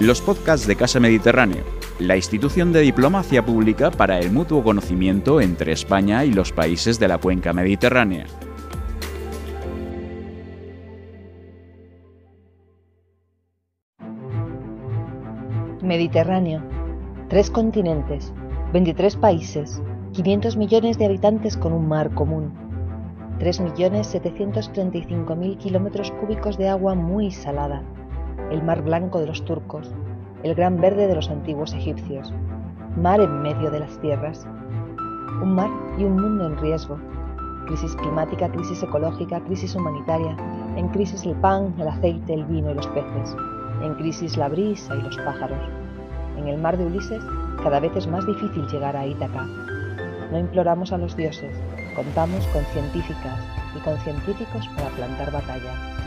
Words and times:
los 0.00 0.20
podcasts 0.22 0.66
de 0.66 0.74
Casa 0.76 0.98
Mediterráneo, 0.98 1.62
la 1.98 2.16
institución 2.16 2.72
de 2.72 2.80
diplomacia 2.80 3.44
pública 3.44 3.90
para 3.90 4.18
el 4.18 4.32
mutuo 4.32 4.64
conocimiento 4.64 5.42
entre 5.42 5.72
España 5.72 6.24
y 6.24 6.32
los 6.32 6.52
países 6.52 6.98
de 6.98 7.06
la 7.06 7.18
cuenca 7.18 7.52
mediterránea. 7.52 8.24
Mediterráneo. 15.82 16.62
Tres 17.28 17.50
continentes, 17.50 18.32
23 18.72 19.16
países, 19.16 19.82
500 20.12 20.56
millones 20.56 20.96
de 20.96 21.04
habitantes 21.04 21.58
con 21.58 21.74
un 21.74 21.86
mar 21.86 22.14
común. 22.14 22.54
3.735.000 23.38 25.58
kilómetros 25.58 26.10
cúbicos 26.12 26.56
de 26.56 26.70
agua 26.70 26.94
muy 26.94 27.30
salada 27.30 27.82
el 28.50 28.62
mar 28.62 28.82
blanco 28.82 29.20
de 29.20 29.26
los 29.26 29.44
turcos, 29.44 29.92
el 30.42 30.54
gran 30.54 30.80
verde 30.80 31.06
de 31.06 31.14
los 31.14 31.30
antiguos 31.30 31.74
egipcios, 31.74 32.32
mar 32.96 33.20
en 33.20 33.42
medio 33.42 33.70
de 33.70 33.80
las 33.80 33.98
tierras. 34.00 34.46
Un 35.42 35.54
mar 35.54 35.70
y 35.98 36.04
un 36.04 36.20
mundo 36.20 36.46
en 36.46 36.58
riesgo. 36.58 36.98
Crisis 37.66 37.94
climática, 37.96 38.48
crisis 38.50 38.82
ecológica, 38.82 39.40
crisis 39.40 39.74
humanitaria. 39.74 40.36
En 40.76 40.88
crisis 40.88 41.24
el 41.24 41.34
pan, 41.36 41.74
el 41.78 41.88
aceite, 41.88 42.34
el 42.34 42.44
vino 42.44 42.70
y 42.70 42.74
los 42.74 42.86
peces. 42.88 43.36
En 43.82 43.94
crisis 43.94 44.36
la 44.36 44.48
brisa 44.48 44.94
y 44.96 45.02
los 45.02 45.16
pájaros. 45.18 45.58
En 46.36 46.48
el 46.48 46.60
mar 46.60 46.76
de 46.76 46.86
Ulises 46.86 47.22
cada 47.62 47.80
vez 47.80 47.94
es 47.94 48.06
más 48.06 48.26
difícil 48.26 48.66
llegar 48.68 48.96
a 48.96 49.06
Ítaca. 49.06 49.46
No 50.30 50.38
imploramos 50.38 50.92
a 50.92 50.98
los 50.98 51.16
dioses, 51.16 51.54
contamos 51.94 52.46
con 52.48 52.64
científicas 52.66 53.38
y 53.76 53.80
con 53.80 53.98
científicos 53.98 54.68
para 54.76 54.88
plantar 54.90 55.30
batalla. 55.30 55.99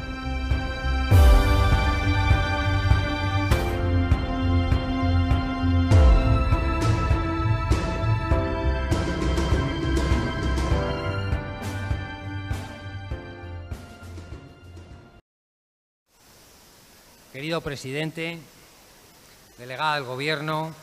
Querido 17.44 17.60
presidente, 17.60 18.40
delegada 19.58 19.96
del 19.96 20.06
Gobierno, 20.06 20.74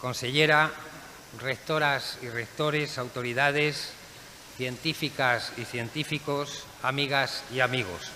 consellera, 0.00 0.68
rectoras 1.40 2.18
y 2.22 2.28
rectores, 2.28 2.98
autoridades, 2.98 3.92
científicas 4.56 5.52
y 5.56 5.64
científicos, 5.64 6.64
amigas 6.82 7.44
y 7.54 7.60
amigos. 7.60 8.10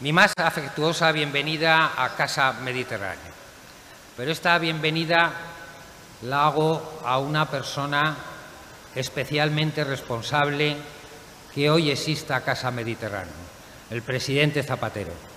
Mi 0.00 0.12
más 0.12 0.32
afectuosa 0.36 1.12
bienvenida 1.12 1.92
a 1.96 2.16
Casa 2.16 2.54
Mediterránea. 2.54 3.30
Pero 4.16 4.32
esta 4.32 4.58
bienvenida 4.58 5.32
la 6.22 6.46
hago 6.46 7.02
a 7.04 7.20
una 7.20 7.48
persona 7.48 8.16
especialmente 8.96 9.84
responsable 9.84 10.76
que 11.54 11.70
hoy 11.70 11.92
exista 11.92 12.40
Casa 12.40 12.72
Mediterránea, 12.72 13.32
el 13.90 14.02
presidente 14.02 14.64
Zapatero. 14.64 15.29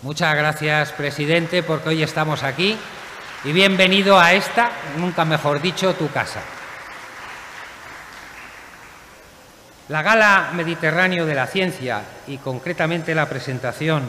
Muchas 0.00 0.36
gracias, 0.36 0.92
presidente, 0.92 1.64
porque 1.64 1.88
hoy 1.88 2.04
estamos 2.04 2.44
aquí 2.44 2.76
y 3.42 3.50
bienvenido 3.50 4.16
a 4.16 4.32
esta, 4.32 4.70
nunca 4.96 5.24
mejor 5.24 5.60
dicho, 5.60 5.92
tu 5.94 6.08
casa. 6.08 6.40
La 9.88 10.02
Gala 10.02 10.52
Mediterráneo 10.54 11.26
de 11.26 11.34
la 11.34 11.48
Ciencia 11.48 12.02
y 12.28 12.38
concretamente 12.38 13.12
la 13.12 13.28
presentación 13.28 14.04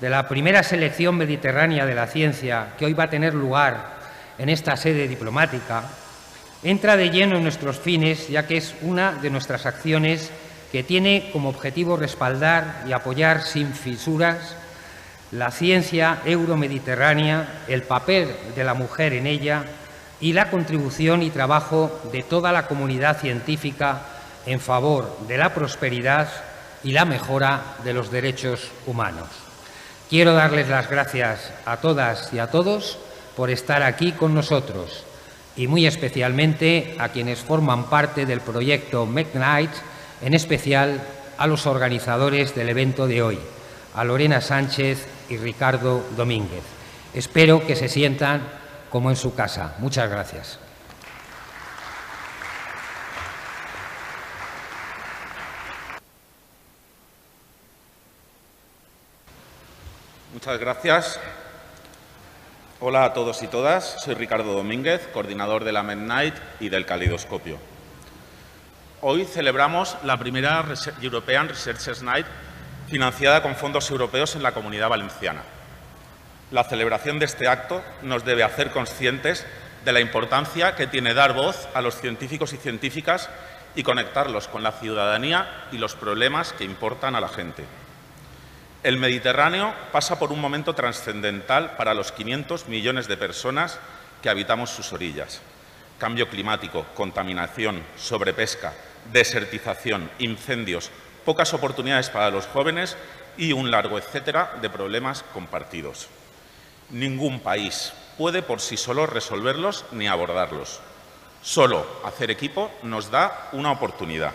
de 0.00 0.08
la 0.08 0.26
primera 0.26 0.62
selección 0.62 1.18
mediterránea 1.18 1.84
de 1.84 1.94
la 1.94 2.06
ciencia 2.06 2.68
que 2.78 2.86
hoy 2.86 2.94
va 2.94 3.04
a 3.04 3.10
tener 3.10 3.34
lugar 3.34 3.98
en 4.38 4.48
esta 4.48 4.74
sede 4.74 5.06
diplomática, 5.06 5.82
entra 6.62 6.96
de 6.96 7.10
lleno 7.10 7.36
en 7.36 7.42
nuestros 7.42 7.78
fines, 7.78 8.28
ya 8.28 8.46
que 8.46 8.56
es 8.56 8.74
una 8.80 9.12
de 9.12 9.28
nuestras 9.28 9.66
acciones 9.66 10.30
que 10.72 10.82
tiene 10.82 11.28
como 11.30 11.50
objetivo 11.50 11.98
respaldar 11.98 12.84
y 12.88 12.92
apoyar 12.92 13.42
sin 13.42 13.74
fisuras 13.74 14.56
la 15.32 15.50
ciencia 15.50 16.18
euromediterránea, 16.24 17.62
el 17.68 17.82
papel 17.82 18.34
de 18.56 18.64
la 18.64 18.74
mujer 18.74 19.12
en 19.12 19.26
ella 19.26 19.64
y 20.20 20.32
la 20.32 20.50
contribución 20.50 21.22
y 21.22 21.30
trabajo 21.30 22.00
de 22.12 22.22
toda 22.22 22.52
la 22.52 22.66
comunidad 22.66 23.18
científica 23.18 24.02
en 24.46 24.60
favor 24.60 25.16
de 25.28 25.38
la 25.38 25.54
prosperidad 25.54 26.28
y 26.82 26.92
la 26.92 27.04
mejora 27.04 27.62
de 27.84 27.92
los 27.92 28.10
derechos 28.10 28.70
humanos. 28.86 29.28
Quiero 30.08 30.34
darles 30.34 30.68
las 30.68 30.90
gracias 30.90 31.52
a 31.64 31.76
todas 31.76 32.32
y 32.32 32.38
a 32.38 32.48
todos 32.48 32.98
por 33.36 33.50
estar 33.50 33.82
aquí 33.82 34.12
con 34.12 34.34
nosotros 34.34 35.04
y 35.56 35.68
muy 35.68 35.86
especialmente 35.86 36.96
a 36.98 37.10
quienes 37.10 37.40
forman 37.40 37.84
parte 37.84 38.26
del 38.26 38.40
proyecto 38.40 39.06
McKnight, 39.06 39.70
en 40.22 40.34
especial 40.34 41.00
a 41.38 41.46
los 41.46 41.66
organizadores 41.66 42.54
del 42.54 42.68
evento 42.68 43.06
de 43.06 43.22
hoy, 43.22 43.38
a 43.94 44.04
Lorena 44.04 44.40
Sánchez 44.40 45.06
y 45.30 45.38
Ricardo 45.38 46.04
Domínguez. 46.16 46.64
Espero 47.14 47.66
que 47.66 47.76
se 47.76 47.88
sientan 47.88 48.42
como 48.90 49.08
en 49.08 49.16
su 49.16 49.34
casa. 49.34 49.76
Muchas 49.78 50.10
gracias. 50.10 50.58
Muchas 60.32 60.58
gracias. 60.58 61.20
Hola 62.80 63.04
a 63.04 63.12
todos 63.12 63.42
y 63.42 63.46
todas. 63.46 64.02
Soy 64.02 64.14
Ricardo 64.14 64.52
Domínguez, 64.52 65.06
coordinador 65.12 65.64
de 65.64 65.72
la 65.72 65.82
Midnight 65.82 66.34
y 66.60 66.70
del 66.70 66.86
Calidoscopio. 66.86 67.58
Hoy 69.02 69.24
celebramos 69.24 69.96
la 70.02 70.18
primera 70.18 70.64
European 71.00 71.48
Researchers 71.48 72.02
Night 72.02 72.26
financiada 72.90 73.40
con 73.40 73.54
fondos 73.54 73.88
europeos 73.90 74.34
en 74.34 74.42
la 74.42 74.52
Comunidad 74.52 74.88
Valenciana. 74.88 75.42
La 76.50 76.64
celebración 76.64 77.20
de 77.20 77.26
este 77.26 77.46
acto 77.46 77.82
nos 78.02 78.24
debe 78.24 78.42
hacer 78.42 78.72
conscientes 78.72 79.46
de 79.84 79.92
la 79.92 80.00
importancia 80.00 80.74
que 80.74 80.88
tiene 80.88 81.14
dar 81.14 81.32
voz 81.32 81.68
a 81.72 81.80
los 81.80 82.00
científicos 82.00 82.52
y 82.52 82.56
científicas 82.56 83.30
y 83.76 83.84
conectarlos 83.84 84.48
con 84.48 84.64
la 84.64 84.72
ciudadanía 84.72 85.68
y 85.70 85.78
los 85.78 85.94
problemas 85.94 86.52
que 86.52 86.64
importan 86.64 87.14
a 87.14 87.20
la 87.20 87.28
gente. 87.28 87.64
El 88.82 88.96
Mediterráneo 88.96 89.72
pasa 89.92 90.18
por 90.18 90.32
un 90.32 90.40
momento 90.40 90.74
trascendental 90.74 91.76
para 91.76 91.94
los 91.94 92.10
500 92.10 92.66
millones 92.66 93.06
de 93.06 93.16
personas 93.16 93.78
que 94.20 94.30
habitamos 94.30 94.70
sus 94.70 94.92
orillas. 94.92 95.40
Cambio 95.98 96.28
climático, 96.28 96.86
contaminación, 96.94 97.82
sobrepesca, 97.96 98.72
desertización, 99.12 100.10
incendios, 100.18 100.90
pocas 101.24 101.52
oportunidades 101.54 102.10
para 102.10 102.30
los 102.30 102.46
jóvenes 102.46 102.96
y 103.36 103.52
un 103.52 103.70
largo 103.70 103.98
etcétera 103.98 104.52
de 104.60 104.70
problemas 104.70 105.24
compartidos. 105.32 106.08
Ningún 106.90 107.40
país 107.40 107.92
puede 108.18 108.42
por 108.42 108.60
sí 108.60 108.76
solo 108.76 109.06
resolverlos 109.06 109.84
ni 109.92 110.08
abordarlos. 110.08 110.80
Solo 111.42 111.86
hacer 112.04 112.30
equipo 112.30 112.70
nos 112.82 113.10
da 113.10 113.48
una 113.52 113.72
oportunidad. 113.72 114.32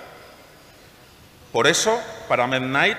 Por 1.52 1.68
eso, 1.68 2.02
para 2.28 2.48
Midnight 2.48 2.98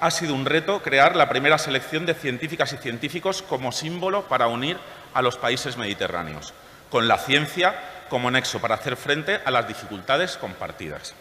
ha 0.00 0.10
sido 0.10 0.34
un 0.34 0.46
reto 0.46 0.80
crear 0.80 1.16
la 1.16 1.28
primera 1.28 1.58
selección 1.58 2.06
de 2.06 2.14
científicas 2.14 2.72
y 2.72 2.76
científicos 2.76 3.42
como 3.42 3.72
símbolo 3.72 4.28
para 4.28 4.46
unir 4.46 4.78
a 5.12 5.22
los 5.22 5.36
países 5.36 5.76
mediterráneos, 5.76 6.54
con 6.90 7.08
la 7.08 7.18
ciencia 7.18 7.74
como 8.08 8.30
nexo 8.30 8.60
para 8.60 8.76
hacer 8.76 8.96
frente 8.96 9.40
a 9.44 9.50
las 9.50 9.66
dificultades 9.66 10.36
compartidas. 10.36 11.14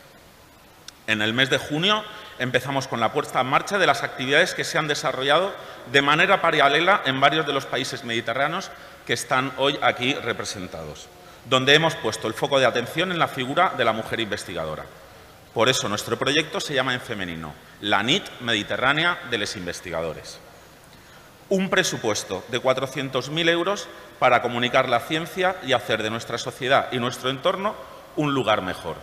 En 1.08 1.22
el 1.22 1.34
mes 1.34 1.50
de 1.50 1.58
junio 1.58 2.04
empezamos 2.38 2.90
con 2.90 3.00
la 3.00 3.14
puesta 3.14 3.40
en 3.40 3.48
marcha 3.48 3.78
de 3.78 3.88
las 3.88 4.04
actividades 4.04 4.54
que 4.54 4.66
se 4.66 4.78
han 4.78 4.90
desarrollado 4.90 5.54
de 5.90 6.02
manera 6.02 6.42
paralela 6.42 7.02
en 7.06 7.22
varios 7.22 7.48
de 7.48 7.54
los 7.54 7.66
países 7.66 8.04
mediterráneos 8.04 8.70
que 9.06 9.14
están 9.14 9.54
hoy 9.58 9.80
aquí 9.82 10.14
representados, 10.16 11.08
donde 11.46 11.74
hemos 11.74 11.96
puesto 11.96 12.28
el 12.28 12.34
foco 12.34 12.60
de 12.60 12.66
atención 12.66 13.14
en 13.14 13.20
la 13.20 13.30
figura 13.30 13.74
de 13.78 13.86
la 13.86 13.94
mujer 13.94 14.20
investigadora. 14.20 14.84
Por 15.54 15.70
eso 15.70 15.88
nuestro 15.88 16.20
proyecto 16.20 16.60
se 16.60 16.74
llama 16.74 16.94
en 16.94 17.00
femenino, 17.00 17.54
la 17.80 18.04
NIT 18.04 18.42
Mediterránea 18.42 19.18
de 19.32 19.38
los 19.38 19.56
Investigadores. 19.56 20.40
Un 21.48 21.70
presupuesto 21.70 22.44
de 22.50 22.62
400.000 22.62 23.50
euros 23.50 23.88
para 24.20 24.42
comunicar 24.42 24.90
la 24.90 25.00
ciencia 25.00 25.56
y 25.66 25.72
hacer 25.72 26.04
de 26.04 26.10
nuestra 26.10 26.38
sociedad 26.38 26.90
y 26.92 27.00
nuestro 27.00 27.30
entorno 27.30 27.76
un 28.18 28.34
lugar 28.34 28.62
mejor. 28.62 28.98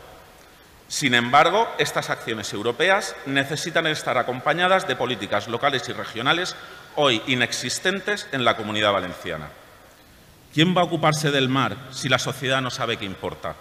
Sin 0.95 1.15
embargo, 1.15 1.69
estas 1.77 2.09
acciones 2.09 2.53
europeas 2.53 3.17
necesitan 3.27 3.89
estar 3.89 4.17
acompañadas 4.17 4.87
de 4.87 4.95
políticas 4.95 5.49
locales 5.49 5.89
y 5.89 5.93
regionales 5.93 6.55
hoy 6.95 7.21
inexistentes 7.27 8.29
en 8.31 8.45
la 8.45 8.57
comunidad 8.57 8.93
valenciana. 8.93 9.49
¿Quién 10.55 10.73
va 10.73 10.83
a 10.83 10.85
ocuparse 10.85 11.33
del 11.33 11.49
mar 11.49 11.77
si 11.91 12.09
la 12.09 12.21
sociedad 12.21 12.63
no 12.63 12.71
sabe 12.71 12.97
qué 12.97 13.05
importa? 13.07 13.57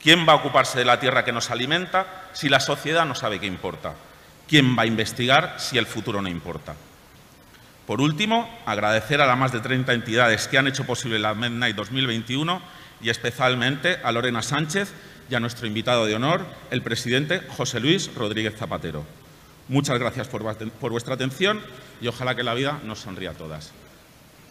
¿Quién 0.00 0.28
va 0.28 0.34
a 0.34 0.36
ocuparse 0.36 0.78
de 0.78 0.84
la 0.84 1.00
tierra 1.00 1.24
que 1.24 1.32
nos 1.32 1.50
alimenta 1.50 2.28
si 2.34 2.48
la 2.48 2.60
sociedad 2.60 3.04
no 3.04 3.16
sabe 3.16 3.40
qué 3.40 3.46
importa? 3.46 3.94
¿Quién 4.46 4.78
va 4.78 4.82
a 4.82 4.86
investigar 4.86 5.56
si 5.58 5.76
el 5.76 5.86
futuro 5.86 6.22
no 6.22 6.28
importa? 6.28 6.76
Por 7.84 8.00
último, 8.00 8.48
agradecer 8.64 9.20
a 9.20 9.26
las 9.26 9.36
más 9.36 9.50
de 9.50 9.58
30 9.58 9.92
entidades 9.92 10.46
que 10.46 10.56
han 10.56 10.68
hecho 10.68 10.86
posible 10.86 11.18
la 11.18 11.34
Midnight 11.34 11.74
2021 11.74 12.62
y 13.00 13.10
especialmente 13.10 13.98
a 14.04 14.12
Lorena 14.12 14.42
Sánchez 14.42 14.94
y 15.30 15.34
a 15.34 15.40
nuestro 15.40 15.66
invitado 15.68 16.06
de 16.06 16.14
honor, 16.16 16.44
el 16.72 16.82
presidente 16.82 17.40
José 17.56 17.78
Luis 17.78 18.12
Rodríguez 18.14 18.56
Zapatero. 18.56 19.04
Muchas 19.68 19.98
gracias 20.00 20.26
por, 20.26 20.42
vuestra 20.90 21.14
atención 21.14 21.60
y 22.00 22.08
ojalá 22.08 22.34
que 22.34 22.42
la 22.42 22.54
vida 22.54 22.80
nos 22.84 22.98
sonría 22.98 23.30
a 23.30 23.34
todas. 23.34 23.70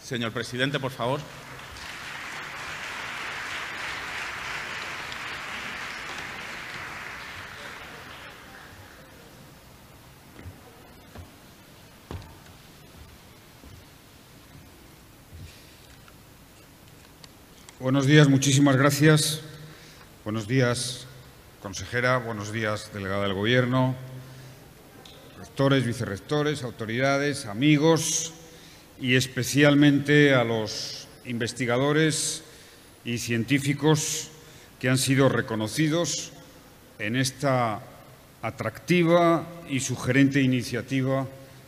Señor 0.02 0.32
presidente, 0.32 0.80
por 0.80 0.92
favor. 0.92 1.20
Buenos 17.82 18.06
días, 18.06 18.30
muchísimas 18.30 18.78
gracias. 18.78 19.49
Buenos 20.26 20.50
días, 20.50 21.08
consejera. 21.62 22.18
Buenos 22.18 22.52
días, 22.52 22.92
delegada 22.94 23.24
del 23.24 23.34
Gobierno, 23.34 23.96
rectores, 25.40 25.86
vicerrectores, 25.86 26.62
autoridades, 26.64 27.46
amigos 27.46 28.34
y 29.00 29.16
especialmente 29.16 30.34
a 30.36 30.44
los 30.44 31.08
investigadores 31.24 32.44
y 33.06 33.20
científicos 33.20 34.30
que 34.78 34.90
han 34.90 34.98
sido 34.98 35.30
reconocidos 35.30 36.34
en 37.00 37.16
esta 37.16 37.82
atractiva 38.42 39.48
y 39.70 39.80
sugerente 39.80 40.42
iniciativa 40.42 41.28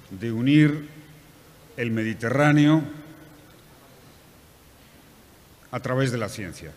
de 0.09 0.29
unir 0.29 0.89
el 1.77 1.89
Mediterráneo 1.91 2.83
a 5.71 5.79
través 5.79 6.11
de 6.11 6.17
la 6.17 6.27
ciencia. 6.27 6.73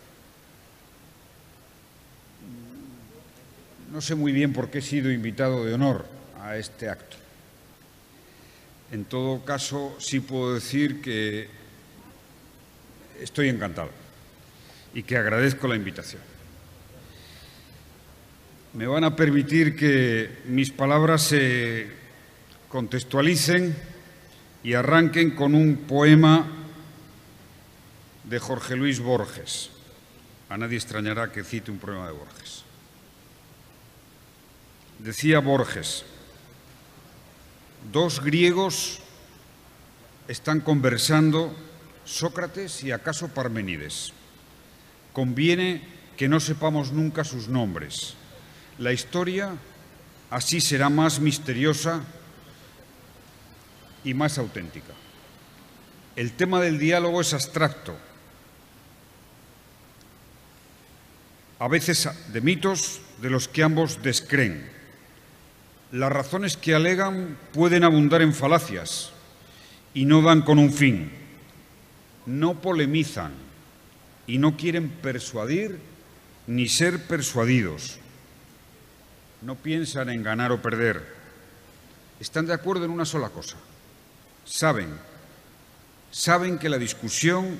No 3.94 4.00
sé 4.00 4.17
muy 4.17 4.32
bien 4.32 4.52
por 4.52 4.70
qué 4.70 4.79
he 4.79 4.82
sido 4.82 5.08
invitado 5.12 5.64
de 5.64 5.73
honor 5.73 6.05
a 6.43 6.56
este 6.56 6.88
acto. 6.88 7.17
En 8.91 9.05
todo 9.05 9.44
caso, 9.44 9.94
sí 10.00 10.19
puedo 10.19 10.52
decir 10.52 11.00
que 11.00 11.46
estoy 13.20 13.50
encantado 13.50 13.91
y 14.94 15.05
que 15.05 15.17
agradezco 15.17 15.69
la 15.69 15.76
invitación. 15.76 16.20
Me 18.73 18.88
van 18.88 19.05
a 19.05 19.14
permitir 19.14 19.76
que 19.76 20.38
mis 20.47 20.73
palabras 20.73 21.23
se 21.23 21.87
contextualicen 22.69 23.76
y 24.64 24.75
arranquen 24.75 25.37
con 25.37 25.55
un 25.55 25.76
poema 25.87 26.50
de 28.25 28.40
Jorge 28.40 28.75
Luis 28.75 28.99
Borges. 28.99 29.70
A 30.49 30.58
nadie 30.58 30.79
extrañará 30.79 31.31
que 31.31 31.44
cite 31.44 31.70
un 31.70 31.79
poema 31.79 32.08
de 32.08 32.12
Borges. 32.12 32.63
Decía 34.99 35.41
Borges, 35.41 36.05
Dos 37.93 38.20
griegos 38.20 39.00
están 40.26 40.61
conversando, 40.61 41.55
Sócrates 42.05 42.82
y 42.82 42.93
acaso 42.93 43.29
Parmenides. 43.29 44.12
Conviene 45.12 45.82
que 46.17 46.29
no 46.29 46.41
sepamos 46.41 46.93
nunca 46.93 47.25
sus 47.25 47.49
nombres. 47.49 48.14
La 48.79 48.93
historia 48.93 49.56
así 50.31 50.61
será 50.61 50.88
más 50.88 51.20
misteriosa 51.20 52.02
y 54.02 54.14
más 54.14 54.38
auténtica. 54.38 54.94
El 56.17 56.32
tema 56.32 56.61
del 56.61 56.79
diálogo 56.79 57.20
es 57.20 57.35
abstracto, 57.35 57.97
a 61.58 61.69
veces 61.69 62.08
de 62.32 62.40
mitos 62.40 63.00
de 63.20 63.31
los 63.31 63.49
que 63.49 63.62
ambos 63.62 64.02
descreen 64.02 64.74
las 65.94 66.11
razones 66.11 66.56
que 66.56 66.75
alegan 66.75 67.38
pueden 67.52 67.85
abundar 67.85 68.20
en 68.20 68.35
falacias 68.35 69.12
y 69.94 70.06
no 70.06 70.23
dan 70.23 70.43
con 70.43 70.58
un 70.58 70.73
fin. 70.73 71.12
No 72.26 72.61
polemizan 72.61 73.31
y 74.26 74.38
no 74.38 74.56
quieren 74.56 74.88
persuadir 74.88 75.79
ni 76.49 76.69
ser 76.69 77.06
persuadidos. 77.06 77.99
No 79.41 79.55
piensan 79.55 80.11
en 80.11 80.25
ganar 80.25 80.50
o 80.50 80.61
perder. 80.61 81.00
Están 82.19 82.47
de 82.47 82.55
acuerdo 82.55 82.87
en 82.87 82.90
una 82.90 83.05
sola 83.05 83.29
cosa. 83.29 83.56
Saben, 84.44 84.88
saben 86.11 86.58
que 86.58 86.70
la 86.70 86.79
discusión 86.79 87.56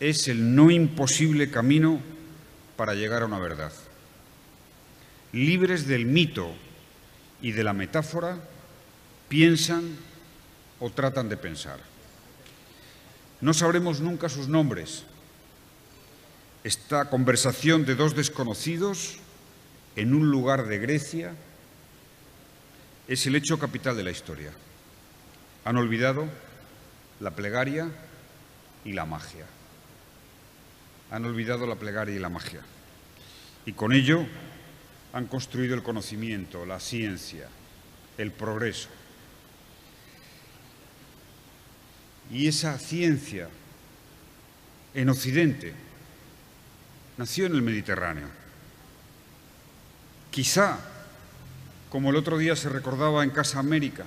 es 0.00 0.26
el 0.28 0.54
no 0.54 0.70
imposible 0.70 1.50
camino 1.50 2.00
para 2.78 2.94
llegar 2.94 3.20
a 3.20 3.26
una 3.26 3.38
verdad. 3.38 3.72
Libres 5.34 5.86
del 5.86 6.06
mito 6.06 6.54
y 7.40 7.52
de 7.52 7.64
la 7.64 7.72
metáfora 7.72 8.38
piensan 9.28 9.96
o 10.80 10.90
tratan 10.90 11.28
de 11.28 11.36
pensar. 11.36 11.78
No 13.40 13.52
sabremos 13.52 14.00
nunca 14.00 14.28
sus 14.28 14.48
nombres. 14.48 15.04
Esta 16.64 17.10
conversación 17.10 17.84
de 17.84 17.94
dos 17.94 18.16
desconocidos 18.16 19.18
en 19.94 20.14
un 20.14 20.30
lugar 20.30 20.66
de 20.66 20.78
Grecia 20.78 21.34
es 23.08 23.26
el 23.26 23.36
hecho 23.36 23.58
capital 23.58 23.96
de 23.96 24.02
la 24.02 24.10
historia. 24.10 24.50
Han 25.64 25.76
olvidado 25.76 26.26
la 27.20 27.30
plegaria 27.32 27.88
y 28.84 28.92
la 28.92 29.04
magia. 29.04 29.46
Han 31.10 31.24
olvidado 31.24 31.66
la 31.66 31.76
plegaria 31.76 32.14
y 32.14 32.18
la 32.18 32.28
magia. 32.28 32.60
Y 33.64 33.72
con 33.72 33.92
ello 33.92 34.26
han 35.12 35.26
construido 35.26 35.74
el 35.74 35.82
conocimiento, 35.82 36.66
la 36.66 36.80
ciencia, 36.80 37.48
el 38.18 38.32
progreso. 38.32 38.88
Y 42.30 42.48
esa 42.48 42.78
ciencia 42.78 43.48
en 44.94 45.08
Occidente 45.08 45.72
nació 47.16 47.46
en 47.46 47.54
el 47.54 47.62
Mediterráneo. 47.62 48.28
Quizá, 50.30 50.78
como 51.88 52.10
el 52.10 52.16
otro 52.16 52.36
día 52.36 52.56
se 52.56 52.68
recordaba 52.68 53.24
en 53.24 53.30
Casa 53.30 53.58
América, 53.58 54.04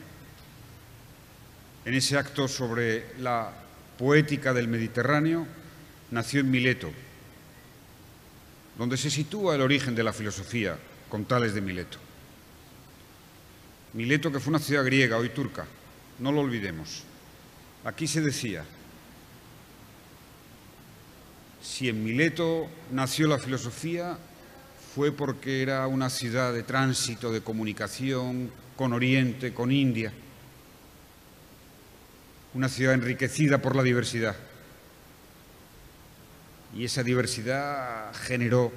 en 1.85 1.93
ese 1.93 2.17
acto 2.17 2.47
sobre 2.47 3.17
la 3.19 3.51
poética 3.97 4.53
del 4.53 4.67
Mediterráneo, 4.67 5.47
nació 6.11 6.41
en 6.41 6.51
Mileto, 6.51 6.91
donde 8.77 8.97
se 8.97 9.09
sitúa 9.09 9.55
el 9.55 9.61
origen 9.61 9.95
de 9.95 10.03
la 10.03 10.13
filosofía 10.13 10.77
con 11.09 11.25
Tales 11.25 11.53
de 11.53 11.61
Mileto. 11.61 11.97
Mileto 13.93 14.31
que 14.31 14.39
fue 14.39 14.51
una 14.51 14.59
ciudad 14.59 14.85
griega, 14.85 15.17
hoy 15.17 15.29
turca, 15.29 15.65
no 16.19 16.31
lo 16.31 16.41
olvidemos. 16.41 17.03
Aquí 17.83 18.07
se 18.07 18.21
decía, 18.21 18.63
si 21.61 21.89
en 21.89 22.03
Mileto 22.03 22.67
nació 22.91 23.27
la 23.27 23.39
filosofía 23.39 24.17
fue 24.95 25.11
porque 25.11 25.61
era 25.61 25.87
una 25.87 26.09
ciudad 26.09 26.53
de 26.53 26.63
tránsito, 26.63 27.31
de 27.31 27.41
comunicación 27.41 28.51
con 28.75 28.93
Oriente, 28.93 29.53
con 29.53 29.71
India, 29.71 30.11
una 32.53 32.69
ciudad 32.69 32.93
enriquecida 32.93 33.59
por 33.59 33.75
la 33.75 33.83
diversidad. 33.83 34.35
Y 36.75 36.85
esa 36.85 37.03
diversidad 37.03 38.13
generó 38.13 38.71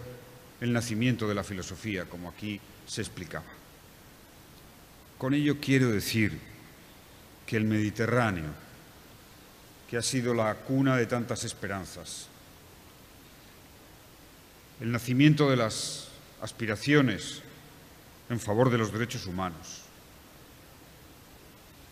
el 0.62 0.72
nacimiento 0.72 1.26
de 1.26 1.34
la 1.34 1.42
filosofía, 1.42 2.04
como 2.04 2.28
aquí 2.28 2.60
se 2.86 3.00
explicaba. 3.00 3.44
Con 5.18 5.34
ello 5.34 5.56
quiero 5.60 5.90
decir 5.90 6.38
que 7.44 7.56
el 7.56 7.64
Mediterráneo, 7.64 8.46
que 9.90 9.96
ha 9.96 10.02
sido 10.02 10.32
la 10.34 10.54
cuna 10.54 10.96
de 10.96 11.06
tantas 11.06 11.42
esperanzas, 11.42 12.28
el 14.80 14.92
nacimiento 14.92 15.50
de 15.50 15.56
las 15.56 16.06
aspiraciones 16.40 17.42
en 18.30 18.38
favor 18.38 18.70
de 18.70 18.78
los 18.78 18.92
derechos 18.92 19.26
humanos, 19.26 19.82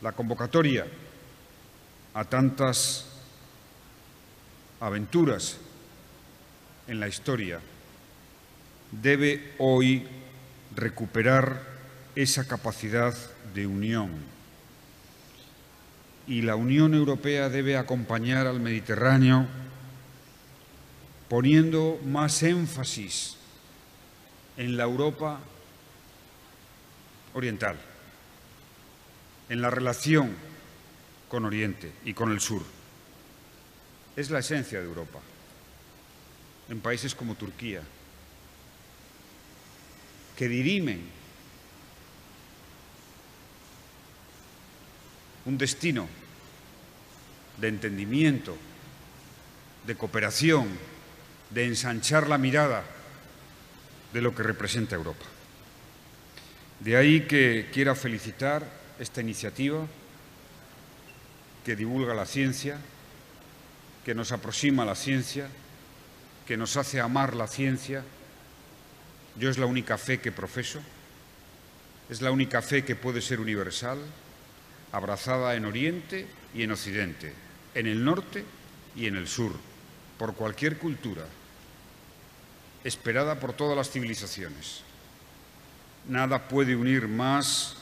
la 0.01 0.13
convocatoria 0.13 0.87
a 2.15 2.25
tantas 2.25 3.07
aventuras 4.79 5.59
en 6.87 7.01
la 7.01 7.09
historia 7.09 7.61
debe 8.91 9.55
hoy 9.59 10.07
recuperar 10.75 11.63
esa 12.15 12.47
capacidad 12.47 13.15
de 13.55 13.67
unión. 13.67 14.11
Y 16.27 16.43
la 16.43 16.57
Unión 16.57 16.95
Europea 16.95 17.49
debe 17.49 17.77
acompañar 17.77 18.47
al 18.47 18.61
Mediterráneo 18.61 19.47
poniendo 21.29 22.01
más 22.05 22.43
énfasis 22.43 23.37
en 24.57 24.77
la 24.77 24.85
Europa 24.85 25.41
oriental, 27.35 27.77
en 29.49 29.63
la 29.63 29.71
relación 29.71 30.35
con 31.29 31.45
Oriente 31.45 31.93
y 32.05 32.15
con 32.15 32.33
el 32.33 32.41
sur. 32.41 32.63
Es 34.17 34.31
la 34.31 34.41
esencia 34.41 34.81
de 34.81 34.87
Europa. 34.87 35.21
En 36.69 36.81
países 36.81 37.15
como 37.15 37.37
Turquía, 37.37 37.83
que 40.41 40.49
dirimen 40.49 41.03
un 45.45 45.59
destino 45.59 46.09
de 47.59 47.69
entendimiento, 47.69 48.57
de 49.87 49.95
cooperación, 49.97 50.67
de 51.51 51.67
ensanchar 51.67 52.27
la 52.27 52.39
mirada 52.39 52.85
de 54.15 54.23
lo 54.23 54.35
que 54.35 54.43
representa 54.43 54.97
Europa. 54.97 55.27
De 56.79 56.97
ahí 56.97 57.27
que 57.27 57.69
quiera 57.71 57.95
felicitar 57.95 58.65
esta 58.99 59.21
iniciativa 59.21 59.87
que 61.67 61.77
divulga 61.77 62.15
la 62.15 62.25
ciencia, 62.25 62.79
que 64.07 64.15
nos 64.15 64.33
aproxima 64.33 64.85
a 64.85 64.87
la 64.87 64.95
ciencia, 64.95 65.49
que 66.47 66.57
nos 66.57 66.79
hace 66.79 66.99
amar 66.99 67.37
la 67.37 67.47
ciencia. 67.47 68.03
Yo 69.37 69.49
es 69.49 69.59
la 69.59 69.67
única 69.67 69.97
fe 69.97 70.21
que 70.21 70.33
profeso, 70.33 70.81
es 72.09 72.21
la 72.21 72.31
única 72.31 72.63
fe 72.63 72.85
que 72.85 72.97
puede 72.97 73.21
ser 73.21 73.41
universal, 73.41 73.99
abrazada 74.93 75.55
en 75.55 75.65
Oriente 75.65 76.27
y 76.55 76.63
en 76.63 76.73
Occidente, 76.73 77.33
en 77.75 77.87
el 77.87 78.05
norte 78.05 78.45
y 78.97 79.07
en 79.07 79.17
el 79.17 79.29
sur, 79.29 79.53
por 80.19 80.35
cualquier 80.35 80.79
cultura, 80.79 81.25
esperada 82.83 83.39
por 83.39 83.53
todas 83.53 83.77
las 83.77 83.91
civilizaciones. 83.91 84.83
Nada 86.09 86.49
puede 86.49 86.75
unir 86.75 87.07
más 87.07 87.77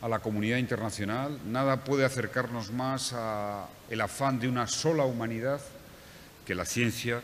a 0.00 0.08
la 0.08 0.20
comunidad 0.20 0.56
internacional, 0.56 1.38
nada 1.46 1.84
puede 1.84 2.04
acercarnos 2.04 2.72
más 2.72 3.12
al 3.12 4.00
afán 4.00 4.40
de 4.40 4.48
una 4.48 4.66
sola 4.66 5.04
humanidad 5.04 5.60
que 6.46 6.54
la 6.54 6.64
ciencia 6.64 7.22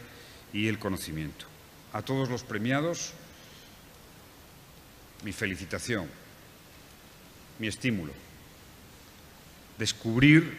y 0.52 0.68
el 0.68 0.78
conocimiento. 0.78 1.46
A 1.92 2.02
todos 2.02 2.28
los 2.28 2.42
premiados, 2.42 3.12
mi 5.24 5.32
felicitación, 5.32 6.08
mi 7.58 7.68
estímulo. 7.68 8.12
Descubrir, 9.78 10.56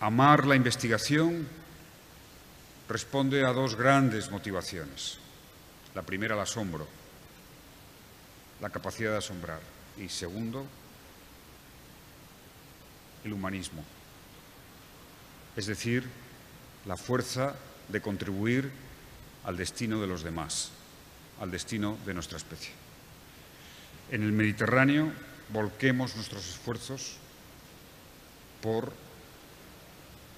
amar 0.00 0.46
la 0.46 0.56
investigación 0.56 1.46
responde 2.88 3.44
a 3.44 3.52
dos 3.52 3.76
grandes 3.76 4.30
motivaciones. 4.30 5.18
La 5.94 6.02
primera, 6.02 6.34
el 6.34 6.40
asombro, 6.40 6.86
la 8.60 8.70
capacidad 8.70 9.12
de 9.12 9.18
asombrar. 9.18 9.60
Y 9.96 10.08
segundo, 10.08 10.66
el 13.24 13.32
humanismo, 13.32 13.84
es 15.56 15.66
decir, 15.66 16.04
la 16.86 16.96
fuerza 16.96 17.54
de 17.88 18.00
contribuir 18.00 18.70
al 19.44 19.56
destino 19.56 20.00
de 20.00 20.06
los 20.06 20.22
demás, 20.22 20.70
al 21.40 21.50
destino 21.50 21.96
de 22.06 22.14
nuestra 22.14 22.38
especie. 22.38 22.72
En 24.10 24.22
el 24.22 24.32
Mediterráneo 24.32 25.12
volquemos 25.52 26.14
nuestros 26.16 26.48
esfuerzos 26.48 27.16
por 28.62 28.92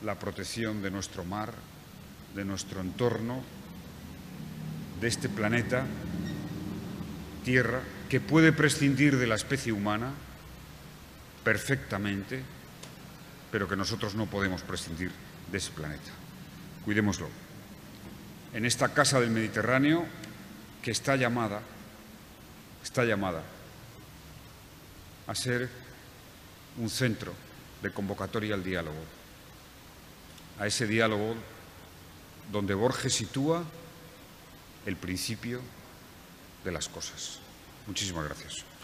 la 0.02 0.18
protección 0.18 0.82
de 0.82 0.90
nuestro 0.90 1.24
mar, 1.24 1.52
de 2.34 2.44
nuestro 2.44 2.80
entorno, 2.80 3.42
de 5.00 5.08
este 5.08 5.28
planeta, 5.28 5.84
Tierra, 7.44 7.80
que 8.08 8.20
puede 8.20 8.52
prescindir 8.52 9.16
de 9.16 9.26
la 9.26 9.36
especie 9.36 9.72
humana 9.72 10.12
perfectamente, 11.44 12.42
pero 13.52 13.68
que 13.68 13.76
nosotros 13.76 14.16
no 14.16 14.26
podemos 14.26 14.62
prescindir 14.62 15.12
de 15.50 15.58
ese 15.58 15.70
planeta. 15.70 16.25
Cuidémoslo. 16.86 17.28
En 18.54 18.64
esta 18.64 18.94
casa 18.94 19.18
del 19.18 19.30
Mediterráneo, 19.30 20.06
que 20.80 20.92
está 20.92 21.16
llamada, 21.16 21.60
está 22.84 23.04
llamada 23.04 23.42
a 25.26 25.34
ser 25.34 25.68
un 26.78 26.88
centro 26.88 27.34
de 27.82 27.90
convocatoria 27.90 28.54
al 28.54 28.62
diálogo, 28.62 29.02
a 30.60 30.68
ese 30.68 30.86
diálogo 30.86 31.34
donde 32.52 32.74
Borges 32.74 33.14
sitúa 33.14 33.64
el 34.86 34.94
principio 34.94 35.60
de 36.64 36.70
las 36.70 36.88
cosas. 36.88 37.40
Muchísimas 37.88 38.26
gracias. 38.26 38.75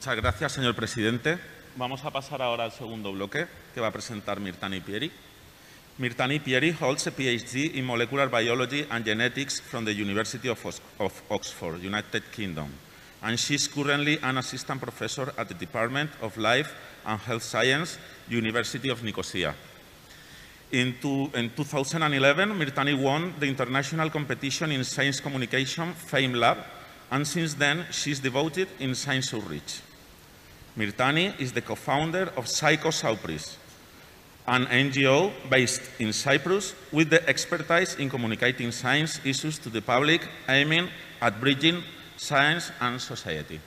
Muchas 0.00 0.16
gracias, 0.16 0.52
señor 0.52 0.74
presidente. 0.74 1.38
Vamos 1.76 2.02
a 2.06 2.10
pasar 2.10 2.40
ahora 2.40 2.64
al 2.64 2.72
segundo 2.72 3.12
bloque 3.12 3.46
que 3.74 3.82
va 3.82 3.88
a 3.88 3.92
presentar 3.92 4.40
Mirtani 4.40 4.80
Pieri. 4.80 5.12
Mirtani 5.98 6.40
Pieri 6.40 6.72
holds 6.72 7.06
a 7.06 7.10
PhD 7.10 7.74
in 7.74 7.84
molecular 7.84 8.30
biology 8.30 8.86
and 8.88 9.04
genetics 9.04 9.60
from 9.60 9.84
the 9.84 9.92
University 9.92 10.48
of, 10.48 10.58
of 10.98 11.12
Oxford, 11.28 11.84
United 11.84 12.22
Kingdom, 12.32 12.68
and 13.20 13.38
she's 13.38 13.68
currently 13.68 14.18
an 14.22 14.38
assistant 14.38 14.80
professor 14.80 15.34
at 15.36 15.48
the 15.48 15.54
Department 15.54 16.08
of 16.22 16.34
Life 16.38 16.72
and 17.04 17.20
Health 17.20 17.42
Science, 17.42 17.98
University 18.30 18.88
of 18.88 19.04
Nicosia. 19.04 19.54
In, 20.72 20.94
two, 20.98 21.30
in 21.34 21.50
2011, 21.50 22.48
Mirtani 22.58 22.98
won 22.98 23.34
the 23.38 23.46
international 23.46 24.08
competition 24.08 24.72
in 24.72 24.82
science 24.82 25.20
communication 25.20 25.92
FAME 25.92 26.32
Lab, 26.36 26.56
and 27.10 27.28
since 27.28 27.52
then, 27.52 27.84
she's 27.90 28.18
devoted 28.18 28.66
in 28.78 28.94
science 28.94 29.34
outreach. 29.34 29.82
Myrtani 30.76 31.38
is 31.40 31.52
the 31.52 31.60
co-founder 31.60 32.32
of 32.36 32.46
Saupris, 32.46 33.56
an 34.46 34.66
NGO 34.66 35.32
based 35.48 35.82
in 35.98 36.12
Cyprus 36.12 36.74
with 36.92 37.10
the 37.10 37.28
expertise 37.28 37.96
in 37.96 38.08
communicating 38.08 38.70
science 38.70 39.20
issues 39.24 39.58
to 39.58 39.68
the 39.68 39.82
public, 39.82 40.26
aiming 40.48 40.88
at 41.20 41.40
bridging 41.40 41.82
science 42.16 42.70
and 42.80 43.00
society. 43.00 43.60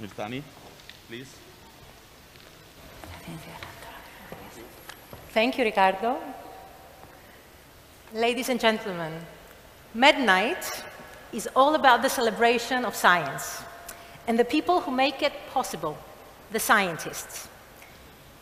Myrtani, 0.00 0.42
please. 1.08 1.34
Thank 5.30 5.58
you, 5.58 5.64
Ricardo. 5.64 6.18
Ladies 8.14 8.48
and 8.48 8.60
gentlemen, 8.60 9.12
MedNight 9.94 10.82
is 11.32 11.48
all 11.56 11.74
about 11.74 12.02
the 12.02 12.08
celebration 12.08 12.84
of 12.84 12.94
science 12.94 13.62
and 14.26 14.38
the 14.38 14.44
people 14.44 14.80
who 14.80 14.90
make 14.90 15.22
it 15.22 15.32
possible, 15.52 15.96
the 16.52 16.60
scientists. 16.60 17.48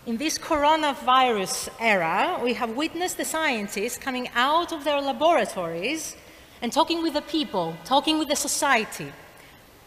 In 0.06 0.18
this 0.18 0.38
coronavirus 0.38 1.70
era, 1.80 2.38
we 2.42 2.54
have 2.54 2.70
witnessed 2.70 3.16
the 3.16 3.24
scientists 3.24 3.96
coming 3.96 4.28
out 4.34 4.72
of 4.72 4.84
their 4.84 5.00
laboratories 5.00 6.16
and 6.60 6.72
talking 6.72 7.02
with 7.02 7.14
the 7.14 7.22
people, 7.22 7.74
talking 7.84 8.18
with 8.18 8.28
the 8.28 8.36
society. 8.36 9.12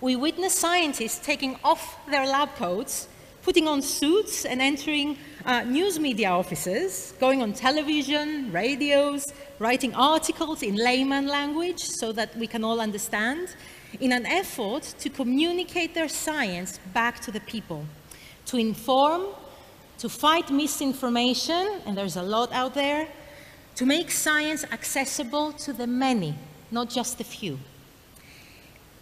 We 0.02 0.16
witness 0.16 0.54
scientists 0.54 1.20
taking 1.26 1.58
off 1.64 1.98
their 2.10 2.26
lab 2.26 2.56
coats, 2.56 3.08
putting 3.42 3.68
on 3.68 3.82
suits 3.82 4.46
and 4.46 4.62
entering 4.62 5.18
uh, 5.46 5.64
news 5.64 6.00
media 6.00 6.30
offices, 6.30 7.14
going 7.20 7.42
on 7.42 7.54
television, 7.54 8.52
radios, 8.52 9.26
writing 9.60 9.96
articles 9.96 10.62
in 10.62 10.76
layman 10.76 11.28
language 11.28 11.80
so 11.80 12.12
that 12.12 12.36
we 12.36 12.46
can 12.46 12.64
all 12.64 12.82
understand, 12.82 13.56
in 14.00 14.12
an 14.12 14.26
effort 14.26 14.84
to 15.00 15.10
communicate 15.10 15.94
their 15.94 16.10
science 16.10 16.80
back 16.94 17.20
to 17.22 17.32
the 17.32 17.40
people, 17.42 17.86
to 18.46 18.58
inform, 18.58 19.28
to 19.98 20.10
fight 20.10 20.52
misinformation, 20.52 21.82
and 21.86 21.98
there's 21.98 22.18
a 22.18 22.24
lot 22.24 22.52
out 22.52 22.74
there, 22.74 23.08
to 23.76 23.86
make 23.86 24.12
science 24.12 24.64
accessible 24.72 25.52
to 25.54 25.74
the 25.74 25.88
many, 25.88 26.36
not 26.72 26.90
just 26.90 27.18
the 27.18 27.24
few. 27.24 27.60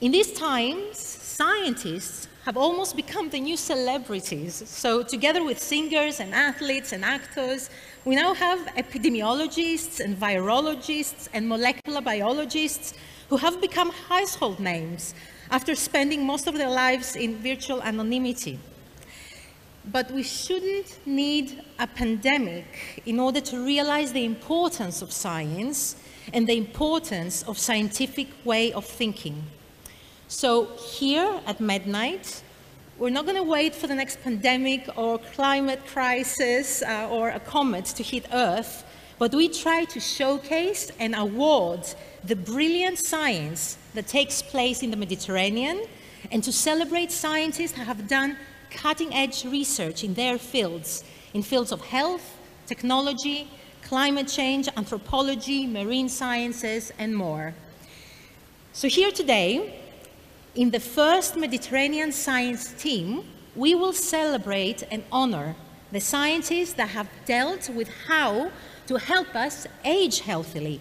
In 0.02 0.12
these 0.12 0.34
times, 0.34 0.98
scientists 0.98 2.28
have 2.46 2.58
almost 2.58 2.96
become 2.96 3.28
the 3.28 3.40
new 3.40 3.58
celebrities. 3.58 4.62
So 4.68 5.02
together 5.02 5.44
with 5.44 5.60
singers 5.60 6.20
and 6.20 6.32
athletes 6.32 6.92
and 6.92 7.04
actors, 7.04 7.72
we 8.06 8.16
now 8.16 8.36
have 8.36 8.60
epidemiologists 8.78 10.00
and 10.00 10.16
virologists 10.16 11.28
and 11.34 11.50
molecular 11.50 12.02
biologists 12.02 12.94
who 13.30 13.38
have 13.38 13.60
become 13.60 13.90
household 13.90 14.60
names 14.60 15.16
after 15.50 15.74
spending 15.74 16.24
most 16.24 16.46
of 16.46 16.56
their 16.56 16.70
lives 16.70 17.16
in 17.16 17.36
virtual 17.38 17.82
anonymity. 17.82 18.60
But 19.92 20.12
we 20.12 20.22
shouldn't 20.22 21.00
need 21.04 21.64
a 21.80 21.88
pandemic 21.88 23.02
in 23.08 23.20
order 23.20 23.42
to 23.42 23.66
realize 23.66 24.14
the 24.14 24.24
importance 24.24 25.02
of 25.02 25.12
science 25.12 25.96
and 26.32 26.46
the 26.46 26.58
importance 26.58 27.42
of 27.44 27.58
scientific 27.58 28.28
way 28.44 28.72
of 28.72 28.86
thinking. 28.86 29.44
So 30.28 30.66
here 30.78 31.40
at 31.46 31.60
MedNight, 31.60 32.42
We're 32.98 33.10
not 33.10 33.26
going 33.26 33.36
to 33.36 33.44
wait 33.44 33.76
for 33.76 33.88
the 33.88 33.96
next 33.96 34.24
pandemic 34.24 34.88
or 34.96 35.20
climate 35.20 35.86
crisis 35.86 36.82
uh, 36.82 37.10
or 37.12 37.28
a 37.28 37.42
comet 37.42 37.84
to 37.98 38.04
hit 38.04 38.26
Earth, 38.32 38.86
but 39.20 39.36
we 39.36 39.50
try 39.50 39.84
to 39.84 40.00
showcase 40.00 40.92
and 40.98 41.14
award 41.14 41.82
the 42.24 42.38
brilliant 42.38 42.98
science 42.98 43.78
that 43.96 44.08
takes 44.08 44.42
place 44.42 44.82
in 44.82 44.92
the 44.92 44.98
Mediterranean 44.98 45.84
and 46.32 46.42
to 46.42 46.54
celebrate 46.54 47.12
scientists 47.12 47.74
who 47.74 47.84
have 47.84 48.08
done 48.08 48.38
cutting 48.72 49.14
edge 49.14 49.44
research 49.44 50.06
in 50.06 50.14
their 50.14 50.38
fields, 50.38 51.04
in 51.34 51.44
fields 51.44 51.74
of 51.74 51.82
health, 51.82 52.38
technology, 52.66 53.50
climate 53.84 54.30
change, 54.30 54.70
anthropology, 54.78 55.68
marine 55.68 56.08
sciences, 56.08 56.94
and 56.98 57.14
more. 57.14 57.54
So 58.72 58.88
here 58.88 59.12
today, 59.12 59.82
in 60.56 60.72
the 60.72 60.80
first 60.80 61.36
Mediterranean 61.36 62.14
science 62.14 62.72
team, 62.74 63.26
we 63.56 63.76
will 63.76 63.92
celebrate 63.92 64.84
and 64.90 65.04
honor 65.12 65.56
the 65.92 66.00
scientists 66.00 66.74
that 66.74 66.90
have 66.90 67.10
dealt 67.26 67.70
with 67.70 67.90
how 68.08 68.52
to 68.88 68.96
help 68.96 69.36
us 69.36 69.68
age 69.84 70.22
healthily. 70.22 70.80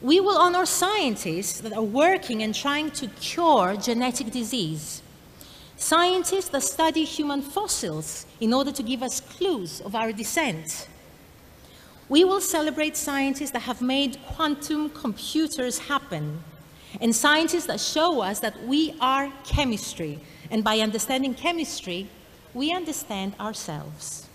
We 0.00 0.20
will 0.20 0.38
honor 0.38 0.64
scientists 0.66 1.60
that 1.60 1.72
are 1.72 1.82
working 1.82 2.42
and 2.42 2.54
trying 2.54 2.92
to 2.92 3.08
cure 3.08 3.76
genetic 3.76 4.30
disease. 4.30 5.02
Scientists 5.76 6.50
that 6.50 6.62
study 6.62 7.04
human 7.04 7.42
fossils 7.42 8.26
in 8.40 8.52
order 8.52 8.70
to 8.70 8.82
give 8.82 9.02
us 9.02 9.20
clues 9.20 9.80
of 9.80 9.96
our 9.96 10.12
descent. 10.12 10.88
We 12.08 12.22
will 12.22 12.40
celebrate 12.40 12.96
scientists 12.96 13.50
that 13.52 13.62
have 13.62 13.82
made 13.82 14.18
quantum 14.26 14.90
computers 14.90 15.78
happen 15.78 16.44
and 17.00 17.14
scientists 17.14 17.66
that 17.66 17.80
show 17.80 18.20
us 18.20 18.40
that 18.40 18.64
we 18.64 18.94
are 19.00 19.32
chemistry. 19.44 20.20
And 20.50 20.62
by 20.62 20.80
understanding 20.80 21.34
chemistry, 21.34 22.08
we 22.52 22.72
understand 22.72 23.34
ourselves. 23.40 24.28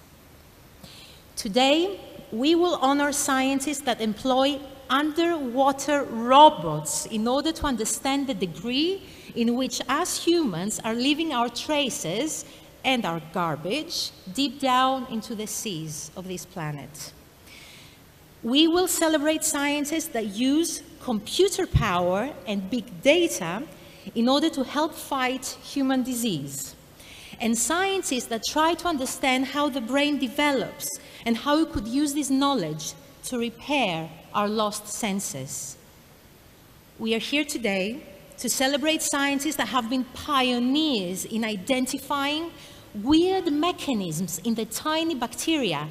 Today, 1.36 2.00
we 2.32 2.56
will 2.56 2.76
honor 2.82 3.12
scientists 3.12 3.82
that 3.82 4.02
employ 4.02 4.60
underwater 4.90 6.04
robots 6.04 7.06
in 7.06 7.28
order 7.28 7.52
to 7.52 7.66
understand 7.66 8.28
the 8.28 8.34
degree 8.34 9.04
in 9.36 9.56
which 9.56 9.82
us 9.88 10.24
humans 10.26 10.80
are 10.84 10.96
leaving 10.96 11.34
our 11.34 11.48
traces 11.48 12.46
and 12.84 13.06
our 13.06 13.22
garbage 13.34 14.12
deep 14.34 14.60
down 14.60 15.06
into 15.12 15.36
the 15.36 15.48
seas 15.48 16.12
of 16.16 16.28
this 16.28 16.46
planet. 16.46 17.14
We 18.42 18.68
will 18.68 18.88
celebrate 18.88 19.44
scientists 19.44 20.08
that 20.10 20.28
use 20.28 20.82
computer 21.02 21.66
power 21.66 22.34
and 22.46 22.70
big 22.70 23.02
data 23.02 23.64
in 24.16 24.28
order 24.28 24.50
to 24.50 24.64
help 24.64 24.94
fight 24.94 25.46
human 25.64 26.04
disease. 26.04 26.76
And 27.40 27.58
scientists 27.58 28.26
that 28.26 28.44
try 28.44 28.74
to 28.76 28.88
understand 28.88 29.46
how 29.46 29.70
the 29.70 29.82
brain 29.82 30.20
develops 30.20 31.00
and 31.26 31.38
how 31.38 31.58
we 31.58 31.66
could 31.66 31.88
use 31.88 32.14
this 32.14 32.30
knowledge 32.30 32.94
to 33.26 33.38
repair 33.38 34.10
our 34.34 34.48
lost 34.48 34.88
senses. 34.88 35.78
We 36.98 37.16
are 37.16 37.20
here 37.20 37.46
today 37.46 38.02
to 38.38 38.50
celebrate 38.50 39.02
scientists 39.02 39.56
that 39.56 39.70
have 39.70 39.90
been 39.90 40.04
pioneers 40.14 41.26
in 41.26 41.44
identifying 41.44 42.52
weird 42.94 43.52
mechanisms 43.52 44.40
in 44.40 44.56
the 44.56 44.66
tiny 44.66 45.16
bacteria 45.16 45.88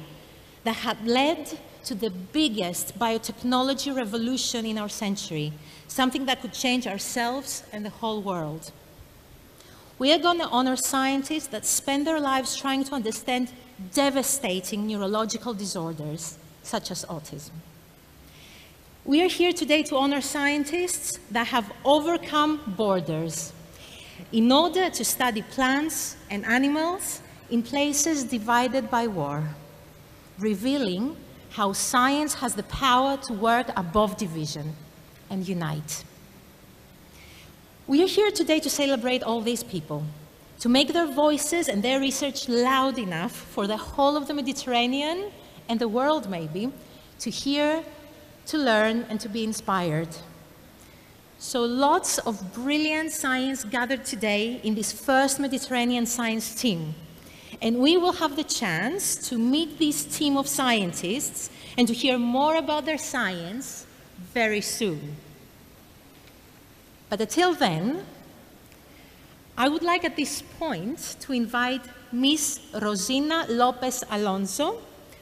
that 0.63 0.75
had 0.75 1.05
led 1.07 1.57
to 1.85 1.95
the 1.95 2.09
biggest 2.09 2.97
biotechnology 2.99 3.95
revolution 3.95 4.65
in 4.65 4.77
our 4.77 4.89
century, 4.89 5.53
something 5.87 6.25
that 6.25 6.41
could 6.41 6.53
change 6.53 6.87
ourselves 6.87 7.63
and 7.71 7.85
the 7.85 7.89
whole 7.89 8.21
world. 8.21 8.71
We 9.97 10.13
are 10.13 10.19
going 10.19 10.39
to 10.39 10.47
honor 10.47 10.75
scientists 10.75 11.47
that 11.47 11.65
spend 11.65 12.07
their 12.07 12.19
lives 12.19 12.55
trying 12.55 12.83
to 12.85 12.95
understand 12.95 13.51
devastating 13.93 14.87
neurological 14.87 15.53
disorders, 15.53 16.37
such 16.63 16.91
as 16.91 17.05
autism. 17.05 17.51
We 19.05 19.23
are 19.23 19.27
here 19.27 19.51
today 19.51 19.83
to 19.83 19.97
honor 19.97 20.21
scientists 20.21 21.19
that 21.31 21.47
have 21.47 21.71
overcome 21.83 22.75
borders 22.77 23.53
in 24.31 24.51
order 24.51 24.89
to 24.89 25.03
study 25.03 25.41
plants 25.41 26.15
and 26.29 26.45
animals 26.45 27.21
in 27.49 27.63
places 27.63 28.23
divided 28.23 28.91
by 28.91 29.07
war, 29.07 29.49
revealing 30.37 31.17
how 31.59 31.73
science 31.73 32.35
has 32.35 32.55
the 32.55 32.63
power 32.63 33.17
to 33.17 33.33
work 33.33 33.67
above 33.75 34.15
division 34.15 34.73
and 35.29 35.45
unite. 35.45 36.05
We 37.85 38.01
are 38.01 38.07
here 38.07 38.31
today 38.31 38.61
to 38.61 38.69
celebrate 38.69 39.23
all 39.23 39.41
these 39.41 39.61
people, 39.61 40.05
to 40.61 40.69
make 40.69 40.93
their 40.93 41.11
voices 41.11 41.67
and 41.67 41.83
their 41.83 41.99
research 41.99 42.47
loud 42.47 42.97
enough 42.97 43.33
for 43.33 43.67
the 43.67 43.75
whole 43.75 44.15
of 44.15 44.25
the 44.25 44.33
Mediterranean 44.33 45.31
and 45.67 45.77
the 45.81 45.89
world, 45.89 46.29
maybe, 46.29 46.71
to 47.19 47.29
hear, 47.29 47.83
to 48.45 48.57
learn, 48.57 49.05
and 49.09 49.19
to 49.19 49.27
be 49.27 49.43
inspired. 49.43 50.15
So 51.39 51.65
lots 51.65 52.19
of 52.19 52.53
brilliant 52.53 53.11
science 53.11 53.65
gathered 53.65 54.05
today 54.05 54.61
in 54.63 54.75
this 54.75 54.93
first 54.93 55.41
Mediterranean 55.41 56.05
science 56.05 56.55
team. 56.55 56.95
And 57.61 57.79
we 57.79 57.97
will 57.97 58.13
have 58.13 58.35
the 58.35 58.43
chance 58.43 59.15
to 59.29 59.37
meet 59.37 59.79
this 59.79 60.05
team 60.05 60.37
of 60.37 60.47
scientists 60.47 61.49
and 61.77 61.87
to 61.87 61.93
hear 61.93 62.17
more 62.17 62.55
about 62.55 62.85
their 62.85 62.97
science 62.97 63.85
very 64.33 64.61
soon. 64.61 65.15
But 67.09 67.21
until 67.21 67.53
then, 67.53 68.05
I 69.57 69.67
would 69.67 69.83
like 69.83 70.05
at 70.05 70.15
this 70.15 70.41
point 70.41 71.17
to 71.21 71.33
invite 71.33 71.81
Ms. 72.13 72.61
Rosina 72.81 73.45
Lopez 73.49 74.03
Alonso, 74.09 74.79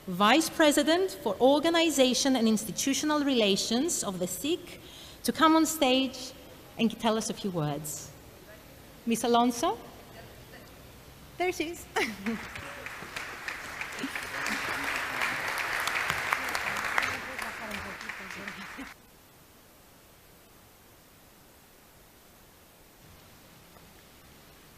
Vice 0.07 0.49
President 0.49 1.17
for 1.23 1.35
Organization 1.41 2.35
and 2.35 2.47
Institutional 2.47 3.23
Relations 3.23 4.03
of 4.03 4.19
the 4.19 4.27
CSIC, 4.27 4.59
to 5.23 5.31
come 5.31 5.55
on 5.55 5.65
stage 5.65 6.33
and 6.77 6.97
tell 6.99 7.17
us 7.17 7.29
a 7.29 7.33
few 7.33 7.49
words. 7.49 8.11
Ms. 9.07 9.23
Alonso? 9.23 9.77
There 11.37 11.51
she 11.51 11.65
is. 11.65 11.85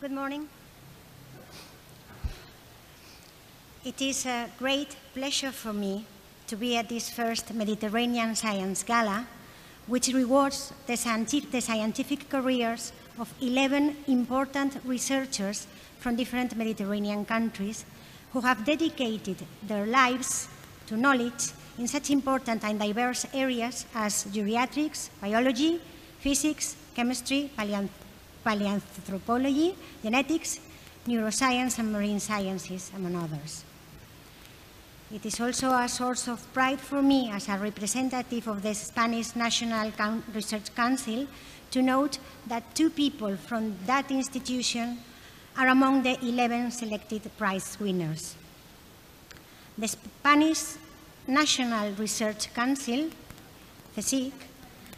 Good 0.02 0.12
morning. 0.12 0.50
It 3.86 4.02
is 4.02 4.26
a 4.26 4.50
great 4.58 4.98
pleasure 5.14 5.54
for 5.54 5.72
me 5.72 6.06
to 6.48 6.58
be 6.58 6.76
at 6.76 6.90
this 6.90 7.10
first 7.10 7.54
Mediterranean 7.54 8.36
Science 8.36 8.84
Gala, 8.84 9.26
which 9.88 10.10
rewards 10.10 10.74
the 10.88 10.98
scientific, 10.98 12.30
careers 12.30 12.92
of 13.18 13.34
11 13.42 13.96
important 14.08 14.78
researchers 14.84 15.68
from 16.00 16.16
different 16.16 16.56
Mediterranean 16.56 17.26
countries 17.26 17.86
who 18.32 18.42
have 18.42 18.66
dedicated 18.66 19.38
their 19.64 19.86
lives 19.86 20.48
to 20.88 20.98
knowledge 20.98 21.52
in 21.78 21.88
such 21.88 22.10
important 22.10 22.64
and 22.64 22.80
diverse 22.80 23.26
areas 23.34 23.86
as 23.94 24.26
geriatrics, 24.26 25.10
biology, 25.22 25.80
physics, 26.20 26.76
chemistry, 26.96 27.52
paleoanthropology, 28.44 29.76
genetics, 30.04 30.60
neuroscience, 31.08 31.80
and 31.80 31.92
marine 31.92 32.20
sciences, 32.20 32.92
among 32.96 33.16
others. 33.16 33.64
It 35.12 35.26
is 35.26 35.40
also 35.40 35.72
a 35.72 35.90
source 35.90 36.28
of 36.28 36.54
pride 36.54 36.80
for 36.80 37.02
me 37.02 37.32
as 37.32 37.50
a 37.50 37.58
representative 37.58 38.48
of 38.48 38.62
the 38.62 38.76
Spanish 38.76 39.36
National 39.36 39.92
Research 40.34 40.76
Council 40.76 41.26
to 41.72 41.82
note 41.82 42.20
that 42.46 42.76
two 42.76 42.90
people 42.90 43.36
from 43.38 43.76
that 43.88 44.12
institution 44.12 45.00
are 45.58 45.68
among 45.68 46.04
the 46.04 46.18
11 46.26 46.72
selected 46.72 47.30
prize 47.38 47.78
winners. 47.80 48.36
The 49.78 49.88
Spanish 49.88 50.76
National 51.28 51.94
Research 51.94 52.54
Council, 52.54 53.10
CSIC, 53.96 54.32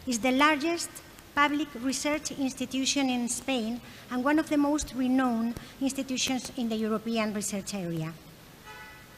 is 0.07 0.19
the 0.19 0.31
largest 0.31 0.89
public 1.35 1.67
research 1.81 2.31
institution 2.31 3.09
in 3.09 3.27
Spain 3.29 3.79
and 4.09 4.23
one 4.23 4.39
of 4.39 4.49
the 4.49 4.57
most 4.57 4.93
renowned 4.95 5.55
institutions 5.79 6.51
in 6.57 6.69
the 6.69 6.75
European 6.75 7.33
research 7.33 7.73
area. 7.73 8.13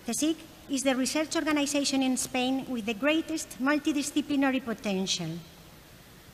CSIC 0.08 0.36
is 0.70 0.84
the 0.84 0.96
research 0.96 1.36
organization 1.36 2.02
in 2.02 2.18
Spain 2.18 2.66
with 2.68 2.86
the 2.86 2.94
greatest 2.94 3.62
multidisciplinary 3.62 4.64
potential 4.64 5.30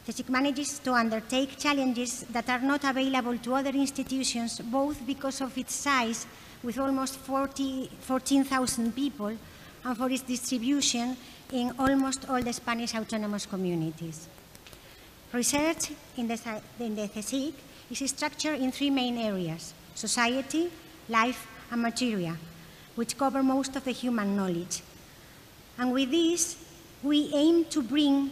CSIC 0.09 0.29
manages 0.29 0.79
to 0.79 0.93
undertake 0.93 1.55
challenges 1.59 2.25
that 2.31 2.49
are 2.49 2.61
not 2.61 2.83
available 2.83 3.37
to 3.37 3.53
other 3.53 3.69
institutions, 3.69 4.59
both 4.59 5.05
because 5.05 5.39
of 5.39 5.55
its 5.55 5.75
size, 5.75 6.25
with 6.63 6.79
almost 6.79 7.17
14,000 7.17 8.95
people, 8.95 9.37
and 9.85 9.97
for 9.97 10.09
its 10.09 10.23
distribution 10.23 11.15
in 11.53 11.73
almost 11.77 12.27
all 12.27 12.41
the 12.41 12.51
Spanish 12.51 12.95
autonomous 12.95 13.45
communities. 13.45 14.27
Research 15.31 15.91
in 16.17 16.27
the, 16.27 16.61
in 16.79 16.95
the 16.95 17.07
CSIC 17.07 17.53
is 17.91 18.09
structured 18.09 18.59
in 18.59 18.71
three 18.71 18.89
main 18.89 19.15
areas, 19.15 19.75
society, 19.93 20.71
life, 21.07 21.45
and 21.69 21.83
materia, 21.83 22.35
which 22.95 23.15
cover 23.15 23.43
most 23.43 23.75
of 23.75 23.83
the 23.85 23.91
human 23.91 24.35
knowledge. 24.35 24.81
And 25.77 25.93
with 25.93 26.09
this, 26.09 26.57
we 27.03 27.31
aim 27.31 27.65
to 27.65 27.83
bring 27.83 28.31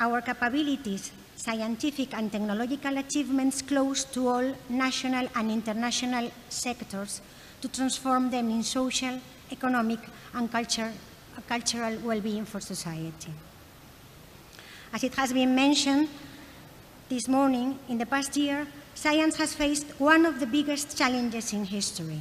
our 0.00 0.22
capabilities, 0.22 1.12
scientific 1.36 2.14
and 2.14 2.32
technological 2.32 2.96
achievements 2.96 3.62
close 3.62 4.04
to 4.04 4.28
all 4.28 4.54
national 4.68 5.28
and 5.34 5.50
international 5.50 6.30
sectors 6.48 7.20
to 7.60 7.68
transform 7.68 8.30
them 8.30 8.50
in 8.50 8.62
social, 8.62 9.20
economic, 9.52 10.00
and 10.34 10.50
culture, 10.50 10.90
cultural 11.48 11.98
well-being 12.04 12.44
for 12.44 12.60
society. 12.60 13.32
As 14.92 15.04
it 15.04 15.14
has 15.14 15.32
been 15.32 15.54
mentioned 15.54 16.08
this 17.08 17.28
morning, 17.28 17.78
in 17.88 17.98
the 17.98 18.06
past 18.06 18.36
year, 18.36 18.66
science 18.94 19.36
has 19.36 19.54
faced 19.54 19.86
one 20.00 20.26
of 20.26 20.40
the 20.40 20.46
biggest 20.46 20.96
challenges 20.96 21.52
in 21.52 21.64
history, 21.64 22.20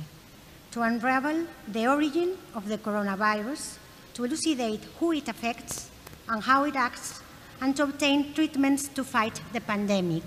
to 0.72 0.82
unravel 0.82 1.46
the 1.68 1.88
origin 1.88 2.38
of 2.56 2.68
the 2.68 2.78
coronavirus, 2.78 3.78
to 4.14 4.24
elucidate 4.26 4.84
who 5.00 5.12
it 5.14 5.28
affects 5.28 5.90
and 6.28 6.44
how 6.44 6.64
it 6.64 6.76
acts, 6.76 7.22
and 7.62 7.76
to 7.76 7.84
obtain 7.84 8.34
treatments 8.34 8.88
to 8.90 9.04
fight 9.04 9.42
the 9.54 9.62
pandemic. 9.62 10.24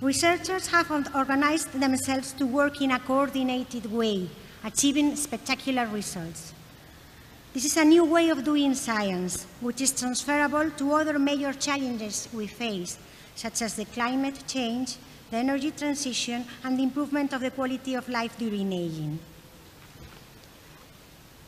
Researchers 0.00 0.66
have 0.66 0.90
organized 1.14 1.72
themselves 1.72 2.32
to 2.32 2.46
work 2.46 2.80
in 2.80 2.90
a 2.90 2.98
coordinated 2.98 3.86
way, 3.86 4.28
achieving 4.64 5.14
spectacular 5.14 5.86
results. 5.86 6.52
This 7.54 7.64
is 7.64 7.76
a 7.76 7.84
new 7.84 8.04
way 8.04 8.30
of 8.30 8.44
doing 8.44 8.74
science, 8.74 9.46
which 9.60 9.80
is 9.80 9.92
transferable 9.92 10.70
to 10.70 10.92
other 10.92 11.18
major 11.18 11.52
challenges 11.52 12.28
we 12.32 12.46
face, 12.46 12.98
such 13.36 13.62
as 13.62 13.76
the 13.76 13.84
climate 13.84 14.42
change, 14.48 14.96
the 15.30 15.36
energy 15.36 15.70
transition, 15.70 16.44
and 16.64 16.78
the 16.78 16.82
improvement 16.82 17.32
of 17.32 17.40
the 17.40 17.50
quality 17.50 17.94
of 17.94 18.08
life 18.08 18.36
during 18.38 18.72
aging. 18.72 19.18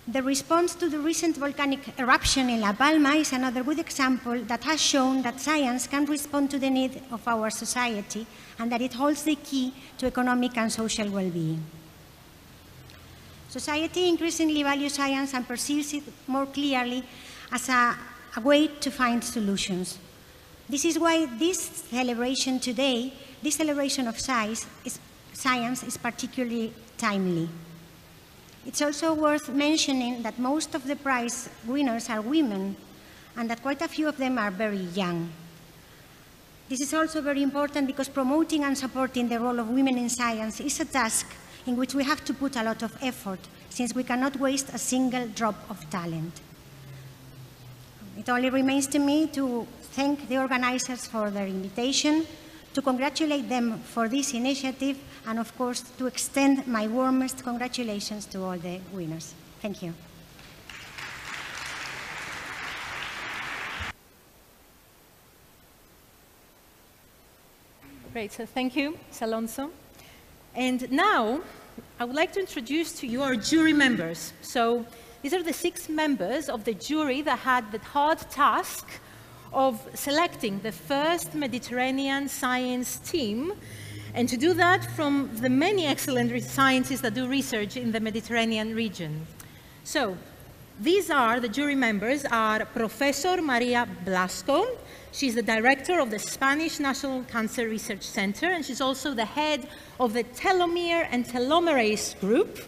The 0.07 0.23
response 0.23 0.75
to 0.75 0.90
the 0.90 0.99
recent 0.99 1.38
volcanic 1.38 1.99
eruption 1.99 2.51
in 2.51 2.61
La 2.61 2.75
Palma 2.75 3.14
is 3.14 3.33
another 3.33 3.62
good 3.64 3.79
example 3.79 4.38
that 4.45 4.62
has 4.64 4.79
shown 4.79 5.23
that 5.23 5.40
science 5.40 5.87
can 5.87 6.05
respond 6.05 6.51
to 6.51 6.59
the 6.59 6.69
need 6.69 7.01
of 7.11 7.27
our 7.27 7.49
society 7.49 8.27
and 8.59 8.71
that 8.71 8.83
it 8.83 8.93
holds 8.93 9.23
the 9.23 9.35
key 9.37 9.73
to 9.97 10.07
economic 10.07 10.59
and 10.59 10.71
social 10.71 11.09
well-being. 11.09 11.64
Society 13.49 14.07
increasingly 14.07 14.62
values 14.62 14.93
science 14.93 15.33
and 15.33 15.49
perceives 15.49 15.95
it 15.95 16.05
more 16.27 16.45
clearly 16.47 17.03
as 17.51 17.71
a, 17.71 17.97
a 18.37 18.40
way 18.43 18.67
to 18.67 18.90
find 18.90 19.25
solutions. 19.25 19.99
This 20.69 20.85
is 20.85 20.99
why 20.99 21.25
this 21.38 21.61
celebration 21.88 22.61
today, 22.61 23.14
this 23.43 23.55
celebration 23.55 24.07
of 24.07 24.21
science 24.21 24.67
is, 24.85 24.99
science 25.33 25.83
is 25.83 25.97
particularly 25.97 26.75
timely. 26.99 27.49
It's 28.66 28.81
also 28.81 29.12
worth 29.12 29.48
mentioning 29.50 30.22
that 30.22 30.38
most 30.38 30.74
of 30.74 30.87
the 30.87 30.96
prize 30.96 31.50
winners 31.66 32.09
are 32.09 32.20
women 32.20 32.77
and 33.37 33.50
that 33.50 33.62
quite 33.62 33.83
a 33.83 33.88
few 33.88 34.09
of 34.09 34.16
them 34.16 34.38
are 34.38 34.50
very 34.50 34.85
young. 34.94 35.31
This 36.68 36.81
is 36.81 36.94
also 36.94 37.20
very 37.20 37.42
important 37.42 37.87
because 37.87 38.09
promoting 38.09 38.64
and 38.64 38.77
supporting 38.77 39.29
the 39.29 39.38
role 39.38 39.59
of 39.61 39.68
women 39.68 39.98
in 39.98 40.09
science 40.09 40.61
is 40.61 40.81
a 40.81 40.87
task 40.87 41.27
in 41.66 41.77
which 41.77 41.94
we 41.94 42.05
have 42.05 42.24
to 42.24 42.33
put 42.33 42.57
a 42.57 42.62
lot 42.62 42.83
of 42.83 42.96
effort 43.03 43.40
since 43.68 43.94
we 43.94 44.03
cannot 44.03 44.37
waste 44.37 44.70
a 44.72 44.79
single 44.79 45.29
drop 45.29 45.57
of 45.68 45.79
talent. 45.90 46.40
It 48.16 48.29
only 48.29 48.48
remains 48.48 48.87
to 48.88 48.98
me 48.98 49.27
to 49.29 49.66
thank 49.92 50.29
the 50.29 50.38
organizers 50.38 51.07
for 51.07 51.31
their 51.31 51.46
invitation 51.46 52.27
to 52.72 52.83
congratulate 52.83 53.48
them 53.48 53.79
for 53.81 54.09
this 54.09 54.33
initiative 54.33 54.98
and 55.26 55.38
of 55.38 55.56
course 55.56 55.80
to 55.98 56.06
extend 56.06 56.66
my 56.66 56.87
warmest 56.87 57.42
congratulations 57.42 58.26
to 58.26 58.42
all 58.42 58.58
the 58.58 58.80
winners. 58.92 59.34
Thank 59.60 59.82
you. 59.82 59.94
Great, 68.12 68.30
so 68.32 68.46
thank 68.46 68.76
you, 68.76 68.96
Alonso. 69.20 69.70
And 70.54 70.88
now, 70.92 71.40
I 71.98 72.04
would 72.04 72.14
like 72.14 72.32
to 72.34 72.40
introduce 72.40 72.92
to 73.00 73.08
you 73.08 73.22
our 73.22 73.34
jury 73.34 73.72
members. 73.72 74.32
So 74.40 74.87
these 75.22 75.34
are 75.34 75.42
the 75.42 75.52
six 75.52 75.88
members 75.88 76.48
of 76.48 76.62
the 76.62 76.74
jury 76.74 77.22
that 77.22 77.40
had 77.40 77.72
the 77.72 77.78
hard 77.78 78.18
task 78.30 78.87
of 79.52 79.84
selecting 79.94 80.60
the 80.60 80.70
first 80.70 81.34
Mediterranean 81.34 82.28
science 82.28 82.98
team, 82.98 83.52
and 84.14 84.29
to 84.29 84.37
do 84.37 84.55
that 84.55 84.85
from 84.92 85.29
the 85.35 85.50
many 85.50 85.87
excellent 85.87 86.42
scientists 86.44 87.00
that 87.00 87.14
do 87.14 87.27
research 87.27 87.77
in 87.77 87.90
the 87.90 88.00
Mediterranean 88.00 88.74
region. 88.74 89.27
So, 89.83 90.16
these 90.81 91.11
are, 91.11 91.38
the 91.38 91.48
jury 91.48 91.74
members 91.74 92.24
are 92.24 92.64
Professor 92.64 93.40
Maria 93.40 93.87
Blasco. 94.05 94.66
She's 95.12 95.35
the 95.35 95.42
director 95.42 96.00
of 96.00 96.11
the 96.11 96.18
Spanish 96.18 96.81
National 96.81 97.22
Cancer 97.24 97.68
Research 97.68 98.03
Center, 98.03 98.46
and 98.46 98.64
she's 98.64 98.81
also 98.81 99.14
the 99.14 99.24
head 99.24 99.68
of 100.00 100.12
the 100.12 100.24
telomere 100.24 101.07
and 101.11 101.24
telomerase 101.24 102.18
group. 102.18 102.59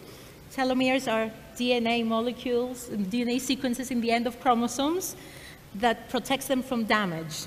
Telomeres 0.53 1.11
are 1.11 1.31
DNA 1.57 2.05
molecules, 2.05 2.87
DNA 2.89 3.41
sequences 3.41 3.91
in 3.91 3.99
the 3.99 4.11
end 4.11 4.27
of 4.27 4.39
chromosomes 4.39 5.15
that 5.75 6.09
protects 6.09 6.47
them 6.47 6.63
from 6.63 6.85
damage. 6.85 7.45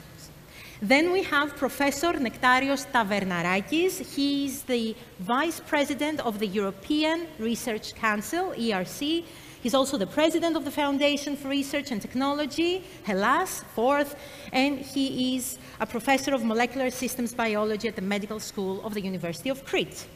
Then 0.82 1.12
we 1.12 1.22
have 1.24 1.56
Professor 1.56 2.14
Nektarios 2.14 2.86
Tavernarakis. 2.86 4.14
He 4.14 4.46
is 4.46 4.62
the 4.62 4.96
Vice 5.18 5.60
President 5.60 6.20
of 6.20 6.38
the 6.38 6.46
European 6.46 7.26
Research 7.38 7.94
Council, 7.94 8.54
ERC. 8.56 9.22
He's 9.62 9.74
also 9.74 9.98
the 9.98 10.06
President 10.06 10.56
of 10.56 10.64
the 10.64 10.70
Foundation 10.70 11.36
for 11.36 11.48
Research 11.48 11.90
and 11.90 12.00
Technology, 12.00 12.82
Hellas, 13.04 13.62
FORTH, 13.74 14.16
and 14.54 14.78
he 14.78 15.36
is 15.36 15.58
a 15.80 15.86
Professor 15.86 16.32
of 16.32 16.44
Molecular 16.44 16.88
Systems 16.88 17.34
Biology 17.34 17.86
at 17.86 17.96
the 17.96 18.00
Medical 18.00 18.40
School 18.40 18.82
of 18.82 18.94
the 18.94 19.02
University 19.02 19.50
of 19.50 19.62
Crete. 19.66 20.06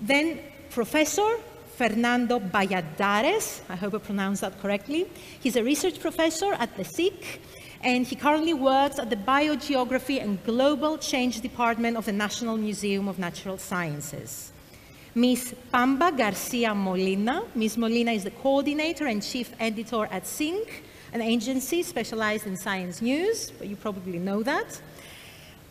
Then 0.00 0.40
Professor 0.70 1.28
Fernando 1.76 2.38
Valladares, 2.38 3.60
I 3.68 3.76
hope 3.76 3.94
I 3.94 3.98
pronounced 3.98 4.40
that 4.40 4.58
correctly. 4.62 5.10
He's 5.40 5.56
a 5.56 5.62
research 5.62 6.00
professor 6.00 6.54
at 6.54 6.74
the 6.78 6.84
CSIC, 6.84 7.38
and 7.84 8.06
he 8.06 8.16
currently 8.16 8.54
works 8.54 8.98
at 8.98 9.10
the 9.10 9.16
Biogeography 9.16 10.22
and 10.22 10.42
Global 10.44 10.96
Change 10.96 11.42
Department 11.42 11.98
of 11.98 12.06
the 12.06 12.12
National 12.12 12.56
Museum 12.56 13.08
of 13.08 13.18
Natural 13.18 13.58
Sciences. 13.58 14.52
Ms. 15.14 15.54
Pampa 15.70 16.10
Garcia 16.10 16.74
Molina. 16.74 17.42
Ms. 17.54 17.76
Molina 17.76 18.12
is 18.12 18.24
the 18.24 18.30
coordinator 18.30 19.06
and 19.06 19.22
chief 19.22 19.52
editor 19.60 20.06
at 20.06 20.24
SINC, 20.24 20.66
an 21.12 21.20
agency 21.20 21.82
specialized 21.82 22.46
in 22.46 22.56
science 22.56 23.02
news, 23.02 23.50
but 23.50 23.68
you 23.68 23.76
probably 23.76 24.18
know 24.18 24.42
that. 24.42 24.80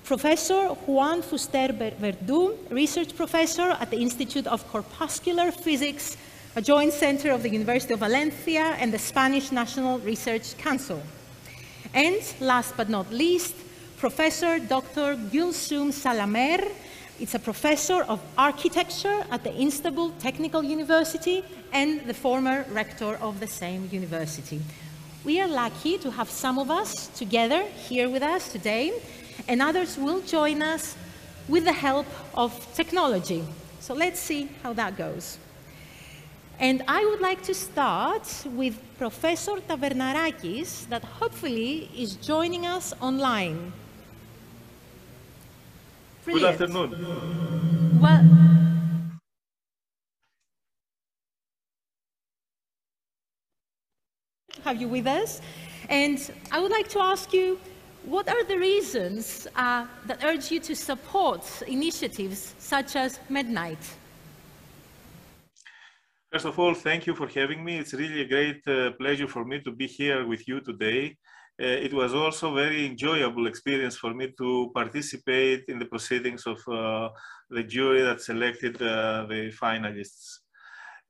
Professor 0.05 0.67
Juan 0.85 1.23
Fuster 1.23 1.71
Verdu, 1.99 2.55
research 2.69 3.15
professor 3.15 3.75
at 3.79 3.89
the 3.89 3.97
Institute 3.97 4.45
of 4.45 4.65
Corpuscular 4.69 5.51
Physics, 5.51 6.15
a 6.55 6.61
joint 6.61 6.93
center 6.93 7.31
of 7.31 7.41
the 7.41 7.49
University 7.49 7.95
of 7.95 8.01
Valencia 8.01 8.75
and 8.79 8.93
the 8.93 8.99
Spanish 8.99 9.51
National 9.51 9.97
Research 9.99 10.55
Council. 10.57 11.01
And 11.93 12.21
last 12.39 12.75
but 12.75 12.89
not 12.89 13.11
least, 13.11 13.53
Professor 13.97 14.59
Dr. 14.59 15.15
Gülsün 15.31 15.91
Sağlamer. 15.91 16.67
It's 17.19 17.35
a 17.35 17.39
professor 17.39 18.01
of 18.01 18.19
architecture 18.35 19.23
at 19.29 19.43
the 19.43 19.53
Istanbul 19.61 20.11
Technical 20.19 20.63
University 20.63 21.43
and 21.71 22.01
the 22.07 22.13
former 22.13 22.65
rector 22.73 23.17
of 23.21 23.39
the 23.39 23.47
same 23.47 23.87
university. 23.91 24.59
We 25.23 25.39
are 25.39 25.47
lucky 25.47 25.99
to 25.99 26.09
have 26.11 26.29
some 26.29 26.57
of 26.57 26.71
us 26.71 27.07
together 27.15 27.63
here 27.87 28.09
with 28.09 28.23
us 28.23 28.51
today 28.51 28.91
and 29.47 29.61
others 29.61 29.97
will 29.97 30.21
join 30.21 30.63
us 30.63 30.95
with 31.47 31.65
the 31.65 31.73
help 31.73 32.07
of 32.33 32.51
technology. 32.73 33.43
So 33.79 33.93
let's 33.93 34.19
see 34.19 34.49
how 34.63 34.73
that 34.73 34.97
goes. 34.97 35.37
And 36.63 36.81
I 36.87 37.03
would 37.03 37.19
like 37.19 37.41
to 37.43 37.53
start 37.53 38.25
with 38.55 38.79
Professor 38.97 39.57
Tavernarakis, 39.67 40.87
that 40.87 41.03
hopefully 41.03 41.89
is 41.93 42.15
joining 42.15 42.65
us 42.65 42.93
online. 43.01 43.73
Brilliant. 46.23 46.57
Good 46.57 46.69
afternoon. 46.69 47.99
Well, 47.99 48.23
have 54.63 54.79
you 54.79 54.87
with 54.87 55.05
us. 55.05 55.41
And 55.89 56.31
I 56.49 56.61
would 56.61 56.71
like 56.71 56.87
to 56.95 56.99
ask 57.01 57.33
you 57.33 57.59
what 58.05 58.29
are 58.29 58.45
the 58.45 58.57
reasons 58.57 59.47
uh, 59.57 59.85
that 60.07 60.23
urge 60.23 60.49
you 60.49 60.61
to 60.61 60.77
support 60.77 61.43
initiatives 61.67 62.55
such 62.57 62.95
as 62.95 63.19
Mednight? 63.29 63.83
First 66.33 66.45
of 66.45 66.59
all, 66.59 66.73
thank 66.73 67.05
you 67.05 67.13
for 67.13 67.27
having 67.27 67.63
me. 67.63 67.77
It's 67.77 67.93
really 67.93 68.21
a 68.21 68.27
great 68.27 68.67
uh, 68.67 68.91
pleasure 68.99 69.27
for 69.27 69.45
me 69.45 69.61
to 69.61 69.71
be 69.71 69.87
here 69.87 70.27
with 70.27 70.47
you 70.47 70.59
today 70.61 71.15
uh, 71.61 71.65
it 71.65 71.93
was 71.93 72.15
also 72.15 72.51
a 72.51 72.63
very 72.63 72.85
enjoyable 72.85 73.45
experience 73.45 73.95
for 73.95 74.13
me 74.13 74.33
to 74.35 74.71
participate 74.73 75.65
in 75.67 75.77
the 75.77 75.85
proceedings 75.85 76.47
of 76.47 76.57
uh, 76.67 77.09
the 77.49 77.63
jury 77.63 78.01
that 78.01 78.21
selected 78.21 78.81
uh, 78.81 79.25
the 79.29 79.51
finalists. 79.61 80.39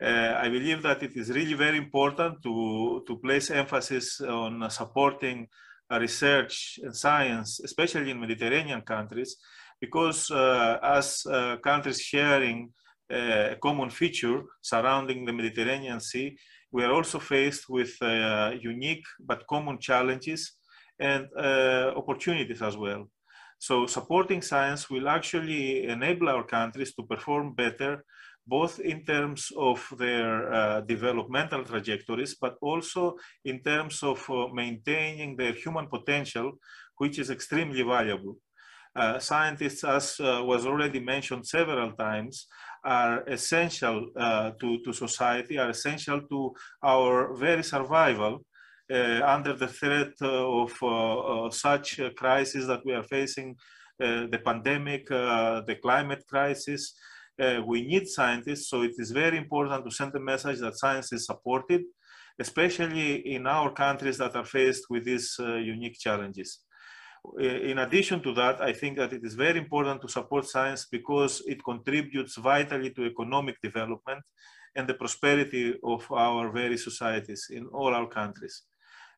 Uh, 0.01 0.35
I 0.37 0.49
believe 0.49 0.81
that 0.81 1.01
it 1.01 1.15
is 1.15 1.29
really 1.29 1.53
very 1.53 1.77
important 1.77 2.43
to, 2.43 3.03
to 3.07 3.17
place 3.19 3.51
emphasis 3.51 4.19
on 4.19 4.69
supporting 4.69 5.47
research 5.89 6.79
and 6.83 6.93
science, 6.93 7.61
especially 7.63 8.11
in 8.11 8.19
Mediterranean 8.19 8.81
countries, 8.81 9.37
because 9.79 10.29
uh, 10.29 10.77
as 10.83 11.25
uh, 11.25 11.55
countries 11.63 12.01
sharing 12.01 12.73
a 13.13 13.57
common 13.61 13.89
feature 13.89 14.43
surrounding 14.61 15.25
the 15.25 15.33
Mediterranean 15.33 15.99
Sea, 15.99 16.37
we 16.71 16.83
are 16.83 16.91
also 16.91 17.19
faced 17.19 17.69
with 17.69 17.93
uh, 18.01 18.51
unique 18.59 19.05
but 19.19 19.45
common 19.47 19.79
challenges 19.79 20.57
and 20.99 21.27
uh, 21.37 21.93
opportunities 21.95 22.61
as 22.61 22.75
well. 22.75 23.09
So 23.59 23.85
supporting 23.85 24.41
science 24.41 24.89
will 24.89 25.07
actually 25.07 25.87
enable 25.87 26.27
our 26.29 26.43
countries 26.43 26.93
to 26.95 27.03
perform 27.03 27.53
better, 27.53 28.03
both 28.45 28.79
in 28.79 29.05
terms 29.05 29.51
of 29.55 29.87
their 29.97 30.53
uh, 30.53 30.81
developmental 30.81 31.63
trajectories, 31.63 32.35
but 32.41 32.55
also 32.61 33.15
in 33.45 33.61
terms 33.61 34.03
of 34.03 34.19
uh, 34.29 34.47
maintaining 34.53 35.37
their 35.37 35.53
human 35.53 35.87
potential, 35.87 36.51
which 36.97 37.19
is 37.19 37.29
extremely 37.29 37.83
valuable. 37.83 38.35
Uh, 38.95 39.17
scientists, 39.17 39.83
as 39.83 40.19
uh, 40.19 40.41
was 40.43 40.65
already 40.65 40.99
mentioned 40.99 41.47
several 41.47 41.93
times, 41.93 42.47
are 42.83 43.23
essential 43.27 44.09
uh, 44.15 44.51
to, 44.59 44.79
to 44.83 44.93
society, 44.93 45.57
are 45.57 45.69
essential 45.69 46.21
to 46.29 46.53
our 46.83 47.33
very 47.35 47.63
survival 47.63 48.43
uh, 48.91 49.21
under 49.25 49.53
the 49.53 49.67
threat 49.67 50.11
uh, 50.21 50.27
of 50.27 50.71
uh, 50.83 51.49
such 51.49 52.01
crises 52.17 52.67
that 52.67 52.85
we 52.85 52.93
are 52.93 53.03
facing, 53.03 53.55
the 53.99 54.41
pandemic, 54.43 55.07
the 55.07 55.77
climate 55.81 56.23
crisis. 56.27 56.93
we 57.65 57.85
need 57.85 58.05
scientists, 58.07 58.69
so 58.69 58.81
it 58.81 58.95
is 58.97 59.11
very 59.11 59.37
important 59.37 59.85
to 59.85 59.91
send 59.91 60.13
a 60.15 60.19
message 60.19 60.59
that 60.59 60.77
science 60.77 61.13
is 61.13 61.25
supported, 61.25 61.81
especially 62.37 63.15
in 63.35 63.47
our 63.47 63.71
countries 63.71 64.17
that 64.17 64.35
are 64.35 64.45
faced 64.45 64.85
with 64.89 65.05
these 65.05 65.35
unique 65.39 65.97
challenges 65.97 66.59
in 67.39 67.79
addition 67.79 68.21
to 68.21 68.33
that, 68.33 68.61
I 68.61 68.73
think 68.73 68.97
that 68.97 69.13
it 69.13 69.23
is 69.23 69.33
very 69.35 69.57
important 69.57 70.01
to 70.01 70.07
support 70.07 70.45
science 70.45 70.85
because 70.85 71.41
it 71.47 71.63
contributes 71.63 72.35
vitally 72.35 72.91
to 72.91 73.05
economic 73.05 73.61
development 73.61 74.23
and 74.75 74.87
the 74.87 74.93
prosperity 74.93 75.75
of 75.83 76.11
our 76.11 76.51
various 76.51 76.83
societies 76.83 77.47
in 77.49 77.65
all 77.67 77.93
our 77.93 78.07
countries. 78.07 78.63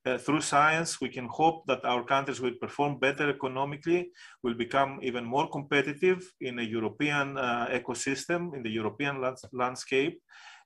Uh, 0.05 0.19
through 0.19 0.41
science, 0.41 1.01
we 1.01 1.09
can 1.09 1.27
hope 1.27 1.65
that 1.65 1.83
our 1.83 2.03
countries 2.03 2.39
will 2.39 2.53
perform 2.61 2.99
better 2.99 3.27
economically, 3.29 4.11
will 4.43 4.53
become 4.53 4.99
even 5.01 5.25
more 5.25 5.49
competitive 5.49 6.31
in 6.41 6.59
a 6.59 6.61
European 6.61 7.37
uh, 7.37 7.67
ecosystem, 7.71 8.53
in 8.55 8.61
the 8.61 8.69
European 8.69 9.19
landscape, 9.51 10.21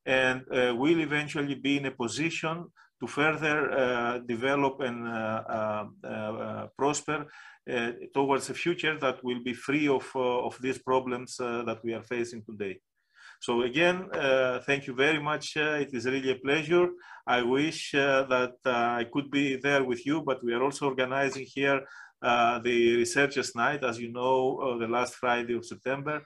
and 0.05 0.41
uh, 0.51 0.75
will 0.75 0.99
eventually 0.99 1.55
be 1.55 1.77
in 1.77 1.85
a 1.85 1.91
position 1.91 2.65
to 2.99 3.07
further 3.07 3.71
uh, 3.71 4.17
develop 4.19 4.81
and 4.81 5.07
uh, 5.07 5.85
uh, 6.03 6.67
prosper 6.77 7.25
towards 8.13 8.49
a 8.49 8.53
future 8.53 8.97
that 8.99 9.23
will 9.23 9.43
be 9.43 9.53
free 9.53 9.87
of, 9.87 10.09
of 10.15 10.57
these 10.59 10.79
problems 10.79 11.37
that 11.37 11.79
we 11.83 11.93
are 11.93 12.01
facing 12.01 12.41
today. 12.43 12.79
So 13.41 13.61
again, 13.61 14.09
uh, 14.13 14.59
thank 14.65 14.85
you 14.85 14.93
very 14.93 15.21
much. 15.21 15.55
Uh, 15.55 15.79
it 15.79 15.93
is 15.93 16.05
really 16.05 16.31
a 16.31 16.35
pleasure. 16.35 16.89
I 17.25 17.41
wish 17.41 17.95
uh, 17.95 18.23
that 18.23 18.55
I 18.65 19.05
could 19.13 19.31
be 19.31 19.55
there 19.55 19.83
with 19.83 20.05
you, 20.05 20.21
but 20.21 20.43
we 20.43 20.53
are 20.53 20.61
also 20.61 20.87
organizing 20.87 21.45
here 21.47 21.81
the 22.21 22.95
Researchers 22.97 23.55
Night, 23.55 23.83
as 23.85 23.97
you 23.97 24.11
know, 24.11 24.77
the 24.77 24.87
last 24.87 25.15
Friday 25.15 25.55
of 25.55 25.65
September. 25.65 26.21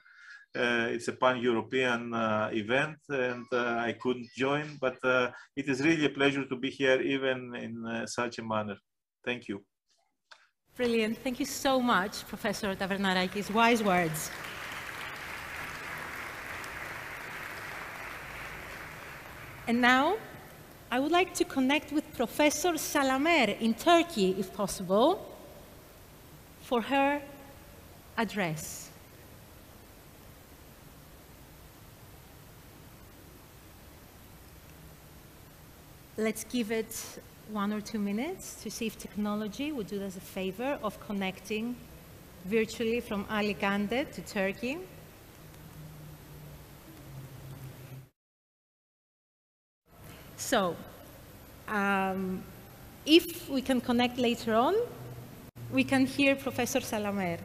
Uh, 0.56 0.86
it's 0.90 1.08
a 1.08 1.12
pan-European 1.12 2.14
uh, 2.14 2.48
event 2.52 2.98
and 3.08 3.44
uh, 3.52 3.76
I 3.78 3.96
couldn't 4.00 4.28
join, 4.36 4.78
but 4.80 4.96
it 5.56 5.68
is 5.68 5.82
really 5.82 6.04
a 6.04 6.10
pleasure 6.10 6.44
to 6.44 6.56
be 6.56 6.70
here 6.70 7.00
even 7.02 7.54
in 7.56 8.06
such 8.06 8.38
a 8.38 8.42
manner. 8.42 8.76
Thank 9.24 9.48
you. 9.48 9.64
Brilliant. 10.76 11.18
Thank 11.18 11.40
you 11.40 11.46
so 11.46 11.80
much, 11.80 12.26
Professor 12.28 12.74
Tavernarakis. 12.74 13.52
Wise 13.52 13.82
words. 13.82 14.30
And 19.66 19.80
now, 19.80 20.16
I 20.90 21.00
would 21.00 21.12
like 21.12 21.32
to 21.34 21.44
connect 21.44 21.90
with 21.90 22.04
Professor 22.16 22.72
Sağlamer 22.72 23.58
in 23.60 23.74
Turkey, 23.74 24.36
if 24.38 24.52
possible, 24.52 25.26
for 26.60 26.80
her 26.82 27.20
address. 28.16 28.83
Let's 36.16 36.44
give 36.44 36.70
it 36.70 36.94
one 37.50 37.72
or 37.72 37.80
two 37.80 37.98
minutes 37.98 38.62
to 38.62 38.70
see 38.70 38.86
if 38.86 38.96
technology 38.96 39.72
would 39.72 39.88
do 39.88 40.00
us 40.00 40.16
a 40.16 40.20
favor 40.20 40.78
of 40.80 40.98
connecting 41.04 41.74
virtually 42.44 43.00
from 43.00 43.26
Alicante 43.28 44.04
to 44.04 44.22
Turkey. 44.22 44.78
So, 50.36 50.76
um, 51.66 52.44
if 53.04 53.48
we 53.50 53.60
can 53.60 53.80
connect 53.80 54.16
later 54.16 54.54
on, 54.54 54.76
we 55.72 55.82
can 55.82 56.06
hear 56.06 56.36
Professor 56.36 56.78
Sağlamer. 56.78 57.40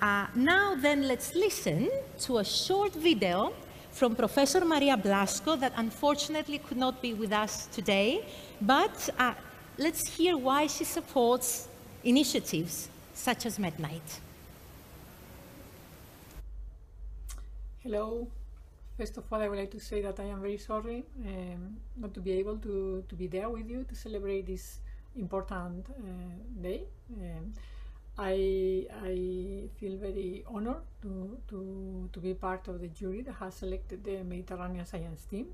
Uh, 0.00 0.26
now 0.36 0.76
then, 0.76 1.08
let's 1.08 1.34
listen 1.34 1.90
to 2.20 2.38
a 2.38 2.44
short 2.44 2.92
video 2.94 3.52
from 3.96 4.14
Professor 4.14 4.62
Maria 4.62 4.94
Blasco 4.94 5.56
that 5.56 5.72
unfortunately 5.76 6.58
could 6.58 6.76
not 6.76 7.00
be 7.00 7.14
with 7.14 7.32
us 7.32 7.66
today, 7.72 8.26
but 8.60 9.08
uh, 9.18 9.32
let's 9.78 10.06
hear 10.06 10.36
why 10.36 10.66
she 10.66 10.84
supports 10.84 11.68
initiatives 12.04 12.90
such 13.14 13.46
as 13.46 13.58
Mednight. 13.58 14.20
Hello. 17.82 18.28
First 18.98 19.16
of 19.16 19.24
all, 19.32 19.40
I 19.40 19.48
would 19.48 19.58
like 19.58 19.70
to 19.70 19.80
say 19.80 20.02
that 20.02 20.20
I 20.20 20.24
am 20.24 20.40
very 20.40 20.58
sorry 20.58 21.04
um, 21.24 21.76
not 21.96 22.12
to 22.14 22.20
be 22.20 22.32
able 22.32 22.58
to, 22.58 23.02
to 23.08 23.14
be 23.14 23.26
there 23.26 23.48
with 23.48 23.68
you 23.68 23.84
to 23.84 23.94
celebrate 23.94 24.46
this 24.46 24.78
important 25.16 25.86
uh, 25.88 26.62
day. 26.62 26.82
Um, 27.14 27.52
I, 28.18 28.86
I 29.04 29.68
feel 29.78 29.96
very 29.98 30.42
honored 30.46 30.82
to, 31.02 31.36
to, 31.48 32.08
to 32.12 32.20
be 32.20 32.32
part 32.34 32.66
of 32.68 32.80
the 32.80 32.88
jury 32.88 33.22
that 33.22 33.34
has 33.34 33.54
selected 33.54 34.04
the 34.04 34.22
Mediterranean 34.24 34.86
science 34.86 35.24
team. 35.26 35.48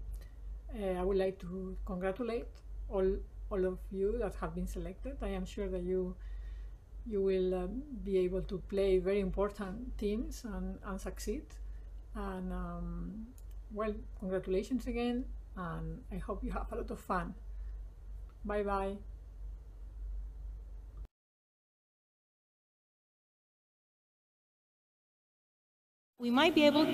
Uh, 0.81 1.01
I 1.01 1.03
would 1.03 1.17
like 1.19 1.39
to 1.41 1.77
congratulate 1.85 2.47
all, 2.89 3.17
all 3.51 3.65
of 3.67 3.79
you 3.91 4.17
that 4.19 4.35
have 4.37 4.55
been 4.55 4.67
selected. 4.67 5.17
I 5.23 5.29
am 5.29 5.45
sure 5.45 5.69
that 5.69 5.83
you, 5.83 6.15
you 7.07 7.21
will 7.23 7.55
um, 7.55 7.83
be 8.05 8.19
able 8.19 8.43
to 8.43 8.59
play 8.69 8.99
very 8.99 9.21
important 9.21 9.99
teams 9.99 10.45
and, 10.45 10.79
and 10.87 11.01
succeed. 11.01 11.43
And 12.15 12.53
um, 12.53 13.27
well, 13.73 13.95
congratulations 14.21 14.87
again, 14.87 15.25
and 15.57 16.03
I 16.13 16.17
hope 16.17 16.45
you 16.45 16.53
have 16.53 16.71
a 16.73 16.77
lot 16.77 16.91
of 16.91 17.01
fun. 17.01 17.35
Bye 18.45 18.63
bye. 18.63 18.97
We 26.23 26.31
might 26.31 26.55
be 26.55 26.65
able 26.67 26.87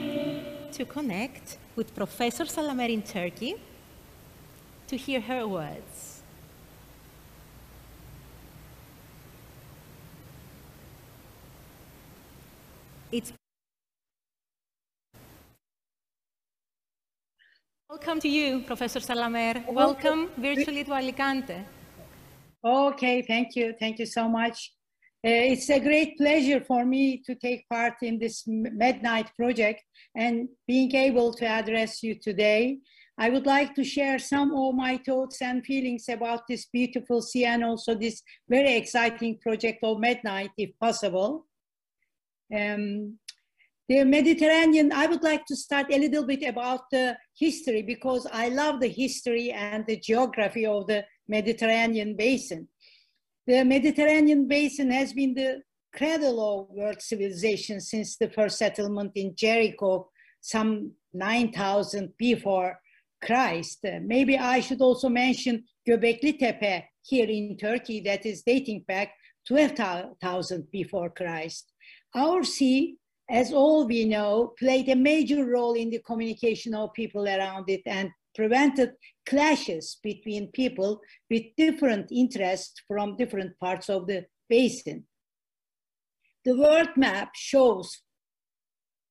to 0.72 0.84
connect 0.86 1.58
with 1.76 1.94
Professor 1.94 2.46
Sağlamer 2.46 2.88
in 2.88 3.02
Turkey 3.02 3.56
to 4.86 4.96
hear 4.96 5.20
her 5.20 5.46
words. 5.46 6.22
It's 13.12 13.34
Welcome 17.90 18.20
to 18.20 18.28
you, 18.28 18.62
Professor 18.62 19.00
Sağlamer. 19.00 19.62
Welcome 19.70 20.30
virtually 20.38 20.84
to 20.84 20.94
Alicante. 20.94 21.66
Okay, 22.64 23.20
thank 23.20 23.54
you. 23.56 23.74
Thank 23.78 23.98
you 23.98 24.06
so 24.06 24.26
much. 24.26 24.72
Uh, 25.28 25.52
it's 25.52 25.68
a 25.68 25.78
great 25.78 26.16
pleasure 26.16 26.58
for 26.58 26.86
me 26.86 27.18
to 27.18 27.34
take 27.34 27.68
part 27.68 27.92
in 28.00 28.18
this 28.18 28.44
Mednight 28.46 29.28
project 29.36 29.82
and 30.16 30.48
being 30.66 30.94
able 30.94 31.34
to 31.34 31.44
address 31.44 32.02
you 32.02 32.14
today. 32.14 32.78
I 33.18 33.28
would 33.28 33.44
like 33.44 33.74
to 33.74 33.84
share 33.84 34.18
some 34.18 34.56
of 34.56 34.74
my 34.74 34.96
thoughts 35.04 35.42
and 35.42 35.62
feelings 35.62 36.08
about 36.08 36.46
this 36.48 36.64
beautiful 36.72 37.20
sea 37.20 37.44
and 37.44 37.62
also 37.62 37.94
this 37.94 38.22
very 38.48 38.74
exciting 38.76 39.38
project 39.42 39.80
of 39.82 39.98
Mednight, 39.98 40.48
if 40.56 40.70
possible. 40.80 41.44
Um, 42.50 43.18
the 43.86 44.04
Mediterranean, 44.04 44.92
I 44.92 45.08
would 45.08 45.22
like 45.22 45.44
to 45.46 45.56
start 45.56 45.92
a 45.92 45.98
little 45.98 46.24
bit 46.24 46.42
about 46.44 46.88
the 46.90 47.18
history 47.38 47.82
because 47.82 48.26
I 48.32 48.48
love 48.48 48.80
the 48.80 48.88
history 48.88 49.50
and 49.50 49.84
the 49.86 49.98
geography 49.98 50.64
of 50.64 50.86
the 50.86 51.04
Mediterranean 51.28 52.16
basin. 52.16 52.68
The 53.48 53.64
Mediterranean 53.64 54.46
basin 54.46 54.90
has 54.90 55.14
been 55.14 55.32
the 55.32 55.62
cradle 55.94 56.38
of 56.38 56.68
world 56.68 57.00
civilization 57.00 57.80
since 57.80 58.18
the 58.18 58.28
first 58.28 58.58
settlement 58.58 59.12
in 59.14 59.34
Jericho 59.34 60.10
some 60.42 60.92
9,000 61.14 62.12
before 62.18 62.78
Christ. 63.24 63.86
Maybe 64.02 64.36
I 64.36 64.60
should 64.60 64.82
also 64.82 65.08
mention 65.08 65.64
Göbekli 65.88 66.38
Tepe 66.38 66.84
here 67.00 67.26
in 67.26 67.56
Turkey 67.56 68.02
that 68.02 68.26
is 68.26 68.42
dating 68.42 68.84
back 68.86 69.14
12,000 69.46 70.70
before 70.70 71.08
Christ. 71.08 71.72
Our 72.14 72.44
sea, 72.44 72.98
as 73.30 73.50
all 73.50 73.86
we 73.86 74.04
know, 74.04 74.52
played 74.58 74.90
a 74.90 74.94
major 74.94 75.46
role 75.46 75.72
in 75.72 75.88
the 75.88 76.00
communication 76.00 76.74
of 76.74 76.92
people 76.92 77.26
around 77.26 77.70
it 77.70 77.80
and 77.86 78.10
prevented 78.38 78.92
clashes 79.26 79.98
between 80.00 80.52
people 80.52 81.00
with 81.28 81.42
different 81.56 82.06
interests 82.12 82.80
from 82.86 83.16
different 83.16 83.52
parts 83.58 83.88
of 83.90 84.06
the 84.06 84.24
basin. 84.48 85.04
The 86.44 86.56
world 86.56 86.90
map 86.96 87.30
shows 87.34 87.88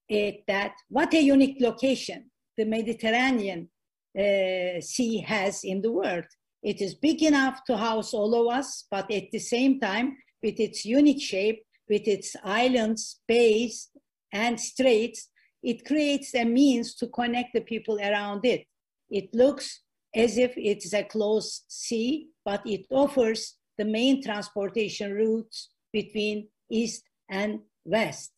it 0.08 0.38
that 0.48 0.74
what 0.88 1.14
a 1.14 1.22
unique 1.22 1.58
location 1.60 2.32
the 2.56 2.66
Mediterranean 2.66 3.70
uh, 4.18 4.80
Sea 4.80 5.18
has 5.28 5.64
in 5.64 5.82
the 5.82 5.92
world. 5.92 6.26
It 6.64 6.82
is 6.82 6.96
big 6.96 7.22
enough 7.22 7.64
to 7.66 7.78
house 7.78 8.14
all 8.14 8.34
of 8.34 8.58
us, 8.60 8.86
but 8.90 9.12
at 9.12 9.30
the 9.32 9.40
same 9.40 9.80
time, 9.80 10.18
with 10.42 10.58
its 10.60 10.86
unique 10.86 11.22
shape, 11.22 11.60
with 11.90 12.08
its 12.08 12.36
islands, 12.44 13.20
bays, 13.28 13.90
and 14.32 14.60
straits, 14.60 15.30
it 15.62 15.86
creates 15.86 16.34
a 16.34 16.46
means 16.46 16.96
to 16.96 17.08
connect 17.08 17.54
the 17.54 17.62
people 17.62 18.00
around 18.00 18.46
it. 18.46 18.66
It 19.10 19.34
looks 19.34 19.82
as 20.16 20.38
if 20.38 20.54
it's 20.58 20.94
a 20.94 21.04
closed 21.04 21.64
sea, 21.68 22.30
but 22.44 22.62
it 22.66 22.86
offers 22.90 23.56
the 23.78 23.86
main 23.86 24.24
transportation 24.24 25.14
routes 25.14 25.70
between 25.94 26.48
east 26.70 27.04
and 27.30 27.60
west. 27.86 28.32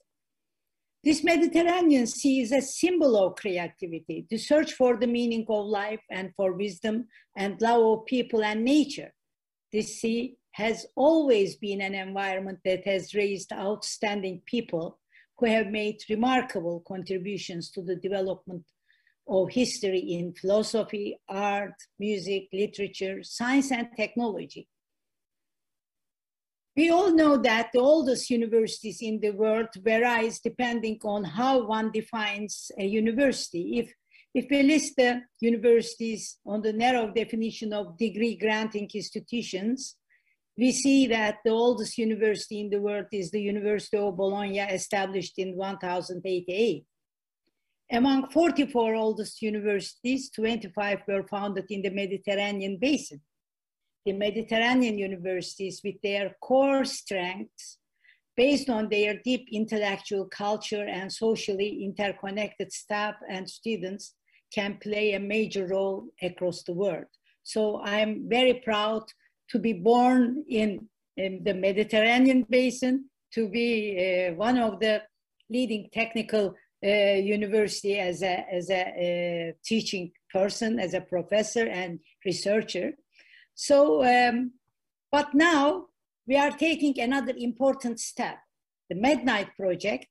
This 1.04 1.24
Mediterranean 1.24 2.08
Sea 2.08 2.42
is 2.42 2.52
a 2.52 2.62
symbol 2.62 3.16
of 3.16 3.36
creativity, 3.36 4.28
the 4.30 4.38
search 4.38 4.74
for 4.74 4.98
the 4.98 5.08
meaning 5.08 5.46
of 5.48 5.66
life 5.66 6.02
and 6.12 6.34
for 6.36 6.52
wisdom 6.52 7.08
and 7.38 7.62
love 7.62 8.00
of 8.00 8.06
people 8.06 8.44
and 8.44 8.66
nature. 8.66 9.14
This 9.72 10.02
sea 10.02 10.36
has 10.52 10.86
always 10.98 11.56
been 11.56 11.80
an 11.80 11.96
environment 11.96 12.60
that 12.66 12.86
has 12.86 13.14
raised 13.14 13.54
outstanding 13.54 14.42
people 14.46 15.00
who 15.38 15.46
have 15.46 15.68
made 15.68 16.04
remarkable 16.10 16.84
contributions 16.86 17.72
to 17.72 17.82
the 17.82 17.96
development 17.96 18.66
of 19.30 19.50
history 19.50 20.00
in 20.00 20.34
philosophy, 20.34 21.20
art, 21.30 21.76
music, 22.00 22.48
literature, 22.52 23.22
science, 23.24 23.72
and 23.72 23.88
technology. 23.96 24.68
We 26.76 26.90
all 26.92 27.14
know 27.14 27.38
that 27.38 27.70
the 27.74 27.80
oldest 27.80 28.30
universities 28.30 29.02
in 29.02 29.20
the 29.20 29.32
world 29.32 29.68
varies 29.78 30.40
depending 30.40 31.00
on 31.04 31.24
how 31.24 31.66
one 31.66 31.92
defines 31.92 32.72
a 32.78 32.86
university. 32.86 33.80
If, 33.80 33.94
if 34.34 34.46
we 34.50 34.64
list 34.64 34.94
the 34.96 35.22
universities 35.42 36.38
on 36.46 36.62
the 36.62 36.74
narrow 36.74 37.12
definition 37.12 37.74
of 37.74 37.98
degree 37.98 38.36
granting 38.36 38.90
institutions, 38.94 39.96
we 40.58 40.72
see 40.72 41.08
that 41.08 41.38
the 41.44 41.52
oldest 41.52 41.98
university 41.98 42.62
in 42.62 42.70
the 42.70 42.82
world 42.82 43.06
is 43.12 43.32
the 43.32 43.42
University 43.42 43.98
of 43.98 44.18
Bologna, 44.18 44.60
established 44.60 45.38
in 45.38 45.56
1088. 45.56 46.86
Among 47.92 48.30
44 48.30 48.96
oldest 48.96 49.42
universities, 49.42 50.30
25 50.32 51.00
were 51.08 51.24
founded 51.24 51.66
in 51.70 51.82
the 51.82 51.90
Mediterranean 51.90 52.78
basin 52.78 53.22
the 54.06 54.14
Mediterranean 54.14 54.98
universities 54.98 55.82
with 55.84 55.96
their 56.02 56.36
core 56.42 56.86
strengths 56.86 57.78
based 58.36 58.70
on 58.70 58.90
their 58.90 59.20
deep 59.24 59.48
intellectual 59.52 60.26
culture 60.26 60.86
and 60.86 61.12
socially 61.12 61.84
interconnected 61.84 62.72
staff 62.72 63.16
and 63.30 63.50
students 63.50 64.16
can 64.54 64.78
play 64.82 65.14
a 65.14 65.20
major 65.20 65.68
role 65.68 66.08
across 66.24 66.64
the 66.64 66.74
world. 66.74 67.06
So 67.44 67.82
I'm 67.84 68.28
very 68.30 68.56
proud 68.66 69.04
to 69.52 69.60
be 69.60 69.74
born 69.74 70.44
in, 70.48 70.88
in 71.18 71.44
the 71.44 71.54
Mediterranean 71.54 72.48
basin, 72.50 73.10
to 73.34 73.48
be 73.50 74.30
uh, 74.30 74.34
one 74.36 74.58
of 74.58 74.80
the 74.80 75.04
leading 75.50 75.90
technical 75.94 76.56
university 76.88 78.00
as 78.00 78.22
a, 78.24 78.46
as 78.52 78.70
a 78.70 79.54
teaching 79.66 80.12
person, 80.32 80.80
as 80.80 80.94
a 80.94 81.02
professor 81.02 81.68
and 81.68 82.00
researcher. 82.26 82.94
So, 83.56 84.04
um, 84.06 84.54
but 85.12 85.34
now 85.34 85.88
we 86.28 86.38
are 86.38 86.52
taking 86.52 87.00
another 87.00 87.34
important 87.38 88.00
step. 88.00 88.38
The 88.90 88.96
MedNight 88.96 89.56
project 89.56 90.08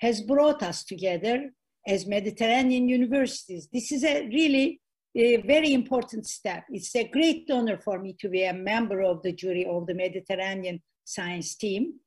has 0.00 0.20
brought 0.20 0.62
us 0.62 0.84
together 0.84 1.50
as 1.86 2.06
Mediterranean 2.06 2.88
universities. 2.88 3.68
This 3.72 3.92
is 3.92 4.04
a 4.04 4.26
really 4.28 4.80
a 5.16 5.36
very 5.42 5.72
important 5.72 6.26
step. 6.26 6.64
It's 6.70 6.94
a 6.96 7.08
great 7.08 7.48
honor 7.50 7.78
for 7.78 8.00
me 8.00 8.16
to 8.20 8.28
be 8.28 8.44
a 8.44 8.52
member 8.52 9.02
of 9.02 9.22
the 9.22 9.32
jury 9.32 9.64
of 9.64 9.86
the 9.86 9.94
Mediterranean 9.94 10.82
science 11.04 11.54
team. 11.54 12.00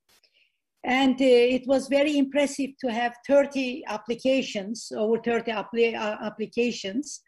And 0.88 1.16
uh, 1.22 1.26
it 1.26 1.68
was 1.68 1.88
very 1.90 2.18
impressive 2.18 2.72
to 2.80 2.92
have 2.92 3.14
30 3.28 3.84
applications, 3.88 4.92
over 4.96 5.20
30 5.22 5.52
uh, 5.52 6.18
applications, 6.24 7.22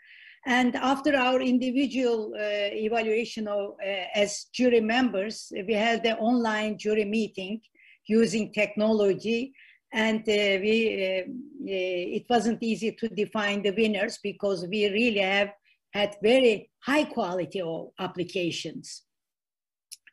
and 0.46 0.76
after 0.76 1.16
our 1.16 1.42
individual 1.42 2.34
uh, 2.36 2.40
evaluation 2.42 3.48
of, 3.48 3.76
uh, 3.86 4.06
as 4.16 4.46
jury 4.54 4.80
members, 4.80 5.52
we 5.68 5.74
held 5.74 6.06
an 6.06 6.18
online 6.18 6.78
jury 6.78 7.06
meeting 7.06 7.62
using 8.06 8.54
technology. 8.54 9.54
And 9.92 10.22
uh, 10.22 10.58
we, 10.64 11.06
uh, 11.06 11.22
uh, 11.22 12.16
it 12.18 12.26
wasn't 12.30 12.64
easy 12.64 12.94
to 12.94 13.10
define 13.10 13.64
the 13.64 13.72
winners 13.72 14.20
because 14.24 14.66
we 14.68 14.88
really 14.90 15.20
have 15.20 15.50
had 15.94 16.16
very 16.24 16.70
high 16.80 17.04
quality 17.04 17.62
of 17.62 17.90
applications. 18.00 19.04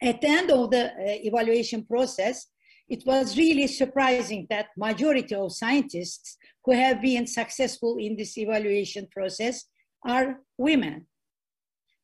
At 0.02 0.20
the 0.20 0.28
end 0.28 0.50
of 0.50 0.70
the 0.70 0.92
evaluation 1.26 1.84
process, 1.84 2.46
it 2.88 3.04
was 3.04 3.36
really 3.36 3.66
surprising 3.66 4.46
that 4.48 4.68
majority 4.76 5.34
of 5.34 5.52
scientists 5.52 6.36
who 6.64 6.72
have 6.72 7.00
been 7.02 7.26
successful 7.26 7.96
in 7.98 8.16
this 8.16 8.38
evaluation 8.38 9.08
process 9.10 9.64
are 10.04 10.40
women. 10.56 11.06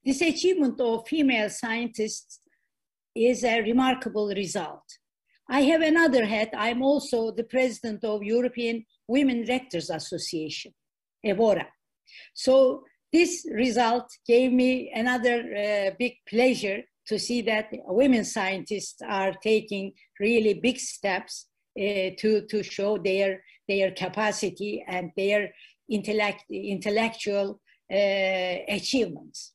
This 0.05 0.21
achievement 0.21 0.81
of 0.81 1.07
female 1.07 1.49
scientists 1.51 2.41
is 3.15 3.45
a 3.45 3.61
remarkable 3.61 4.29
result. 4.29 4.83
I 5.49 5.63
have 5.63 5.83
another 5.83 6.25
hat. 6.25 6.51
I'm 6.57 6.83
also 6.83 7.31
the 7.31 7.45
president 7.45 8.05
of 8.05 8.23
European 8.23 8.85
Women 9.07 9.45
Rectors 9.49 9.91
Association, 9.91 10.73
EWORA. 11.25 11.67
So 12.35 12.85
this 13.13 13.47
result 13.53 14.11
gave 14.27 14.53
me 14.53 14.91
another 14.95 15.39
uh, 15.41 15.91
big 15.99 16.15
pleasure 16.29 16.83
to 17.09 17.19
see 17.19 17.43
that 17.43 17.69
women 17.87 18.25
scientists 18.25 19.01
are 19.07 19.33
taking 19.43 19.93
really 20.21 20.55
big 20.55 20.79
steps 20.79 21.47
uh, 21.79 22.11
to, 22.19 22.47
to 22.49 22.63
show 22.63 22.99
their, 22.99 23.43
their 23.69 23.91
capacity 23.91 24.85
and 24.87 25.11
their 25.17 25.51
intellect, 25.89 26.45
intellectual 26.51 27.61
uh, 27.93 28.57
achievements. 28.69 29.53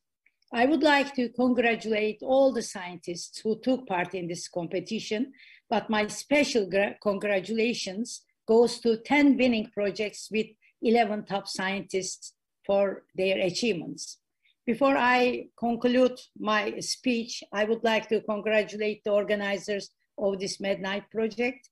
I 0.54 0.66
would 0.66 0.84
like 0.84 1.14
to 1.16 1.30
congratulate 1.30 2.20
all 2.22 2.54
the 2.54 2.62
scientists 2.62 3.40
who 3.40 3.60
took 3.60 3.86
part 3.86 4.14
in 4.14 4.28
this 4.28 4.48
competition, 4.48 5.34
but 5.70 5.90
my 5.90 6.08
special 6.08 6.70
congratulations 7.04 8.24
goes 8.48 8.80
to 8.80 8.98
10 8.98 9.38
winning 9.38 9.70
projects 9.74 10.30
with 10.32 10.48
11 10.82 11.26
top 11.26 11.48
scientists 11.48 12.34
for 12.66 13.04
their 13.16 13.40
achievements. 13.40 14.20
Before 14.68 14.98
I 14.98 15.48
conclude 15.58 16.20
my 16.38 16.78
speech, 16.82 17.42
I 17.54 17.64
would 17.64 17.86
like 17.86 18.10
to 18.10 18.20
congratulate 18.20 19.02
the 19.06 19.12
organizers 19.12 19.92
of 20.18 20.40
this 20.40 20.58
MedNight 20.58 21.10
project. 21.10 21.70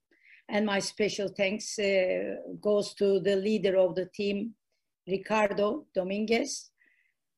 And 0.47 0.65
my 0.65 0.79
special 0.79 1.27
thanks 1.27 1.77
uh, 1.77 2.35
goes 2.61 2.93
to 2.93 3.19
the 3.19 3.35
leader 3.35 3.75
of 3.75 3.95
the 3.95 4.05
team, 4.05 4.53
Ricardo 5.05 5.87
Dominguez. 5.93 6.69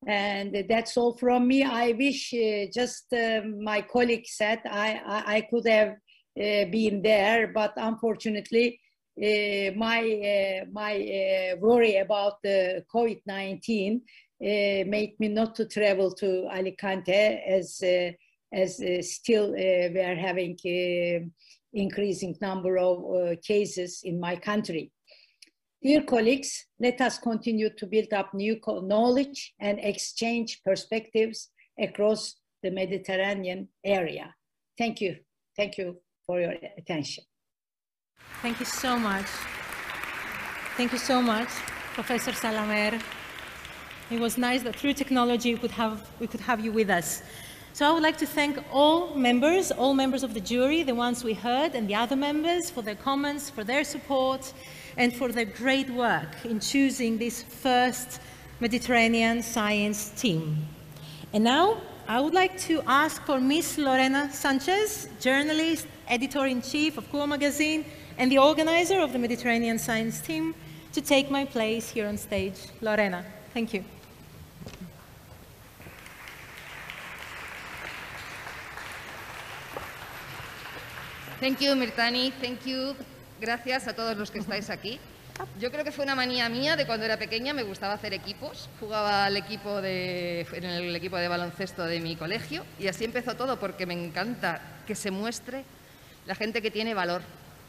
And 0.06 0.64
that's 0.70 0.96
all 0.96 1.18
from 1.18 1.48
me. 1.48 1.64
I 1.64 1.94
wish 1.94 2.36
uh, 2.36 2.68
just 2.72 3.12
uh, 3.12 3.42
my 3.60 3.82
colleague 3.82 4.28
said 4.28 4.62
I, 4.64 5.02
I, 5.04 5.38
I 5.38 5.42
could 5.42 5.68
have 5.68 5.90
uh, 5.90 6.66
been 6.70 7.02
there, 7.02 7.48
but 7.48 7.74
unfortunately, 7.78 8.80
uh, 9.20 9.74
my 9.76 10.02
uh, 10.06 10.66
my 10.72 11.56
worry 11.60 11.96
about 11.96 12.44
the 12.44 12.86
COVID-19 12.94 14.02
Uh, 14.40 14.86
made 14.86 15.16
me 15.20 15.30
not 15.30 15.56
to 15.56 15.66
travel 15.66 16.12
to 16.12 16.48
Alicante 16.54 17.42
as 17.48 17.82
uh, 17.82 18.12
as 18.54 18.80
uh, 18.80 19.02
still 19.02 19.52
we 19.52 20.00
are 20.00 20.16
having 20.16 20.56
increasing 21.74 22.36
number 22.40 22.78
of 22.78 23.42
cases 23.42 24.02
in 24.04 24.20
my 24.20 24.36
country. 24.36 24.92
Dear 25.82 26.04
colleagues, 26.04 26.68
let 26.80 27.02
us 27.02 27.18
continue 27.18 27.70
to 27.72 27.88
build 27.88 28.14
up 28.14 28.34
new 28.34 28.60
knowledge 28.84 29.54
and 29.60 29.80
exchange 29.80 30.62
perspectives 30.64 31.50
across 31.80 32.36
the 32.62 32.72
Mediterranean 32.72 33.70
area. 33.84 34.36
Thank 34.78 35.02
you. 35.02 35.18
Thank 35.56 35.78
you 35.78 35.98
for 36.26 36.40
your 36.40 36.54
attention. 36.78 37.24
Thank 38.42 38.60
you 38.60 38.66
so 38.66 38.98
much. 38.98 39.28
Thank 40.78 40.92
you 40.92 41.00
so 41.00 41.22
much, 41.22 41.50
Professor 41.96 42.34
Sağlamer. 42.34 43.17
It 44.10 44.20
was 44.20 44.38
nice 44.38 44.64
that 44.64 44.76
through 44.76 44.94
technology 44.94 45.54
we 45.54 45.60
could 45.60 45.72
have, 45.72 46.10
we 46.20 46.28
could 46.28 46.40
have 46.40 46.64
you 46.64 46.72
with 46.72 46.90
us. 46.90 47.22
So 47.74 47.86
I 47.88 47.92
would 47.92 48.04
like 48.04 48.18
to 48.20 48.26
thank 48.26 48.58
all 48.72 49.14
members, 49.14 49.70
all 49.72 49.94
members 49.94 50.24
of 50.24 50.34
the 50.34 50.40
jury, 50.40 50.82
the 50.82 50.96
ones 50.96 51.24
we 51.24 51.34
heard, 51.34 51.76
and 51.76 51.88
the 51.88 51.96
other 51.96 52.16
members 52.16 52.70
for 52.70 52.82
their 52.82 52.96
comments, 52.96 53.50
for 53.50 53.64
their 53.64 53.84
support, 53.84 54.54
and 54.96 55.14
for 55.14 55.32
their 55.32 55.46
great 55.46 55.90
work 55.90 56.30
in 56.44 56.60
choosing 56.60 57.18
this 57.18 57.44
first 57.44 58.20
Mediterranean 58.60 59.44
science 59.44 60.10
team. 60.12 60.66
And 61.34 61.44
now 61.44 61.82
I 62.08 62.22
would 62.22 62.34
like 62.34 62.58
to 62.62 62.82
ask 62.88 63.22
for 63.26 63.40
Miss 63.40 63.78
Lorena 63.78 64.32
Sanchez, 64.32 65.10
journalist, 65.20 65.86
editor-in-chief 66.08 66.98
of 66.98 67.10
Quo 67.10 67.28
magazine, 67.28 67.86
and 68.18 68.32
the 68.32 68.38
organizer 68.38 69.00
of 69.02 69.12
the 69.12 69.20
Mediterranean 69.20 69.78
science 69.78 70.22
team, 70.22 70.56
to 70.94 71.02
take 71.02 71.30
my 71.30 71.46
place 71.46 71.90
here 71.92 72.08
on 72.08 72.18
stage. 72.18 72.58
Lorena, 72.82 73.24
thank 73.54 73.74
you. 73.74 73.84
Thank 81.40 81.60
you, 81.60 81.76
Mirtani. 81.76 82.32
Thank 82.42 82.66
you. 82.66 82.96
Gracias 83.40 83.88
a 83.88 83.94
todos 83.94 84.18
los 84.18 84.32
que 84.32 84.40
estáis 84.40 84.72
aquí. 84.72 85.00
Yo 85.60 85.72
creo 85.72 85.84
que 85.84 85.92
fue 85.92 86.04
una 86.04 86.16
manía 86.16 86.50
mía 86.50 86.76
de 86.76 86.88
cuando 86.88 87.06
era 87.06 87.18
pequeña, 87.18 87.54
me 87.54 87.62
gustaba 87.62 87.94
hacer 87.94 88.12
equipos. 88.16 88.68
Jugaba 88.80 89.26
al 89.26 89.38
equipo 89.38 89.80
de, 89.80 90.48
en 90.52 90.64
el 90.64 90.96
equipo 90.96 91.16
de 91.16 91.28
baloncesto 91.28 91.86
de 91.86 92.00
mi 92.00 92.16
colegio 92.16 92.66
y 92.80 92.88
así 92.88 93.06
empezó 93.06 93.36
todo 93.36 93.60
porque 93.60 93.86
me 93.86 93.94
encanta 93.94 94.60
que 94.88 94.96
se 94.96 95.12
muestre 95.12 95.64
la 96.26 96.34
gente 96.34 96.60
que 96.60 96.72
tiene 96.72 96.96
valor. 96.96 97.22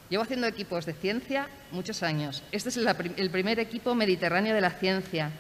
Llevo 0.08 0.22
haciendo 0.22 0.46
equipos 0.46 0.86
de 0.86 0.94
ciencia 0.94 1.50
muchos 1.70 2.02
años. 2.02 2.42
Este 2.52 2.70
es 2.70 2.78
el 2.78 3.30
primer 3.30 3.60
equipo 3.60 3.94
mediterráneo 3.94 4.54
de 4.54 4.62
la 4.62 4.70
ciencia. 4.70 5.30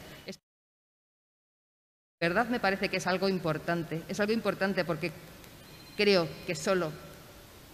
verdad 2.20 2.48
me 2.48 2.60
parece 2.60 2.90
que 2.90 2.98
es 2.98 3.06
algo 3.06 3.30
importante. 3.30 4.02
Es 4.06 4.20
algo 4.20 4.34
importante 4.34 4.84
porque 4.84 5.12
creo 5.96 6.28
que 6.46 6.54
solo 6.54 6.92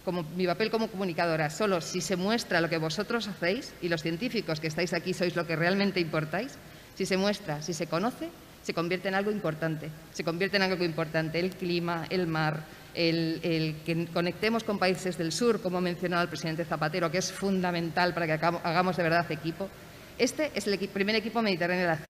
como 0.05 0.23
mi 0.37 0.45
papel 0.45 0.69
como 0.69 0.87
comunicadora, 0.87 1.49
solo 1.49 1.81
si 1.81 1.99
se 1.99 2.15
muestra 2.15 2.61
lo 2.61 2.69
que 2.69 2.77
vosotros 2.77 3.27
hacéis 3.27 3.73
y 3.81 3.89
los 3.89 4.03
científicos 4.03 4.59
que 4.59 4.67
estáis 4.67 4.93
aquí 4.93 5.13
sois 5.13 5.35
lo 5.35 5.47
que 5.47 5.55
realmente 5.55 5.99
importáis, 5.99 6.53
si 6.93 7.05
se 7.05 7.17
muestra, 7.17 7.61
si 7.61 7.73
se 7.73 7.87
conoce, 7.87 8.29
se 8.61 8.73
convierte 8.73 9.09
en 9.09 9.15
algo 9.15 9.31
importante. 9.31 9.89
Se 10.13 10.23
convierte 10.23 10.57
en 10.57 10.63
algo 10.63 10.83
importante 10.85 11.39
el 11.39 11.51
clima, 11.51 12.05
el 12.09 12.27
mar, 12.27 12.63
el, 12.93 13.75
que 13.85 14.07
conectemos 14.13 14.63
con 14.63 14.79
países 14.79 15.17
del 15.17 15.31
sur, 15.31 15.61
como 15.61 15.79
ha 15.79 15.81
mencionado 15.81 16.23
el 16.23 16.29
presidente 16.29 16.65
Zapatero, 16.65 17.11
que 17.11 17.17
es 17.17 17.31
fundamental 17.31 18.13
para 18.13 18.25
que 18.25 18.33
hagamos 18.33 18.95
de 18.97 19.03
verdad 19.03 19.29
equipo. 19.31 19.69
Este 20.17 20.51
es 20.55 20.65
el 20.67 20.79
primer 20.87 21.15
equipo 21.15 21.41
mediterráneo 21.41 21.83
de 21.83 21.89
la 21.89 22.05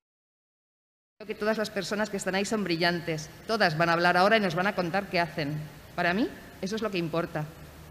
Creo 1.17 1.27
que 1.27 1.35
todas 1.35 1.57
las 1.57 1.69
personas 1.69 2.09
que 2.09 2.17
están 2.17 2.35
ahí 2.35 2.43
son 2.43 2.65
brillantes. 2.65 3.29
Todas 3.47 3.77
van 3.77 3.89
a 3.89 3.93
hablar 3.93 4.17
ahora 4.17 4.35
y 4.35 4.41
nos 4.41 4.53
van 4.53 4.67
a 4.67 4.75
contar 4.75 5.09
qué 5.09 5.21
hacen. 5.21 5.55
Para 5.95 6.13
mí, 6.13 6.27
eso 6.61 6.75
es 6.75 6.81
lo 6.81 6.91
que 6.91 6.97
importa. 6.97 7.45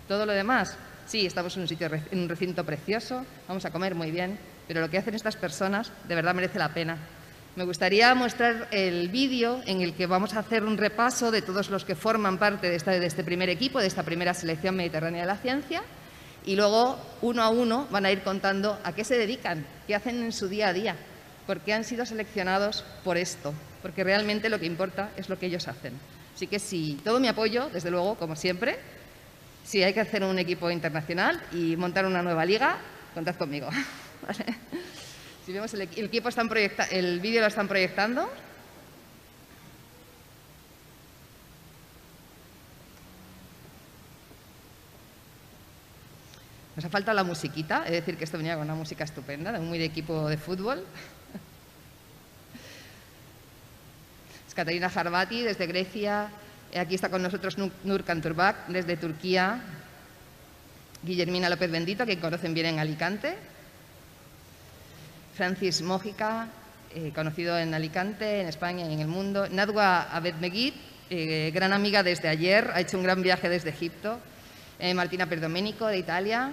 Todo 0.09 0.26
lo 0.26 0.32
demás, 0.32 0.76
sí, 1.07 1.24
estamos 1.24 1.57
en 1.57 1.62
un 1.62 1.68
sitio, 1.68 1.88
en 2.11 2.18
un 2.18 2.28
recinto 2.28 2.64
precioso, 2.64 3.24
vamos 3.48 3.64
a 3.64 3.70
comer 3.70 3.94
muy 3.94 4.11
bien, 4.11 4.38
pero 4.68 4.80
lo 4.80 4.90
que 4.90 4.98
hacen 4.98 5.14
estas 5.14 5.36
personas 5.36 5.90
de 6.07 6.14
verdad 6.14 6.34
merece 6.34 6.59
la 6.59 6.74
pena. 6.74 6.98
Me 7.57 7.64
gustaría 7.64 8.14
mostrar 8.14 8.68
el 8.72 9.09
vídeo 9.09 9.62
en 9.64 9.80
el 9.80 9.94
que 9.94 10.07
vamos 10.07 10.34
a 10.34 10.40
hacer 10.40 10.64
un 10.64 10.76
repaso 10.76 11.30
de 11.30 11.40
todos 11.40 11.70
los 11.70 11.84
que 11.84 11.94
forman 11.94 12.36
parte 12.36 12.68
de, 12.68 13.07
este 13.07 13.24
primer 13.24 13.48
equipo, 13.48 13.80
de 13.80 13.86
esta 13.86 14.02
primera 14.02 14.34
selección 14.34 14.76
mediterránea 14.76 15.22
de 15.22 15.28
la 15.28 15.36
ciencia, 15.36 15.82
y 16.44 16.57
luego 16.57 16.98
uno 17.22 17.42
a 17.42 17.48
uno 17.48 17.86
van 17.90 18.05
a 18.05 18.12
ir 18.12 18.22
contando 18.22 18.78
a 18.84 18.92
qué 18.92 19.05
se 19.05 19.16
dedican, 19.16 19.64
qué 19.86 19.94
hacen 19.94 20.22
en 20.22 20.32
su 20.32 20.48
día 20.48 20.68
a 20.68 20.72
día, 20.72 20.96
por 21.46 21.61
qué 21.61 21.72
han 21.72 21.84
sido 21.84 22.05
seleccionados 22.05 22.84
por 23.05 23.16
esto, 23.16 23.55
porque 23.80 24.05
realmente 24.05 24.50
lo 24.50 24.59
que 24.59 24.66
importa 24.66 25.11
es 25.16 25.28
lo 25.28 25.38
que 25.38 25.46
ellos 25.46 25.68
hacen. 25.68 25.94
Así 26.34 26.48
que 26.48 26.59
sí, 26.59 27.00
todo 27.05 27.20
mi 27.20 27.28
apoyo, 27.28 27.70
desde 27.72 27.90
luego, 27.90 28.16
como 28.16 28.34
siempre, 28.34 28.78
si 29.65 29.83
hay 29.83 29.95
que 29.95 30.01
hacer 30.01 30.23
un 30.23 30.39
equipo 30.39 30.71
internacional 30.71 31.43
y 31.53 31.75
montar 31.77 32.07
una 32.07 32.23
nueva 32.23 32.45
liga, 32.45 32.77
contad 33.15 33.35
conmigo. 33.37 33.69
Si 35.45 35.53
vemos 35.53 35.75
el, 35.75 35.83
equipo 35.83 36.31
están 36.31 36.49
el 36.91 37.21
vídeo 37.21 37.43
lo 37.43 37.49
están 37.49 37.69
proyectando. 37.69 38.31
Nos 46.75 46.85
ha 46.87 46.89
faltado 46.89 47.15
la 47.15 47.25
musiquita, 47.25 47.85
es 47.85 47.93
decir, 47.93 48.17
que 48.17 48.25
esto 48.25 48.39
venía 48.39 48.55
con 48.55 48.65
una 48.65 48.75
música 48.75 49.05
estupenda, 49.05 49.53
de 49.53 49.59
un 49.59 49.69
muy 49.69 49.79
de 49.79 49.85
equipo 49.85 50.31
de 50.31 50.39
fútbol. 50.39 50.83
Es 54.49 54.55
Caterina 54.55 54.89
Jarbati 54.89 55.43
desde 55.43 55.67
Grecia, 55.67 56.31
Aquí 56.75 56.97
está 56.97 57.09
con 57.09 57.22
nosotros 57.22 57.57
Nur 57.57 58.03
Kanturbak 58.03 58.66
desde 58.66 58.97
Turquía, 58.97 59.62
Guillermina 61.05 61.49
López 61.49 61.70
Bendito, 61.70 62.05
que 62.05 62.18
conocen 62.18 62.53
bien 62.53 62.66
en 62.66 62.79
Alicante, 62.81 63.37
Francis 65.37 65.83
Mójica, 65.83 66.49
eh, 66.93 67.12
conocido 67.14 67.57
en 67.57 67.75
Alicante, 67.75 68.41
en 68.41 68.49
España 68.49 68.87
y 68.89 68.93
en 68.93 68.99
el 68.99 69.07
mundo, 69.07 69.49
Nadwa 69.49 70.03
Abedmegid, 70.11 70.75
eh, 71.11 71.53
gran 71.55 71.72
amiga 71.72 72.03
desde 72.03 72.27
ayer, 72.29 72.68
ha 72.75 72.81
hecho 72.81 72.97
un 72.97 73.05
gran 73.05 73.22
viaje 73.22 73.49
desde 73.49 73.70
Egipto, 73.70 74.18
eh, 74.81 74.95
Martina 74.95 75.27
Perdomenico 75.27 75.87
de 75.87 75.99
Italia. 75.99 76.51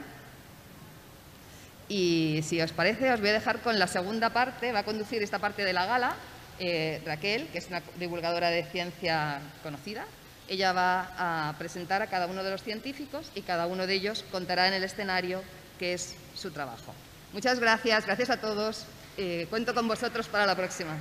Y 1.90 2.42
si 2.44 2.62
os 2.62 2.72
parece, 2.74 3.12
os 3.12 3.20
voy 3.20 3.30
a 3.30 3.34
dejar 3.34 3.60
con 3.62 3.80
la 3.80 3.88
segunda 3.88 4.30
parte, 4.30 4.72
va 4.72 4.80
a 4.80 4.86
conducir 4.86 5.24
esta 5.24 5.40
parte 5.40 5.66
de 5.66 5.74
la 5.74 5.88
gala, 5.88 6.16
eh, 6.64 7.02
Raquel, 7.08 7.48
que 7.48 7.58
es 7.58 7.68
una 7.70 7.82
divulgadora 7.98 8.52
de 8.52 8.64
ciencia 8.66 9.42
conocida. 9.64 10.06
Ella 10.48 10.74
va 10.74 11.50
a 11.50 11.58
presentar 11.58 12.04
a 12.04 12.08
cada 12.08 12.28
uno 12.28 12.44
de 12.44 12.52
los 12.52 12.62
científicos 12.62 13.32
y 13.34 13.42
cada 13.42 13.66
uno 13.66 13.88
de 13.88 13.96
ellos 13.96 14.24
contará 14.32 14.68
en 14.68 14.76
el 14.76 14.84
escenario 14.84 15.42
qué 15.80 15.94
es 15.94 16.16
su 16.36 16.52
trabajo. 16.52 16.94
Muchas 17.34 17.60
gracias, 17.60 18.06
gracias 18.06 18.30
a 18.30 18.40
todos. 18.40 18.86
Eh, 19.18 19.48
cuento 19.50 19.74
con 19.74 19.88
vosotros 19.88 20.28
para 20.28 20.46
la 20.46 20.56
próxima. 20.56 20.96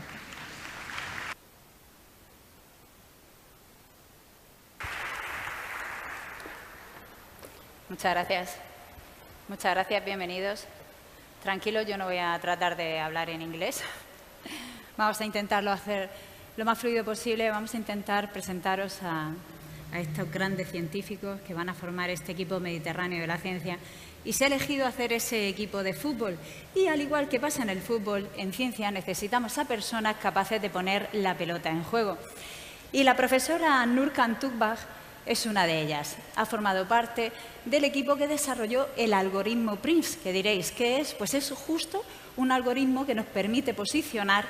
Muchas 7.90 8.14
gracias. 8.14 8.56
Muchas 9.48 9.74
gracias, 9.74 10.04
bienvenidos. 10.06 10.64
Tranquilo, 11.42 11.82
yo 11.82 11.98
no 11.98 12.06
voy 12.06 12.16
a 12.16 12.38
tratar 12.40 12.78
de 12.78 12.98
hablar 12.98 13.28
en 13.28 13.42
inglés. 13.42 13.82
Vamos 15.00 15.18
a 15.18 15.24
intentarlo 15.24 15.72
hacer 15.72 16.10
lo 16.58 16.66
más 16.66 16.78
fluido 16.78 17.02
posible. 17.06 17.48
Vamos 17.48 17.72
a 17.72 17.78
intentar 17.78 18.30
presentaros 18.34 18.98
a, 19.02 19.32
estos 19.96 20.30
grandes 20.30 20.70
científicos 20.70 21.40
que 21.40 21.54
van 21.54 21.70
a 21.70 21.74
formar 21.74 22.10
este 22.10 22.32
equipo 22.32 22.60
mediterráneo 22.60 23.18
de 23.18 23.26
la 23.26 23.38
ciencia. 23.38 23.78
Y 24.26 24.34
se 24.34 24.44
ha 24.44 24.48
elegido 24.48 24.86
hacer 24.86 25.14
ese 25.14 25.48
equipo 25.48 25.82
de 25.82 25.94
fútbol. 25.94 26.36
Y 26.74 26.88
al 26.88 27.00
igual 27.00 27.30
que 27.30 27.40
pasa 27.40 27.62
en 27.62 27.70
el 27.70 27.80
fútbol, 27.80 28.28
en 28.36 28.52
ciencia 28.52 28.90
necesitamos 28.90 29.56
a 29.56 29.64
personas 29.64 30.16
capaces 30.16 30.60
de 30.60 30.68
poner 30.68 31.08
la 31.14 31.34
pelota 31.34 31.70
en 31.70 31.82
juego. 31.82 32.18
Y 32.92 33.02
la 33.02 33.16
profesora 33.16 33.86
Nurkan 33.86 34.38
Tukbach 34.38 34.80
es 35.24 35.46
una 35.46 35.64
de 35.64 35.80
ellas. 35.80 36.16
Ha 36.36 36.44
formado 36.44 36.86
parte 36.86 37.32
del 37.64 37.84
equipo 37.84 38.16
que 38.16 38.28
desarrolló 38.28 38.86
el 38.98 39.14
algoritmo 39.14 39.76
PRINCE, 39.76 40.18
que 40.18 40.34
diréis, 40.34 40.72
¿qué 40.72 41.00
es? 41.00 41.14
Pues 41.14 41.32
es 41.32 41.50
justo 41.52 42.04
un 42.36 42.52
algoritmo 42.52 43.06
que 43.06 43.14
nos 43.14 43.26
permite 43.26 43.72
posicionar 43.72 44.44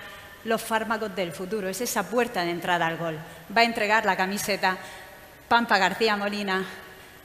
los 0.44 0.62
fármacos 0.62 1.14
del 1.14 1.32
futuro, 1.32 1.68
es 1.68 1.80
esa 1.80 2.08
puerta 2.08 2.44
de 2.44 2.50
entrada 2.50 2.86
al 2.86 2.96
gol. 2.96 3.18
Va 3.54 3.62
a 3.62 3.64
entregar 3.64 4.04
la 4.06 4.16
camiseta 4.16 4.76
Pampa 5.48 5.78
García 5.78 6.16
Molina, 6.16 6.64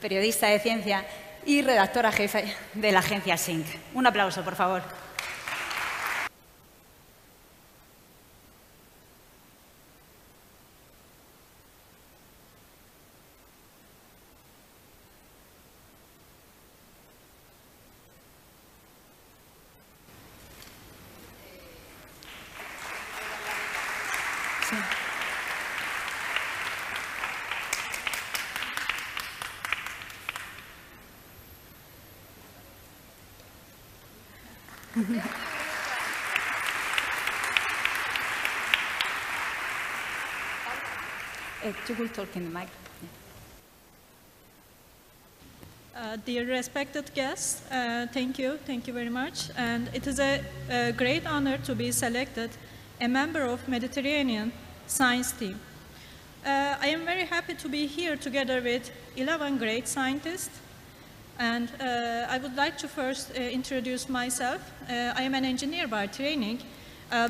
periodista 0.01 0.47
de 0.47 0.59
ciencia 0.59 1.05
y 1.45 1.61
redactora 1.61 2.11
jefe 2.11 2.53
de 2.73 2.91
la 2.91 2.99
agencia 2.99 3.37
SYNC. 3.37 3.65
Un 3.93 4.07
aplauso, 4.07 4.43
por 4.43 4.55
favor. 4.55 5.04
Talk 42.13 42.35
in 42.35 42.53
the. 42.53 42.67
Uh, 45.95 46.17
dear 46.25 46.45
respected 46.45 47.13
guests, 47.13 47.61
uh, 47.71 48.05
thank 48.11 48.37
you, 48.37 48.57
thank 48.65 48.85
you 48.87 48.93
very 48.93 49.09
much. 49.09 49.49
And 49.57 49.89
it 49.93 50.07
is 50.07 50.19
a, 50.19 50.43
a, 50.69 50.91
great 50.91 51.25
honor 51.25 51.57
to 51.59 51.73
be 51.73 51.91
selected 51.91 52.49
a 52.99 53.07
member 53.07 53.43
of 53.43 53.65
Mediterranean 53.67 54.51
science 54.87 55.31
team. 55.31 55.59
Uh, 56.45 56.75
I 56.81 56.87
am 56.87 57.05
very 57.05 57.25
happy 57.25 57.53
to 57.55 57.69
be 57.69 57.87
here 57.87 58.17
together 58.17 58.61
with 58.61 58.91
11 59.15 59.57
great 59.57 59.87
scientists. 59.87 60.59
And 61.39 61.69
uh, 61.79 62.27
I 62.29 62.39
would 62.39 62.55
like 62.55 62.77
to 62.79 62.87
first 62.87 63.31
uh, 63.31 63.41
introduce 63.41 64.09
myself. 64.09 64.61
Uh, 64.89 65.13
I 65.15 65.23
am 65.23 65.33
an 65.33 65.45
engineer 65.45 65.87
by 65.87 66.07
training, 66.07 66.59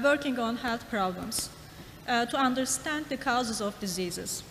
working 0.03 0.39
on 0.39 0.57
health 0.57 0.89
problems 0.89 1.49
to 2.05 2.37
understand 2.37 3.05
the 3.09 3.17
causes 3.17 3.61
of 3.61 3.79
diseases. 3.79 4.43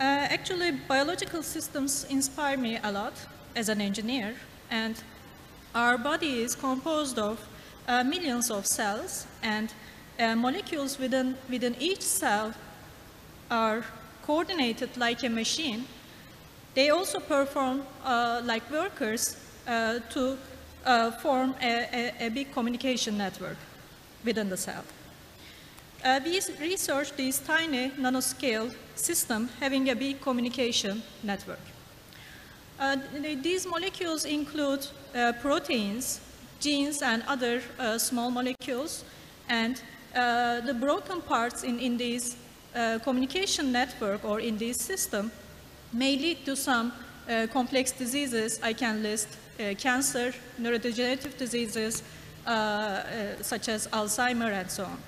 Uh, 0.00 0.26
actually, 0.30 0.70
biological 0.70 1.42
systems 1.42 2.06
inspire 2.08 2.56
me 2.56 2.78
a 2.84 2.92
lot 2.92 3.14
as 3.56 3.68
an 3.68 3.80
engineer, 3.80 4.34
and 4.70 5.02
our 5.74 5.98
body 5.98 6.42
is 6.42 6.54
composed 6.54 7.18
of 7.18 7.38
uh, 7.88 8.04
millions 8.04 8.50
of 8.50 8.64
cells, 8.64 9.26
and 9.42 9.72
uh, 10.20 10.36
molecules 10.36 10.98
within, 10.98 11.36
within 11.50 11.74
each 11.80 12.02
cell 12.02 12.54
are 13.50 13.84
coordinated 14.22 14.96
like 14.96 15.24
a 15.24 15.28
machine. 15.28 15.84
They 16.74 16.90
also 16.90 17.18
perform 17.18 17.82
uh, 18.04 18.42
like 18.44 18.70
workers 18.70 19.36
uh, 19.66 19.98
to 20.10 20.38
uh, 20.84 21.10
form 21.10 21.54
a, 21.60 22.12
a, 22.20 22.26
a 22.26 22.28
big 22.28 22.52
communication 22.52 23.18
network 23.18 23.56
within 24.24 24.48
the 24.48 24.56
cell. 24.56 24.84
Uh, 26.04 26.20
we 26.24 26.40
researched 26.60 27.16
this 27.16 27.40
tiny 27.40 27.90
nanoscale 27.90 28.72
system 28.94 29.48
having 29.58 29.90
a 29.90 29.96
big 29.96 30.20
communication 30.20 31.02
network. 31.24 31.58
Uh, 32.78 32.96
these 33.42 33.66
molecules 33.66 34.24
include 34.24 34.86
uh, 35.14 35.32
proteins, 35.42 36.20
genes, 36.60 37.02
and 37.02 37.24
other 37.26 37.60
uh, 37.80 37.98
small 37.98 38.30
molecules. 38.30 39.04
And 39.48 39.82
uh, 40.14 40.60
the 40.60 40.74
broken 40.74 41.20
parts 41.20 41.64
in, 41.64 41.80
in 41.80 41.96
this 41.96 42.36
uh, 42.76 43.00
communication 43.02 43.72
network 43.72 44.24
or 44.24 44.38
in 44.38 44.56
this 44.56 44.76
system 44.76 45.32
may 45.92 46.16
lead 46.16 46.44
to 46.44 46.54
some 46.54 46.92
complex 47.52 47.92
diseases. 47.92 48.58
I 48.62 48.72
can 48.72 49.02
list 49.02 49.28
cancer, 49.76 50.32
neurodegenerative 50.58 51.36
diseases, 51.36 52.02
such 53.42 53.68
as 53.68 53.86
Alzheimer 53.88 54.50
and 54.50 54.70
so 54.70 54.84
on. 54.84 54.98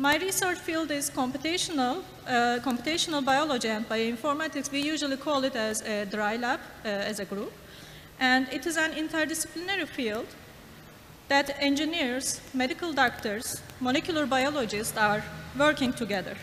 My 0.00 0.16
research 0.16 0.58
field 0.58 0.92
is 0.92 1.10
computational, 1.10 2.04
uh, 2.24 2.60
computational 2.62 3.24
biology 3.24 3.66
and 3.66 3.84
bioinformatics. 3.88 4.70
We 4.70 4.78
usually 4.78 5.16
call 5.16 5.42
it 5.42 5.56
as 5.56 5.82
a 5.82 6.04
dry 6.06 6.36
lab, 6.36 6.60
uh, 6.84 6.88
as 6.88 7.18
a 7.18 7.24
group. 7.24 7.52
And 8.20 8.46
it 8.52 8.64
is 8.64 8.76
an 8.76 8.92
interdisciplinary 8.92 9.88
field 9.88 10.26
that 11.26 11.56
engineers, 11.58 12.40
medical 12.54 12.92
doctors, 12.92 13.60
molecular 13.80 14.24
biologists 14.24 14.96
are 14.96 15.24
working 15.58 15.92
together. 15.92 16.36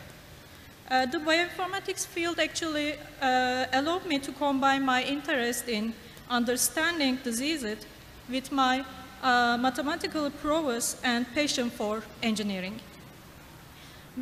Uh, 0.91 1.05
the 1.05 1.19
bioinformatics 1.19 2.05
field 2.05 2.39
actually 2.39 2.95
uh, 3.21 3.67
allowed 3.71 4.05
me 4.05 4.19
to 4.19 4.33
combine 4.33 4.83
my 4.83 5.01
interest 5.01 5.69
in 5.69 5.93
understanding 6.29 7.17
diseases 7.23 7.85
with 8.29 8.51
my 8.51 8.83
uh, 9.23 9.57
mathematical 9.57 10.29
prowess 10.29 10.97
and 11.05 11.25
passion 11.33 11.69
for 11.69 12.03
engineering 12.21 12.81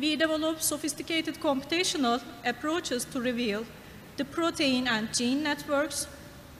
we 0.00 0.16
develop 0.16 0.60
sophisticated 0.60 1.40
computational 1.40 2.22
approaches 2.44 3.04
to 3.04 3.20
reveal 3.20 3.64
the 4.16 4.24
protein 4.24 4.88
and 4.88 5.12
gene 5.14 5.42
networks, 5.42 6.06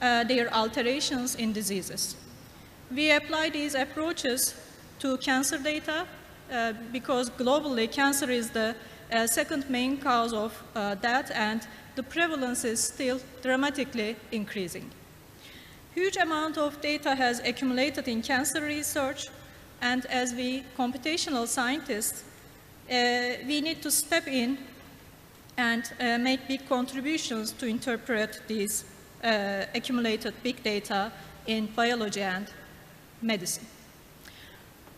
uh, 0.01 0.23
their 0.23 0.53
alterations 0.53 1.35
in 1.35 1.53
diseases. 1.53 2.15
We 2.93 3.11
apply 3.11 3.49
these 3.49 3.75
approaches 3.75 4.55
to 4.99 5.17
cancer 5.17 5.57
data 5.57 6.05
uh, 6.51 6.73
because 6.91 7.29
globally 7.29 7.91
cancer 7.91 8.29
is 8.29 8.49
the 8.49 8.75
uh, 9.11 9.27
second 9.27 9.69
main 9.69 9.97
cause 9.97 10.33
of 10.33 10.63
uh, 10.75 10.95
death 10.95 11.31
and 11.33 11.67
the 11.95 12.03
prevalence 12.03 12.63
is 12.65 12.83
still 12.83 13.19
dramatically 13.41 14.15
increasing. 14.31 14.91
Huge 15.93 16.17
amount 16.17 16.57
of 16.57 16.81
data 16.81 17.15
has 17.15 17.39
accumulated 17.39 18.07
in 18.07 18.21
cancer 18.21 18.61
research 18.61 19.27
and 19.81 20.05
as 20.07 20.33
we 20.33 20.63
computational 20.77 21.47
scientists, 21.47 22.23
we 22.87 23.61
need 23.61 23.81
to 23.81 23.91
step 23.91 24.27
in 24.27 24.57
and 25.57 25.91
uh, 25.99 26.17
make 26.17 26.47
big 26.47 26.67
contributions 26.67 27.51
to 27.53 27.65
interpret 27.65 28.41
these 28.47 28.85
uh, 29.23 29.65
accumulated 29.73 30.33
big 30.43 30.61
data 30.63 31.11
in 31.47 31.67
biology 31.67 32.21
and 32.21 32.47
medicine. 33.21 33.65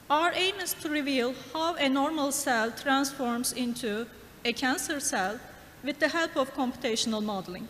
Our 0.10 0.32
aim 0.34 0.56
is 0.62 0.74
to 0.76 0.90
reveal 0.90 1.34
how 1.54 1.76
a 1.76 1.90
normal 1.90 2.32
cell 2.32 2.72
transforms 2.72 3.54
into 3.54 4.08
a 4.46 4.54
cancer 4.54 5.00
cell 5.00 5.40
with 5.84 6.00
the 6.00 6.08
help 6.08 6.36
of 6.38 6.54
computational 6.54 7.24
modeling. 7.24 7.68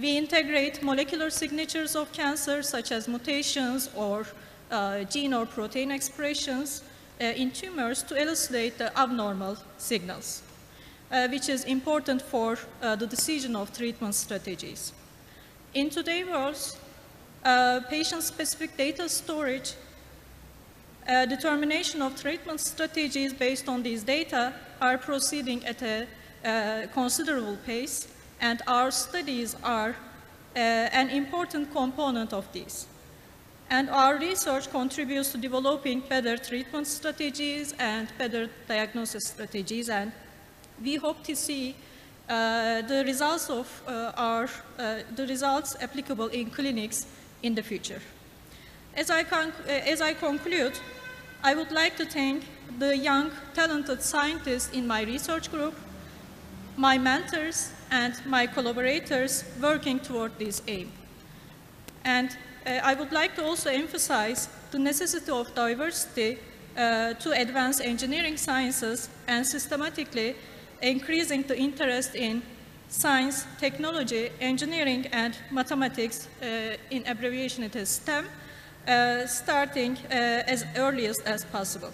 We 0.00 0.16
integrate 0.16 0.82
molecular 0.82 1.28
signatures 1.28 1.94
of 1.94 2.10
cancer, 2.12 2.62
such 2.62 2.92
as 2.92 3.06
mutations 3.06 3.90
or 3.94 4.26
uh, 4.70 5.04
gene 5.04 5.34
or 5.34 5.44
protein 5.44 5.90
expressions, 5.90 6.80
uh, 6.80 6.84
in 7.20 7.50
tumors 7.50 8.02
to 8.02 8.20
elucidate 8.20 8.78
the 8.78 8.96
abnormal 8.98 9.56
signals, 9.78 10.42
uh, 11.10 11.28
which 11.28 11.48
is 11.48 11.64
important 11.64 12.22
for 12.22 12.58
uh, 12.82 12.96
the 12.96 13.06
decision 13.06 13.56
of 13.56 13.72
treatment 13.72 14.14
strategies. 14.14 14.92
In 15.74 15.90
today's 15.90 16.26
world, 16.26 16.76
patient-specific 17.88 18.76
data 18.76 19.08
storage 19.08 19.74
uh, 21.08 21.26
determination 21.26 22.02
of 22.02 22.20
treatment 22.20 22.60
strategies 22.60 23.32
based 23.32 23.68
on 23.68 23.82
these 23.82 24.04
data 24.04 24.52
are 24.80 24.98
proceeding 24.98 25.64
at 25.64 25.82
a 25.82 26.06
uh, 26.44 26.86
considerable 26.92 27.56
pace, 27.66 28.08
and 28.40 28.62
our 28.66 28.90
studies 28.90 29.56
are 29.62 29.90
uh, 29.90 30.58
an 30.58 31.10
important 31.10 31.72
component 31.72 32.32
of 32.32 32.46
this. 32.52 32.86
And 33.72 33.88
our 33.88 34.18
research 34.18 34.70
contributes 34.70 35.32
to 35.32 35.38
developing 35.38 36.00
better 36.00 36.36
treatment 36.36 36.86
strategies 36.86 37.72
and 37.78 38.06
better 38.18 38.50
diagnosis 38.68 39.28
strategies. 39.28 39.88
And 39.88 40.12
we 40.84 40.96
hope 40.96 41.24
to 41.24 41.34
see 41.34 41.74
uh, 42.28 42.82
the 42.82 43.02
results 43.06 43.48
of 43.48 43.82
uh, 43.86 44.12
our, 44.14 44.44
uh, 44.78 44.98
the 45.16 45.26
results 45.26 45.74
applicable 45.80 46.26
in 46.26 46.50
clinics 46.50 47.06
in 47.42 47.54
the 47.54 47.62
future. 47.62 48.02
As 48.94 49.10
I, 49.10 49.22
uh, 49.22 49.50
as 49.66 50.02
I 50.02 50.12
conclude, 50.12 50.78
I 51.42 51.54
would 51.54 51.72
like 51.72 51.96
to 51.96 52.04
thank 52.04 52.44
the 52.78 52.94
young, 52.94 53.30
talented 53.54 54.02
scientists 54.02 54.70
in 54.74 54.86
my 54.86 55.00
research 55.04 55.50
group, 55.50 55.74
my 56.76 56.98
mentors, 56.98 57.72
and 57.90 58.12
my 58.26 58.46
collaborators 58.46 59.44
working 59.62 59.98
toward 59.98 60.38
this 60.38 60.60
aim. 60.68 60.92
And 62.04 62.36
uh, 62.66 62.80
I 62.82 62.94
would 62.94 63.12
like 63.12 63.34
to 63.36 63.44
also 63.44 63.70
emphasize 63.70 64.48
the 64.70 64.78
necessity 64.78 65.30
of 65.30 65.54
diversity 65.54 66.38
uh, 66.76 67.14
to 67.14 67.32
advance 67.32 67.80
engineering 67.80 68.36
sciences 68.36 69.08
and 69.28 69.46
systematically 69.46 70.34
increasing 70.80 71.42
the 71.42 71.56
interest 71.56 72.14
in 72.14 72.42
science, 72.88 73.46
technology, 73.58 74.30
engineering, 74.40 75.06
and 75.12 75.36
mathematics, 75.50 76.28
uh, 76.42 76.76
in 76.90 77.06
abbreviation 77.06 77.64
it 77.64 77.74
is 77.76 77.88
STEM, 77.88 78.26
uh, 78.86 79.26
starting 79.26 79.96
uh, 80.10 80.42
as 80.46 80.64
earliest 80.76 81.26
as 81.26 81.44
possible. 81.44 81.90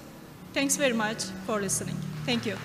Thanks 0.54 0.76
very 0.76 0.94
much 0.94 1.24
for 1.46 1.60
listening. 1.60 1.96
Thank 2.24 2.46
you. 2.46 2.56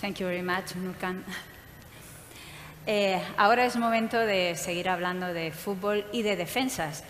Thank 0.00 0.20
you 0.20 0.28
very 0.28 0.42
much, 0.42 0.76
Nurkan. 0.76 1.24
Eh, 2.86 3.20
ahora 3.36 3.66
es 3.66 3.74
momento 3.74 4.16
de 4.16 4.54
seguir 4.54 4.88
hablando 4.88 5.34
de 5.34 5.50
fútbol 5.50 6.06
y 6.12 6.22
de 6.22 6.36
defensas. 6.36 7.02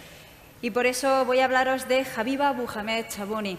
Y 0.63 0.71
por 0.71 0.87
eso 0.87 1.27
voy 1.27 1.41
a 1.41 1.45
hablaros 1.45 1.87
de 1.87 2.07
Habiba 2.17 2.51
Buhamed 2.53 3.09
Chabouni, 3.11 3.59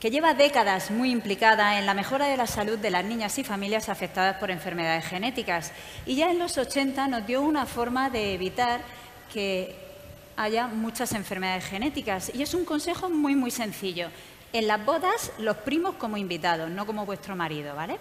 que 0.00 0.10
lleva 0.10 0.32
décadas 0.32 0.90
muy 0.90 1.10
implicada 1.10 1.78
en 1.78 1.84
la 1.84 1.92
mejora 1.92 2.28
de 2.28 2.38
la 2.38 2.46
salud 2.46 2.78
de 2.78 2.90
las 2.90 3.04
niñas 3.04 3.36
y 3.38 3.44
familias 3.44 3.90
afectadas 3.90 4.38
por 4.38 4.50
enfermedades 4.50 5.04
genéticas. 5.04 5.72
Y 6.06 6.16
ya 6.16 6.30
en 6.30 6.38
los 6.38 6.56
80 6.56 7.08
nos 7.08 7.26
dio 7.26 7.42
una 7.42 7.66
forma 7.66 8.08
de 8.08 8.32
evitar 8.32 8.80
que 9.30 9.76
haya 10.38 10.66
muchas 10.66 11.12
enfermedades 11.12 11.66
genéticas. 11.66 12.32
Y 12.34 12.40
es 12.40 12.54
un 12.54 12.64
consejo 12.64 13.10
muy, 13.10 13.36
muy 13.36 13.50
sencillo. 13.50 14.08
En 14.54 14.66
las 14.66 14.82
bodas, 14.82 15.30
los 15.38 15.58
primos 15.58 15.96
como 15.96 16.16
invitados, 16.16 16.70
no 16.70 16.86
como 16.86 17.04
vuestro 17.04 17.36
marido, 17.36 17.76
¿vale? 17.76 17.98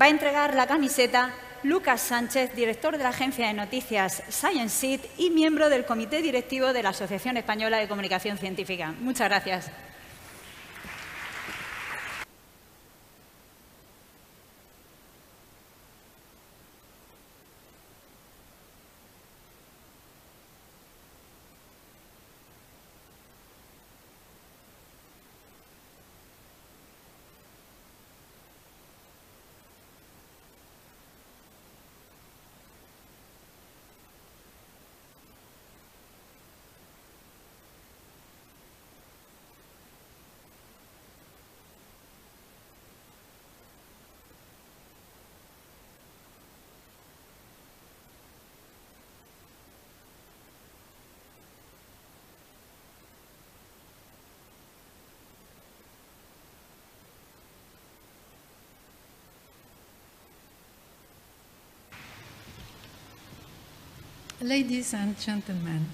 Va 0.00 0.06
a 0.06 0.08
entregar 0.08 0.54
la 0.54 0.66
camiseta 0.66 1.30
Lucas 1.62 2.00
Sánchez, 2.00 2.52
director 2.56 2.98
de 2.98 3.04
la 3.04 3.10
agencia 3.10 3.46
de 3.46 3.54
noticias 3.54 4.24
Science 4.28 4.98
y 5.16 5.30
miembro 5.30 5.68
del 5.68 5.84
comité 5.84 6.20
directivo 6.20 6.72
de 6.72 6.82
la 6.82 6.88
Asociación 6.88 7.36
Española 7.36 7.78
de 7.78 7.86
Comunicación 7.86 8.36
Científica. 8.36 8.92
Muchas 8.98 9.28
gracias. 9.28 9.70
Ladies 64.44 64.92
and 64.92 65.18
gentlemen, 65.18 65.86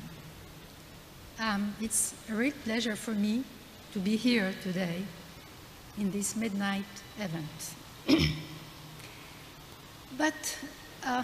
um, 1.39 1.73
it's 1.81 2.15
a 2.29 2.35
real 2.35 2.53
pleasure 2.65 2.97
for 2.97 3.13
me 3.13 3.45
to 3.93 4.01
be 4.01 4.17
here 4.17 4.53
today 4.61 5.05
in 5.97 6.11
this 6.11 6.35
MedNight 6.35 6.83
event. 7.21 7.77
but 10.19 10.59
uh, 11.07 11.23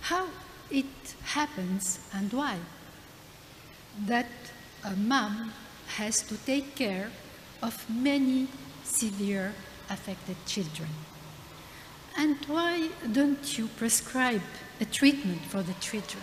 how 0.00 0.26
it 0.68 1.14
happens 1.22 2.00
and 2.12 2.32
why 2.32 2.58
that 4.08 4.26
a 4.82 4.96
mom 4.96 5.52
has 5.94 6.22
to 6.22 6.36
take 6.38 6.74
care 6.74 7.08
of 7.62 7.88
many 7.88 8.48
severe 8.82 9.54
affected 9.88 10.34
children. 10.44 10.88
And 12.18 12.36
why 12.48 12.88
don't 13.12 13.56
you 13.56 13.68
prescribe 13.68 14.42
a 14.80 14.84
treatment 14.86 15.40
for 15.42 15.62
the 15.62 15.74
children? 15.74 16.22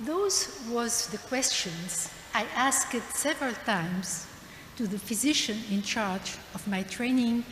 Those 0.00 0.60
was 0.70 1.08
the 1.08 1.18
questions 1.18 2.10
I 2.34 2.46
asked 2.54 2.94
several 3.14 3.52
times 3.66 4.26
to 4.76 4.86
the 4.86 4.98
physician 4.98 5.58
in 5.70 5.82
charge 5.82 6.36
of 6.54 6.66
my 6.66 6.82
training 6.82 7.44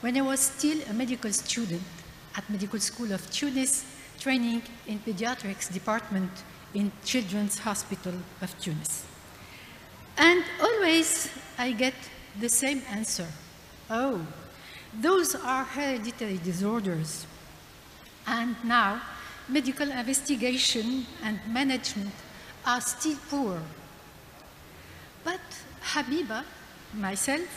when 0.00 0.16
I 0.16 0.20
was 0.20 0.40
still 0.40 0.78
a 0.90 0.92
medical 0.92 1.32
student 1.32 1.82
at 2.36 2.48
Medical 2.50 2.80
School 2.80 3.12
of 3.12 3.30
Tunis, 3.30 3.84
training 4.18 4.62
in 4.86 4.98
pediatrics 4.98 5.72
department 5.72 6.30
in 6.74 6.92
Children's 7.04 7.58
Hospital 7.58 8.14
of 8.42 8.58
Tunis. 8.60 9.06
And 10.18 10.44
always 10.60 11.30
I 11.56 11.72
get 11.72 11.94
the 12.38 12.48
same 12.48 12.82
answer. 12.90 13.26
Oh, 13.88 14.26
those 15.00 15.34
are 15.34 15.64
hereditary 15.64 16.38
disorders. 16.42 17.26
And 18.26 18.56
now 18.64 19.00
medical 19.48 19.90
investigation 19.90 21.06
and 21.22 21.38
management 21.48 22.12
are 22.64 22.80
still 22.80 23.16
poor. 23.30 23.62
But 25.24 25.40
Habiba, 25.82 26.44
myself, 26.94 27.48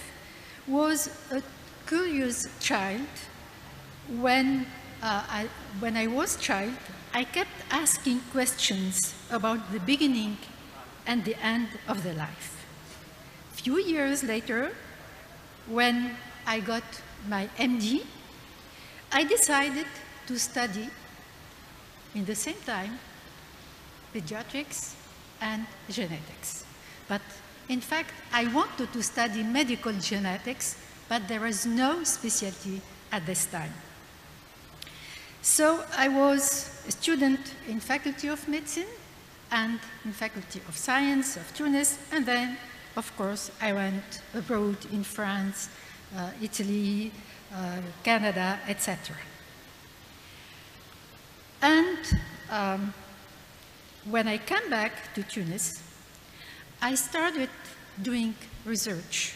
was 0.68 1.10
a 1.32 1.42
curious 1.88 2.48
child. 2.60 3.08
When, 4.20 4.66
uh, 5.02 5.24
I, 5.30 5.50
when 5.80 5.98
I 5.98 6.08
was 6.08 6.36
child, 6.38 6.74
I 7.14 7.24
kept 7.24 7.52
asking 7.72 8.22
questions 8.32 9.16
about 9.32 9.72
the 9.72 9.80
beginning 9.80 10.38
and 11.08 11.26
the 11.26 11.36
end 11.44 11.70
of 11.88 12.04
the 12.04 12.14
life. 12.14 12.66
Few 13.54 13.80
years 13.80 14.24
later, 14.24 14.72
when 15.68 16.16
I 16.46 16.60
got 16.60 16.84
my 17.28 17.50
MD, 17.58 18.06
I 19.12 19.24
decided 19.24 19.88
to 20.30 20.38
study 20.38 20.88
in 22.14 22.24
the 22.24 22.36
same 22.36 22.62
time 22.64 23.00
pediatrics 24.14 24.94
and 25.42 25.66
genetics. 25.90 26.66
But 27.08 27.22
in 27.68 27.82
fact, 27.82 28.12
I 28.32 28.46
wanted 28.54 28.94
to 28.94 29.02
study 29.02 29.42
medical 29.42 29.94
genetics, 29.94 30.78
but 31.10 31.28
there 31.28 31.40
was 31.40 31.66
no 31.66 32.04
specialty 32.04 32.80
at 33.12 33.26
this 33.26 33.48
time. 33.48 33.74
So 35.42 35.84
I 35.98 36.08
was 36.10 36.84
a 36.88 36.92
student 36.92 37.40
in 37.68 37.80
Faculty 37.80 38.28
of 38.28 38.48
Medicine 38.48 38.92
and 39.52 39.80
in 40.06 40.12
Faculty 40.12 40.62
of 40.68 40.78
Science 40.78 41.38
of 41.38 41.52
Tunis, 41.56 41.98
and 42.12 42.24
then, 42.24 42.56
of 42.96 43.16
course, 43.18 43.50
I 43.60 43.74
went 43.74 44.22
abroad 44.36 44.78
in 44.92 45.04
France, 45.04 45.70
uh, 46.16 46.30
Italy, 46.40 47.12
uh, 47.52 47.82
Canada, 48.04 48.60
etc. 48.68 49.16
And 51.62 51.98
um, 52.50 52.94
when 54.10 54.28
I 54.28 54.38
came 54.38 54.70
back 54.70 55.14
to 55.14 55.24
Tunis, 55.24 55.82
I 56.82 56.96
started 56.96 57.50
doing 58.02 58.34
research 58.66 59.34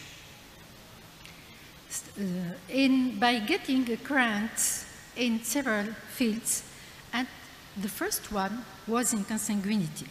uh, 2.18 2.22
in, 2.68 3.18
by 3.18 3.38
getting 3.40 3.84
grants 4.02 4.86
in 5.16 5.42
several 5.44 5.86
fields, 6.08 6.64
and 7.12 7.28
the 7.76 7.88
first 7.88 8.32
one 8.32 8.64
was 8.86 9.12
in 9.12 9.24
consanguinity. 9.24 10.08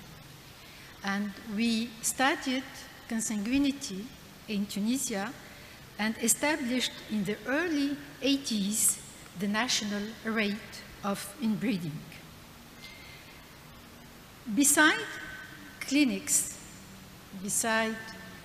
And 1.03 1.31
we 1.55 1.89
studied 2.01 2.63
consanguinity 3.09 4.05
in 4.47 4.65
Tunisia 4.65 5.33
and 5.99 6.15
established 6.21 6.91
in 7.11 7.23
the 7.25 7.37
early 7.47 7.97
80s 8.21 8.99
the 9.39 9.47
national 9.47 10.03
rate 10.23 10.72
of 11.03 11.35
inbreeding. 11.41 11.99
Beside 14.55 14.99
clinics, 15.79 16.57
beside 17.41 17.95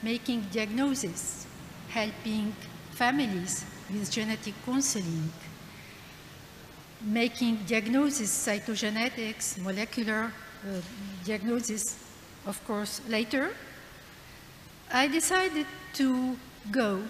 making 0.02 0.46
diagnosis, 0.52 1.46
helping 1.88 2.54
families 2.92 3.64
with 3.90 4.11
genetic 4.11 4.54
counseling, 4.64 5.30
making 7.02 7.56
diagnosis, 7.66 8.30
cytogenetics, 8.46 9.59
molecular 9.59 10.32
uh, 10.64 10.80
diagnosis, 11.24 11.96
of 12.46 12.64
course, 12.66 13.00
later, 13.09 13.54
I 14.92 15.06
decided 15.06 15.66
to 15.94 16.36
go 16.70 17.02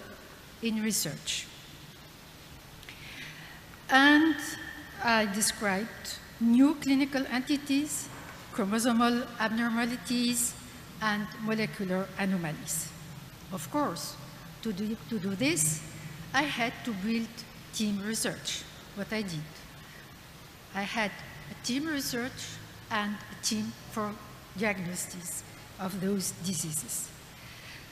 in 0.61 0.83
research. 0.83 1.47
And 3.89 4.35
I 5.03 5.27
described 5.27 6.19
new 6.41 6.75
clinical 6.75 7.25
entities, 7.31 8.09
chromosomal 8.53 9.25
abnormalities, 9.39 10.53
and 11.01 11.25
molecular 11.41 12.05
anomalies. 12.17 12.89
Of 13.53 13.71
course, 13.71 14.15
to 14.61 14.73
do, 14.73 14.97
to 15.09 15.19
do 15.19 15.35
this, 15.35 15.81
I 16.33 16.43
had 16.43 16.73
to 16.83 16.91
build 16.91 17.29
team 17.73 18.01
research, 18.05 18.63
what 18.95 19.11
I 19.13 19.21
did. 19.21 19.47
I 20.75 20.81
had 20.81 21.11
a 21.49 21.65
team 21.65 21.87
research 21.87 22.57
and 22.91 23.15
a 23.15 23.45
team 23.45 23.71
for 23.91 24.11
diagnosis 24.57 25.43
of 25.79 26.01
those 26.01 26.31
diseases. 26.43 27.09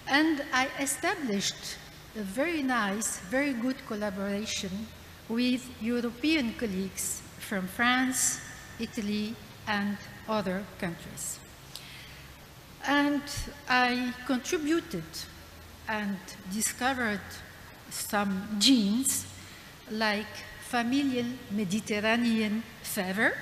And 0.09 0.43
I 0.51 0.67
established 0.79 1.77
a 2.17 2.21
very 2.21 2.61
nice, 2.63 3.19
very 3.19 3.53
good 3.53 3.77
collaboration 3.87 4.87
with 5.29 5.69
European 5.81 6.53
colleagues 6.53 7.21
from 7.39 7.67
France, 7.67 8.39
Italy, 8.79 9.35
and 9.67 9.97
other 10.27 10.63
countries. 10.79 11.39
And 12.87 13.21
I 13.67 14.13
contributed 14.25 15.03
and 15.87 16.17
discovered 16.53 17.21
some 17.89 18.57
genes 18.59 19.25
like 19.91 20.31
familial 20.61 21.25
Mediterranean 21.51 22.63
fever. 22.81 23.33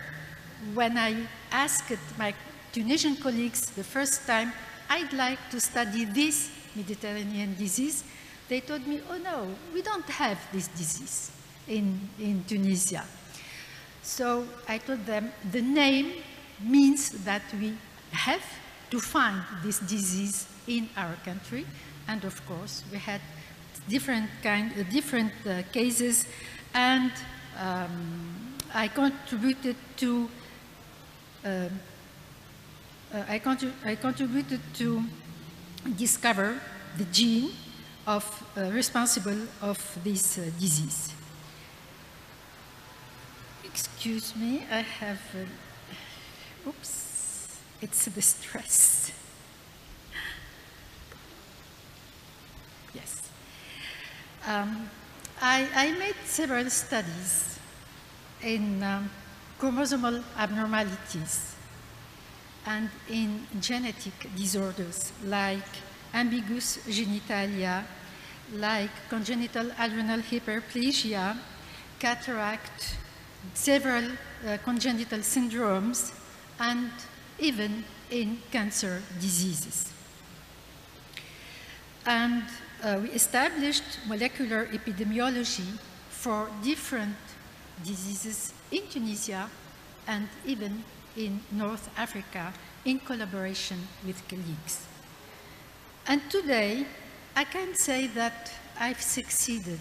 When 0.73 0.97
I 0.97 1.27
asked 1.51 1.97
my 2.17 2.33
Tunisian 2.71 3.15
colleagues 3.17 3.69
the 3.71 3.83
first 3.83 4.25
time, 4.25 4.51
I'd 4.89 5.13
like 5.13 5.49
to 5.51 5.59
study 5.59 6.05
this 6.05 6.49
Mediterranean 6.75 7.55
disease, 7.57 8.03
they 8.49 8.59
told 8.59 8.85
me, 8.85 9.01
oh 9.09 9.17
no, 9.17 9.47
we 9.73 9.81
don't 9.81 10.05
have 10.05 10.37
this 10.51 10.67
disease 10.67 11.34
in, 11.67 11.99
in 12.19 12.43
Tunisia. 12.45 13.03
So 14.01 14.45
I 14.67 14.77
told 14.77 15.05
them 15.05 15.31
the 15.51 15.61
name 15.61 16.13
means 16.61 17.09
that 17.25 17.41
we 17.59 17.73
have 18.11 18.43
to 18.91 18.99
find 18.99 19.41
this 19.63 19.79
disease 19.79 20.47
in 20.67 20.89
our 20.95 21.15
country. 21.25 21.65
And 22.07 22.23
of 22.23 22.45
course, 22.45 22.83
we 22.91 22.97
had 22.97 23.21
different 23.89 24.29
kind, 24.43 24.71
uh, 24.77 24.83
different 24.91 25.31
uh, 25.45 25.63
cases, 25.71 26.25
and 26.73 27.11
um, 27.59 28.55
I 28.73 28.87
contributed 28.87 29.75
to. 29.97 30.29
Uh, 31.43 31.69
uh 33.13 33.23
I, 33.27 33.39
contrib 33.39 33.71
I, 33.83 33.95
contributed 33.95 34.61
to 34.75 35.01
discover 35.97 36.59
the 36.97 37.05
gene 37.05 37.51
of 38.05 38.25
uh, 38.57 38.71
responsible 38.71 39.47
of 39.61 39.79
this 40.03 40.37
uh, 40.37 40.49
disease. 40.59 41.14
Excuse 44.05 44.35
me, 44.35 44.61
I 44.69 44.81
have. 44.81 45.19
oops, 46.67 47.57
it's 47.81 48.05
the 48.05 48.21
stress. 48.21 49.11
Yes. 52.93 53.31
Um, 54.45 54.91
I, 55.41 55.67
I, 55.73 55.91
made 55.97 56.13
several 56.23 56.69
studies 56.69 57.57
in 58.43 58.83
um, 58.83 59.09
chromosomal 59.59 60.23
abnormalities 60.37 61.55
and 62.67 62.91
in 63.09 63.47
genetic 63.59 64.13
disorders 64.35 65.13
like 65.25 65.71
ambiguous 66.13 66.77
genitalia, 66.87 67.83
like 68.53 68.91
congenital 69.09 69.71
adrenal 69.79 70.19
hyperplasia, 70.19 71.35
cataract, 71.97 72.97
several 73.53 74.05
uh, 74.47 74.57
congenital 74.63 75.19
syndromes, 75.19 76.13
and 76.59 76.91
even 77.39 77.83
in 78.09 78.39
cancer 78.51 79.01
diseases. 79.19 79.91
And 82.05 82.43
uh, 82.83 82.99
we 83.01 83.09
established 83.09 83.83
molecular 84.07 84.67
epidemiology 84.67 85.77
for 86.09 86.49
different 86.63 87.15
diseases 87.83 88.53
in 88.71 88.83
Tunisia 88.89 89.49
and 90.07 90.27
even 90.45 90.83
in 91.17 91.39
North 91.51 91.89
Africa 91.97 92.53
in 92.85 92.99
collaboration 92.99 93.87
with 94.05 94.27
colleagues. 94.27 94.85
And 96.07 96.21
today, 96.29 96.85
I 97.35 97.43
can 97.43 97.73
say 97.75 98.07
that 98.07 98.51
I've 98.79 99.01
succeeded 99.01 99.79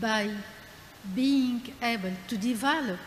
by 0.00 0.30
being 1.14 1.62
able 1.82 2.12
to 2.28 2.36
develop 2.36 3.00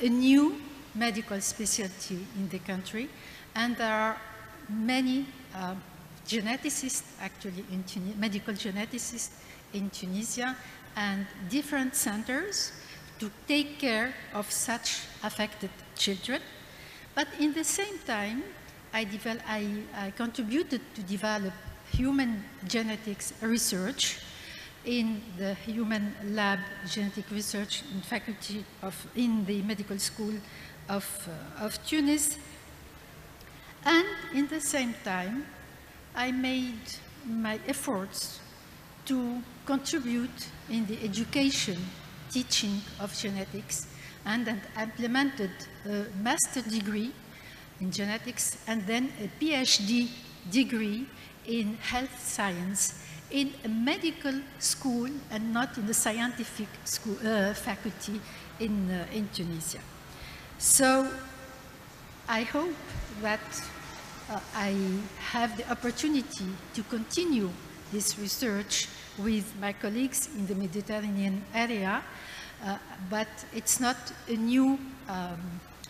a 0.00 0.08
new 0.08 0.60
medical 0.94 1.40
specialty 1.40 2.18
in 2.36 2.48
the 2.48 2.58
country, 2.58 3.08
and 3.54 3.76
there 3.76 3.92
are 3.92 4.20
many 4.68 5.26
uh, 5.54 5.74
geneticists, 6.26 7.04
actually, 7.20 7.64
in 7.72 7.84
medical 8.18 8.54
geneticists 8.54 9.30
in 9.72 9.88
Tunisia, 9.90 10.56
and 10.96 11.26
different 11.48 11.94
centers 11.94 12.72
to 13.18 13.30
take 13.46 13.78
care 13.78 14.14
of 14.34 14.50
such 14.50 15.00
affected 15.22 15.70
children. 15.96 16.40
But 17.14 17.28
in 17.40 17.52
the 17.52 17.64
same 17.64 17.98
time, 18.06 18.42
I, 18.92 19.06
I, 19.46 19.66
I 19.96 20.10
contributed 20.12 20.80
to 20.94 21.02
develop 21.02 21.52
human 21.92 22.44
genetics 22.66 23.32
research 23.40 24.18
in 24.84 25.20
the 25.36 25.54
human 25.54 26.14
lab 26.30 26.58
genetic 26.88 27.30
research 27.30 27.82
and 27.92 28.04
faculty 28.04 28.64
of, 28.82 28.94
in 29.14 29.44
the 29.44 29.62
medical 29.62 29.98
school 29.98 30.34
of, 30.88 31.28
uh, 31.28 31.64
of 31.64 31.84
Tunis. 31.86 32.38
And 33.84 34.06
in 34.34 34.46
the 34.48 34.60
same 34.60 34.94
time, 35.04 35.46
I 36.14 36.32
made 36.32 36.80
my 37.26 37.58
efforts 37.66 38.40
to 39.06 39.42
contribute 39.66 40.48
in 40.68 40.86
the 40.86 41.02
education, 41.02 41.78
teaching 42.30 42.80
of 43.00 43.16
genetics, 43.16 43.86
and 44.24 44.46
then 44.46 44.60
implemented 44.80 45.50
a 45.86 46.04
master 46.22 46.62
degree 46.62 47.12
in 47.80 47.90
genetics 47.90 48.58
and 48.66 48.86
then 48.86 49.10
a 49.20 49.28
PhD 49.42 50.08
degree 50.50 51.06
in 51.46 51.76
health 51.76 52.20
science 52.20 53.04
in 53.30 53.52
a 53.64 53.68
medical 53.68 54.40
school 54.58 55.08
and 55.30 55.52
not 55.52 55.76
in 55.76 55.86
the 55.86 55.94
scientific 55.94 56.68
school, 56.84 57.16
uh, 57.24 57.52
faculty 57.54 58.20
in, 58.60 58.90
uh, 58.90 59.06
in 59.12 59.28
Tunisia. 59.34 59.80
So 60.58 61.08
I 62.28 62.42
hope 62.42 62.74
that 63.22 63.40
uh, 64.30 64.40
I 64.54 64.74
have 65.30 65.56
the 65.56 65.70
opportunity 65.70 66.46
to 66.74 66.82
continue 66.84 67.50
this 67.92 68.18
research 68.18 68.88
with 69.18 69.52
my 69.60 69.72
colleagues 69.72 70.28
in 70.36 70.46
the 70.46 70.54
Mediterranean 70.54 71.42
area, 71.54 72.02
uh, 72.64 72.76
but 73.10 73.28
it's 73.54 73.80
not 73.80 73.96
a 74.28 74.36
new 74.36 74.78
um, 75.08 75.38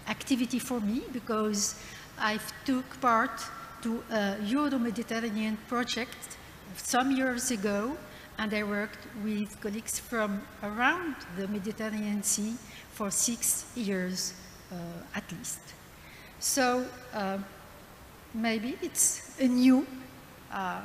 activity 0.09 0.59
for 0.59 0.81
me 0.81 1.03
because 1.13 1.75
I've 2.19 2.53
took 2.65 3.01
part 3.01 3.43
to 3.83 4.03
a 4.11 4.37
Euro-Mediterranean 4.43 5.57
project 5.69 6.38
some 6.77 7.11
years 7.11 7.51
ago, 7.51 7.97
and 8.39 8.55
I 8.55 8.63
worked 8.63 9.07
with 9.25 9.61
colleagues 9.61 9.99
from 9.99 10.43
around 10.63 11.17
the 11.37 11.49
Mediterranean 11.49 12.23
Sea 12.23 12.55
for 12.93 13.11
six 13.11 13.65
years 13.75 14.35
uh, 14.73 14.77
at 15.15 15.31
least. 15.33 15.61
So 16.39 16.85
uh, 17.13 17.39
maybe 18.35 18.77
it's 18.83 19.39
a 19.41 19.49
new 19.49 19.87
uh, 20.53 20.83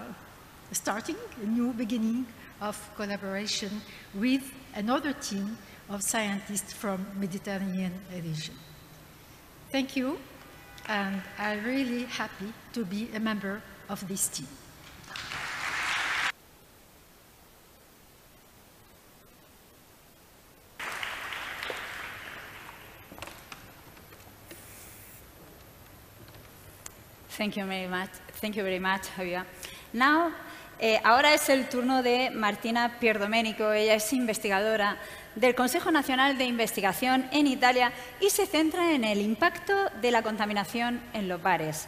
starting, 0.71 1.17
a 1.41 1.45
new 1.45 1.73
beginning 1.73 2.25
of 2.61 2.77
collaboration 2.95 3.81
with 4.13 4.51
another 4.75 5.13
team 5.13 5.57
of 5.89 6.01
scientists 6.01 6.73
from 6.73 7.05
Mediterranean 7.19 7.93
region. 8.11 8.55
Thank 9.71 9.95
you, 9.95 10.17
and 10.87 11.21
I'm 11.37 11.63
really 11.63 12.03
happy 12.03 12.53
to 12.73 12.85
be 12.85 13.09
a 13.13 13.19
member 13.19 13.61
of 13.89 14.07
this 14.07 14.27
team. 14.27 14.47
Thank 27.37 27.55
you 27.55 27.65
very 27.65 27.87
much. 27.87 28.09
Thank 28.39 28.55
you 28.55 28.63
very 28.63 28.79
much, 28.79 29.07
Javier. 29.17 29.43
Now, 29.91 30.31
eh, 30.79 30.99
ahora 31.03 31.33
es 31.33 31.49
el 31.49 31.67
turno 31.67 32.03
de 32.03 32.29
Martina 32.29 32.99
Pierdomenico. 32.99 33.71
Ella 33.71 33.95
es 33.95 34.13
investigadora 34.13 34.97
del 35.35 35.55
Consejo 35.55 35.91
Nacional 35.91 36.37
de 36.37 36.45
Investigación 36.45 37.27
en 37.31 37.47
Italia 37.47 37.91
y 38.19 38.29
se 38.29 38.45
centra 38.45 38.91
en 38.91 39.03
el 39.03 39.19
impacto 39.19 39.73
de 40.01 40.11
la 40.11 40.21
contaminación 40.21 41.01
en 41.13 41.27
los 41.27 41.41
bares. 41.41 41.87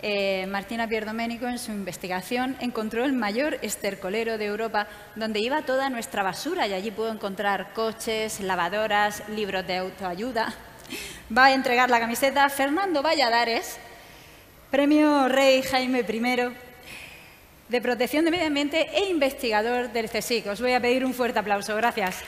Eh, 0.00 0.46
Martina 0.46 0.86
Pierdomenico 0.86 1.48
en 1.48 1.58
su 1.58 1.72
investigación 1.72 2.56
encontró 2.60 3.04
el 3.04 3.14
mayor 3.14 3.58
estercolero 3.62 4.38
de 4.38 4.44
Europa 4.44 4.86
donde 5.16 5.40
iba 5.40 5.62
toda 5.62 5.90
nuestra 5.90 6.22
basura 6.22 6.66
y 6.68 6.72
allí 6.74 6.90
pudo 6.90 7.10
encontrar 7.10 7.72
coches, 7.72 8.38
lavadoras, 8.40 9.28
libros 9.30 9.66
de 9.66 9.78
autoayuda. 9.78 10.52
Va 11.36 11.46
a 11.46 11.52
entregar 11.52 11.90
la 11.90 11.98
camiseta 11.98 12.48
Fernando 12.50 13.02
Valladares, 13.02 13.78
Premio 14.74 15.28
Rey 15.28 15.62
Jaime 15.62 16.00
I 16.00 16.52
de 17.68 17.80
Protección 17.80 18.24
de 18.24 18.32
Medio 18.32 18.48
Ambiente 18.48 18.90
e 18.92 19.08
investigador 19.08 19.92
del 19.92 20.10
CSIC. 20.10 20.48
Os 20.48 20.60
voy 20.60 20.72
a 20.72 20.80
pedir 20.80 21.04
un 21.04 21.14
fuerte 21.14 21.38
aplauso. 21.38 21.76
Gracias. 21.76 22.24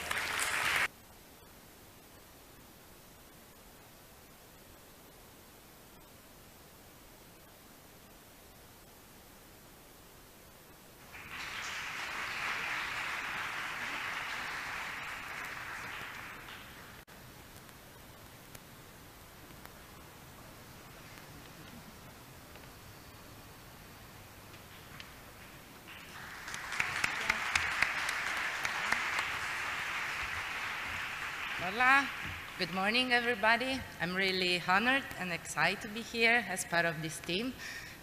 Good 32.60 32.72
morning 32.74 33.12
everybody. 33.12 33.80
I'm 34.00 34.14
really 34.14 34.62
honored 34.68 35.02
and 35.18 35.32
excited 35.32 35.80
to 35.80 35.88
be 35.88 36.00
here 36.00 36.44
as 36.48 36.64
part 36.64 36.84
of 36.84 37.02
this 37.02 37.18
team 37.18 37.52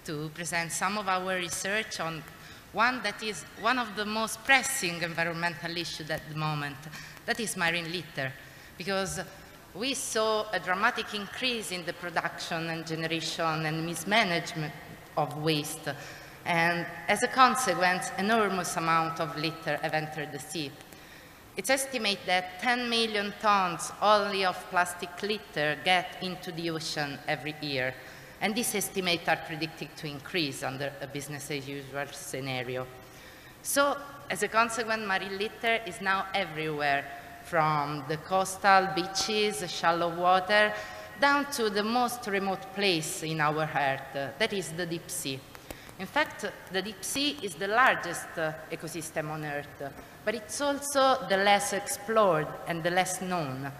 to 0.03 0.29
present 0.33 0.69
some 0.73 0.97
of 0.97 1.07
our 1.07 1.37
research 1.37 2.01
on 2.01 2.21
one 2.73 3.01
that 3.03 3.23
is 3.23 3.45
one 3.61 3.79
of 3.79 3.95
the 3.95 4.03
most 4.03 4.43
pressing 4.43 5.01
environmental 5.01 5.77
issues 5.77 6.09
at 6.09 6.27
the 6.29 6.35
moment, 6.35 6.75
that 7.25 7.39
is 7.39 7.55
marine 7.55 7.89
litter, 7.89 8.33
because 8.77 9.21
we 9.73 9.93
saw 9.93 10.45
a 10.51 10.59
dramatic 10.59 11.13
increase 11.13 11.71
in 11.71 11.85
the 11.85 11.93
production 11.93 12.69
and 12.69 12.85
generation 12.85 13.65
and 13.65 13.85
mismanagement 13.85 14.73
of 15.15 15.41
waste, 15.41 15.87
and 16.45 16.85
as 17.07 17.23
a 17.23 17.27
consequence, 17.29 18.11
enormous 18.17 18.75
amount 18.75 19.21
of 19.21 19.37
litter 19.37 19.77
have 19.77 19.93
entered 19.93 20.33
the 20.33 20.39
sea. 20.39 20.69
It's 21.55 21.69
estimated 21.69 22.25
that 22.25 22.59
10 22.61 22.89
million 22.89 23.31
tons 23.39 23.91
only 24.01 24.43
of 24.43 24.57
plastic 24.71 25.21
litter 25.21 25.77
get 25.85 26.17
into 26.21 26.51
the 26.51 26.71
ocean 26.71 27.19
every 27.27 27.55
year, 27.61 27.93
and 28.41 28.55
these 28.55 28.73
estimates 28.73 29.27
are 29.27 29.39
predicted 29.45 29.95
to 29.97 30.07
increase 30.07 30.63
under 30.63 30.91
a 30.99 31.05
business 31.05 31.51
as 31.51 31.67
usual 31.67 32.07
scenario. 32.11 32.87
So, 33.61 33.95
as 34.31 34.41
a 34.41 34.47
consequence, 34.47 35.05
marine 35.05 35.37
litter 35.37 35.79
is 35.85 36.01
now 36.01 36.25
everywhere, 36.33 37.05
from 37.43 38.03
the 38.07 38.17
coastal 38.17 38.87
beaches, 38.95 39.69
shallow 39.71 40.09
water, 40.15 40.73
down 41.21 41.51
to 41.51 41.69
the 41.69 41.83
most 41.83 42.25
remote 42.27 42.73
place 42.73 43.21
in 43.21 43.39
our 43.41 43.69
earth, 43.75 44.37
that 44.39 44.53
is 44.53 44.71
the 44.71 44.87
deep 44.87 45.09
sea. 45.09 45.39
In 45.99 46.07
fact, 46.07 46.45
the 46.71 46.81
deep 46.81 47.03
sea 47.03 47.37
is 47.43 47.53
the 47.53 47.67
largest 47.67 48.27
uh, 48.37 48.53
ecosystem 48.71 49.29
on 49.29 49.45
Earth, 49.45 49.93
but 50.25 50.35
it's 50.35 50.61
also 50.61 51.17
the 51.29 51.37
less 51.37 51.73
explored 51.73 52.47
and 52.67 52.83
the 52.83 52.89
less 52.89 53.21
known. 53.21 53.71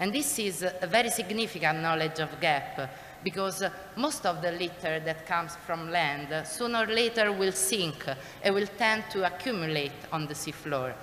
And 0.00 0.12
this 0.12 0.38
is 0.38 0.62
a 0.62 0.86
very 0.86 1.10
significant 1.10 1.80
knowledge 1.80 2.20
of 2.20 2.40
gap 2.40 2.90
because 3.24 3.64
most 3.96 4.24
of 4.26 4.40
the 4.40 4.52
litter 4.52 5.00
that 5.00 5.26
comes 5.26 5.56
from 5.66 5.90
land 5.90 6.46
sooner 6.46 6.84
or 6.84 6.86
later 6.86 7.32
will 7.32 7.52
sink 7.52 8.06
and 8.42 8.54
will 8.54 8.68
tend 8.78 9.04
to 9.10 9.26
accumulate 9.26 9.92
on 10.12 10.26
the 10.26 10.34
seafloor. 10.34 10.94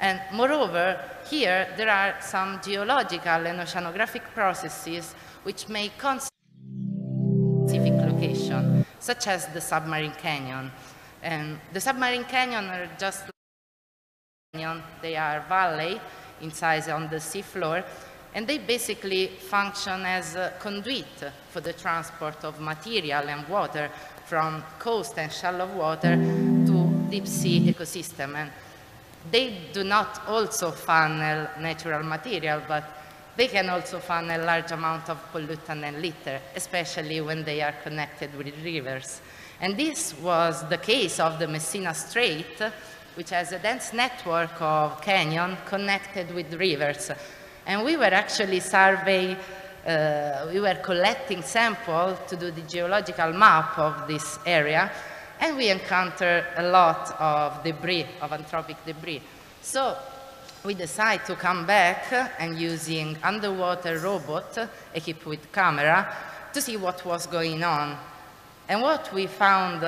And 0.00 0.20
moreover, 0.32 0.98
here 1.28 1.68
there 1.76 1.90
are 1.90 2.16
some 2.20 2.60
geological 2.64 3.46
and 3.46 3.60
oceanographic 3.60 4.22
processes 4.34 5.14
which 5.44 5.68
may 5.68 5.90
specific 7.70 7.92
location, 7.92 8.84
such 8.98 9.28
as 9.28 9.46
the 9.48 9.60
submarine 9.60 10.12
canyon. 10.12 10.72
And 11.22 11.60
the 11.72 11.80
submarine 11.80 12.24
canyon 12.24 12.64
are 12.64 12.88
just 12.98 13.30
they 15.00 15.16
are 15.16 15.44
valley 15.48 16.00
in 16.40 16.50
size 16.50 16.88
on 16.88 17.08
the 17.08 17.16
seafloor, 17.16 17.84
and 18.34 18.46
they 18.46 18.58
basically 18.58 19.28
function 19.28 20.04
as 20.04 20.34
a 20.36 20.52
conduit 20.58 21.32
for 21.50 21.60
the 21.60 21.72
transport 21.72 22.44
of 22.44 22.60
material 22.60 23.28
and 23.28 23.46
water 23.48 23.90
from 24.26 24.62
coast 24.78 25.18
and 25.18 25.32
shallow 25.32 25.66
water 25.76 26.16
to 26.66 27.06
deep 27.10 27.26
sea 27.26 27.72
ecosystem. 27.72 28.34
And 28.34 28.50
they 29.30 29.56
do 29.72 29.84
not 29.84 30.22
also 30.26 30.70
funnel 30.70 31.48
natural 31.60 32.02
material, 32.02 32.62
but 32.66 32.84
they 33.36 33.48
can 33.48 33.68
also 33.68 33.98
funnel 33.98 34.44
large 34.44 34.72
amount 34.72 35.10
of 35.10 35.18
pollutant 35.32 35.82
and 35.82 36.02
litter, 36.02 36.40
especially 36.54 37.20
when 37.20 37.44
they 37.44 37.60
are 37.62 37.74
connected 37.82 38.36
with 38.36 38.52
rivers. 38.64 39.20
And 39.60 39.76
this 39.76 40.14
was 40.20 40.68
the 40.68 40.78
case 40.78 41.20
of 41.20 41.38
the 41.38 41.46
Messina 41.46 41.94
Strait, 41.94 42.60
which 43.14 43.30
has 43.30 43.52
a 43.52 43.58
dense 43.58 43.92
network 43.92 44.60
of 44.60 45.00
canyon 45.00 45.56
connected 45.66 46.34
with 46.34 46.52
rivers. 46.54 47.10
And 47.66 47.84
we 47.84 47.96
were 47.96 48.04
actually 48.04 48.60
surveying, 48.60 49.36
uh, 49.86 50.48
we 50.52 50.60
were 50.60 50.76
collecting 50.82 51.42
samples 51.42 52.18
to 52.28 52.36
do 52.36 52.50
the 52.50 52.62
geological 52.62 53.32
map 53.32 53.78
of 53.78 54.08
this 54.08 54.38
area, 54.46 54.90
and 55.40 55.56
we 55.56 55.70
encountered 55.70 56.46
a 56.56 56.68
lot 56.70 57.14
of 57.18 57.62
debris, 57.64 58.06
of 58.20 58.30
anthropic 58.30 58.76
debris. 58.84 59.22
So 59.62 59.96
we 60.64 60.74
decided 60.74 61.26
to 61.26 61.36
come 61.36 61.66
back 61.66 62.12
and 62.38 62.58
using 62.58 63.16
underwater 63.22 63.98
robot 63.98 64.58
equipped 64.94 65.26
with 65.26 65.52
camera 65.52 66.14
to 66.52 66.60
see 66.60 66.76
what 66.76 67.04
was 67.04 67.26
going 67.26 67.62
on. 67.62 67.96
And 68.68 68.82
what 68.82 69.12
we 69.12 69.26
found 69.26 69.82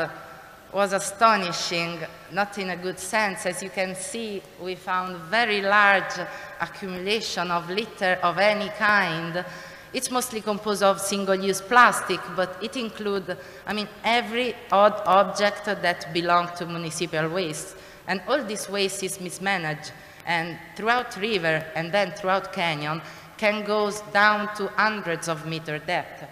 was 0.72 0.92
astonishing, 0.92 1.98
not 2.30 2.56
in 2.58 2.70
a 2.70 2.76
good 2.76 2.98
sense. 2.98 3.44
As 3.46 3.62
you 3.62 3.70
can 3.70 3.94
see, 3.94 4.42
we 4.60 4.74
found 4.74 5.16
very 5.30 5.60
large 5.60 6.14
accumulation 6.60 7.50
of 7.50 7.68
litter 7.68 8.18
of 8.22 8.38
any 8.38 8.70
kind. 8.70 9.44
It's 9.92 10.10
mostly 10.10 10.40
composed 10.40 10.82
of 10.82 11.00
single-use 11.00 11.60
plastic, 11.60 12.20
but 12.34 12.56
it 12.62 12.76
includes, 12.76 13.30
I 13.66 13.74
mean, 13.74 13.88
every 14.02 14.56
odd 14.70 15.02
object 15.04 15.66
that 15.66 16.12
belongs 16.14 16.52
to 16.58 16.66
municipal 16.66 17.28
waste. 17.28 17.76
And 18.08 18.22
all 18.26 18.42
this 18.42 18.70
waste 18.70 19.02
is 19.02 19.20
mismanaged. 19.20 19.92
And 20.24 20.56
throughout 20.76 21.16
river 21.16 21.66
and 21.74 21.92
then 21.92 22.12
throughout 22.12 22.52
canyon 22.52 23.02
can 23.36 23.64
go 23.64 23.90
down 24.12 24.54
to 24.54 24.68
hundreds 24.68 25.28
of 25.28 25.46
meter 25.46 25.78
depth. 25.78 26.24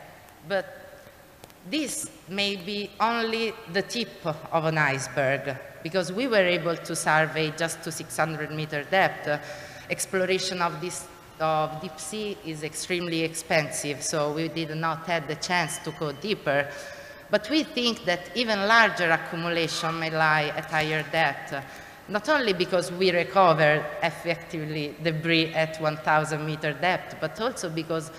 But 0.49 0.80
this 1.71 2.11
may 2.29 2.57
be 2.57 2.91
only 2.99 3.53
the 3.73 3.83
tip 3.83 4.27
of 4.27 4.65
an 4.65 4.79
iceberg 4.79 5.57
because 5.83 6.13
we 6.13 6.27
were 6.27 6.37
able 6.37 6.77
to 6.77 6.97
survey 6.97 7.53
just 7.57 7.83
to 7.85 7.93
600 7.93 8.51
meter 8.51 8.83
depth. 8.85 9.29
Exploration 9.89 10.61
of 10.63 10.81
this 10.81 11.07
of 11.41 11.81
deep 11.81 11.99
sea 11.99 12.37
is 12.45 12.63
extremely 12.63 13.23
expensive, 13.23 14.03
so 14.03 14.33
we 14.33 14.49
did 14.49 14.77
not 14.77 15.07
have 15.07 15.27
the 15.27 15.37
chance 15.37 15.79
to 15.79 15.91
go 15.93 16.13
deeper. 16.13 16.69
But 17.31 17.49
we 17.49 17.63
think 17.63 18.05
that 18.05 18.31
even 18.37 18.67
larger 18.67 19.11
accumulation 19.11 19.99
may 19.99 20.11
lie 20.11 20.53
at 20.55 20.67
higher 20.67 21.03
depth, 21.11 21.55
not 22.09 22.29
only 22.29 22.53
because 22.53 22.93
we 22.93 23.11
recovered 23.11 23.85
effectively 24.03 24.95
debris 25.03 25.55
at 25.55 25.81
1,000 25.81 26.45
meter 26.45 26.73
depth, 26.75 27.17
but 27.21 27.41
also 27.41 27.71
because 27.71 28.11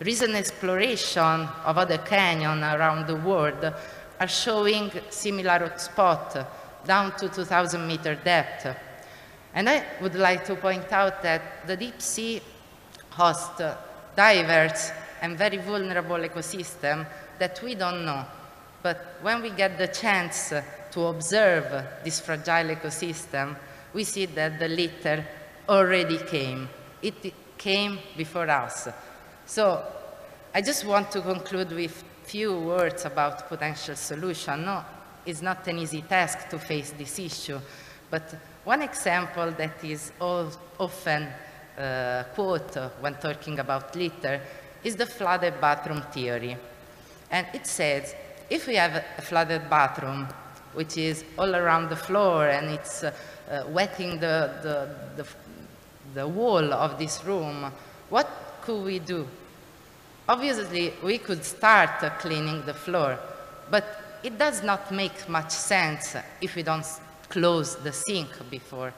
Recent 0.00 0.34
exploration 0.36 1.48
of 1.64 1.76
other 1.76 1.98
canyons 1.98 2.62
around 2.62 3.08
the 3.08 3.16
world 3.16 3.74
are 4.20 4.28
showing 4.28 4.90
similar 5.10 5.58
hotspots 5.58 6.46
down 6.84 7.16
to 7.16 7.28
2,000 7.28 7.86
meter 7.86 8.14
depth. 8.14 8.76
And 9.54 9.68
I 9.68 9.84
would 10.00 10.14
like 10.14 10.44
to 10.46 10.54
point 10.54 10.92
out 10.92 11.22
that 11.22 11.66
the 11.66 11.76
deep 11.76 12.00
sea 12.00 12.40
hosts 13.10 13.60
diverse 14.14 14.92
and 15.20 15.36
very 15.36 15.56
vulnerable 15.56 16.18
ecosystem 16.18 17.04
that 17.38 17.60
we 17.62 17.74
don't 17.74 18.04
know. 18.04 18.24
But 18.82 19.18
when 19.22 19.42
we 19.42 19.50
get 19.50 19.78
the 19.78 19.88
chance 19.88 20.52
to 20.92 21.04
observe 21.06 21.84
this 22.04 22.20
fragile 22.20 22.74
ecosystem, 22.74 23.56
we 23.92 24.04
see 24.04 24.26
that 24.26 24.60
the 24.60 24.68
litter 24.68 25.26
already 25.68 26.18
came. 26.18 26.68
It 27.02 27.34
came 27.56 27.98
before 28.16 28.48
us. 28.48 28.88
So 29.48 29.82
I 30.54 30.60
just 30.60 30.84
want 30.84 31.10
to 31.12 31.22
conclude 31.22 31.72
with 31.72 32.04
few 32.24 32.54
words 32.54 33.06
about 33.06 33.48
potential 33.48 33.96
solution. 33.96 34.66
No, 34.66 34.84
it's 35.24 35.40
not 35.40 35.66
an 35.66 35.78
easy 35.78 36.02
task 36.02 36.50
to 36.50 36.58
face 36.58 36.90
this 36.90 37.18
issue, 37.18 37.58
but 38.10 38.34
one 38.64 38.82
example 38.82 39.50
that 39.52 39.82
is 39.82 40.12
often 40.20 41.28
uh, 41.78 42.24
quoted 42.34 42.90
when 43.00 43.14
talking 43.14 43.58
about 43.58 43.96
litter 43.96 44.38
is 44.84 44.96
the 44.96 45.06
flooded 45.06 45.58
bathroom 45.62 46.02
theory. 46.12 46.54
And 47.30 47.46
it 47.54 47.66
says, 47.66 48.14
if 48.50 48.66
we 48.66 48.74
have 48.74 49.02
a 49.16 49.22
flooded 49.22 49.70
bathroom, 49.70 50.28
which 50.74 50.98
is 50.98 51.24
all 51.38 51.56
around 51.56 51.88
the 51.88 51.96
floor 51.96 52.48
and 52.48 52.68
it's 52.68 53.02
uh, 53.02 53.14
uh, 53.50 53.62
wetting 53.68 54.20
the, 54.20 54.52
the, 54.62 55.22
the, 55.22 55.28
the 56.12 56.28
wall 56.28 56.74
of 56.74 56.98
this 56.98 57.24
room, 57.24 57.72
what 58.10 58.28
could 58.68 58.84
we 58.84 58.98
do? 58.98 59.26
Obviously, 60.28 60.92
we 61.02 61.16
could 61.16 61.42
start 61.42 62.00
cleaning 62.18 62.62
the 62.66 62.74
floor, 62.74 63.18
but 63.70 64.20
it 64.22 64.36
does 64.36 64.62
not 64.62 64.92
make 64.92 65.26
much 65.26 65.52
sense 65.52 66.14
if 66.42 66.54
we 66.54 66.62
don't 66.62 66.84
close 67.30 67.76
the 67.76 67.90
sink 67.90 68.28
before. 68.50 68.92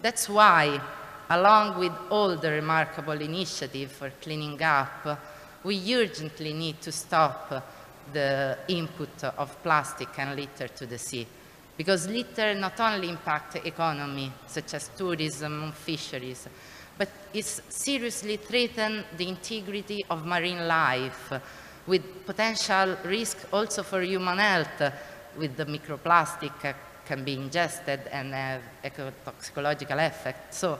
That's 0.00 0.28
why, 0.28 0.80
along 1.28 1.80
with 1.80 1.92
all 2.08 2.36
the 2.36 2.52
remarkable 2.52 3.20
initiatives 3.20 3.92
for 3.94 4.10
cleaning 4.22 4.62
up, 4.62 5.18
we 5.64 5.92
urgently 5.92 6.52
need 6.52 6.80
to 6.80 6.92
stop 6.92 7.64
the 8.12 8.58
input 8.68 9.24
of 9.24 9.60
plastic 9.64 10.16
and 10.18 10.36
litter 10.36 10.68
to 10.68 10.86
the 10.86 10.98
sea. 10.98 11.26
Because 11.76 12.06
litter 12.06 12.54
not 12.54 12.78
only 12.78 13.08
impacts 13.08 13.56
economy, 13.56 14.30
such 14.46 14.74
as 14.74 14.88
tourism 14.96 15.64
and 15.64 15.74
fisheries, 15.74 16.46
but 17.00 17.08
it 17.32 17.46
seriously 17.46 18.36
threatens 18.36 19.06
the 19.16 19.26
integrity 19.26 20.04
of 20.10 20.26
marine 20.26 20.68
life 20.68 21.32
with 21.86 22.26
potential 22.26 22.94
risk 23.04 23.38
also 23.54 23.82
for 23.82 24.02
human 24.02 24.36
health 24.36 24.82
with 25.38 25.56
the 25.56 25.64
microplastic 25.64 26.74
can 27.06 27.24
be 27.24 27.32
ingested 27.32 28.00
and 28.12 28.34
have 28.34 28.60
ecotoxicological 28.84 30.06
effect. 30.06 30.52
So 30.52 30.78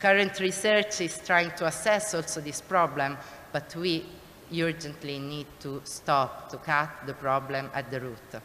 current 0.00 0.40
research 0.40 1.00
is 1.02 1.20
trying 1.24 1.52
to 1.52 1.66
assess 1.66 2.14
also 2.14 2.40
this 2.40 2.60
problem, 2.60 3.16
but 3.52 3.76
we 3.76 4.04
urgently 4.52 5.20
need 5.20 5.46
to 5.60 5.80
stop, 5.84 6.50
to 6.50 6.56
cut 6.56 6.90
the 7.06 7.14
problem 7.14 7.70
at 7.72 7.92
the 7.92 8.00
root. 8.00 8.42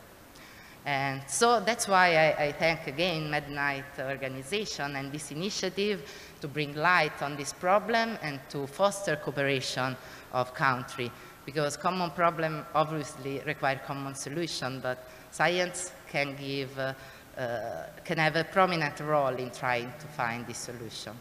And 0.86 1.22
so 1.28 1.60
that's 1.60 1.88
why 1.88 2.16
I, 2.16 2.44
I 2.46 2.52
thank 2.54 2.88
again 2.88 3.30
MedNight 3.30 4.00
organization 4.00 4.96
and 4.96 5.12
this 5.12 5.32
initiative 5.32 6.02
to 6.42 6.48
bring 6.48 6.76
light 6.76 7.22
on 7.22 7.36
this 7.36 7.54
problem 7.54 8.18
and 8.22 8.40
to 8.50 8.68
foster 8.68 9.16
cooperation 9.16 9.96
of 10.34 10.54
country 10.54 11.12
because 11.46 11.78
common 11.78 12.12
problem 12.12 12.66
obviously 12.76 13.42
require 13.46 13.80
common 13.86 14.16
solution 14.16 14.80
but 14.80 15.08
science 15.32 15.92
can 16.08 16.36
give 16.36 16.78
uh, 16.78 16.94
uh, 17.38 17.86
can 18.04 18.18
have 18.18 18.36
a 18.36 18.44
prominent 18.44 19.00
role 19.00 19.36
in 19.36 19.50
trying 19.52 19.94
to 20.00 20.08
find 20.08 20.46
this 20.46 20.58
solution. 20.58 21.14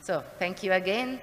So 0.00 0.22
thank 0.38 0.62
you 0.62 0.72
again 0.72 1.20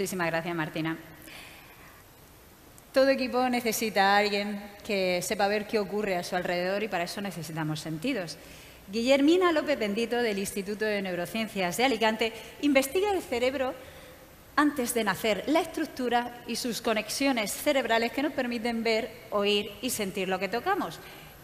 Muchísimas 0.00 0.28
gracias, 0.28 0.56
Martina. 0.56 0.96
Todo 2.90 3.10
equipo 3.10 3.46
necesita 3.50 4.14
a 4.14 4.16
alguien 4.16 4.58
que 4.82 5.20
sepa 5.20 5.46
ver 5.46 5.66
qué 5.66 5.78
ocurre 5.78 6.16
a 6.16 6.22
su 6.22 6.36
alrededor 6.36 6.82
y 6.82 6.88
para 6.88 7.04
eso 7.04 7.20
necesitamos 7.20 7.80
sentidos. 7.80 8.38
Guillermina 8.90 9.52
López 9.52 9.78
Bendito, 9.78 10.16
del 10.16 10.38
Instituto 10.38 10.86
de 10.86 11.02
Neurociencias 11.02 11.76
de 11.76 11.84
Alicante, 11.84 12.32
investiga 12.62 13.12
el 13.12 13.20
cerebro 13.20 13.74
antes 14.56 14.94
de 14.94 15.04
nacer, 15.04 15.44
la 15.48 15.60
estructura 15.60 16.44
y 16.46 16.56
sus 16.56 16.80
conexiones 16.80 17.52
cerebrales 17.52 18.10
que 18.10 18.22
nos 18.22 18.32
permiten 18.32 18.82
ver, 18.82 19.10
oír 19.28 19.70
y 19.82 19.90
sentir 19.90 20.28
lo 20.28 20.38
que 20.38 20.48
tocamos. 20.48 20.98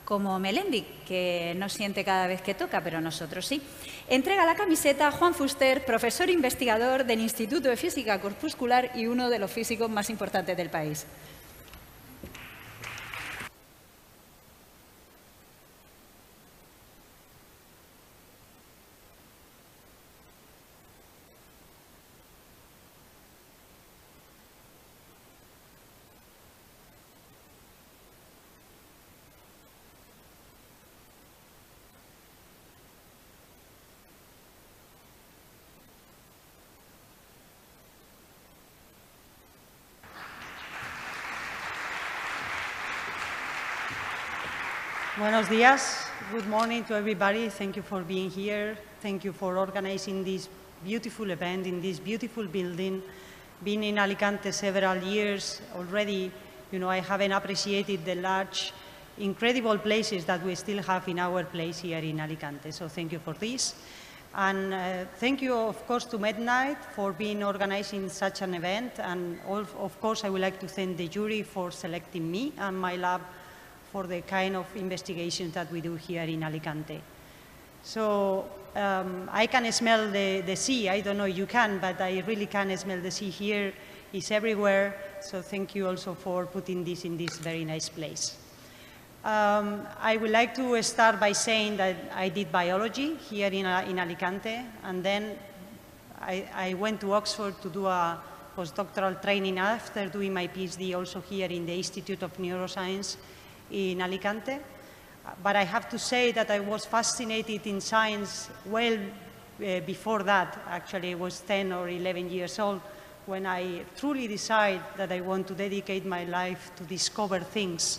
Como 0.07 0.39
Melendi, 0.39 0.87
que 1.07 1.53
no 1.59 1.69
siente 1.69 2.05
cada 2.05 2.29
vez 2.29 2.41
que 2.41 2.55
toca, 2.55 2.81
pero 2.83 3.01
nosotros 3.01 3.45
sí. 3.45 3.61
Entrega 4.09 4.47
la 4.47 4.55
camiseta 4.55 5.09
a 5.09 5.11
Juan 5.11 5.35
Fuster, 5.35 5.85
profesor 5.85 6.31
investigador 6.31 7.05
del 7.05 7.21
Instituto 7.21 7.69
de 7.69 7.77
Física 7.77 8.21
Corpuscular 8.21 8.93
y 8.95 9.09
uno 9.09 9.29
de 9.29 9.41
los 9.41 9.51
físicos 9.51 9.91
más 9.91 10.09
importantes 10.09 10.57
del 10.57 10.71
país. 10.71 11.07
Buenos 45.27 45.49
días. 45.49 46.07
Good 46.31 46.47
morning 46.47 46.85
to 46.85 46.95
everybody. 46.95 47.49
Thank 47.49 47.75
you 47.75 47.83
for 47.83 48.03
being 48.03 48.31
here. 48.31 48.79
Thank 49.01 49.25
you 49.25 49.33
for 49.33 49.59
organizing 49.59 50.23
this 50.23 50.49
beautiful 50.85 51.29
event 51.33 51.67
in 51.67 51.83
this 51.83 51.99
beautiful 51.99 52.47
building. 52.47 53.03
Been 53.65 53.83
in 53.83 53.99
Alicante 53.99 54.53
several 54.53 55.03
years 55.03 55.61
already, 55.75 56.31
you 56.71 56.79
know, 56.79 56.89
I 56.89 57.01
haven't 57.01 57.33
appreciated 57.33 58.05
the 58.05 58.15
large, 58.15 58.73
incredible 59.19 59.79
places 59.79 60.25
that 60.27 60.45
we 60.45 60.55
still 60.55 60.81
have 60.85 61.09
in 61.09 61.19
our 61.19 61.43
place 61.43 61.81
here 61.81 61.99
in 61.99 62.21
Alicante. 62.21 62.71
So 62.71 62.87
thank 62.87 63.11
you 63.11 63.19
for 63.19 63.35
this. 63.35 63.75
And 64.33 64.73
uh, 64.73 65.07
thank 65.17 65.43
you, 65.43 65.55
of 65.55 65.85
course, 65.89 66.05
to 66.05 66.19
MedNight 66.19 66.79
for 66.95 67.13
being 67.13 67.43
organizing 67.43 68.11
such 68.11 68.43
an 68.43 68.55
event. 68.55 69.01
And 69.01 69.41
of 69.49 70.01
course, 70.01 70.23
I 70.23 70.31
would 70.31 70.43
like 70.43 70.61
to 70.61 70.69
thank 70.69 70.97
the 70.97 71.09
jury 71.09 71.43
for 71.43 71.73
selecting 71.73 72.31
me 72.31 72.53
and 72.59 72.79
my 72.79 72.95
lab 72.95 73.23
for 73.93 74.05
the 74.05 74.23
kind 74.23 74.57
of 74.57 74.67
investigations 74.77 75.55
that 75.55 75.71
we 75.71 75.81
do 75.81 75.95
here 75.97 76.25
in 76.25 76.43
Alicante. 76.43 77.01
So 77.83 78.45
um, 78.75 79.31
I 79.33 79.47
can 79.47 79.71
smell 79.73 80.11
the, 80.11 80.43
the 80.43 80.57
sea. 80.57 80.89
I 80.89 81.01
don't 81.01 81.17
know 81.17 81.25
you 81.25 81.47
can, 81.47 81.79
but 81.79 82.01
I 82.01 82.23
really 82.27 82.47
can 82.47 82.77
smell 82.77 83.01
the 83.01 83.11
sea 83.11 83.31
here. 83.31 83.73
It's 84.13 84.31
everywhere. 84.31 84.97
So 85.21 85.43
thank 85.43 85.75
you 85.75 85.87
also 85.87 86.15
for 86.15 86.47
putting 86.47 86.85
this 86.85 87.05
in 87.05 87.17
this 87.17 87.39
very 87.39 87.65
nice 87.65 87.89
place. 87.89 88.37
Um, 89.25 89.87
I 90.01 90.17
would 90.17 90.31
like 90.31 90.55
to 90.55 90.81
start 90.83 91.19
by 91.19 91.33
saying 91.33 91.79
that 91.79 91.97
I 92.15 92.29
did 92.29 92.53
biology 92.53 93.17
here 93.17 93.49
in, 93.49 93.67
uh, 93.67 93.85
in 93.89 93.99
Alicante, 93.99 94.61
and 94.85 95.03
then 95.03 95.37
I, 96.21 96.49
I 96.55 96.75
went 96.75 97.01
to 97.01 97.13
Oxford 97.13 97.61
to 97.63 97.69
do 97.69 97.87
a 97.87 98.21
postdoctoral 98.57 99.21
training 99.21 99.59
after 99.59 100.09
doing 100.09 100.33
my 100.33 100.47
PhD 100.47 100.97
also 100.97 101.21
here 101.21 101.49
in 101.49 101.67
the 101.67 101.75
Institute 101.75 102.23
of 102.23 102.37
Neuroscience 102.39 103.17
in 103.71 104.01
Alicante. 104.01 104.59
But 105.43 105.57
I 105.57 105.65
have 105.65 105.89
to 105.91 105.99
say 105.99 106.33
that 106.33 106.51
I 106.51 106.61
was 106.61 106.85
fascinated 106.85 107.67
in 107.67 107.81
science 107.81 108.49
well 108.67 108.97
uh, 108.97 109.81
before 109.81 110.23
that. 110.23 110.59
Actually, 110.69 111.13
I 111.13 111.15
was 111.15 111.41
10 111.41 111.73
or 111.73 111.89
11 111.89 112.31
years 112.31 112.59
old 112.59 112.81
when 113.27 113.45
I 113.45 113.83
truly 113.97 114.29
decided 114.29 114.83
that 114.97 115.11
I 115.11 115.21
want 115.21 115.49
to 115.49 115.55
dedicate 115.55 116.07
my 116.07 116.25
life 116.25 116.71
to 116.77 116.85
discover 116.85 117.41
things. 117.41 117.99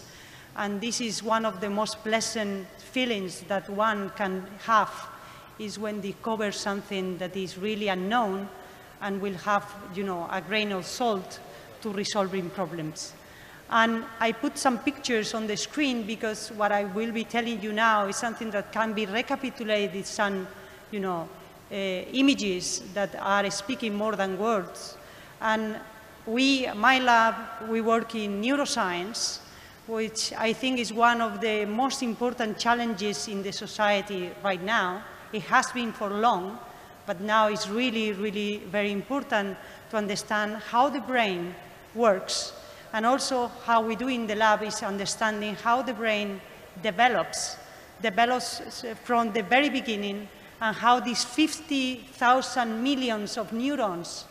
And 0.56 0.80
this 0.80 1.02
is 1.02 1.22
one 1.22 1.46
of 1.46 1.60
the 1.60 1.70
most 1.70 2.02
pleasant 2.04 2.68
feelings 2.80 3.42
that 3.42 3.70
one 3.70 4.10
can 4.12 4.48
have 4.66 4.92
is 5.60 5.78
when 5.78 6.02
discover 6.02 6.52
something 6.52 7.18
that 7.18 7.36
is 7.36 7.58
really 7.58 7.90
unknown 7.90 8.48
and 9.02 9.22
will 9.22 9.34
have, 9.34 9.66
you 9.94 10.04
know, 10.04 10.28
a 10.32 10.42
grain 10.42 10.72
of 10.72 10.86
salt 10.86 11.40
to 11.82 11.92
resolving 11.92 12.50
problems. 12.50 13.14
And 13.70 14.06
I 14.20 14.32
put 14.32 14.58
some 14.58 14.80
pictures 14.80 15.34
on 15.34 15.46
the 15.46 15.58
screen 15.58 16.04
because 16.04 16.52
what 16.54 16.72
I 16.72 16.86
will 16.86 17.12
be 17.12 17.26
telling 17.26 17.62
you 17.62 17.74
now 17.74 18.08
is 18.08 18.16
something 18.16 18.50
that 18.52 18.72
can 18.72 18.94
be 18.94 19.06
recapitulated 19.06 20.06
some, 20.06 20.48
you 20.90 21.02
know, 21.02 21.28
uh, 21.70 21.76
images 21.76 22.82
that 22.94 23.14
are 23.20 23.50
speaking 23.52 23.94
more 23.94 24.16
than 24.16 24.38
words. 24.40 24.98
And 25.42 25.76
we, 26.26 26.68
my 26.76 27.00
lab, 27.00 27.36
we 27.68 27.82
work 27.82 28.16
in 28.16 28.42
neuroscience, 28.42 29.40
which 29.86 30.32
I 30.34 30.54
think 30.54 30.80
is 30.80 30.94
one 30.94 31.20
of 31.20 31.42
the 31.42 31.66
most 31.66 32.04
important 32.04 32.58
challenges 32.58 33.28
in 33.28 33.44
the 33.44 33.52
society 33.52 34.30
right 34.44 34.64
now. 34.64 35.04
It 35.34 35.42
has 35.44 35.72
been 35.74 35.92
for 35.92 36.10
long, 36.10 36.58
but 37.06 37.20
now 37.20 37.50
it's 37.50 37.68
really, 37.68 38.14
really 38.14 38.58
very 38.72 38.94
important 38.94 39.58
to 39.90 39.98
understand 39.98 40.56
how 40.56 40.90
the 40.90 41.02
brain 41.02 41.54
works 41.94 42.54
and 42.98 43.06
also 43.06 43.52
how 43.64 43.80
we 43.80 43.96
do 43.96 44.08
in 44.08 44.26
the 44.26 44.34
lab 44.34 44.64
is 44.64 44.82
understanding 44.82 45.54
how 45.54 45.84
the 45.84 45.94
brain 45.94 46.42
develops, 46.82 47.56
develops 48.02 48.84
from 49.04 49.32
the 49.34 49.44
very 49.44 49.70
beginning, 49.70 50.28
and 50.60 50.76
how 50.76 51.00
these 51.00 51.24
50,000 51.24 52.82
millions 52.82 53.38
of 53.38 53.54
neurons 53.54 54.26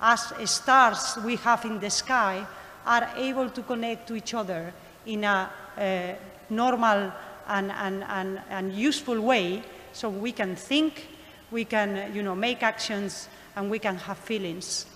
as 0.00 0.32
stars 0.44 1.18
we 1.24 1.34
have 1.34 1.64
in 1.64 1.80
the 1.80 1.90
sky 1.90 2.46
are 2.86 3.10
able 3.16 3.50
to 3.50 3.62
connect 3.64 4.06
to 4.06 4.14
each 4.14 4.32
other 4.32 4.72
in 5.06 5.24
a 5.24 5.50
uh, 5.76 6.14
normal 6.50 7.12
and, 7.48 7.72
and, 7.72 8.04
and, 8.04 8.40
and, 8.48 8.72
useful 8.72 9.20
way 9.20 9.60
so 9.92 10.08
we 10.08 10.30
can 10.30 10.54
think, 10.54 11.08
we 11.50 11.64
can 11.64 12.14
you 12.14 12.22
know, 12.22 12.36
make 12.36 12.62
actions, 12.62 13.28
and 13.56 13.68
we 13.68 13.80
can 13.80 13.96
have 13.96 14.18
feelings. 14.18 14.86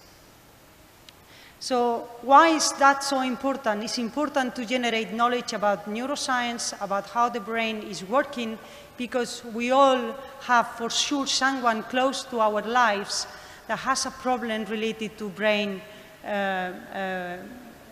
So 1.60 2.08
why 2.22 2.50
is 2.50 2.72
that 2.74 3.02
so 3.02 3.20
important? 3.20 3.82
It's 3.82 3.98
important 3.98 4.54
to 4.56 4.64
generate 4.64 5.12
knowledge 5.12 5.52
about 5.52 5.86
neuroscience, 5.86 6.72
about 6.80 7.10
how 7.10 7.28
the 7.28 7.40
brain 7.40 7.82
is 7.82 8.04
working, 8.04 8.58
because 8.96 9.44
we 9.44 9.72
all 9.72 10.14
have 10.42 10.68
for 10.76 10.88
sure 10.88 11.26
someone 11.26 11.82
close 11.84 12.24
to 12.24 12.40
our 12.40 12.62
lives 12.62 13.26
that 13.66 13.78
has 13.80 14.06
a 14.06 14.10
problem 14.10 14.64
related 14.66 15.18
to 15.18 15.28
brain, 15.30 15.80
uh, 16.24 16.28
uh, 16.28 16.30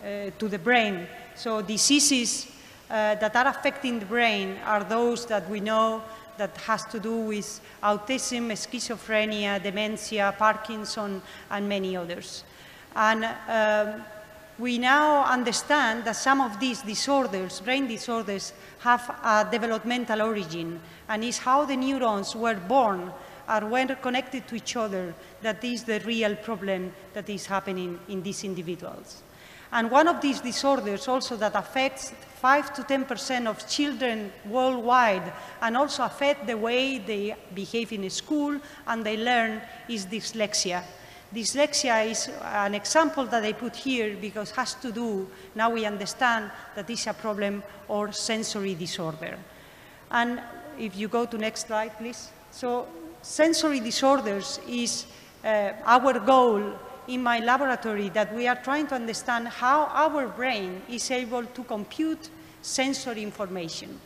uh, 0.04 0.30
to 0.38 0.48
the 0.48 0.58
brain. 0.58 1.06
So 1.34 1.60
diseases 1.60 2.46
uh, 2.88 3.16
that 3.16 3.34
are 3.34 3.48
affecting 3.48 3.98
the 3.98 4.06
brain 4.06 4.58
are 4.64 4.84
those 4.84 5.26
that 5.26 5.50
we 5.50 5.58
know 5.58 6.02
that 6.38 6.56
has 6.58 6.84
to 6.84 7.00
do 7.00 7.16
with 7.16 7.60
autism, 7.82 8.52
schizophrenia, 8.52 9.60
dementia, 9.60 10.34
Parkinson, 10.38 11.20
and 11.50 11.68
many 11.68 11.96
others. 11.96 12.44
And 12.96 13.26
um, 13.48 14.02
we 14.58 14.78
now 14.78 15.24
understand 15.24 16.04
that 16.04 16.16
some 16.16 16.40
of 16.40 16.58
these 16.58 16.80
disorders, 16.80 17.60
brain 17.60 17.86
disorders, 17.86 18.54
have 18.80 19.08
a 19.22 19.46
developmental 19.50 20.22
origin, 20.22 20.80
and 21.08 21.22
it's 21.22 21.36
how 21.38 21.66
the 21.66 21.76
neurons 21.76 22.34
were 22.34 22.54
born 22.54 23.12
are 23.46 23.66
when 23.66 23.94
connected 23.96 24.48
to 24.48 24.56
each 24.56 24.76
other 24.76 25.14
that 25.42 25.62
is 25.62 25.84
the 25.84 26.00
real 26.00 26.34
problem 26.36 26.92
that 27.12 27.28
is 27.28 27.46
happening 27.46 28.00
in 28.08 28.22
these 28.22 28.44
individuals. 28.44 29.22
And 29.72 29.90
one 29.90 30.08
of 30.08 30.20
these 30.20 30.40
disorders 30.40 31.06
also 31.06 31.36
that 31.36 31.54
affects 31.54 32.12
5 32.40 32.74
to 32.74 32.82
10% 32.82 33.46
of 33.46 33.68
children 33.68 34.32
worldwide 34.48 35.32
and 35.60 35.76
also 35.76 36.04
affect 36.04 36.46
the 36.46 36.56
way 36.56 36.98
they 36.98 37.36
behave 37.54 37.92
in 37.92 38.08
school 38.08 38.58
and 38.86 39.04
they 39.04 39.16
learn 39.16 39.60
is 39.88 40.06
dyslexia. 40.06 40.82
Dyslexia 41.34 42.06
is 42.06 42.30
an 42.42 42.74
example 42.74 43.26
that 43.26 43.44
I 43.44 43.52
put 43.52 43.74
here 43.74 44.16
because 44.20 44.50
has 44.52 44.74
to 44.74 44.92
do, 44.92 45.28
now 45.54 45.70
we 45.70 45.84
understand 45.84 46.50
that 46.74 46.88
it's 46.88 47.06
a 47.06 47.12
problem 47.12 47.62
or 47.88 48.12
sensory 48.12 48.74
disorder. 48.74 49.36
And 50.10 50.40
if 50.78 50.96
you 50.96 51.08
go 51.08 51.26
to 51.26 51.36
next 51.36 51.66
slide, 51.66 51.98
please. 51.98 52.30
So 52.52 52.86
sensory 53.22 53.80
disorders 53.80 54.60
is 54.68 55.06
uh, 55.44 55.72
our 55.84 56.20
goal 56.20 56.72
in 57.08 57.22
my 57.22 57.40
laboratory 57.40 58.08
that 58.10 58.34
we 58.34 58.46
are 58.46 58.56
trying 58.56 58.86
to 58.88 58.94
understand 58.94 59.48
how 59.48 59.86
our 59.86 60.28
brain 60.28 60.82
is 60.88 61.10
able 61.10 61.44
to 61.44 61.64
compute 61.64 62.30
sensory 62.62 63.22
information. 63.22 64.00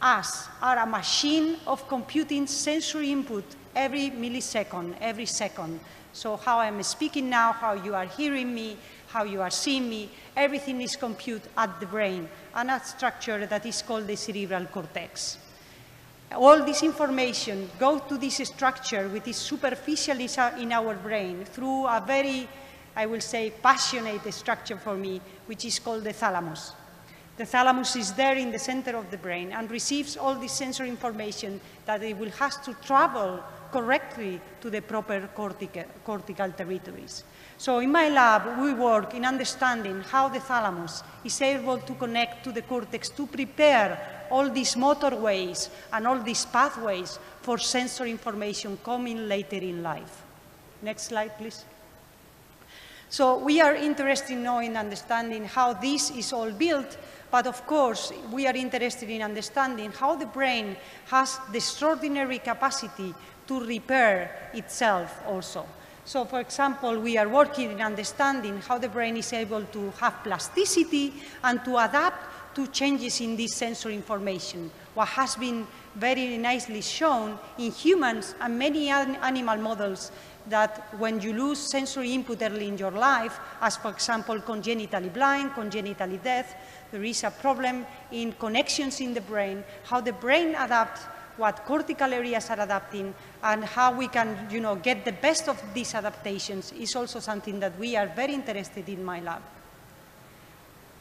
Us 0.00 0.48
are 0.60 0.78
a 0.78 0.86
machine 0.86 1.56
of 1.66 1.86
computing 1.88 2.46
sensory 2.46 3.10
input 3.10 3.44
every 3.74 4.10
millisecond, 4.10 4.94
every 5.00 5.26
second. 5.26 5.80
So 6.12 6.36
how 6.36 6.60
I'm 6.60 6.82
speaking 6.82 7.28
now, 7.28 7.52
how 7.52 7.74
you 7.74 7.94
are 7.94 8.06
hearing 8.06 8.54
me, 8.54 8.76
how 9.08 9.24
you 9.24 9.40
are 9.40 9.50
seeing 9.50 9.88
me, 9.88 10.08
everything 10.36 10.80
is 10.80 10.96
computed 10.96 11.48
at 11.56 11.80
the 11.80 11.86
brain, 11.86 12.28
and 12.54 12.70
a 12.70 12.80
structure 12.84 13.46
that 13.46 13.66
is 13.66 13.82
called 13.82 14.06
the 14.06 14.16
cerebral 14.16 14.64
cortex. 14.66 15.38
All 16.32 16.64
this 16.64 16.82
information 16.82 17.70
goes 17.78 18.00
to 18.08 18.16
this 18.16 18.36
structure, 18.36 19.08
which 19.08 19.28
is 19.28 19.36
superficially 19.36 20.28
uh, 20.36 20.50
in 20.58 20.72
our 20.72 20.94
brain, 20.94 21.44
through 21.44 21.86
a 21.86 22.02
very, 22.04 22.48
I 22.96 23.06
will 23.06 23.20
say, 23.20 23.52
passionate 23.62 24.32
structure 24.32 24.76
for 24.76 24.96
me, 24.96 25.20
which 25.46 25.64
is 25.64 25.78
called 25.78 26.04
the 26.04 26.12
thalamus. 26.12 26.72
The 27.36 27.46
thalamus 27.46 27.96
is 27.96 28.12
there 28.12 28.36
in 28.36 28.52
the 28.52 28.58
center 28.58 28.96
of 28.96 29.10
the 29.10 29.18
brain 29.18 29.50
and 29.50 29.68
receives 29.68 30.16
all 30.16 30.36
this 30.36 30.52
sensory 30.52 30.88
information 30.88 31.60
that 31.84 32.02
it 32.02 32.16
will 32.16 32.30
have 32.30 32.62
to 32.64 32.74
travel 32.74 33.42
correctly 33.74 34.40
to 34.60 34.70
the 34.70 34.80
proper 34.80 35.28
cortical, 35.34 35.82
cortical 36.04 36.50
territories. 36.52 37.24
So 37.58 37.80
in 37.80 37.90
my 37.90 38.08
lab, 38.08 38.62
we 38.62 38.72
work 38.72 39.14
in 39.14 39.24
understanding 39.24 40.00
how 40.02 40.28
the 40.28 40.38
thalamus 40.38 41.02
is 41.24 41.42
able 41.42 41.78
to 41.78 41.94
connect 41.94 42.44
to 42.44 42.52
the 42.52 42.62
cortex 42.62 43.10
to 43.10 43.26
prepare 43.26 44.26
all 44.30 44.48
these 44.48 44.76
motorways 44.76 45.70
and 45.92 46.06
all 46.06 46.20
these 46.20 46.46
pathways 46.46 47.18
for 47.42 47.58
sensory 47.58 48.12
information 48.12 48.78
coming 48.84 49.28
later 49.28 49.56
in 49.56 49.82
life. 49.82 50.22
Next 50.82 51.10
slide, 51.10 51.36
please. 51.36 51.64
So 53.10 53.38
we 53.38 53.60
are 53.60 53.74
interested 53.74 54.32
in 54.32 54.42
knowing, 54.42 54.76
understanding 54.76 55.44
how 55.44 55.74
this 55.74 56.10
is 56.10 56.32
all 56.32 56.50
built, 56.50 56.96
but 57.30 57.46
of 57.46 57.66
course, 57.66 58.12
we 58.32 58.46
are 58.46 58.56
interested 58.56 59.10
in 59.10 59.22
understanding 59.22 59.92
how 59.92 60.16
the 60.16 60.26
brain 60.26 60.76
has 61.06 61.38
the 61.50 61.58
extraordinary 61.58 62.38
capacity 62.38 63.14
to 63.46 63.60
repair 63.64 64.50
itself 64.54 65.22
also. 65.26 65.66
So, 66.04 66.24
for 66.26 66.40
example, 66.40 66.98
we 66.98 67.16
are 67.16 67.28
working 67.28 67.72
in 67.72 67.80
understanding 67.80 68.60
how 68.60 68.78
the 68.78 68.88
brain 68.88 69.16
is 69.16 69.32
able 69.32 69.64
to 69.64 69.90
have 70.00 70.22
plasticity 70.22 71.14
and 71.42 71.64
to 71.64 71.78
adapt 71.78 72.54
to 72.56 72.66
changes 72.68 73.20
in 73.20 73.36
this 73.36 73.54
sensory 73.54 73.94
information, 73.94 74.70
what 74.94 75.08
has 75.08 75.34
been 75.34 75.66
very 75.96 76.38
nicely 76.38 76.80
shown 76.80 77.38
in 77.58 77.72
humans 77.72 78.34
and 78.40 78.58
many 78.58 78.90
animal 78.90 79.56
models 79.56 80.12
that 80.48 80.86
when 80.98 81.20
you 81.20 81.32
lose 81.32 81.58
sensory 81.58 82.12
input 82.12 82.42
early 82.42 82.68
in 82.68 82.76
your 82.76 82.90
life, 82.90 83.38
as 83.60 83.76
for 83.76 83.90
example 83.90 84.40
congenitally 84.40 85.08
blind, 85.08 85.54
congenitally 85.54 86.18
deaf, 86.18 86.54
there 86.92 87.02
is 87.02 87.24
a 87.24 87.30
problem 87.30 87.86
in 88.12 88.32
connections 88.32 89.00
in 89.00 89.14
the 89.14 89.20
brain, 89.22 89.64
how 89.84 90.00
the 90.00 90.12
brain 90.12 90.54
adapts 90.56 91.06
what 91.36 91.64
cortical 91.64 92.12
areas 92.12 92.50
are 92.50 92.60
adapting 92.60 93.14
and 93.42 93.64
how 93.64 93.92
we 93.92 94.08
can 94.08 94.48
you 94.50 94.60
know, 94.60 94.76
get 94.76 95.04
the 95.04 95.12
best 95.12 95.48
of 95.48 95.60
these 95.74 95.94
adaptations 95.94 96.72
is 96.72 96.94
also 96.94 97.20
something 97.20 97.60
that 97.60 97.78
we 97.78 97.96
are 97.96 98.06
very 98.06 98.34
interested 98.34 98.88
in 98.88 99.04
my 99.04 99.20
lab. 99.20 99.42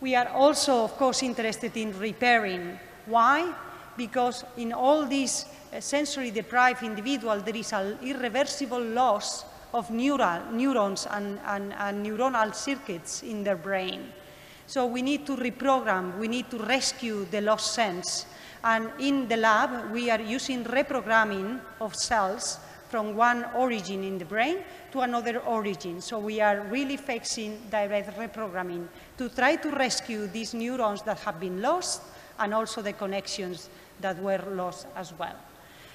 We 0.02 0.16
are 0.16 0.28
also, 0.30 0.84
of 0.84 0.98
course, 0.98 1.24
interested 1.24 1.78
in 1.78 1.98
repairing. 1.98 2.80
Why? 3.06 3.54
Because 3.96 4.44
in 4.58 4.74
all 4.74 5.06
these 5.06 5.46
uh, 5.72 5.80
sensory 5.80 6.32
deprived 6.32 6.84
individuals, 6.84 7.44
there 7.44 7.56
is 7.56 7.72
an 7.72 7.98
irreversible 8.04 8.82
loss 8.82 9.46
of 9.74 9.90
neural, 9.92 10.42
neurons 10.52 11.08
and, 11.10 11.40
and, 11.46 11.74
and 11.74 12.06
neuronal 12.06 12.54
circuits 12.54 13.24
in 13.24 13.44
their 13.44 13.56
brain. 13.56 14.12
So 14.68 14.86
we 14.86 15.02
need 15.02 15.26
to 15.28 15.36
reprogram, 15.36 16.18
we 16.18 16.28
need 16.28 16.50
to 16.52 16.58
rescue 16.58 17.26
the 17.26 17.42
lost 17.42 17.74
sense 17.74 18.26
and 18.64 18.90
in 19.00 19.28
the 19.28 19.38
lab, 19.38 19.92
we 19.92 20.10
are 20.10 20.22
using 20.22 20.64
reprogramming 20.64 21.60
of 21.82 21.96
cells 21.96 22.60
from 22.90 23.16
one 23.16 23.46
origin 23.56 24.04
in 24.04 24.18
the 24.18 24.26
brain 24.26 24.60
to 24.92 25.02
another 25.02 25.40
origin. 25.40 26.00
So 26.00 26.20
we 26.20 26.40
are 26.40 26.62
really 26.70 26.96
fixing 26.96 27.60
direct 27.72 28.18
reprogramming 28.18 28.88
to 29.18 29.30
try 29.30 29.56
to 29.58 29.70
rescue 29.72 30.28
these 30.28 30.54
neurons 30.54 31.02
that 31.02 31.20
have 31.22 31.40
been 31.40 31.62
lost 31.62 32.04
and 32.40 32.54
also 32.54 32.82
the 32.82 32.94
connections 32.94 33.70
that 34.00 34.22
were 34.22 34.44
lost 34.52 34.88
as 34.96 35.12
well. 35.18 35.36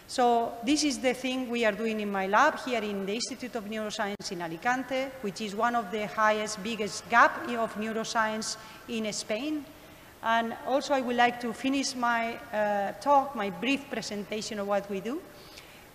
So 0.08 0.54
this 0.64 0.84
is 0.84 0.98
the 0.98 1.14
thing 1.14 1.50
we 1.50 1.64
are 1.64 1.72
doing 1.72 2.00
in 2.00 2.10
my 2.10 2.26
lab 2.26 2.58
here 2.64 2.82
in 2.82 3.04
the 3.04 3.14
Institute 3.14 3.54
of 3.56 3.64
Neuroscience 3.64 4.32
in 4.32 4.40
Alicante, 4.40 5.08
which 5.20 5.40
is 5.40 5.54
one 5.54 5.74
of 5.74 5.90
the 5.90 6.06
highest, 6.06 6.62
biggest 6.64 7.08
gap 7.10 7.46
of 7.48 7.74
neuroscience 7.74 8.56
in 8.88 9.12
Spain. 9.12 9.64
And 10.22 10.56
also 10.66 10.94
I 10.94 11.00
would 11.00 11.16
like 11.16 11.40
to 11.40 11.52
finish 11.52 11.94
my 11.94 12.36
uh, 12.52 12.92
talk, 13.00 13.36
my 13.36 13.50
brief 13.50 13.88
presentation 13.88 14.58
of 14.58 14.66
what 14.66 14.90
we 14.90 15.00
do, 15.00 15.20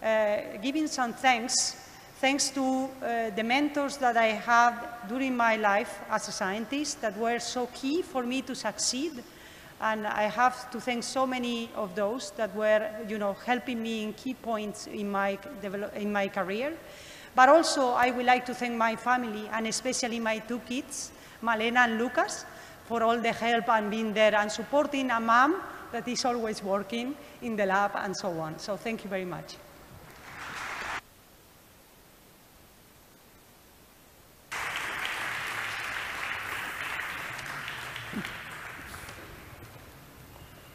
uh, 0.01 0.57
giving 0.61 0.87
some 0.87 1.13
thanks, 1.13 1.75
thanks 2.21 2.49
to 2.51 2.61
uh, 2.61 3.29
the 3.31 3.43
mentors 3.43 3.97
that 3.97 4.15
I 4.15 4.27
had 4.27 4.75
during 5.09 5.35
my 5.35 5.57
life 5.57 5.99
as 6.09 6.27
a 6.29 6.31
scientist 6.31 7.01
that 7.01 7.17
were 7.17 7.39
so 7.39 7.67
key 7.67 8.01
for 8.01 8.23
me 8.23 8.41
to 8.43 8.55
succeed. 8.55 9.23
And 9.81 10.07
I 10.07 10.23
have 10.23 10.71
to 10.71 10.79
thank 10.79 11.03
so 11.03 11.27
many 11.27 11.69
of 11.75 11.93
those 11.93 12.31
that 12.37 12.55
were, 12.55 12.89
you 13.09 13.17
know, 13.17 13.33
helping 13.45 13.83
me 13.83 14.03
in 14.03 14.13
key 14.13 14.33
points 14.33 14.87
in 14.87 15.11
my, 15.11 15.37
in 15.95 16.13
my 16.13 16.29
career. 16.29 16.73
But 17.35 17.49
also 17.49 17.89
I 17.89 18.11
would 18.11 18.25
like 18.25 18.45
to 18.45 18.53
thank 18.53 18.75
my 18.75 18.95
family 18.95 19.49
and 19.51 19.67
especially 19.67 20.21
my 20.21 20.39
two 20.39 20.59
kids, 20.59 21.11
Malena 21.41 21.81
and 21.81 21.97
Lucas, 21.97 22.45
for 22.87 23.03
all 23.03 23.21
the 23.21 23.33
help 23.33 23.69
and 23.69 23.89
being 23.89 24.13
there 24.13 24.35
and 24.35 24.51
supporting 24.51 25.11
a 25.11 25.19
mom 25.19 25.55
that 25.91 26.07
is 26.07 26.25
always 26.25 26.63
working 26.63 27.15
in 27.41 27.55
the 27.55 27.65
lab 27.65 27.91
and 27.95 28.15
so 28.15 28.29
on. 28.39 28.57
So 28.59 28.77
thank 28.77 29.03
you 29.03 29.09
very 29.09 29.25
much. 29.25 29.55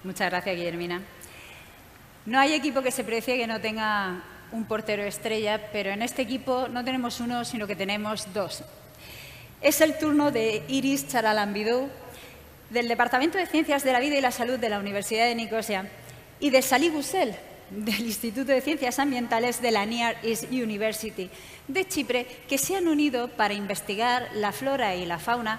Muchas 0.04 0.30
gracias, 0.30 0.56
Guillermina. 0.56 1.02
No 2.24 2.38
hay 2.38 2.54
equipo 2.54 2.82
que 2.82 2.90
se 2.90 3.04
precie 3.04 3.36
que 3.36 3.46
no 3.46 3.60
tenga 3.60 4.22
un 4.52 4.64
portero 4.64 5.02
estrella, 5.02 5.70
pero 5.72 5.90
en 5.90 6.02
este 6.02 6.22
equipo 6.22 6.68
no 6.68 6.84
tenemos 6.84 7.20
uno, 7.20 7.44
sino 7.44 7.66
que 7.66 7.76
tenemos 7.76 8.32
dos. 8.32 8.64
Es 9.60 9.80
el 9.80 9.98
turno 9.98 10.30
de 10.30 10.62
Iris 10.68 11.08
Charalambidou, 11.08 11.88
del 12.70 12.86
Departamento 12.86 13.38
de 13.38 13.46
Ciencias 13.46 13.82
de 13.82 13.92
la 13.92 13.98
Vida 13.98 14.16
y 14.16 14.20
la 14.20 14.30
Salud 14.30 14.56
de 14.56 14.68
la 14.68 14.78
Universidad 14.78 15.24
de 15.24 15.34
Nicosia, 15.34 15.90
y 16.38 16.50
de 16.50 16.62
Salih 16.62 16.92
Gusel, 16.92 17.34
del 17.70 18.02
Instituto 18.02 18.52
de 18.52 18.60
Ciencias 18.60 19.00
Ambientales 19.00 19.60
de 19.60 19.72
la 19.72 19.84
Near 19.84 20.16
East 20.22 20.44
University 20.52 21.28
de 21.66 21.88
Chipre, 21.88 22.24
que 22.48 22.56
se 22.56 22.76
han 22.76 22.86
unido 22.86 23.30
para 23.30 23.52
investigar 23.52 24.28
la 24.34 24.52
flora 24.52 24.94
y 24.94 25.04
la 25.06 25.18
fauna 25.18 25.58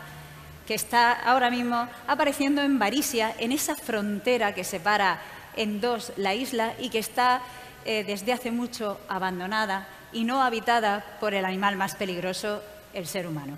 que 0.66 0.76
está 0.76 1.12
ahora 1.12 1.50
mismo 1.50 1.90
apareciendo 2.08 2.62
en 2.62 2.80
Varisia, 2.80 3.36
en 3.38 3.52
esa 3.52 3.76
frontera 3.76 4.56
que 4.56 4.64
separa 4.64 5.20
en 5.58 5.82
dos 5.82 6.14
la 6.16 6.34
isla 6.36 6.74
y 6.80 6.90
que 6.90 7.00
está 7.00 7.42
eh, 7.84 8.06
desde 8.06 8.32
hace 8.32 8.52
mucho 8.52 8.98
abandonada 9.10 9.90
y 10.14 10.24
no 10.24 10.42
habitada 10.42 11.18
por 11.20 11.34
el 11.34 11.44
animal 11.44 11.76
más 11.76 11.96
peligroso, 11.96 12.64
el 12.94 13.06
ser 13.06 13.28
humano 13.28 13.58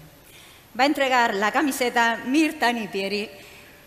va 0.77 0.83
a 0.83 0.87
entregar 0.87 1.33
la 1.35 1.51
camiseta 1.51 2.19
Mirta 2.25 2.71
Nipieri, 2.71 3.29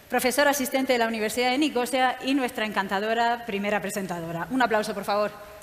profesora 0.08 0.50
asistente 0.50 0.92
de 0.92 0.98
la 0.98 1.08
Universidad 1.08 1.50
de 1.50 1.58
Nicosia 1.58 2.18
y 2.24 2.34
nuestra 2.34 2.66
encantadora 2.66 3.44
primera 3.46 3.80
presentadora. 3.80 4.46
Un 4.50 4.62
aplauso, 4.62 4.94
por 4.94 5.04
favor. 5.04 5.53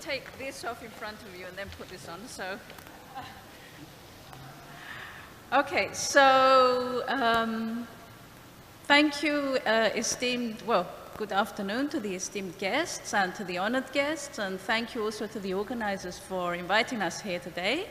Take 0.00 0.38
this 0.38 0.64
off 0.64 0.82
in 0.82 0.90
front 0.90 1.20
of 1.22 1.38
you 1.38 1.44
and 1.44 1.56
then 1.58 1.68
put 1.76 1.90
this 1.90 2.08
on, 2.08 2.26
so. 2.26 2.58
Okay, 5.52 5.90
so 5.92 7.02
um, 7.06 7.86
thank 8.84 9.22
you, 9.22 9.58
uh, 9.66 9.90
esteemed, 9.94 10.62
well, 10.62 10.86
good 11.18 11.32
afternoon 11.32 11.90
to 11.90 12.00
the 12.00 12.14
esteemed 12.14 12.56
guests 12.56 13.12
and 13.12 13.34
to 13.34 13.44
the 13.44 13.58
honored 13.58 13.92
guests, 13.92 14.38
and 14.38 14.58
thank 14.60 14.94
you 14.94 15.02
also 15.02 15.26
to 15.26 15.38
the 15.38 15.52
organizers 15.52 16.18
for 16.18 16.54
inviting 16.54 17.02
us 17.02 17.20
here 17.20 17.38
today. 17.38 17.86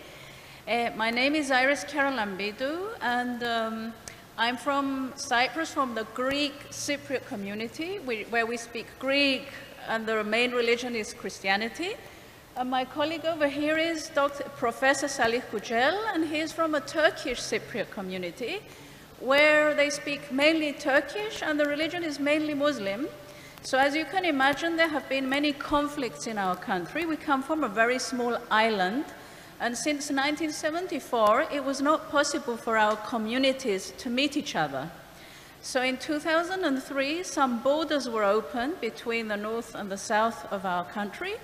Uh, 0.67 0.89
my 0.95 1.11
name 1.11 1.35
is 1.35 1.51
Iris 1.51 1.83
Charalambidou, 1.83 2.87
and 3.01 3.43
um, 3.43 3.93
I'm 4.35 4.57
from 4.57 5.13
Cyprus, 5.15 5.71
from 5.71 5.93
the 5.93 6.05
Greek 6.15 6.69
Cypriot 6.71 7.27
community, 7.27 7.97
where 7.97 8.47
we 8.47 8.57
speak 8.57 8.87
Greek, 8.97 9.43
and 9.89 10.05
the 10.05 10.23
main 10.23 10.51
religion 10.51 10.95
is 10.95 11.13
Christianity. 11.13 11.95
And 12.55 12.69
my 12.69 12.85
colleague 12.85 13.25
over 13.25 13.47
here 13.47 13.77
is 13.77 14.09
Dr. 14.09 14.43
Professor 14.55 15.07
Salih 15.07 15.41
Gusel, 15.51 15.97
and 16.13 16.27
he's 16.27 16.51
from 16.51 16.75
a 16.75 16.81
Turkish 16.81 17.39
Cypriot 17.39 17.89
community 17.89 18.61
where 19.19 19.73
they 19.73 19.89
speak 19.89 20.31
mainly 20.31 20.73
Turkish 20.73 21.41
and 21.41 21.59
the 21.59 21.65
religion 21.65 22.03
is 22.03 22.19
mainly 22.19 22.53
Muslim. 22.53 23.07
So 23.63 23.77
as 23.77 23.95
you 23.95 24.05
can 24.05 24.23
imagine, 24.23 24.77
there 24.77 24.87
have 24.87 25.09
been 25.09 25.27
many 25.27 25.51
conflicts 25.51 26.27
in 26.27 26.37
our 26.37 26.55
country. 26.55 27.05
We 27.05 27.17
come 27.17 27.43
from 27.43 27.63
a 27.63 27.67
very 27.67 27.99
small 27.99 28.37
island, 28.49 29.05
and 29.59 29.75
since 29.75 30.09
1974, 30.09 31.47
it 31.51 31.65
was 31.65 31.81
not 31.81 32.09
possible 32.09 32.55
for 32.55 32.77
our 32.77 32.95
communities 32.95 33.91
to 33.97 34.09
meet 34.09 34.37
each 34.37 34.55
other. 34.55 34.89
So 35.61 35.81
in 35.81 35.97
2003, 35.97 37.23
some 37.23 37.61
borders 37.61 38.07
were 38.07 38.23
opened 38.23 38.79
between 38.79 39.27
the 39.27 39.37
north 39.37 39.75
and 39.75 39.91
the 39.91 39.97
south 39.97 40.51
of 40.51 40.65
our 40.65 40.85
country. 40.85 41.35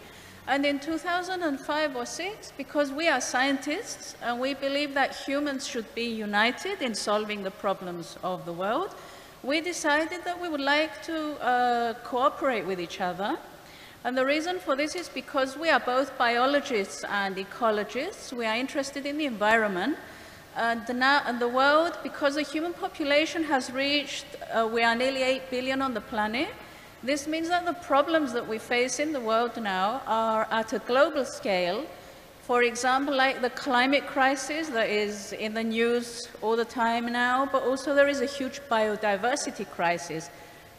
And 0.48 0.66
in 0.66 0.80
2005 0.80 1.96
or 1.96 2.06
6, 2.06 2.54
because 2.56 2.92
we 2.92 3.08
are 3.08 3.20
scientists 3.20 4.16
and 4.22 4.40
we 4.40 4.54
believe 4.54 4.94
that 4.94 5.16
humans 5.16 5.68
should 5.68 5.94
be 5.96 6.06
united 6.06 6.82
in 6.82 6.94
solving 6.94 7.44
the 7.44 7.52
problems 7.52 8.16
of 8.24 8.46
the 8.46 8.54
world, 8.54 8.96
we 9.44 9.60
decided 9.60 10.24
that 10.24 10.40
we 10.40 10.48
would 10.48 10.62
like 10.62 11.04
to 11.04 11.42
uh, 11.42 11.94
cooperate 12.04 12.66
with 12.66 12.80
each 12.80 13.02
other. 13.02 13.38
And 14.04 14.16
the 14.16 14.26
reason 14.26 14.60
for 14.60 14.76
this 14.76 14.96
is 14.96 15.10
because 15.10 15.58
we 15.58 15.70
are 15.70 15.80
both 15.80 16.16
biologists 16.18 17.04
and 17.10 17.36
ecologists. 17.36 18.32
We 18.32 18.46
are 18.46 18.56
interested 18.56 19.06
in 19.06 19.18
the 19.18 19.26
environment. 19.26 19.98
And, 20.56 20.88
now, 20.98 21.22
and 21.26 21.40
the 21.40 21.50
world, 21.50 21.98
because 22.02 22.36
the 22.36 22.42
human 22.42 22.72
population 22.72 23.44
has 23.44 23.72
reached, 23.72 24.26
uh, 24.54 24.70
we 24.72 24.84
are 24.84 24.96
nearly 24.96 25.22
8 25.22 25.52
billion 25.52 25.82
on 25.82 25.94
the 25.94 26.00
planet, 26.00 26.48
this 27.04 27.28
means 27.28 27.50
that 27.50 27.66
the 27.66 27.74
problems 27.74 28.32
that 28.34 28.48
we 28.48 28.58
face 28.58 29.00
in 29.00 29.12
the 29.12 29.20
world 29.20 29.62
now 29.62 30.02
are 30.08 30.48
at 30.50 30.72
a 30.72 30.80
global 30.80 31.26
scale. 31.26 31.86
For 32.44 32.64
example, 32.64 33.14
like 33.14 33.42
the 33.42 33.50
climate 33.50 34.08
crisis 34.08 34.70
that 34.70 34.90
is 34.90 35.34
in 35.34 35.54
the 35.54 35.64
news 35.64 36.30
all 36.42 36.56
the 36.56 36.66
time 36.66 37.12
now, 37.12 37.50
but 37.52 37.64
also 37.64 37.94
there 37.94 38.08
is 38.08 38.22
a 38.22 38.26
huge 38.26 38.62
biodiversity 38.72 39.70
crisis 39.70 40.30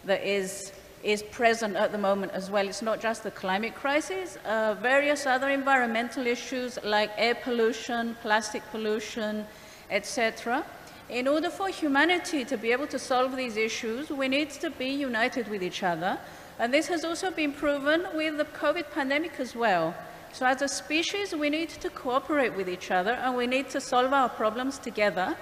that 0.04 0.24
is, 0.26 0.72
is 1.04 1.22
present 1.22 1.76
at 1.76 1.92
the 1.92 1.98
moment 1.98 2.32
as 2.32 2.50
well. 2.50 2.66
It's 2.66 2.82
not 2.82 2.98
just 2.98 3.24
the 3.24 3.30
climate 3.30 3.74
crisis, 3.74 4.38
uh, 4.46 4.74
various 4.80 5.26
other 5.26 5.50
environmental 5.50 6.26
issues 6.26 6.78
like 6.82 7.10
air 7.18 7.34
pollution, 7.34 8.16
plastic 8.22 8.62
pollution, 8.70 9.44
etc. 9.90 10.64
In 11.08 11.28
order 11.28 11.50
for 11.50 11.68
humanity 11.68 12.44
to 12.44 12.56
be 12.56 12.72
able 12.72 12.86
to 12.88 12.98
solve 12.98 13.36
these 13.36 13.56
issues, 13.56 14.10
we 14.10 14.28
need 14.28 14.50
to 14.50 14.70
be 14.70 14.88
united 14.88 15.48
with 15.48 15.62
each 15.62 15.82
other. 15.82 16.18
And 16.58 16.72
this 16.72 16.88
has 16.88 17.04
also 17.04 17.30
been 17.30 17.52
proven 17.52 18.06
with 18.14 18.38
the 18.38 18.44
COVID 18.46 18.90
pandemic 18.90 19.38
as 19.38 19.54
well. 19.54 19.94
So 20.32 20.46
as 20.46 20.62
a 20.62 20.68
species, 20.68 21.34
we 21.34 21.48
need 21.48 21.68
to 21.68 21.90
cooperate 21.90 22.54
with 22.56 22.68
each 22.68 22.90
other 22.90 23.12
and 23.12 23.36
we 23.36 23.46
need 23.46 23.70
to 23.70 23.80
solve 23.80 24.12
our 24.12 24.28
problems 24.28 24.78
together. 24.78 25.36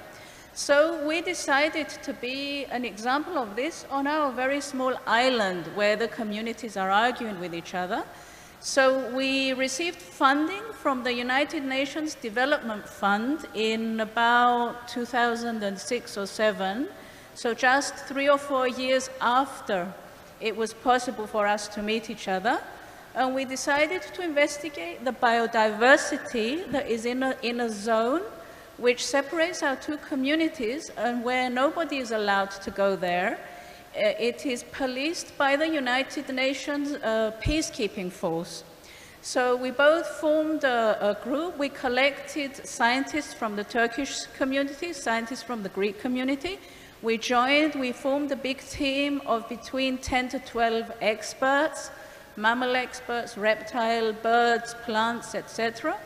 So 0.52 1.04
we 1.04 1.20
decided 1.20 1.88
to 1.88 2.12
be 2.12 2.64
an 2.66 2.84
example 2.84 3.38
of 3.38 3.56
this 3.56 3.86
on 3.90 4.06
our 4.06 4.30
very 4.30 4.60
small 4.60 4.94
island 5.06 5.66
where 5.74 5.96
the 5.96 6.06
communities 6.06 6.76
are 6.76 6.90
arguing 6.90 7.40
with 7.40 7.54
each 7.54 7.74
other. 7.74 8.04
So 8.64 9.10
we 9.10 9.52
received 9.52 10.00
funding 10.00 10.62
from 10.72 11.04
the 11.04 11.12
United 11.12 11.62
Nations 11.62 12.14
Development 12.14 12.88
Fund 12.88 13.46
in 13.52 14.00
about 14.00 14.88
2006 14.88 16.16
or 16.16 16.24
7. 16.24 16.88
So 17.34 17.52
just 17.52 17.94
three 18.06 18.26
or 18.26 18.38
four 18.38 18.66
years 18.66 19.10
after 19.20 19.92
it 20.40 20.56
was 20.56 20.72
possible 20.72 21.26
for 21.26 21.46
us 21.46 21.68
to 21.74 21.82
meet 21.82 22.08
each 22.08 22.26
other. 22.26 22.58
And 23.14 23.34
we 23.34 23.44
decided 23.44 24.00
to 24.00 24.22
investigate 24.22 25.04
the 25.04 25.12
biodiversity 25.12 26.70
that 26.72 26.88
is 26.88 27.04
in 27.04 27.22
a, 27.22 27.36
in 27.42 27.60
a 27.60 27.68
zone 27.68 28.22
which 28.78 29.04
separates 29.04 29.62
our 29.62 29.76
two 29.76 29.98
communities 29.98 30.90
and 30.96 31.22
where 31.22 31.50
nobody 31.50 31.98
is 31.98 32.12
allowed 32.12 32.50
to 32.62 32.70
go 32.70 32.96
there 32.96 33.38
it 33.94 34.44
is 34.46 34.64
policed 34.72 35.36
by 35.38 35.56
the 35.56 35.68
United 35.68 36.28
Nations 36.28 36.92
uh, 36.92 37.32
peacekeeping 37.42 38.10
force. 38.10 38.64
So 39.22 39.56
we 39.56 39.70
both 39.70 40.06
formed 40.06 40.64
a, 40.64 40.98
a, 41.00 41.14
group. 41.24 41.56
We 41.58 41.70
collected 41.70 42.66
scientists 42.66 43.32
from 43.32 43.56
the 43.56 43.64
Turkish 43.64 44.26
community, 44.36 44.92
scientists 44.92 45.42
from 45.42 45.62
the 45.62 45.70
Greek 45.70 45.98
community. 45.98 46.58
We 47.00 47.18
joined, 47.18 47.74
we 47.74 47.92
formed 47.92 48.32
a 48.32 48.36
big 48.36 48.60
team 48.60 49.22
of 49.26 49.48
between 49.48 49.98
10 49.98 50.28
to 50.30 50.38
12 50.40 50.92
experts, 51.00 51.90
mammal 52.36 52.76
experts, 52.76 53.38
reptile, 53.38 54.12
birds, 54.12 54.74
plants, 54.84 55.34
etc. 55.34 55.98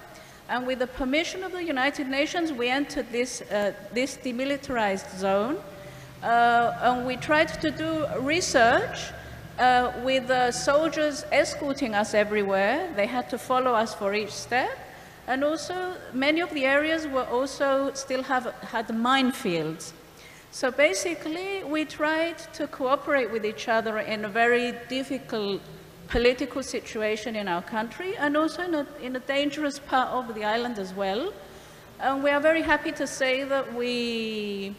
And 0.49 0.67
with 0.67 0.79
the 0.79 0.87
permission 0.87 1.43
of 1.43 1.53
the 1.53 1.65
United 1.65 2.09
Nations, 2.09 2.53
we 2.53 2.69
entered 2.69 3.11
this, 3.11 3.43
uh, 3.43 3.73
this 3.93 4.17
demilitarized 4.17 5.19
zone 5.19 5.57
uh, 5.57 5.78
and 6.23 7.07
we 7.07 7.17
tried 7.17 7.49
to 7.61 7.71
do 7.71 8.07
research 8.21 9.13
uh, 9.59 9.93
with 10.05 10.29
the 10.29 10.51
soldiers 10.51 11.25
escorting 11.33 11.95
us 11.95 12.15
everywhere. 12.15 12.93
They 12.97 13.07
had 13.07 13.29
to 13.31 13.39
follow 13.39 13.73
us 13.73 13.95
for 13.95 14.15
each 14.15 14.33
step. 14.33 14.77
And 15.27 15.45
also, 15.45 15.95
many 16.13 16.41
of 16.41 16.51
the 16.55 16.65
areas 16.65 17.07
were 17.07 17.25
also 17.25 17.93
still 17.93 18.23
have, 18.23 18.47
had 18.63 18.89
minefields. 18.89 19.93
So 20.51 20.71
basically, 20.71 21.63
we 21.65 21.85
tried 21.85 22.39
to 22.55 22.67
cooperate 22.67 23.31
with 23.31 23.45
each 23.45 23.69
other 23.69 23.99
in 23.99 24.25
a 24.25 24.29
very 24.29 24.73
difficult 24.89 25.61
political 26.09 26.63
situation 26.63 27.37
in 27.37 27.49
our 27.49 27.61
country 27.61 28.17
and 28.17 28.35
also 28.35 28.63
in 28.63 28.75
a, 28.75 28.87
in 29.03 29.15
a 29.15 29.21
dangerous 29.21 29.79
part 29.79 30.09
of 30.09 30.35
the 30.35 30.45
island 30.45 30.79
as 30.79 30.95
well. 30.95 31.33
And 32.01 32.25
we 32.25 32.31
are 32.31 32.41
very 32.41 32.63
happy 32.63 32.93
to 32.93 33.07
say 33.07 33.45
that 33.45 33.75
we 33.75 34.75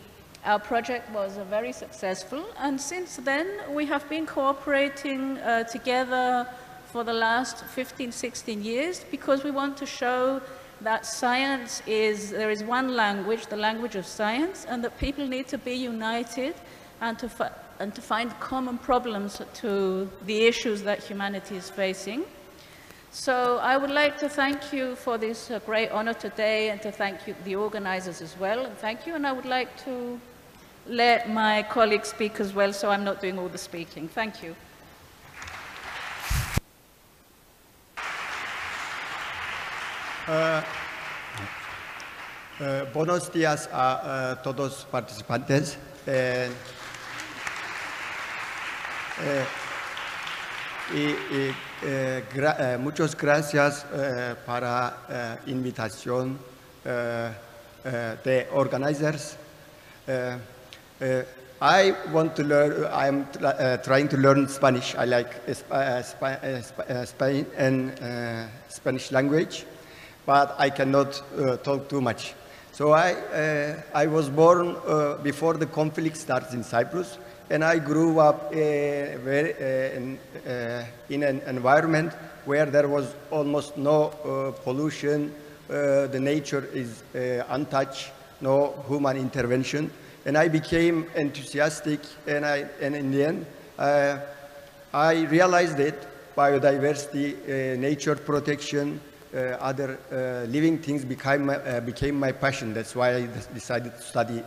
our 0.45 0.59
project 0.59 1.11
was 1.11 1.37
uh, 1.37 1.43
very 1.45 1.71
successful, 1.71 2.45
and 2.59 2.79
since 2.79 3.17
then 3.17 3.47
we 3.73 3.85
have 3.85 4.07
been 4.09 4.25
cooperating 4.25 5.37
uh, 5.37 5.63
together 5.63 6.47
for 6.85 7.03
the 7.03 7.13
last 7.13 7.65
15, 7.65 8.11
16 8.11 8.63
years 8.63 9.05
because 9.11 9.43
we 9.43 9.51
want 9.51 9.77
to 9.77 9.85
show 9.85 10.41
that 10.81 11.05
science 11.05 11.83
is, 11.85 12.31
there 12.31 12.49
is 12.49 12.63
one 12.63 12.95
language, 12.95 13.47
the 13.47 13.57
language 13.57 13.95
of 13.95 14.05
science, 14.05 14.65
and 14.67 14.83
that 14.83 14.97
people 14.97 15.27
need 15.27 15.47
to 15.47 15.57
be 15.57 15.73
united 15.73 16.55
and 17.01 17.19
to, 17.19 17.51
and 17.79 17.93
to 17.93 18.01
find 18.01 18.37
common 18.39 18.77
problems 18.77 19.41
to 19.55 20.09
the 20.25 20.45
issues 20.45 20.81
that 20.83 21.03
humanity 21.03 21.57
is 21.57 21.69
facing. 21.69 22.23
So 23.11 23.57
I 23.57 23.75
would 23.75 23.89
like 23.89 24.19
to 24.19 24.29
thank 24.29 24.71
you 24.71 24.95
for 24.95 25.17
this 25.17 25.49
uh, 25.49 25.59
great 25.65 25.89
honor 25.89 26.13
today 26.13 26.69
and 26.69 26.79
to 26.83 26.91
thank 26.91 27.27
you, 27.27 27.35
the 27.43 27.55
organizers 27.55 28.21
as 28.21 28.37
well. 28.37 28.65
And 28.65 28.77
thank 28.77 29.07
you. 29.07 29.15
And 29.15 29.25
I 29.25 29.31
would 29.31 29.45
like 29.45 29.83
to 29.85 30.19
let 30.85 31.29
my 31.29 31.63
colleagues 31.63 32.09
speak 32.09 32.39
as 32.39 32.53
well 32.53 32.71
so 32.71 32.89
I'm 32.89 33.03
not 33.03 33.19
doing 33.19 33.39
all 33.39 33.49
the 33.49 33.57
speaking. 33.57 34.07
Thank 34.07 34.43
you. 34.43 34.55
Uh, 40.27 40.61
uh, 42.59 42.85
buenos 42.93 43.31
días 43.31 43.67
a 43.73 44.35
uh, 44.37 44.43
todos 44.43 44.85
participantes. 44.91 45.77
Eh, 49.21 49.45
y, 50.93 51.15
y 51.35 51.55
eh, 51.83 52.23
gra 52.33 52.55
eh, 52.59 52.77
muchas 52.77 53.15
gracias 53.15 53.85
eh, 53.93 54.35
para 54.45 54.97
la 55.09 55.37
invitación 55.47 56.37
eh, 56.85 57.31
eh, 57.85 58.15
de 58.23 58.47
organizers. 58.53 59.37
I 61.61 61.93
want 62.13 62.35
to 62.37 62.43
learn, 62.43 62.87
I'm 62.91 63.27
trying 63.83 64.07
to 64.07 64.17
learn 64.17 64.47
Spanish. 64.47 64.95
I 64.95 65.05
like 65.05 65.29
Spain 67.05 67.45
and 67.57 67.91
Spanish 68.69 69.11
language, 69.11 69.65
but 70.25 70.55
I 70.57 70.69
cannot 70.69 71.21
talk 71.63 71.89
too 71.89 72.01
much. 72.01 72.33
So 72.71 72.93
I, 72.93 73.15
I 73.93 74.07
was 74.07 74.29
born 74.29 74.77
before 75.21 75.55
the 75.55 75.67
conflict 75.67 76.17
starts 76.17 76.53
in 76.53 76.63
Cyprus, 76.63 77.17
and 77.49 77.63
I 77.63 77.79
grew 77.79 78.19
up 78.19 78.47
uh, 78.47 78.51
very, 78.51 79.51
in, 79.95 80.19
in, 81.09 81.23
an 81.23 81.41
environment 81.47 82.13
where 82.45 82.65
there 82.65 82.87
was 82.87 83.15
almost 83.31 83.77
no 83.77 84.09
pollution, 84.63 85.33
the 85.67 86.19
nature 86.19 86.67
is 86.73 87.03
untouched, 87.49 88.11
no 88.41 88.83
human 88.87 89.17
intervention. 89.17 89.91
And 90.25 90.37
I 90.37 90.47
became 90.47 91.07
enthusiastic, 91.15 91.99
and, 92.27 92.45
I, 92.45 92.65
and 92.81 92.95
in 92.95 93.11
the 93.11 93.25
end, 93.25 93.45
I 94.93 95.21
realized 95.29 95.77
that 95.77 95.95
biodiversity, 96.35 97.77
nature 97.77 98.15
protection, 98.15 98.99
uh, 99.31 99.57
other 99.61 99.99
uh, 100.11 100.49
living 100.49 100.79
things 100.79 101.05
became 101.05 101.45
my, 101.45 101.55
uh, 101.57 101.79
became 101.81 102.19
my 102.19 102.31
passion. 102.31 102.73
That's 102.73 102.95
why 102.95 103.15
I 103.15 103.27
decided 103.53 103.95
to 103.95 104.01
study 104.01 104.41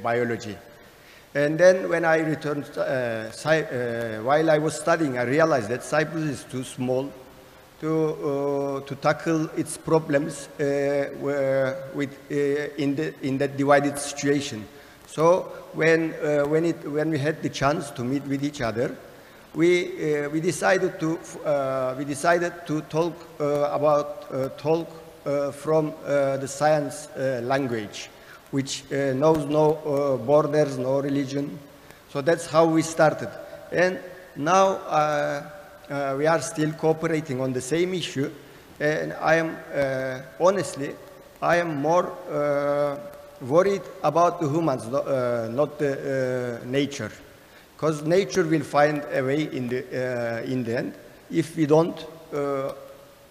biology. 0.00 0.56
And 1.34 1.58
then 1.58 1.88
when 1.88 2.04
I 2.04 2.18
returned, 2.18 2.64
while 4.24 4.50
I 4.50 4.58
was 4.58 4.74
studying, 4.74 5.16
I 5.18 5.22
realized 5.22 5.68
that 5.68 5.84
Cyprus 5.84 6.24
is 6.24 6.44
too 6.44 6.64
small 6.64 7.12
to, 7.80 8.82
to 8.84 8.94
tackle 8.96 9.48
its 9.56 9.76
problems 9.76 10.48
with, 10.58 12.12
in, 12.30 12.96
the, 12.96 13.14
in 13.22 13.38
that 13.38 13.56
divided 13.56 13.98
situation. 13.98 14.66
So 15.06 15.42
when, 15.72 16.10
when, 16.50 16.64
it, 16.64 16.90
when 16.90 17.10
we 17.10 17.18
had 17.18 17.42
the 17.42 17.48
chance 17.48 17.90
to 17.90 18.02
meet 18.02 18.24
with 18.24 18.44
each 18.44 18.60
other, 18.60 18.96
we, 19.54 20.24
uh, 20.24 20.28
we, 20.28 20.40
decided 20.40 21.00
to, 21.00 21.18
uh, 21.44 21.94
we 21.98 22.04
decided 22.04 22.52
to 22.66 22.82
talk 22.82 23.14
uh, 23.40 23.70
about 23.72 24.26
uh, 24.30 24.48
talk 24.50 24.88
uh, 25.26 25.50
from 25.50 25.92
uh, 26.04 26.36
the 26.36 26.46
science 26.46 27.08
language, 27.16 28.10
which 28.50 28.84
knows 28.90 29.44
no 29.46 30.18
borders, 30.24 30.78
no 30.78 31.00
religion. 31.00 31.58
So 32.12 32.20
that's 32.20 32.46
how 32.46 32.66
we 32.66 32.82
started. 32.82 33.30
And 33.72 34.00
now 34.36 34.66
uh, 34.66 35.50
uh, 35.88 36.14
we 36.18 36.26
are 36.26 36.40
still 36.40 36.72
cooperating 36.72 37.40
on 37.40 37.52
the 37.52 37.60
same 37.60 37.94
issue. 37.94 38.30
And 38.78 39.12
I 39.12 39.34
am, 39.36 39.56
uh, 39.74 40.44
honestly, 40.44 40.94
I 41.42 41.56
am 41.56 41.80
more 41.80 42.12
uh, 42.30 42.98
worried 43.44 43.82
about 44.02 44.40
the 44.40 44.48
humans, 44.48 44.86
uh, 44.86 45.48
not 45.52 45.78
the 45.78 46.60
uh, 46.62 46.66
nature. 46.66 47.12
Because 47.76 48.02
nature 48.02 48.44
will 48.44 48.62
find 48.62 49.02
a 49.12 49.22
way 49.22 49.44
in 49.44 49.68
the, 49.68 50.42
uh, 50.42 50.50
in 50.50 50.64
the 50.64 50.78
end 50.78 50.94
if 51.30 51.56
we 51.56 51.66
don't, 51.66 52.06
uh, 52.32 52.72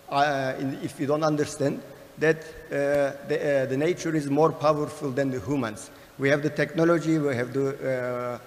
uh, 0.10 0.54
if 0.82 0.98
we 1.00 1.06
don't 1.06 1.24
understand 1.24 1.82
that 2.20 2.38
uh, 2.38 3.16
the, 3.28 3.64
uh, 3.64 3.66
the 3.66 3.78
nature 3.78 4.16
is 4.16 4.30
more 4.30 4.52
powerful 4.52 5.12
than 5.12 5.32
the 5.32 5.40
humans. 5.40 5.90
We 6.18 6.30
have 6.30 6.44
the 6.44 6.50
technology, 6.50 7.18
we 7.18 7.36
have 7.36 7.54
the, 7.54 8.40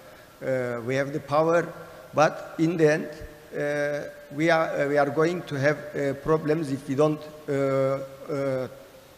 uh, 0.43 0.81
we 0.85 0.95
have 0.95 1.13
the 1.13 1.21
power, 1.21 1.73
but 2.15 2.55
in 2.59 2.77
the 2.77 2.93
end, 2.93 3.09
uh, 3.57 4.09
we, 4.35 4.51
are, 4.51 4.69
uh, 4.69 4.89
we 4.89 4.99
are 4.99 5.11
going 5.11 5.43
to 5.43 5.55
have 5.59 5.79
uh, 5.95 6.15
problems 6.15 6.71
if 6.71 6.89
we 6.89 6.95
don't 6.95 7.21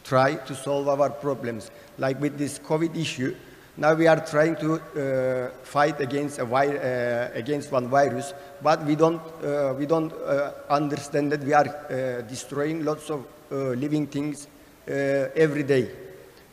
try 0.05 0.35
to 0.35 0.55
solve 0.55 0.89
our 0.89 1.11
problems. 1.11 1.71
Like 1.99 2.21
with 2.21 2.37
this 2.37 2.59
COVID 2.59 2.97
issue, 2.97 3.35
now 3.77 3.95
we 3.95 4.07
are 4.07 4.25
trying 4.25 4.57
to 4.57 4.75
uh, 4.75 5.51
fight 5.65 6.01
against, 6.01 6.39
uh, 6.39 7.29
against 7.35 7.73
one 7.73 7.89
virus, 7.89 8.33
but 8.63 8.85
we 8.85 8.95
don't, 8.95 9.21
uh, 9.43 9.75
we 9.77 9.87
don't 9.87 10.13
uh, 10.13 10.53
understand 10.71 11.33
that 11.33 11.43
we 11.43 11.53
are 11.53 11.67
uh, 11.67 12.23
destroying 12.23 12.85
lots 12.85 13.11
of 13.11 13.27
uh, 13.51 13.71
living 13.71 14.07
things 14.07 14.47
every 14.87 15.63
day. 15.63 15.91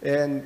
And 0.02 0.46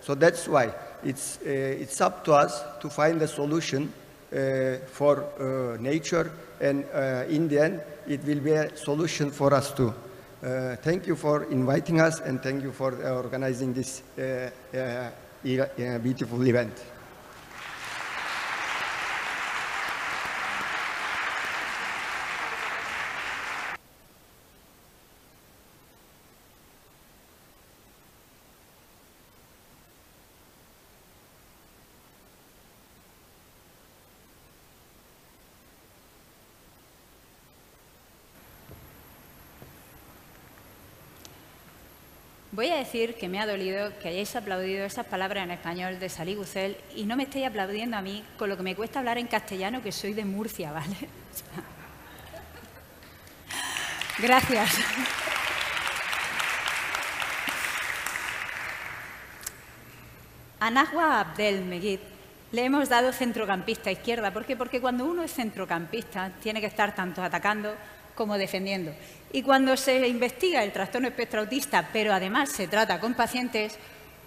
so 0.00 0.14
that's 0.14 0.48
why 0.48 0.72
it's, 1.04 1.38
it's 1.42 2.00
up 2.00 2.24
to 2.24 2.32
us 2.32 2.62
to 2.80 2.88
find 2.88 3.20
a 3.20 3.28
solution 3.28 3.92
for 4.30 5.76
nature, 5.80 6.30
and 6.60 6.84
in 7.28 7.48
the 7.48 7.58
end, 7.58 7.82
it 8.06 8.24
will 8.24 8.40
be 8.40 8.52
a 8.52 8.76
solution 8.76 9.30
for 9.30 9.52
us 9.52 9.72
too. 9.72 9.92
Thank 10.40 11.08
you 11.08 11.16
for 11.16 11.44
inviting 11.50 12.00
us, 12.00 12.20
and 12.20 12.40
thank 12.40 12.62
you 12.62 12.72
for 12.72 12.94
organizing 13.04 13.74
this 13.74 14.02
beautiful 15.98 16.42
event. 16.46 16.97
Decir 42.78 43.14
que 43.14 43.28
me 43.28 43.40
ha 43.40 43.46
dolido 43.46 43.92
que 43.98 44.08
hayáis 44.08 44.34
aplaudido 44.36 44.84
esas 44.84 45.06
palabras 45.06 45.44
en 45.44 45.50
español 45.50 45.98
de 45.98 46.08
Salí 46.08 46.34
Bucel 46.34 46.76
y 46.94 47.04
no 47.04 47.16
me 47.16 47.24
estéis 47.24 47.46
aplaudiendo 47.46 47.96
a 47.96 48.02
mí 48.02 48.24
con 48.38 48.48
lo 48.48 48.56
que 48.56 48.62
me 48.62 48.74
cuesta 48.74 49.00
hablar 49.00 49.18
en 49.18 49.26
castellano, 49.26 49.82
que 49.82 49.92
soy 49.92 50.14
de 50.14 50.24
Murcia, 50.24 50.72
¿vale? 50.72 50.96
Gracias. 54.18 54.70
A 60.60 60.70
Nahwa 60.70 61.20
Abdel 61.20 61.64
Meguid 61.64 62.00
le 62.50 62.64
hemos 62.64 62.88
dado 62.88 63.12
centrocampista 63.12 63.90
izquierda. 63.90 64.32
¿Por 64.32 64.44
qué? 64.44 64.56
Porque 64.56 64.80
cuando 64.80 65.04
uno 65.04 65.22
es 65.22 65.32
centrocampista 65.32 66.32
tiene 66.42 66.60
que 66.60 66.66
estar 66.66 66.94
tanto 66.94 67.22
atacando 67.22 67.74
como 68.14 68.36
defendiendo. 68.36 68.92
Y 69.32 69.42
cuando 69.42 69.76
se 69.76 70.08
investiga 70.08 70.64
el 70.64 70.72
trastorno 70.72 71.08
espectro 71.08 71.40
autista, 71.40 71.90
pero 71.92 72.12
además 72.12 72.50
se 72.50 72.66
trata 72.66 72.98
con 72.98 73.14
pacientes, 73.14 73.78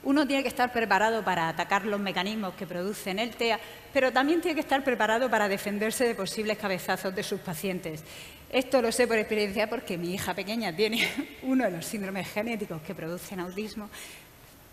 uno 0.03 0.26
tiene 0.26 0.44
que 0.44 0.49
estar 0.49 0.72
preparado 0.72 1.23
para 1.23 1.48
atacar 1.48 1.86
los 1.86 1.99
mecanismos 1.99 2.53
que 2.56 2.68
producen 2.68 3.19
el 3.19 3.36
TEA, 3.36 3.60
pero 3.94 4.11
también 4.11 4.41
tiene 4.41 4.56
que 4.56 4.61
estar 4.61 4.84
preparado 4.84 5.30
para 5.30 5.48
defenderse 5.48 6.07
de 6.07 6.15
posibles 6.15 6.57
cabezazos 6.57 7.14
de 7.15 7.23
sus 7.23 7.40
pacientes. 7.40 8.03
Esto 8.52 8.82
lo 8.82 8.91
sé 8.91 9.07
por 9.07 9.18
experiencia 9.18 9.69
porque 9.69 9.98
mi 9.98 10.14
hija 10.14 10.34
pequeña 10.34 10.76
tiene 10.76 11.07
uno 11.44 11.65
de 11.65 11.72
los 11.72 11.86
síndromes 11.86 12.28
genéticos 12.32 12.82
que 12.82 12.95
producen 12.95 13.40
autismo. 13.40 13.90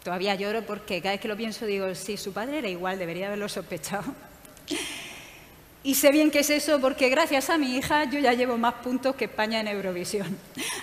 Todavía 0.02 0.34
lloro 0.34 0.62
porque 0.62 1.00
cada 1.00 1.12
vez 1.12 1.20
que 1.20 1.28
lo 1.28 1.36
pienso 1.36 1.66
digo, 1.66 1.94
si 1.94 2.16
su 2.16 2.32
padre 2.32 2.58
era 2.58 2.68
igual, 2.68 2.98
debería 2.98 3.26
haberlo 3.26 3.48
sospechado. 3.48 4.14
Y 5.82 5.94
sé 5.94 6.10
bien 6.10 6.30
que 6.30 6.40
es 6.40 6.50
eso 6.50 6.80
porque 6.80 7.08
gracias 7.08 7.50
a 7.50 7.58
mi 7.58 7.76
hija 7.76 8.04
yo 8.04 8.18
ya 8.18 8.32
llevo 8.32 8.58
más 8.58 8.74
puntos 8.74 9.14
que 9.14 9.26
España 9.26 9.60
en 9.60 9.68
Eurovisión. 9.68 10.36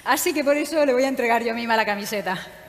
Así 0.04 0.34
que 0.34 0.44
por 0.44 0.58
eso 0.58 0.86
le 0.86 0.94
voy 0.94 1.04
a 1.04 1.10
entregar 1.10 1.44
yo 1.44 1.54
misma 1.54 1.76
la 1.76 1.86
camiseta. 1.86 2.65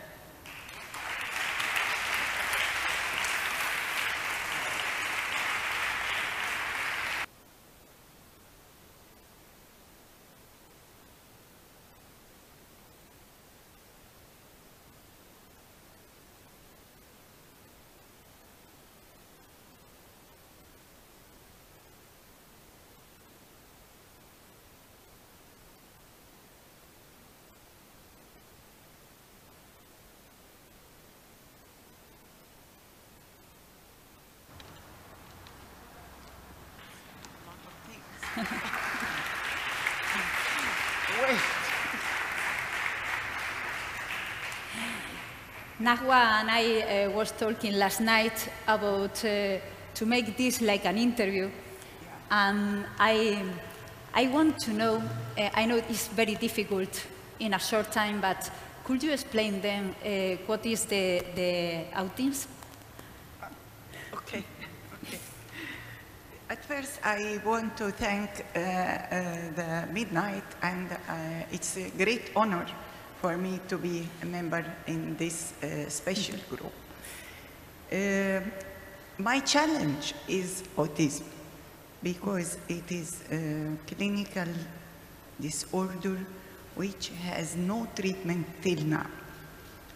Nahwa 45.87 46.41
and 46.41 46.51
I 46.51 47.05
uh, 47.05 47.11
was 47.11 47.31
talking 47.31 47.75
last 47.75 48.01
night 48.01 48.49
about 48.67 49.25
uh, 49.25 49.59
to 49.95 50.05
make 50.05 50.37
this 50.37 50.61
like 50.61 50.85
an 50.85 50.99
interview, 50.99 51.49
and 52.29 52.85
I, 52.99 53.41
I 54.13 54.27
want 54.27 54.59
to 54.65 54.73
know. 54.73 54.97
Uh, 55.39 55.49
I 55.55 55.65
know 55.65 55.77
it's 55.77 56.09
very 56.09 56.35
difficult 56.35 57.07
in 57.39 57.55
a 57.55 57.61
short 57.61 57.93
time, 57.93 58.21
but 58.21 58.51
could 58.83 59.01
you 59.01 59.13
explain 59.13 59.61
them 59.61 59.95
uh, 60.05 60.43
what 60.47 60.67
is 60.67 60.87
the 60.87 61.23
the 61.37 61.85
autism? 61.95 62.49
Okay. 64.13 64.43
okay. 65.05 65.21
At 66.51 66.65
first, 66.65 66.99
I 67.05 67.41
want 67.45 67.77
to 67.77 67.93
thank 67.93 68.31
uh, 68.31 68.59
uh, 68.59 69.05
the 69.55 69.87
MedNight, 69.95 70.51
and 70.63 70.89
it's 71.53 71.77
a 71.77 71.91
great 71.91 72.33
honor 72.35 72.67
for 73.21 73.37
me 73.37 73.61
to 73.69 73.79
be 73.79 74.07
a 74.23 74.27
member 74.27 74.65
in 74.87 75.17
this 75.17 75.53
uh, 75.63 75.89
special 75.89 76.39
group. 76.49 76.73
Uh, 77.93 78.41
my 79.19 79.41
challenge 79.41 80.15
is 80.29 80.65
autism 80.77 81.25
because 82.03 82.59
it 82.69 82.91
is 82.91 83.23
a 83.31 83.77
clinical 83.87 84.49
disorder 85.41 86.19
which 86.75 87.09
has 87.25 87.57
no 87.57 87.89
treatment 87.95 88.47
till 88.63 88.83
now 88.85 89.07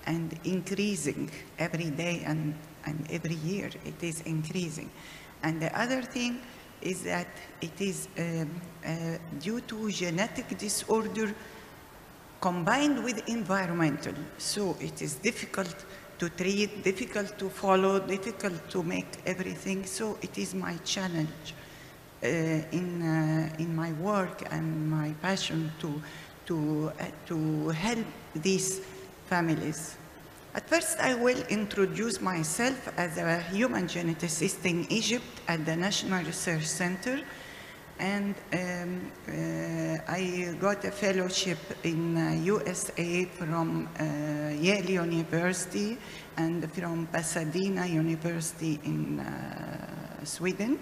and 0.07 0.39
increasing 0.45 1.31
every 1.59 1.91
day 1.91 2.23
and, 2.25 2.55
and 2.87 3.07
every 3.11 3.35
year 3.35 3.71
it 3.85 4.03
is 4.03 4.23
increasing. 4.23 4.91
And 5.43 5.61
the 5.61 5.79
other 5.79 6.03
thing 6.03 6.41
is 6.81 7.03
that 7.03 7.29
it 7.61 7.79
is 7.81 8.09
um, 8.19 8.51
uh, 8.85 9.19
due 9.39 9.61
to 9.61 9.91
genetic 9.91 10.57
disorder 10.57 11.35
combined 12.41 13.05
with 13.05 13.29
environmental. 13.29 14.15
So 14.39 14.77
it 14.81 15.03
is 15.03 15.15
difficult 15.17 15.75
to 16.19 16.29
treat, 16.29 16.83
difficult 16.85 17.39
to 17.39 17.49
follow, 17.49 17.99
difficult 18.01 18.69
to 18.71 18.83
make 18.83 19.09
everything. 19.27 19.85
So 19.87 20.19
it 20.23 20.37
is 20.39 20.55
my 20.55 20.77
challenge 20.85 21.55
uh, 22.23 22.27
in, 22.27 23.03
uh, 23.03 23.57
in 23.59 23.75
my 23.75 23.93
work 23.93 24.43
and 24.51 24.91
my 24.91 25.15
passion 25.23 25.73
to, 25.81 26.03
to, 26.47 26.93
uh, 27.01 27.05
to 27.27 27.69
help 27.69 28.07
these 28.35 28.81
families. 29.27 29.97
At 30.53 30.69
first, 30.69 30.99
I 30.99 31.15
will 31.15 31.41
introduce 31.49 32.21
myself 32.21 32.89
as 32.99 33.17
a 33.19 33.39
human 33.39 33.87
geneticist 33.87 34.65
in 34.65 34.85
Egypt 34.91 35.41
at 35.47 35.65
the 35.65 35.77
National 35.77 36.25
Research 36.25 36.67
Center. 36.67 37.21
And 38.01 38.35
um, 38.55 39.13
uh, 39.29 39.99
I 40.09 40.55
got 40.59 40.83
a 40.87 40.91
fellowship 40.91 41.59
in 41.85 42.17
uh, 42.17 42.31
USA 42.45 43.27
from 43.27 43.87
uh, 43.89 44.55
Yale 44.59 44.89
University 44.89 45.99
and 46.39 46.73
from 46.73 47.09
Pasadena 47.09 47.85
University 47.85 48.81
in 48.85 49.21
uh, 49.21 50.25
Sweden. 50.25 50.79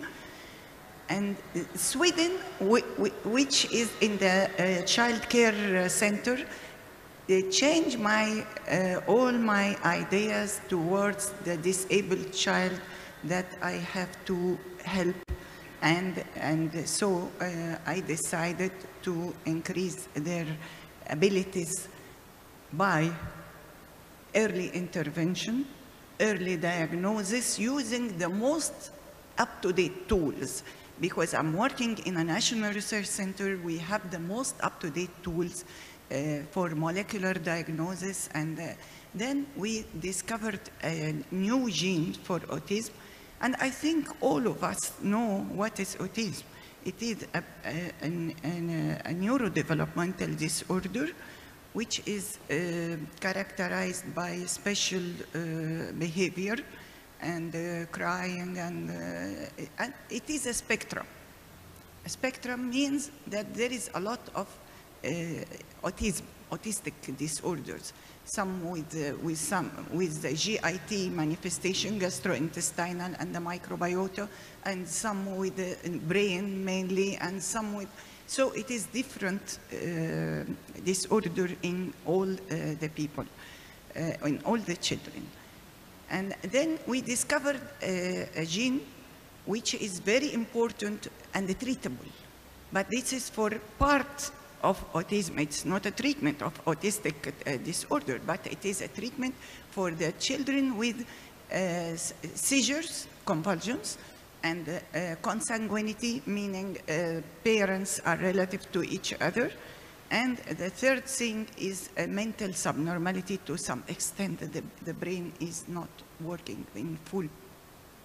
And 1.09 1.37
uh, 1.57 1.61
Sweden, 1.75 2.39
which 2.61 3.65
is 3.73 3.91
in 4.01 4.17
the 4.19 4.49
uh, 4.49 4.85
child 4.85 5.29
care 5.29 5.87
uh, 5.87 5.89
center, 5.89 6.39
it 7.27 7.51
changed 7.51 7.99
my, 7.99 8.47
all 9.09 9.33
my 9.33 9.77
ideas 9.85 10.61
towards 10.69 11.33
the 11.45 11.57
disabled 11.57 12.33
child 12.33 12.81
that 13.25 13.47
I 13.61 13.73
have 13.73 14.25
to 14.27 14.57
help. 14.85 15.17
And, 15.81 16.25
and 16.37 16.89
so 16.89 17.31
uh, 17.41 17.77
I 17.87 18.01
decided 18.01 18.73
to 19.03 19.35
increase 19.47 20.09
their 20.15 20.47
abilities 21.09 21.89
by 22.73 23.11
early 24.35 24.69
intervention, 24.71 25.67
early 26.21 26.57
diagnosis, 26.57 27.59
using 27.59 28.19
the 28.19 28.29
most 28.29 28.91
up-to-date 29.39 30.09
tools. 30.09 30.65
Because 31.01 31.33
I'm 31.33 31.55
working 31.55 31.97
in 32.07 32.17
a 32.17 32.25
national 32.25 32.73
research 32.73 33.07
center, 33.07 33.57
we 33.65 33.79
have 33.79 34.11
the 34.11 34.19
most 34.19 34.57
up-to-date 34.61 35.23
tools 35.23 35.65
uh, 36.11 36.41
for 36.51 36.71
molecular 36.71 37.35
diagnosis. 37.35 38.29
And 38.35 38.59
uh, 38.59 38.67
then 39.15 39.47
we 39.57 39.87
discovered 40.01 40.61
a 40.83 41.15
new 41.31 41.71
gene 41.71 42.15
for 42.15 42.41
autism. 42.41 42.91
And 43.41 43.55
I 43.61 43.71
think 43.71 44.09
all 44.21 44.47
of 44.47 44.65
us 44.65 44.93
know 45.03 45.47
what 45.53 45.79
is 45.79 45.97
autism. 45.97 46.45
It 46.85 47.03
is 47.03 47.27
a, 47.35 47.43
a, 47.65 47.93
a, 48.03 49.13
neurodevelopmental 49.13 50.37
disorder 50.39 51.09
which 51.73 52.03
is 52.07 52.39
uh, 52.51 52.97
characterized 53.21 54.15
by 54.15 54.39
special 54.47 55.03
uh, 55.03 55.93
behavior 55.99 56.57
and 57.21 57.55
uh, 57.55 57.87
crying 57.91 58.59
and, 58.59 58.91
uh, 58.91 59.65
and, 59.79 59.93
it 60.09 60.29
is 60.31 60.47
a 60.47 60.55
spectrum. 60.55 61.07
A 62.05 62.09
spectrum 62.09 62.71
means 62.71 63.11
that 63.27 63.55
there 63.55 63.71
is 63.71 63.91
a 63.95 64.01
lot 64.01 64.21
of 64.35 64.49
uh, 65.05 65.09
autism, 65.85 66.23
autistic 66.51 66.95
disorders, 67.17 67.93
some 68.29 68.69
with, 68.69 68.95
uh, 68.95 69.17
with, 69.23 69.39
some, 69.39 69.71
with 69.93 70.23
the 70.23 70.33
GIT 70.33 71.11
manifestation, 71.11 71.99
gastrointestinal 71.99 73.17
and 73.19 73.35
the 73.35 73.39
microbiota, 73.39 74.29
and 74.65 74.87
some 74.87 75.37
with 75.37 75.57
the 75.57 75.99
brain 76.01 76.65
mainly, 76.65 77.17
and 77.17 77.43
some 77.43 77.75
with 77.75 77.89
so 78.29 78.51
it 78.51 78.71
is 78.71 78.85
different 78.85 79.59
uh, 79.73 80.45
disorder 80.85 81.49
in 81.63 81.95
all 82.05 82.31
uh, 82.31 82.37
the 82.79 82.91
people, 82.95 83.25
uh, 83.97 84.27
in 84.27 84.39
all 84.45 84.59
the 84.59 84.77
children. 84.77 85.27
And 86.11 86.35
then 86.43 86.79
we 86.87 87.01
discovered 87.01 87.59
a, 87.83 88.29
a 88.37 88.45
gene 88.45 88.83
which 89.47 89.73
is 89.75 90.01
very 90.01 90.35
important 90.35 91.09
and 91.33 91.49
treatable. 91.59 92.11
But 92.71 92.91
this 92.91 93.15
is 93.15 93.31
for 93.31 93.51
part 93.79 94.31
of 94.63 94.93
autism. 94.93 95.39
It's 95.41 95.65
not 95.65 95.87
a 95.87 95.91
treatment 95.91 96.43
of 96.43 96.65
autistic 96.65 97.15
uh, 97.29 97.57
disorder, 97.59 98.21
but 98.25 98.47
it 98.47 98.65
is 98.65 98.83
a 98.83 98.89
treatment 98.89 99.35
for 99.71 99.91
the 99.91 100.13
children 100.13 100.77
with 100.77 101.07
uh, 101.53 101.97
seizures, 101.97 103.07
convulsions, 103.25 103.99
and 104.43 104.69
uh, 104.69 104.99
consanguinity, 105.23 106.27
meaning 106.27 106.79
uh, 106.89 107.21
parents 107.43 108.01
are 108.05 108.17
relative 108.17 108.71
to 108.73 108.83
each 108.83 109.15
other. 109.21 109.51
And 110.11 110.39
the 110.39 110.71
third 110.71 111.05
thing 111.05 111.47
is 111.59 111.91
a 111.97 112.07
mental 112.07 112.53
subnormality 112.53 113.39
to 113.45 113.59
some 113.59 113.85
extent. 113.89 114.41
The, 114.41 114.63
the 114.85 114.95
brain 114.95 115.33
is 115.41 115.69
not 115.69 115.91
working 116.21 116.67
in 116.75 116.97
full 117.05 117.29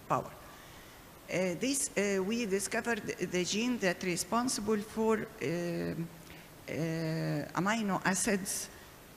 power. 0.08 0.30
Uh, 1.32 1.54
this, 1.58 1.90
uh, 1.96 2.22
we 2.22 2.44
discovered 2.44 3.02
the 3.06 3.44
gene 3.44 3.78
that 3.78 4.02
responsible 4.02 4.76
for 4.76 5.18
uh, 5.18 5.46
uh, 5.46 5.94
amino 6.68 8.00
acids. 8.04 8.68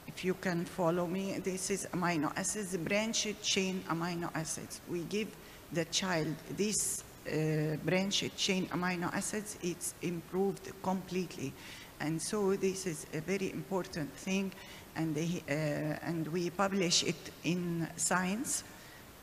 If 0.08 0.24
you 0.24 0.36
can 0.36 0.66
follow 0.66 1.06
me, 1.06 1.40
this 1.40 1.70
is 1.70 1.88
amino 1.94 2.32
acids, 2.36 2.76
branched 2.78 3.42
chain 3.42 3.84
amino 3.90 4.30
acids. 4.34 4.82
We 4.90 5.04
give 5.04 5.28
the 5.72 5.86
child 5.86 6.34
this 6.56 7.04
uh, 7.28 7.76
branched 7.84 8.36
chain 8.38 8.68
amino 8.68 9.14
acids, 9.14 9.58
it's 9.62 9.94
improved 10.02 10.72
completely. 10.82 11.54
And 12.00 12.22
so 12.22 12.56
this 12.56 12.86
is 12.86 13.06
a 13.14 13.22
very 13.22 13.52
important 13.52 14.14
thing, 14.14 14.52
and, 14.96 15.16
they, 15.16 15.42
uh, 15.50 16.08
and 16.08 16.28
we 16.28 16.50
publish 16.52 17.04
it 17.04 17.32
in 17.44 17.88
Science, 17.96 18.64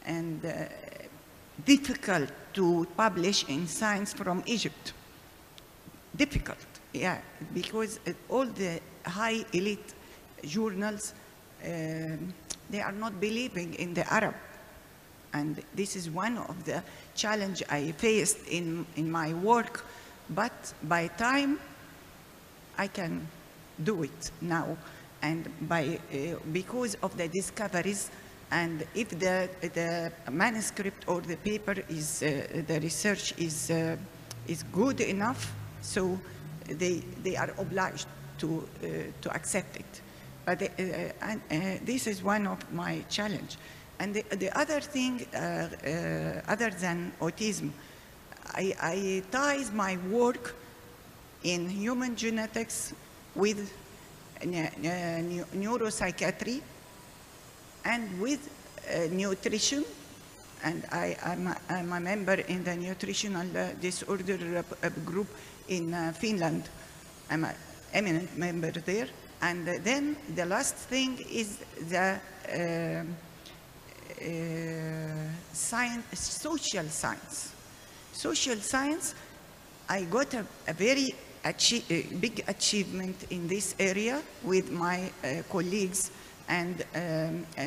and 0.04 0.44
uh, 0.44 0.66
difficult 1.64 2.30
to 2.52 2.86
publish 2.96 3.48
in 3.48 3.66
Science 3.68 4.12
from 4.12 4.42
Egypt. 4.46 4.92
Difficult, 6.16 6.58
yeah, 6.94 7.18
because 7.52 8.00
all 8.30 8.46
the 8.46 8.80
high 9.04 9.44
elite 9.52 9.92
journals, 10.44 11.12
uh, 11.62 11.68
they 12.70 12.80
are 12.80 12.92
not 12.92 13.20
believing 13.20 13.74
in 13.74 13.92
the 13.92 14.10
Arab 14.10 14.34
and 15.34 15.60
this 15.74 15.96
is 15.96 16.08
one 16.08 16.38
of 16.38 16.64
the 16.64 16.82
challenge 17.14 17.62
I 17.68 17.90
faced 17.92 18.38
in, 18.48 18.86
in 18.96 19.10
my 19.10 19.34
work. 19.34 19.84
But 20.30 20.72
by 20.84 21.08
time, 21.08 21.58
I 22.78 22.86
can 22.86 23.26
do 23.82 24.04
it 24.04 24.30
now. 24.40 24.76
And 25.22 25.48
by, 25.62 25.98
uh, 26.12 26.36
because 26.52 26.94
of 27.02 27.16
the 27.16 27.28
discoveries, 27.28 28.10
and 28.50 28.86
if 28.94 29.08
the, 29.08 29.48
the 29.60 30.12
manuscript 30.30 31.08
or 31.08 31.20
the 31.20 31.36
paper 31.36 31.74
is, 31.88 32.22
uh, 32.22 32.62
the 32.68 32.78
research 32.80 33.34
is, 33.36 33.70
uh, 33.70 33.96
is 34.46 34.62
good 34.72 35.00
enough, 35.00 35.52
so 35.82 36.18
they, 36.68 37.02
they 37.22 37.36
are 37.36 37.54
obliged 37.58 38.06
to, 38.38 38.66
uh, 38.82 38.86
to 39.20 39.34
accept 39.34 39.76
it. 39.76 40.00
But 40.44 40.62
uh, 40.62 40.66
and, 41.22 41.40
uh, 41.50 41.78
this 41.84 42.06
is 42.06 42.22
one 42.22 42.46
of 42.46 42.58
my 42.72 43.04
challenge. 43.08 43.56
And 43.98 44.14
the, 44.14 44.22
the 44.36 44.56
other 44.58 44.80
thing, 44.80 45.26
uh, 45.32 45.38
uh, 45.38 46.40
other 46.48 46.70
than 46.70 47.12
autism, 47.20 47.70
I, 48.52 48.74
I 48.80 49.22
ties 49.30 49.70
my 49.72 49.96
work 50.10 50.54
in 51.42 51.68
human 51.68 52.16
genetics 52.16 52.94
with 53.34 53.72
uh, 54.42 54.46
neuropsychiatry 54.46 56.60
and 57.84 58.20
with 58.20 58.50
uh, 58.88 59.06
nutrition. 59.10 59.84
And 60.62 60.84
I, 60.90 61.16
am 61.22 61.46
a, 61.46 61.56
I'm 61.68 61.92
a 61.92 62.00
member 62.00 62.34
in 62.34 62.64
the 62.64 62.74
nutritional 62.74 63.46
uh, 63.56 63.68
disorder 63.80 64.64
uh, 64.82 64.88
group 65.04 65.28
in 65.68 66.12
Finland. 66.14 66.68
I'm 67.30 67.44
an 67.44 67.54
eminent 67.92 68.36
member 68.36 68.70
there. 68.70 69.08
And 69.42 69.66
then 69.84 70.16
the 70.34 70.46
last 70.46 70.76
thing 70.76 71.18
is 71.30 71.58
the 71.88 72.18
uh, 72.48 73.04
science, 75.52 76.18
social 76.18 76.84
science. 76.88 77.52
Social 78.12 78.56
science, 78.56 79.14
I 79.88 80.04
got 80.04 80.34
a, 80.34 80.46
a 80.66 80.72
very 80.72 81.14
a 81.44 81.52
big 82.20 82.42
achievement 82.48 83.26
in 83.30 83.46
this 83.46 83.74
area 83.78 84.22
with 84.42 84.70
my 84.70 85.10
uh, 85.22 85.42
colleagues 85.50 86.10
and 86.48 86.84
um, 86.94 87.46
uh, 87.58 87.62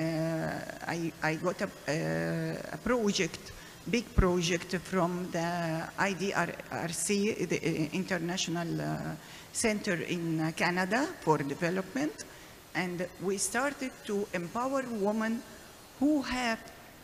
I, 0.87 1.11
I, 1.21 1.35
got 1.35 1.61
a, 1.61 1.65
uh, 1.65 2.73
a, 2.73 2.77
project, 2.77 3.51
big 3.89 4.13
project 4.15 4.75
from 4.83 5.29
the 5.31 5.87
IDRC, 5.97 7.47
the 7.47 7.57
uh, 7.57 7.89
International 7.93 8.81
uh, 8.81 8.97
Center 9.53 9.93
in 9.93 10.53
Canada 10.53 11.07
for 11.21 11.37
Development, 11.37 12.25
and 12.75 13.07
we 13.23 13.37
started 13.37 13.91
to 14.05 14.27
empower 14.33 14.83
women 14.91 15.41
who 15.99 16.21
have 16.21 16.59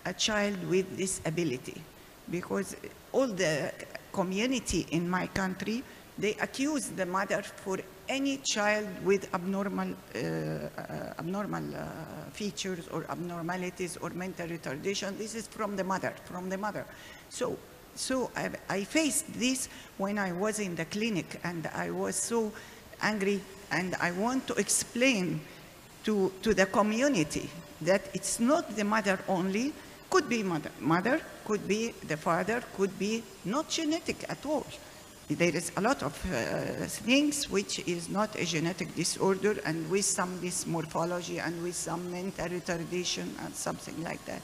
a 0.05 0.13
child 0.13 0.57
with 0.69 0.97
disability. 0.97 1.81
Because 2.29 2.75
all 3.11 3.27
the 3.27 3.71
community 4.11 4.85
in 4.91 5.09
my 5.09 5.27
country, 5.27 5.83
they 6.17 6.35
accuse 6.35 6.89
the 6.89 7.05
mother 7.05 7.41
for 7.41 7.79
any 8.07 8.37
child 8.37 8.87
with 9.03 9.33
abnormal, 9.33 9.89
uh, 9.89 10.17
uh, 10.17 11.13
abnormal 11.19 11.63
uh, 11.75 11.87
features 12.31 12.87
or 12.89 13.05
abnormalities 13.09 13.97
or 13.97 14.09
mental 14.11 14.47
retardation. 14.47 15.17
This 15.17 15.35
is 15.35 15.47
from 15.47 15.75
the 15.75 15.83
mother, 15.83 16.13
from 16.25 16.49
the 16.49 16.57
mother. 16.57 16.85
So, 17.29 17.57
so 17.95 18.31
I, 18.35 18.49
I 18.69 18.83
faced 18.83 19.33
this 19.33 19.69
when 19.97 20.17
I 20.17 20.31
was 20.31 20.59
in 20.59 20.75
the 20.75 20.85
clinic 20.85 21.39
and 21.43 21.67
I 21.73 21.91
was 21.91 22.15
so 22.15 22.51
angry 23.01 23.41
and 23.71 23.95
I 23.95 24.11
want 24.11 24.47
to 24.47 24.53
explain 24.55 25.41
to, 26.03 26.31
to 26.41 26.53
the 26.53 26.65
community 26.65 27.49
that 27.81 28.01
it's 28.13 28.39
not 28.39 28.75
the 28.75 28.83
mother 28.83 29.19
only, 29.27 29.73
could 30.09 30.29
be 30.29 30.43
mother, 30.43 30.71
mother, 30.79 31.21
could 31.45 31.67
be 31.67 31.93
the 32.07 32.17
father, 32.17 32.61
could 32.75 32.97
be 32.99 33.23
not 33.45 33.69
genetic 33.69 34.25
at 34.29 34.45
all. 34.45 34.65
There 35.35 35.55
is 35.55 35.71
a 35.75 35.81
lot 35.81 36.03
of 36.03 36.13
uh, 36.25 36.85
things 36.85 37.49
which 37.49 37.79
is 37.87 38.09
not 38.09 38.35
a 38.35 38.45
genetic 38.45 38.95
disorder 38.95 39.57
and 39.65 39.89
with 39.89 40.05
some 40.05 40.39
dysmorphology 40.39 41.45
and 41.45 41.61
with 41.63 41.75
some 41.75 42.11
mental 42.11 42.47
retardation 42.47 43.27
and 43.43 43.55
something 43.55 44.03
like 44.03 44.23
that. 44.25 44.41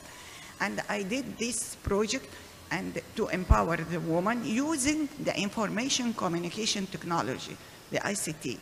And 0.60 0.82
I 0.90 1.03
did 1.03 1.38
this 1.38 1.76
project 1.76 2.28
and 2.72 3.02
to 3.16 3.28
empower 3.30 3.78
the 3.78 3.99
woman 3.99 4.45
using 4.45 5.10
the 5.24 5.38
information 5.40 6.14
communication 6.14 6.86
technology, 6.88 7.56
the 7.91 7.99
ICT. 7.99 8.57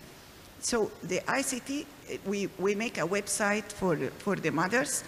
So 0.60 0.91
the 1.04 1.20
ICT, 1.20 1.86
we, 2.26 2.49
we 2.58 2.76
make 2.76 2.98
a 2.98 3.08
website 3.08 3.72
for, 3.72 3.95
for 4.18 4.36
the 4.36 4.52
mothers 4.52 5.04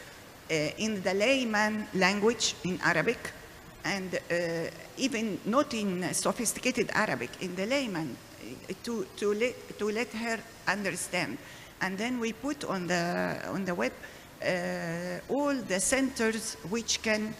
uh, 0.52 0.54
in 0.78 1.02
the 1.02 1.14
layman 1.14 1.88
language 1.94 2.56
in 2.64 2.80
Arabic, 2.84 3.32
and 3.84 4.15
uh, 4.15 4.69
even 4.97 5.39
not 5.45 5.73
in 5.73 6.14
sophisticated 6.14 6.89
Arabic, 6.93 7.30
in 7.41 7.56
the 7.56 7.65
layman, 7.65 8.15
uh, 8.15 8.73
to, 8.84 9.06
to, 9.15 9.34
let, 9.34 9.80
to 9.80 9.89
let 9.89 10.11
her 10.14 10.39
understand. 10.68 11.38
And 11.81 11.97
then 11.97 12.19
we 12.19 12.34
put 12.34 12.64
on 12.65 12.88
the, 12.88 13.41
on 13.47 13.65
the 13.65 13.73
web 13.73 13.93
uh, 14.41 15.19
all 15.30 15.53
the 15.53 15.80
centers 15.80 16.56
which 16.69 17.01
can 17.01 17.34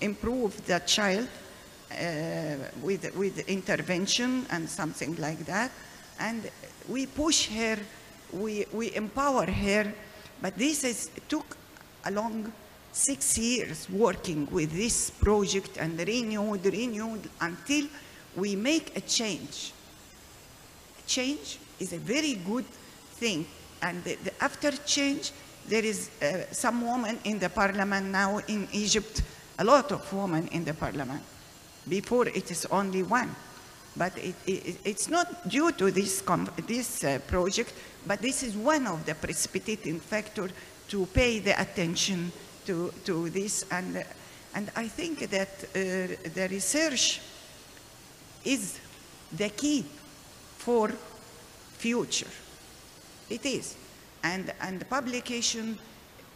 improve 0.00 0.64
the 0.66 0.78
child 0.86 1.28
uh, 1.92 2.56
with, 2.82 3.14
with 3.16 3.48
intervention 3.48 4.46
and 4.50 4.68
something 4.68 5.16
like 5.16 5.44
that. 5.46 5.70
And 6.18 6.50
we 6.88 7.06
push 7.06 7.48
her, 7.48 7.78
we, 8.32 8.66
we 8.72 8.94
empower 8.94 9.46
her, 9.46 9.92
but 10.40 10.56
this 10.56 10.84
is, 10.84 11.10
took 11.28 11.56
a 12.04 12.10
long 12.10 12.52
six 12.96 13.36
years 13.36 13.88
working 13.90 14.48
with 14.50 14.72
this 14.72 15.10
project 15.10 15.76
and 15.76 15.98
renewed, 15.98 16.64
renewed 16.64 17.28
until 17.42 17.84
we 18.34 18.56
make 18.56 18.96
a 18.96 19.02
change. 19.02 19.72
Change 21.06 21.58
is 21.78 21.92
a 21.92 21.98
very 21.98 22.34
good 22.34 22.64
thing. 23.20 23.46
And 23.82 24.02
the, 24.02 24.14
the 24.24 24.32
after 24.42 24.70
change, 24.70 25.32
there 25.68 25.84
is 25.84 26.08
uh, 26.22 26.50
some 26.50 26.80
woman 26.80 27.18
in 27.24 27.38
the 27.38 27.50
parliament 27.50 28.06
now 28.06 28.38
in 28.48 28.66
Egypt, 28.72 29.22
a 29.58 29.64
lot 29.64 29.92
of 29.92 30.10
women 30.12 30.48
in 30.48 30.64
the 30.64 30.72
parliament. 30.72 31.22
Before 31.86 32.26
it 32.26 32.50
is 32.50 32.64
only 32.70 33.02
one. 33.02 33.34
But 33.94 34.16
it, 34.16 34.34
it, 34.46 34.78
it's 34.84 35.08
not 35.08 35.48
due 35.48 35.70
to 35.72 35.90
this, 35.90 36.22
this 36.66 37.04
uh, 37.04 37.18
project, 37.26 37.74
but 38.06 38.22
this 38.22 38.42
is 38.42 38.56
one 38.56 38.86
of 38.86 39.04
the 39.04 39.14
precipitating 39.14 40.00
factors 40.00 40.50
to 40.88 41.04
pay 41.06 41.40
the 41.40 41.60
attention 41.60 42.32
to, 42.66 42.92
to 43.04 43.30
this. 43.30 43.64
And, 43.70 44.04
and 44.54 44.70
I 44.76 44.88
think 44.88 45.30
that 45.30 45.48
uh, 45.48 46.30
the 46.34 46.48
research 46.50 47.20
is 48.44 48.78
the 49.32 49.48
key 49.50 49.84
for 50.58 50.90
future. 51.78 52.30
It 53.28 53.44
is. 53.44 53.76
And, 54.22 54.52
and 54.60 54.80
the 54.80 54.84
publication 54.84 55.78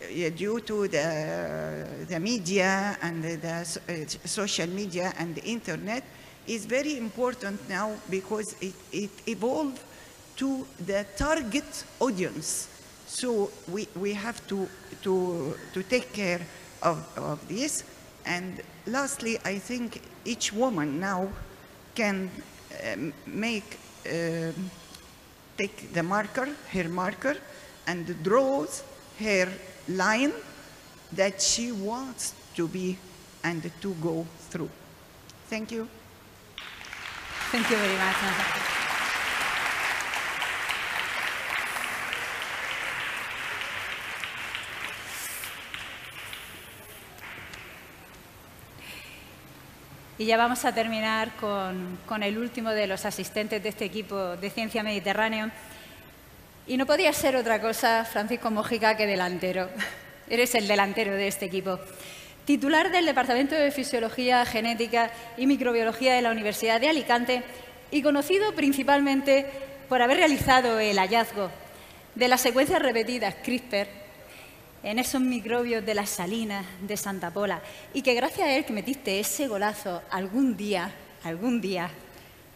uh, 0.02 0.30
due 0.30 0.60
to 0.60 0.88
the, 0.88 1.86
the 2.08 2.20
media 2.20 2.96
and 3.02 3.22
the, 3.22 3.36
the 3.36 3.80
uh, 3.88 4.26
social 4.26 4.68
media 4.68 5.12
and 5.18 5.34
the 5.34 5.44
internet 5.44 6.04
is 6.46 6.66
very 6.66 6.96
important 6.96 7.68
now 7.68 7.92
because 8.08 8.56
it, 8.60 8.74
it 8.92 9.10
evolved 9.26 9.78
to 10.36 10.66
the 10.86 11.06
target 11.16 11.84
audience. 12.00 12.68
So 13.10 13.50
we, 13.68 13.88
we 13.96 14.14
have 14.14 14.46
to, 14.46 14.68
to, 15.02 15.56
to 15.74 15.82
take 15.82 16.12
care 16.12 16.40
of, 16.80 17.04
of 17.18 17.46
this. 17.48 17.82
And 18.24 18.62
lastly, 18.86 19.36
I 19.44 19.58
think 19.58 20.00
each 20.24 20.52
woman 20.52 21.00
now 21.00 21.28
can 21.96 22.30
um, 22.92 23.12
make, 23.26 23.78
uh, 24.06 24.52
take 25.58 25.92
the 25.92 26.04
marker, 26.04 26.48
her 26.72 26.88
marker, 26.88 27.36
and 27.88 28.22
draws 28.22 28.84
her 29.18 29.48
line 29.88 30.32
that 31.12 31.42
she 31.42 31.72
wants 31.72 32.34
to 32.54 32.68
be 32.68 32.96
and 33.42 33.72
to 33.80 33.94
go 33.94 34.24
through. 34.50 34.70
Thank 35.48 35.72
you. 35.72 35.88
Thank 37.50 37.68
you 37.70 37.76
very 37.76 37.98
much. 37.98 38.79
Y 50.20 50.26
ya 50.26 50.36
vamos 50.36 50.66
a 50.66 50.74
terminar 50.74 51.30
con, 51.36 52.22
el 52.22 52.36
último 52.36 52.68
de 52.72 52.86
los 52.86 53.06
asistentes 53.06 53.62
de 53.62 53.70
este 53.70 53.86
equipo 53.86 54.36
de 54.36 54.50
Ciencia 54.50 54.82
Mediterráneo. 54.82 55.50
Y 56.66 56.76
no 56.76 56.84
podía 56.84 57.10
ser 57.14 57.36
otra 57.36 57.58
cosa, 57.58 58.04
Francisco 58.04 58.50
Mojica, 58.50 58.98
que 58.98 59.06
delantero. 59.06 59.70
Eres 60.28 60.54
el 60.56 60.68
delantero 60.68 61.14
de 61.14 61.26
este 61.26 61.46
equipo 61.46 61.80
titular 62.44 62.92
del 62.92 63.06
Departamento 63.06 63.54
de 63.54 63.70
Fisiología, 63.70 64.44
Genética 64.44 65.10
y 65.38 65.46
Microbiología 65.46 66.12
de 66.12 66.20
la 66.20 66.32
Universidad 66.32 66.82
de 66.82 66.90
Alicante 66.90 67.42
y 67.90 68.02
conocido 68.02 68.52
principalmente 68.54 69.46
por 69.88 70.02
haber 70.02 70.18
realizado 70.18 70.78
el 70.80 70.98
hallazgo 70.98 71.50
de 72.14 72.28
las 72.28 72.42
secuencias 72.42 72.82
repetidas 72.82 73.36
CRISPR 73.42 73.99
en 74.82 74.98
esos 74.98 75.20
microbios 75.20 75.84
de 75.84 75.94
las 75.94 76.10
salinas 76.10 76.64
de 76.80 76.96
Santa 76.96 77.30
Pola 77.30 77.60
y 77.92 78.02
que 78.02 78.14
gracias 78.14 78.46
a 78.46 78.56
él 78.56 78.64
que 78.64 78.72
metiste 78.72 79.20
ese 79.20 79.46
golazo 79.46 80.02
algún 80.10 80.56
día, 80.56 80.92
algún 81.24 81.60
día 81.60 81.90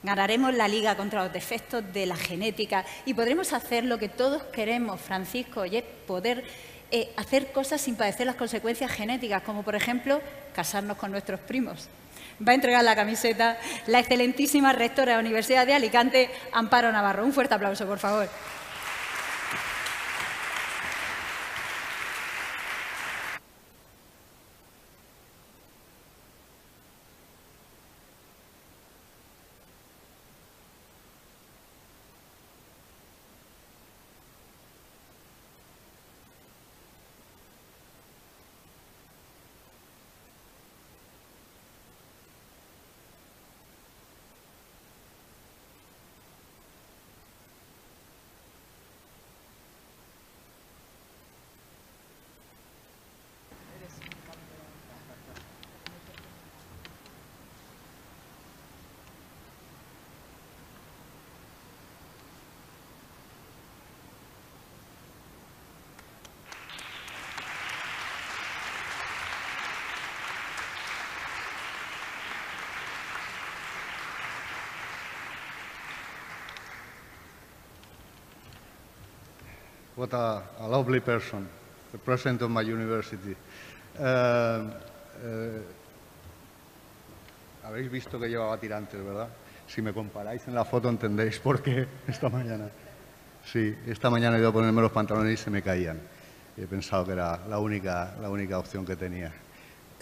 ganaremos 0.03 0.55
la 0.55 0.69
liga 0.69 0.97
contra 0.97 1.25
los 1.25 1.33
defectos 1.33 1.83
de 1.93 2.07
la 2.07 2.17
genética 2.17 2.85
y 3.07 3.15
podremos 3.15 3.53
hacer 3.53 3.85
lo 3.85 3.99
que 3.99 4.09
todos 4.09 4.43
queremos, 4.45 5.01
Francisco, 5.01 5.65
y 5.65 5.77
es 5.77 5.85
poder 6.07 6.45
eh, 6.91 7.11
hacer 7.17 7.53
cosas 7.53 7.81
sin 7.81 7.97
padecer 7.97 8.27
las 8.27 8.37
consecuencias 8.37 8.91
genéticas, 8.91 9.43
como 9.43 9.63
por 9.63 9.75
ejemplo 9.75 10.21
casarnos 10.55 10.97
con 10.97 11.11
nuestros 11.11 11.41
primos. 11.41 11.89
Va 12.47 12.53
a 12.53 12.55
entregar 12.55 12.85
la 12.85 12.97
camiseta 12.97 13.59
la 13.87 14.01
excelentísima 14.01 14.73
rectora 14.73 15.13
de 15.13 15.17
la 15.17 15.21
Universidad 15.21 15.67
de 15.67 15.75
Alicante, 15.75 16.31
Amparo 16.53 16.91
Navarro. 16.93 17.25
Un 17.25 17.33
fuerte 17.33 17.55
aplauso, 17.55 17.87
por 17.87 17.99
favor. 17.99 18.29
What 80.05 80.13
a, 80.13 80.43
a 80.61 80.69
lovely 80.69 81.01
person, 81.01 81.49
the 81.91 81.97
president 81.97 82.43
of 82.43 82.51
my 82.51 82.61
university. 82.61 83.35
Uh, 83.99 84.03
uh, 84.05 84.69
habéis 87.65 87.91
visto 87.91 88.21
que 88.21 88.29
llevaba 88.29 88.61
tirantes, 88.61 89.03
¿verdad? 89.03 89.29
Si 89.67 89.81
me 89.81 89.95
comparáis 89.95 90.47
en 90.47 90.55
la 90.57 90.67
foto 90.67 90.91
entendéis 90.91 91.39
por 91.39 91.63
qué 91.63 91.89
esta 92.07 92.29
mañana. 92.29 92.69
Sí, 93.47 93.75
esta 93.87 94.11
mañana 94.11 94.37
he 94.37 94.41
ido 94.41 94.51
a 94.51 94.53
ponerme 94.53 94.83
los 94.83 94.93
pantalones 94.93 95.41
y 95.41 95.43
se 95.43 95.51
me 95.51 95.63
caían. 95.63 95.99
He 96.59 96.67
pensado 96.67 97.07
que 97.07 97.13
era 97.13 97.41
la 97.49 97.59
única, 97.59 98.15
la 98.21 98.29
única 98.29 98.59
opción 98.59 98.85
que 98.85 98.97
tenía. 98.97 99.33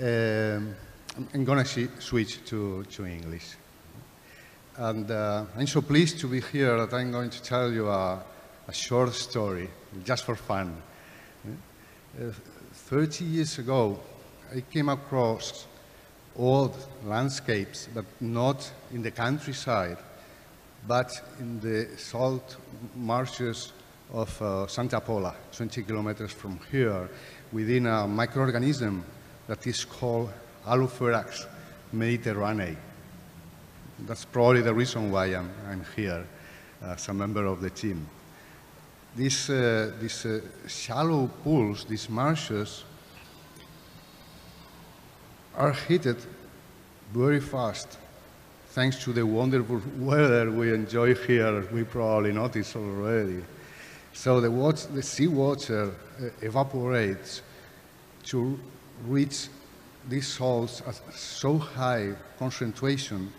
Uh, 0.01 0.59
I'm 1.33 1.45
going 1.45 1.63
to 1.63 1.89
switch 2.01 2.45
to, 2.47 2.83
to 2.97 3.07
English. 3.07 3.57
And 4.79 5.09
uh, 5.09 5.45
I'm 5.57 5.69
so 5.69 5.81
pleased 5.81 6.19
to 6.23 6.27
be 6.27 6.41
here 6.41 6.77
that 6.77 6.93
I'm 6.93 7.13
going 7.13 7.31
to 7.31 7.41
tell 7.41 7.73
you 7.73 7.89
a, 7.89 8.25
a 8.69 8.73
short 8.73 9.13
story, 9.13 9.69
just 10.05 10.25
for 10.25 10.37
fun. 10.37 10.81
Uh, 11.47 12.31
30 12.73 13.25
years 13.25 13.59
ago, 13.59 13.99
I 14.55 14.61
came 14.61 14.89
across 14.89 15.67
old 16.37 16.77
landscapes, 17.05 17.89
but 17.95 18.05
not 18.21 18.71
in 18.93 19.03
the 19.03 19.11
countryside, 19.11 19.99
but 20.87 21.13
in 21.41 21.61
the 21.61 21.89
salt 21.97 22.57
marshes 22.97 23.73
of 24.13 24.43
uh, 24.43 24.67
Santa 24.67 25.01
Pola, 25.01 25.35
20 25.53 25.83
kilometers 25.83 26.33
from 26.33 26.59
here, 26.71 27.09
within 27.53 27.87
a 27.87 28.07
microorganism 28.07 29.03
that 29.47 29.67
is 29.67 29.85
called 29.85 30.31
Haloferax 30.67 31.47
Mediterranean. 31.93 32.77
That's 34.01 34.25
probably 34.25 34.63
the 34.63 34.75
reason 34.75 35.11
why 35.11 35.27
I'm, 35.27 35.51
I'm 35.69 35.85
here 35.95 36.27
as 36.83 37.09
a 37.09 37.15
member 37.15 37.47
of 37.47 37.61
the 37.61 37.71
team. 37.71 38.07
These, 39.15 39.51
uh, 39.51 39.93
these 40.01 40.25
uh, 40.25 40.41
shallow 40.67 41.29
pools, 41.45 41.85
these 41.85 42.09
marshes, 42.09 42.85
are 45.55 45.73
heated 45.73 46.17
very 47.13 47.41
fast 47.41 47.99
thanks 48.73 48.97
to 49.05 49.13
the 49.13 49.25
wonderful 49.25 49.83
weather 49.99 50.51
we 50.51 50.73
enjoy 50.73 51.15
here, 51.15 51.61
we 51.73 51.85
probably 51.85 52.33
noticed 52.33 52.75
already. 52.75 53.45
So 54.15 54.41
the, 54.41 54.51
water, 54.51 54.89
the 54.89 55.03
seawater 55.03 55.91
uh, 55.91 56.25
evaporates 56.41 57.43
to 58.25 58.59
reach 59.07 59.49
these 60.09 60.27
salts 60.27 60.83
at 60.87 60.95
so 61.15 61.59
high 61.59 62.15
concentration 62.39 63.31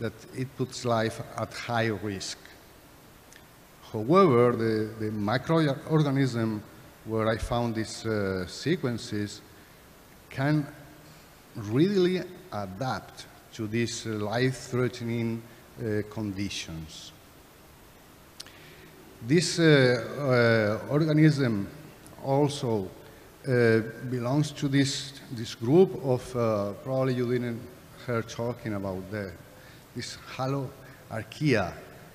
that 0.00 0.12
it 0.36 0.48
puts 0.56 0.84
life 0.84 1.20
at 1.36 1.52
high 1.54 1.86
risk. 1.86 2.38
However, 3.92 4.52
the, 4.56 5.04
the 5.04 5.10
microorganism 5.10 6.60
where 7.04 7.28
I 7.28 7.36
found 7.36 7.74
these 7.74 8.06
uh, 8.06 8.46
sequences 8.46 9.42
can 10.30 10.66
readily 11.56 12.22
adapt 12.50 13.26
to 13.52 13.66
these 13.66 14.06
uh, 14.06 14.10
life-threatening 14.10 15.42
uh, 15.78 16.02
conditions. 16.10 17.12
This 19.20 19.58
uh, 19.58 20.80
organism 20.88 21.68
also 22.24 22.88
belongs 23.44 24.52
to 24.52 24.68
this, 24.68 25.12
this 25.32 25.54
group 25.56 26.00
of, 26.04 26.32
probably 26.84 27.14
you 27.14 27.30
didn't 27.30 27.60
hear 28.06 28.22
talking 28.22 28.74
about 28.74 29.10
that, 29.10 29.32
this 29.96 30.16
haloarchaea. 30.36 31.72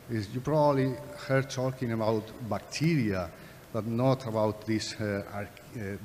Is 0.10 0.34
you 0.34 0.40
probably 0.40 0.96
heard 1.28 1.50
talking 1.50 1.92
about 1.92 2.24
bacteria, 2.50 3.30
but 3.74 3.86
not 3.86 4.26
about 4.26 4.66
this, 4.66 4.96
uh, 5.02 5.24
uh, 5.34 5.46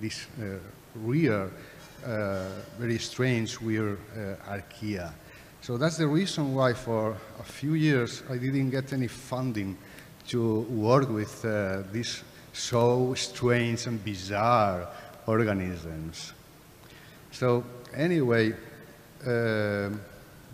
this 0.01 0.27
uh, 0.41 0.59
rare, 0.97 1.49
very 2.79 2.99
strange, 2.99 3.61
weird 3.61 3.99
archaea. 4.49 5.13
So 5.61 5.77
that's 5.77 5.97
the 5.97 6.09
reason 6.09 6.55
why 6.55 6.73
for 6.73 7.17
a 7.39 7.45
few 7.45 7.75
years 7.75 8.25
I 8.29 8.37
didn't 8.37 8.71
get 8.71 8.93
any 8.93 9.07
funding 9.07 9.79
to 10.29 10.61
work 10.63 11.09
with 11.09 11.45
uh, 11.45 11.83
these 11.93 12.25
so 12.53 13.15
strange 13.15 13.87
and 13.87 14.05
bizarre 14.05 14.89
organisms. 15.27 16.33
So 17.31 17.65
anyway, 17.95 18.55
uh, 19.25 19.91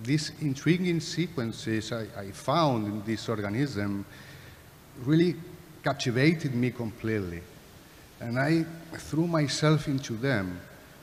these 0.02 0.32
intriguing 0.40 1.00
sequences 1.00 1.92
I, 1.92 2.06
I, 2.16 2.30
found 2.30 2.86
in 2.86 3.02
this 3.04 3.28
organism 3.28 4.04
really 5.04 5.34
captivated 5.82 6.54
me 6.54 6.70
completely. 6.70 7.42
And 8.20 8.38
I 8.38 8.64
threw 8.96 9.26
myself 9.26 9.88
into 9.88 10.14
them 10.14 10.60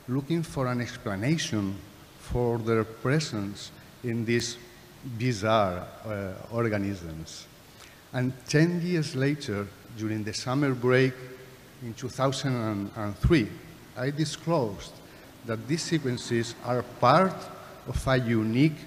looking 0.08 0.44
for 0.44 0.68
an 0.68 0.82
explanation 0.82 1.76
for 2.20 2.58
their 2.58 2.84
presence 2.84 3.72
in 4.04 4.26
these 4.26 4.58
bizarre 5.18 5.88
uh, 6.06 6.34
organisms. 6.52 7.48
And 8.14 8.34
10 8.48 8.82
years 8.82 9.16
later, 9.16 9.68
during 9.98 10.24
the 10.24 10.34
summer 10.34 10.74
break 10.74 11.14
in 11.82 11.94
2003, 11.94 13.48
I 13.98 14.10
disclosed 14.12 14.92
that 15.46 15.68
these 15.68 15.84
sequences 15.84 16.56
are 16.66 16.84
part 17.00 17.36
of 17.88 18.07
a 18.07 18.18
unique 18.18 18.78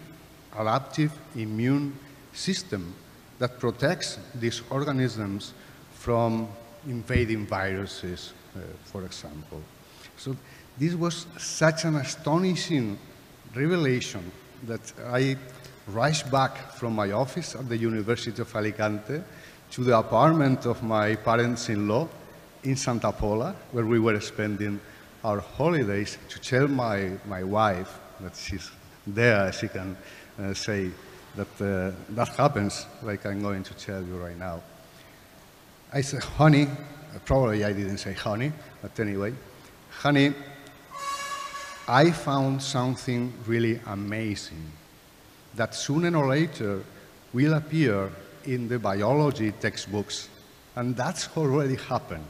adaptive 0.59 1.13
immune 1.37 1.95
system 2.33 2.95
that 3.39 3.59
protects 3.59 4.19
these 4.35 4.63
organisms 4.71 5.53
from 5.93 6.49
invading 6.87 7.47
viruses, 7.47 8.33
uh, 8.57 8.61
for 8.85 9.05
example. 9.05 9.63
So 10.17 10.37
this 10.77 10.95
was 10.95 11.27
such 11.39 11.85
an 11.85 11.97
astonishing 11.97 12.99
revelation 13.55 14.31
that 14.67 14.93
I 15.07 15.37
rushed 15.87 16.31
back 16.31 16.73
from 16.73 16.95
my 16.95 17.13
office 17.13 17.55
at 17.55 17.69
the 17.69 17.77
University 17.77 18.43
of 18.43 18.55
Alicante 18.55 19.23
to 19.71 19.85
the 19.85 19.97
apartment 19.97 20.67
of 20.67 20.83
my 20.83 21.15
parents-in-law 21.17 22.09
in 22.65 22.77
Santa 22.77 23.13
Pola, 23.13 23.55
where 23.73 23.87
we 23.87 23.99
were 23.99 24.21
spending 24.21 24.81
our 25.25 25.41
holidays, 25.41 26.19
to 26.29 26.39
tell 26.41 26.69
my, 26.69 27.11
my 27.27 27.43
wife 27.43 27.99
that 28.21 28.37
she's 28.37 28.71
there, 29.15 29.53
she 29.53 29.69
can 29.69 29.97
uh, 30.41 30.55
say 30.55 30.91
that 31.37 31.61
uh, 31.61 31.95
that 32.11 32.29
happens, 32.37 32.87
like 33.03 33.27
I'm 33.27 33.41
going 33.41 33.63
to 33.63 33.75
tell 33.75 34.03
you 34.03 34.17
right 34.17 34.39
now. 34.39 34.63
I 35.93 36.03
said, 36.03 36.23
honey, 36.23 36.69
probably 37.25 37.65
I 37.65 37.73
didn't 37.73 37.99
say 37.99 38.13
honey, 38.13 38.53
but 38.83 38.99
anyway, 39.01 39.35
honey, 39.91 40.35
I 41.87 42.11
found 42.11 42.63
something 42.63 43.33
really 43.47 43.81
amazing 43.87 44.73
that 45.55 45.75
sooner 45.75 46.17
or 46.17 46.29
later 46.29 46.83
will 47.33 47.55
appear 47.55 48.11
in 48.45 48.69
the 48.69 48.79
biology 48.79 49.53
textbooks. 49.53 50.29
And 50.77 50.97
that's 50.97 51.29
already 51.37 51.77
happened. 51.77 52.29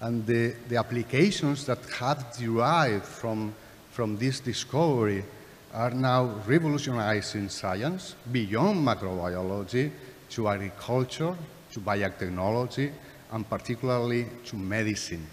And 0.00 0.26
the, 0.26 0.54
the 0.68 0.76
applications 0.76 1.64
that 1.66 1.78
have 1.98 2.36
derived 2.36 3.04
from, 3.04 3.54
from 3.94 4.18
this 4.18 4.40
discovery 4.40 5.24
are 5.72 5.92
now 5.92 6.24
revolutionizing 6.48 7.48
science 7.48 8.16
beyond 8.32 8.84
microbiology 8.84 9.88
to 10.30 10.48
agriculture, 10.48 11.36
to 11.70 11.78
biotechnology, 11.78 12.90
and 13.30 13.48
particularly 13.48 14.26
to 14.44 14.56
medicine. 14.56 15.24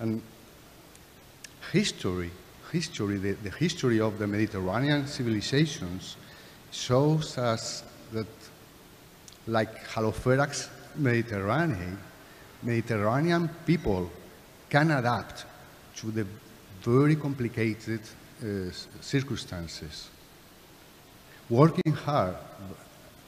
And 0.00 0.20
history, 1.72 2.30
history 2.70 3.16
the, 3.16 3.32
the 3.32 3.50
history 3.50 4.00
of 4.00 4.18
the 4.18 4.26
Mediterranean 4.26 5.06
civilizations 5.06 6.16
shows 6.70 7.38
us 7.38 7.84
that 8.12 8.26
like 9.46 9.82
Haloferax 9.88 10.68
mediterranean, 10.96 11.98
Mediterranean 12.62 13.48
people 13.64 14.10
can 14.68 14.90
adapt 14.90 15.46
to 15.96 16.10
the 16.10 16.26
very 16.86 17.16
complicated 17.16 18.00
uh, 18.42 18.70
circumstances. 19.00 20.08
Working 21.50 21.92
hard 21.92 22.36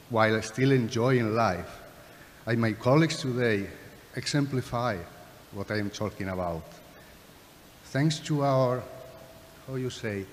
while 0.09 0.41
still 0.41 0.71
enjoying 0.71 1.35
life, 1.35 1.81
and 2.45 2.59
my 2.59 2.73
colleagues 2.73 3.21
today 3.21 3.67
exemplify 4.15 4.97
what 5.53 5.71
I 5.71 5.77
am 5.77 5.89
talking 5.89 6.29
about 6.29 6.63
thanks 7.91 8.19
to 8.19 8.43
our, 8.43 8.83
how 9.67 9.75
you 9.75 9.89
say, 9.89 10.23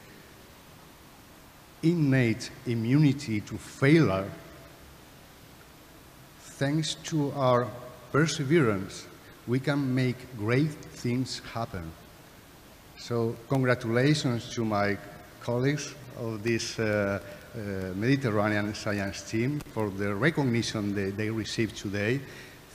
innate 1.83 2.51
immunity 2.67 3.41
to 3.41 3.57
failure, 3.57 4.31
thanks 6.41 6.97
to 6.97 7.33
our 7.33 7.67
perseverance, 8.13 9.07
we 9.47 9.59
can 9.59 9.95
make 9.95 10.37
great 10.37 10.71
things 10.71 11.41
happen. 11.55 11.91
So 13.07 13.37
congratulations 13.49 14.51
to 14.55 14.65
my 14.65 14.99
colleagues 15.41 15.95
of 16.19 16.43
this 16.43 16.77
uh, 16.81 17.21
uh, 17.55 17.59
Mediterranean 17.95 18.75
science 18.75 19.23
team 19.23 19.61
for 19.73 19.91
the 19.91 20.13
recognition 20.13 20.93
that 20.97 21.17
they 21.17 21.31
received 21.31 21.77
today. 21.77 22.21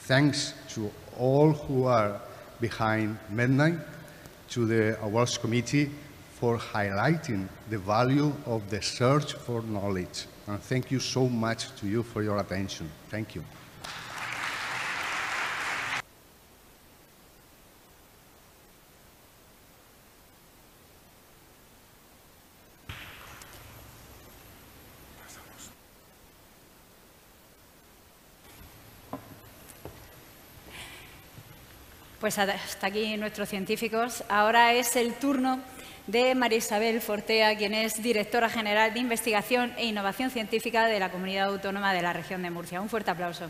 Thanks 0.08 0.53
to 0.70 0.90
all 1.20 1.52
who 1.52 1.84
are 1.84 2.22
behind 2.62 3.18
MedNight 3.30 3.82
to 4.52 4.66
the 4.66 4.98
awards 5.03 5.38
committee 5.38 5.91
for 6.40 6.58
highlighting 6.58 7.49
the 7.70 7.80
value 7.80 8.32
of 8.45 8.70
the 8.70 8.82
search 8.82 9.34
for 9.34 9.62
knowledge. 9.64 10.28
And 10.48 10.62
thank 10.62 10.91
you 10.91 11.02
so 11.02 11.28
much 11.28 11.76
to 11.82 11.88
you 11.88 12.03
for 12.03 12.24
your 12.24 12.38
attention. 12.38 12.90
Thank 13.10 13.36
you. 13.36 13.44
Pues 32.34 32.49
hasta 32.49 32.88
aquí 32.88 33.18
nuestros 33.18 33.49
científicos. 33.49 34.24
Ahora 34.30 34.72
es 34.72 34.95
el 34.95 35.16
turno 35.16 35.60
de 36.08 36.34
María 36.34 36.60
Isabel 36.60 37.02
Fortea, 37.02 37.58
quien 37.58 37.74
es 37.74 38.02
directora 38.02 38.48
general 38.48 38.94
de 38.94 39.02
Investigación 39.02 39.74
e 39.76 39.88
Innovación 39.88 40.30
Científica 40.30 40.86
de 40.86 40.98
la 40.98 41.12
Comunidad 41.12 41.49
Autónoma 41.49 41.94
de 41.94 42.02
la 42.02 42.14
Región 42.14 42.41
de 42.41 42.49
Murcia. 42.49 42.80
Un 42.80 42.88
fuerte 42.88 43.12
aplauso. 43.12 43.49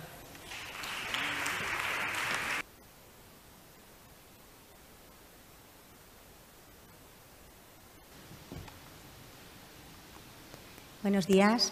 Buenos 11.03 11.27
días, 11.27 11.71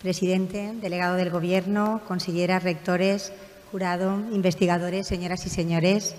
presidente, 0.00 0.72
delegado 0.74 1.14
del 1.14 1.30
Gobierno, 1.30 2.02
conselleras, 2.08 2.64
rectores, 2.64 3.32
jurado, 3.70 4.18
investigadores, 4.32 5.06
señoras 5.06 5.46
y 5.46 5.48
señores. 5.48 6.16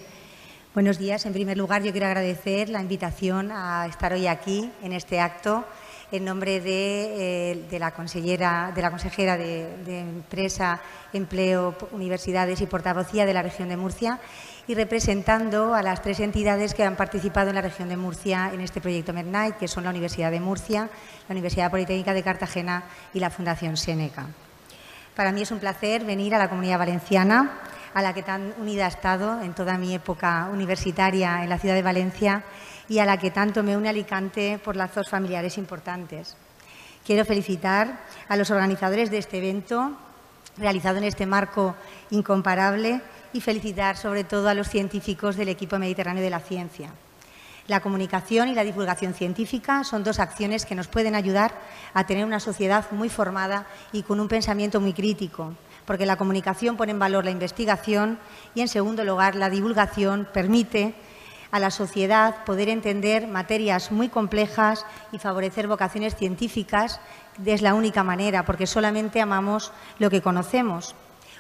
Buenos 0.74 0.98
días. 0.98 1.24
En 1.28 1.34
primer 1.34 1.56
lugar, 1.56 1.84
yo 1.84 1.92
quiero 1.92 2.08
agradecer 2.08 2.68
la 2.68 2.82
invitación 2.82 3.52
a 3.52 3.86
estar 3.86 4.12
hoy 4.12 4.26
aquí 4.26 4.72
en 4.82 4.92
este 4.92 5.20
acto 5.20 5.66
en 6.12 6.26
nombre 6.26 6.62
de, 6.62 7.52
eh, 7.70 7.80
la, 7.80 7.92
consellera, 7.92 8.72
de 8.74 8.82
la 8.82 8.90
consejera 8.90 9.38
de, 9.38 10.00
Empresa, 10.00 10.82
Empleo, 11.14 11.76
Universidades 11.92 12.60
y 12.60 12.66
Portavocía 12.66 13.28
de 13.28 13.36
la 13.36 13.44
región 13.44 13.70
de 13.70 13.78
Murcia 13.78 14.20
y 14.66 14.74
representando 14.74 15.76
a 15.76 15.84
las 15.84 16.02
tres 16.02 16.20
entidades 16.20 16.74
que 16.74 16.84
han 16.84 16.96
participado 16.96 17.50
en 17.50 17.56
la 17.56 17.62
región 17.62 17.88
de 17.88 17.98
Murcia 17.98 18.50
en 18.52 18.60
este 18.60 18.82
proyecto 18.82 19.14
Midnight, 19.14 19.58
que 19.58 19.68
son 19.68 19.84
la 19.84 19.92
Universidad 19.92 20.32
de 20.32 20.40
Murcia, 20.40 20.90
la 21.30 21.34
Universidad 21.34 21.70
Politécnica 21.70 22.16
de 22.16 22.24
Cartagena 22.24 22.86
y 23.14 23.20
la 23.20 23.30
Fundación 23.30 23.78
Seneca. 23.78 24.26
Para 25.16 25.32
mí 25.32 25.44
es 25.44 25.52
un 25.52 25.60
placer 25.60 26.04
venir 26.04 26.34
a 26.34 26.40
la 26.40 26.50
Comunidad 26.50 26.80
Valenciana, 26.80 27.60
a 27.94 28.02
la 28.02 28.14
que 28.14 28.24
tan 28.24 28.54
unida 28.60 28.86
he 28.86 28.90
estado 28.90 29.42
en 29.42 29.54
toda 29.54 29.78
mi 29.78 29.94
época 29.94 30.50
universitaria 30.52 31.44
en 31.44 31.50
la 31.50 31.60
ciudad 31.60 31.76
de 31.76 31.82
Valencia 31.82 32.44
y 32.90 33.00
a 33.00 33.06
la 33.06 33.18
que 33.18 33.32
tanto 33.32 33.64
me 33.64 33.78
une 33.78 33.90
Alicante 33.90 34.60
por 34.64 34.76
lazos 34.76 35.10
familiares 35.10 35.58
importantes. 35.58 36.36
Quiero 37.06 37.26
felicitar 37.26 38.00
a 38.30 38.38
los 38.38 38.50
organizadores 38.50 39.12
de 39.12 39.18
este 39.18 39.38
evento, 39.38 39.92
realizado 40.58 40.98
en 40.98 41.04
este 41.04 41.26
marco 41.26 41.76
incomparable, 42.12 43.02
y 43.34 43.42
felicitar 43.42 43.98
sobre 43.98 44.24
todo 44.24 44.48
a 44.48 44.54
los 44.54 44.70
científicos 44.70 45.36
del 45.36 45.50
equipo 45.50 45.78
mediterráneo 45.80 46.24
de 46.24 46.30
la 46.30 46.40
ciencia. 46.40 46.92
La 47.68 47.80
comunicación 47.80 48.50
y 48.50 48.56
la 48.56 48.64
divulgación 48.64 49.14
científica 49.14 49.84
son 49.84 50.04
dos 50.04 50.20
acciones 50.20 50.66
que 50.66 50.76
nos 50.76 50.88
pueden 50.88 51.16
ayudar 51.16 51.54
a 51.94 52.06
tener 52.06 52.26
una 52.26 52.40
sociedad 52.40 52.86
muy 52.92 53.10
formada 53.10 53.66
y 53.92 54.04
con 54.04 54.20
un 54.20 54.28
pensamiento 54.28 54.80
muy 54.80 54.94
crítico, 54.94 55.54
porque 55.86 56.06
la 56.06 56.18
comunicación 56.18 56.78
pone 56.78 56.92
en 56.92 57.00
valor 57.00 57.26
la 57.26 57.32
investigación 57.32 58.20
y, 58.56 58.62
en 58.62 58.68
segundo 58.68 59.04
lugar, 59.04 59.36
la 59.36 59.50
divulgación 59.50 60.28
permite 60.34 60.96
a 61.52 61.60
la 61.60 61.70
sociedad 61.70 62.44
poder 62.46 62.68
entender 62.68 63.28
materias 63.28 63.92
muy 63.92 64.10
complejas 64.10 64.86
y 65.12 65.20
favorecer 65.20 65.68
vocaciones 65.68 66.16
científicas 66.16 67.00
es 67.46 67.62
la 67.62 67.76
única 67.76 68.04
manera, 68.04 68.44
porque 68.44 68.66
solamente 68.66 69.22
amamos 69.22 69.72
lo 70.00 70.10
que 70.10 70.22
conocemos. 70.22 70.96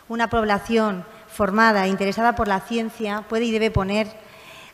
Una 0.07 0.29
población 0.29 1.05
formada 1.27 1.85
e 1.85 1.89
interesada 1.89 2.35
por 2.35 2.47
la 2.47 2.59
ciencia 2.59 3.25
puede 3.27 3.45
y 3.45 3.51
debe 3.51 3.71
poner 3.71 4.07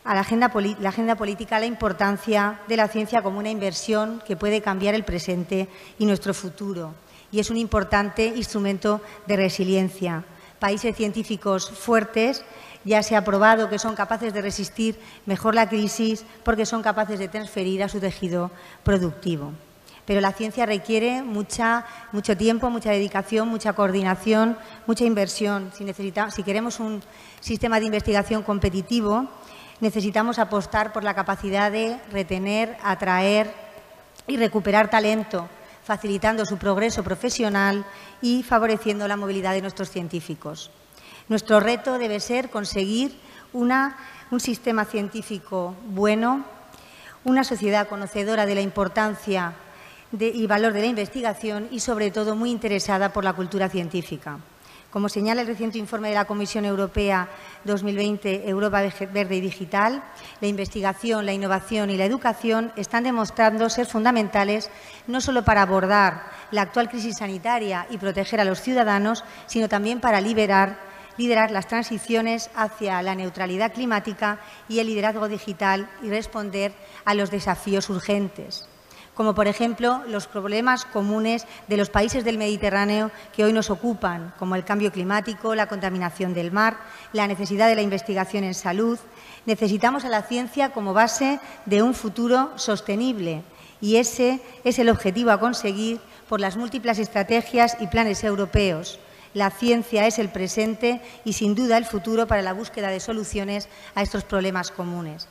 a 0.03 0.13
la 0.13 0.21
agenda, 0.21 0.51
la 0.79 0.89
agenda 0.89 1.15
política 1.15 1.59
la 1.59 1.65
importancia 1.65 2.59
de 2.67 2.77
la 2.77 2.87
ciencia 2.87 3.21
como 3.21 3.39
una 3.39 3.49
inversión 3.49 4.21
que 4.25 4.35
puede 4.35 4.61
cambiar 4.61 4.95
el 4.95 5.05
presente 5.05 5.69
y 5.99 6.05
nuestro 6.05 6.33
futuro. 6.33 6.93
Y 7.31 7.39
es 7.39 7.49
un 7.49 7.57
importante 7.57 8.25
instrumento 8.27 9.01
de 9.27 9.35
resiliencia. 9.35 10.23
Países 10.59 10.95
científicos 10.95 11.69
fuertes 11.69 12.43
ya 12.83 13.03
se 13.03 13.15
ha 13.15 13.23
probado 13.23 13.69
que 13.69 13.79
son 13.79 13.95
capaces 13.95 14.33
de 14.33 14.41
resistir 14.41 14.99
mejor 15.25 15.55
la 15.55 15.69
crisis 15.69 16.25
porque 16.43 16.65
son 16.65 16.81
capaces 16.81 17.19
de 17.19 17.27
transferir 17.27 17.83
a 17.83 17.89
su 17.89 17.99
tejido 17.99 18.51
productivo 18.83 19.53
pero 20.09 20.21
la 20.21 20.31
ciencia 20.31 20.65
requiere 20.65 21.21
mucha, 21.21 21.85
mucho 22.11 22.35
tiempo, 22.35 22.71
mucha 22.71 22.89
dedicación, 22.89 23.47
mucha 23.47 23.73
coordinación, 23.73 24.57
mucha 24.87 25.03
inversión. 25.05 25.71
Si, 25.71 25.85
si 26.31 26.43
queremos 26.43 26.79
un 26.79 27.03
sistema 27.39 27.79
de 27.79 27.85
investigación 27.85 28.41
competitivo, 28.41 29.27
necesitamos 29.79 30.39
apostar 30.39 30.93
por 30.93 31.03
la 31.03 31.13
capacidad 31.13 31.71
de 31.71 31.99
retener, 32.11 32.75
atraer 32.81 33.53
y 34.25 34.37
recuperar 34.37 34.89
talento, 34.89 35.47
facilitando 35.89 36.45
su 36.45 36.59
progreso 36.59 37.03
profesional 37.03 37.83
y 38.21 38.43
favoreciendo 38.43 39.07
la 39.07 39.17
movilidad 39.17 39.53
de 39.53 39.61
nuestros 39.61 39.89
científicos. 39.89 40.69
Nuestro 41.29 41.59
reto 41.59 41.97
debe 41.97 42.19
ser 42.19 42.51
conseguir 42.51 43.17
un 43.53 44.39
sistema 44.39 44.85
científico 44.85 45.73
bueno, 45.87 46.45
una 47.23 47.43
sociedad 47.43 47.87
conocedora 47.87 48.45
de 48.45 48.53
la 48.53 48.61
importancia 48.61 49.53
y 50.11 50.45
valor 50.45 50.73
de 50.73 50.81
la 50.81 50.85
investigación 50.85 51.67
y, 51.71 51.79
sobre 51.79 52.11
todo, 52.11 52.35
muy 52.35 52.51
interesada 52.51 53.11
por 53.11 53.23
la 53.23 53.33
cultura 53.33 53.67
científica. 53.67 54.37
Como 54.91 55.07
señala 55.07 55.41
el 55.41 55.47
reciente 55.47 55.77
informe 55.77 56.09
de 56.09 56.15
la 56.15 56.25
Comisión 56.25 56.65
Europea 56.65 57.29
2020 57.63 58.49
Europa 58.49 58.81
Verde 59.13 59.35
y 59.35 59.41
Digital, 59.41 60.03
la 60.41 60.47
investigación, 60.47 61.27
la 61.27 61.33
innovación 61.33 61.91
y 61.91 61.97
la 61.97 62.05
educación 62.05 62.71
están 62.75 63.03
demostrando 63.03 63.69
ser 63.69 63.85
fundamentales 63.85 64.71
no 65.05 65.21
solo 65.21 65.45
para 65.45 65.61
abordar 65.61 66.23
la 66.49 66.63
actual 66.63 66.89
crisis 66.89 67.17
sanitaria 67.17 67.85
y 67.91 67.99
proteger 67.99 68.41
a 68.41 68.45
los 68.45 68.61
ciudadanos, 68.61 69.23
sino 69.45 69.69
también 69.69 69.99
para 69.99 70.21
liderar 70.21 70.79
las 71.51 71.67
transiciones 71.67 72.49
hacia 72.55 73.03
la 73.03 73.13
neutralidad 73.13 73.73
climática 73.73 74.39
y 74.67 74.79
el 74.79 74.87
liderazgo 74.87 75.27
digital 75.27 75.87
y 76.01 76.09
responder 76.09 76.73
a 77.05 77.13
los 77.13 77.29
desafíos 77.29 77.91
urgentes 77.91 78.68
como 79.19 79.35
por 79.35 79.49
ejemplo 79.49 80.01
los 80.07 80.27
problemas 80.27 80.85
comunes 80.85 81.45
de 81.67 81.75
los 81.75 81.89
países 81.89 82.23
del 82.23 82.37
Mediterráneo 82.37 83.11
que 83.35 83.43
hoy 83.43 83.51
nos 83.51 83.69
ocupan, 83.69 84.33
como 84.39 84.55
el 84.55 84.63
cambio 84.63 84.93
climático, 84.93 85.55
la 85.55 85.67
contaminación 85.67 86.33
del 86.33 86.53
mar, 86.53 86.77
la 87.11 87.27
necesidad 87.27 87.67
de 87.67 87.75
la 87.75 87.81
investigación 87.81 88.45
en 88.45 88.53
salud. 88.53 88.97
Necesitamos 89.45 90.05
a 90.05 90.07
la 90.09 90.21
ciencia 90.21 90.69
como 90.69 90.93
base 90.93 91.41
de 91.65 91.83
un 91.83 91.95
futuro 91.95 92.53
sostenible 92.55 93.43
y 93.81 93.97
ese 93.97 94.39
es 94.63 94.79
el 94.79 94.87
objetivo 94.87 95.31
a 95.31 95.39
conseguir 95.41 95.99
por 96.29 96.39
las 96.39 96.55
múltiples 96.55 96.97
estrategias 96.97 97.75
y 97.81 97.87
planes 97.87 98.23
europeos. 98.23 99.01
La 99.33 99.49
ciencia 99.49 100.07
es 100.07 100.17
el 100.17 100.29
presente 100.29 101.01
y, 101.25 101.33
sin 101.33 101.55
duda, 101.55 101.75
el 101.75 101.83
futuro 101.83 102.25
para 102.25 102.41
la 102.41 102.53
búsqueda 102.53 102.87
de 102.87 103.01
soluciones 103.01 103.67
a 103.95 104.01
estos 104.01 104.23
problemas 104.23 104.71
comunes. 104.71 105.27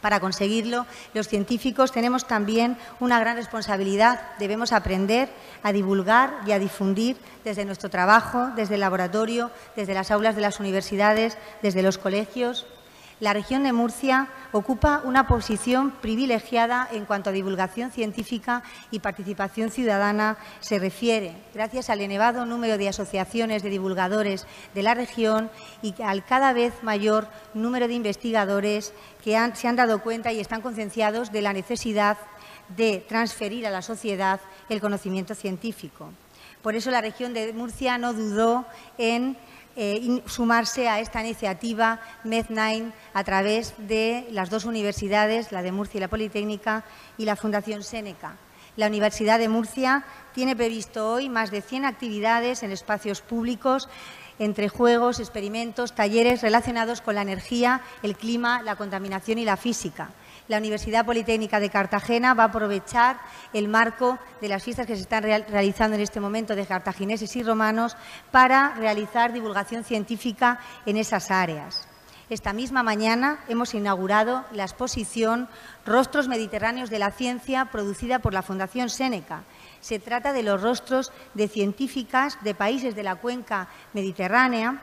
Para 0.00 0.20
conseguirlo, 0.20 0.86
los 1.12 1.28
científicos 1.28 1.92
tenemos 1.92 2.26
también 2.26 2.76
una 3.00 3.18
gran 3.18 3.36
responsabilidad. 3.36 4.20
Debemos 4.38 4.72
aprender 4.72 5.28
a 5.62 5.72
divulgar 5.72 6.38
y 6.46 6.52
a 6.52 6.58
difundir 6.58 7.16
desde 7.44 7.64
nuestro 7.64 7.90
trabajo, 7.90 8.50
desde 8.54 8.74
el 8.74 8.80
laboratorio, 8.80 9.50
desde 9.74 9.94
las 9.94 10.10
aulas 10.10 10.36
de 10.36 10.42
las 10.42 10.60
universidades, 10.60 11.36
desde 11.62 11.82
los 11.82 11.98
colegios, 11.98 12.66
la 13.20 13.32
región 13.32 13.64
de 13.64 13.72
Murcia 13.72 14.28
ocupa 14.52 15.02
una 15.04 15.26
posición 15.26 15.90
privilegiada 15.90 16.88
en 16.92 17.04
cuanto 17.04 17.30
a 17.30 17.32
divulgación 17.32 17.90
científica 17.90 18.62
y 18.90 19.00
participación 19.00 19.70
ciudadana 19.70 20.38
se 20.60 20.78
refiere, 20.78 21.34
gracias 21.52 21.90
al 21.90 22.00
elevado 22.00 22.46
número 22.46 22.78
de 22.78 22.88
asociaciones 22.88 23.62
de 23.62 23.70
divulgadores 23.70 24.46
de 24.74 24.82
la 24.82 24.94
región 24.94 25.50
y 25.82 25.94
al 26.02 26.24
cada 26.24 26.52
vez 26.52 26.72
mayor 26.82 27.28
número 27.54 27.88
de 27.88 27.94
investigadores 27.94 28.92
que 29.24 29.36
se 29.54 29.68
han 29.68 29.76
dado 29.76 30.02
cuenta 30.02 30.32
y 30.32 30.40
están 30.40 30.62
concienciados 30.62 31.32
de 31.32 31.42
la 31.42 31.52
necesidad 31.52 32.18
de 32.76 33.04
transferir 33.08 33.66
a 33.66 33.70
la 33.70 33.82
sociedad 33.82 34.40
el 34.68 34.80
conocimiento 34.80 35.34
científico. 35.34 36.10
Por 36.62 36.74
eso 36.74 36.90
la 36.90 37.00
región 37.00 37.34
de 37.34 37.52
Murcia 37.52 37.98
no 37.98 38.12
dudó 38.12 38.66
en 38.98 39.36
eh, 39.80 40.22
sumarse 40.26 40.88
a 40.88 40.98
esta 40.98 41.20
iniciativa 41.20 42.00
MED9 42.24 42.90
a 43.14 43.22
través 43.22 43.74
de 43.78 44.26
las 44.32 44.50
dos 44.50 44.64
universidades, 44.64 45.52
la 45.52 45.62
de 45.62 45.70
Murcia 45.70 45.98
y 45.98 46.00
la 46.00 46.08
Politécnica, 46.08 46.84
y 47.16 47.24
la 47.24 47.36
Fundación 47.36 47.84
Seneca. 47.84 48.36
La 48.74 48.88
Universidad 48.88 49.38
de 49.38 49.48
Murcia 49.48 50.04
tiene 50.34 50.56
previsto 50.56 51.08
hoy 51.12 51.28
más 51.28 51.52
de 51.52 51.62
100 51.62 51.84
actividades 51.84 52.64
en 52.64 52.72
espacios 52.72 53.20
públicos 53.20 53.88
entre 54.40 54.68
juegos, 54.68 55.20
experimentos, 55.20 55.94
talleres 55.94 56.42
relacionados 56.42 57.00
con 57.00 57.14
la 57.14 57.22
energía, 57.22 57.80
el 58.02 58.16
clima, 58.16 58.62
la 58.62 58.74
contaminación 58.74 59.38
y 59.38 59.44
la 59.44 59.56
física 59.56 60.10
la 60.48 60.58
Universidad 60.58 61.04
Politécnica 61.04 61.60
de 61.60 61.70
Cartagena 61.70 62.34
va 62.34 62.44
a 62.44 62.46
aprovechar 62.46 63.20
el 63.52 63.68
marco 63.68 64.18
de 64.40 64.48
las 64.48 64.62
fiestas 64.62 64.86
que 64.86 64.96
se 64.96 65.02
están 65.02 65.22
realizando 65.22 65.94
en 65.94 66.02
este 66.02 66.20
momento 66.20 66.56
de 66.56 66.66
cartagineses 66.66 67.36
y 67.36 67.42
romanos 67.42 67.96
para 68.30 68.74
realizar 68.74 69.32
divulgación 69.32 69.84
científica 69.84 70.58
en 70.86 70.96
esas 70.96 71.30
áreas. 71.30 71.86
Esta 72.30 72.52
misma 72.52 72.82
mañana 72.82 73.38
hemos 73.48 73.72
inaugurado 73.72 74.44
la 74.52 74.64
exposición 74.64 75.48
Rostros 75.86 76.28
Mediterráneos 76.28 76.90
de 76.90 76.98
la 76.98 77.10
Ciencia 77.10 77.66
producida 77.66 78.18
por 78.18 78.34
la 78.34 78.42
Fundación 78.42 78.90
Séneca. 78.90 79.44
Se 79.80 79.98
trata 79.98 80.34
de 80.34 80.42
los 80.42 80.60
rostros 80.60 81.10
de 81.32 81.48
científicas 81.48 82.36
de 82.42 82.54
países 82.54 82.94
de 82.94 83.02
la 83.02 83.16
cuenca 83.16 83.68
mediterránea 83.94 84.82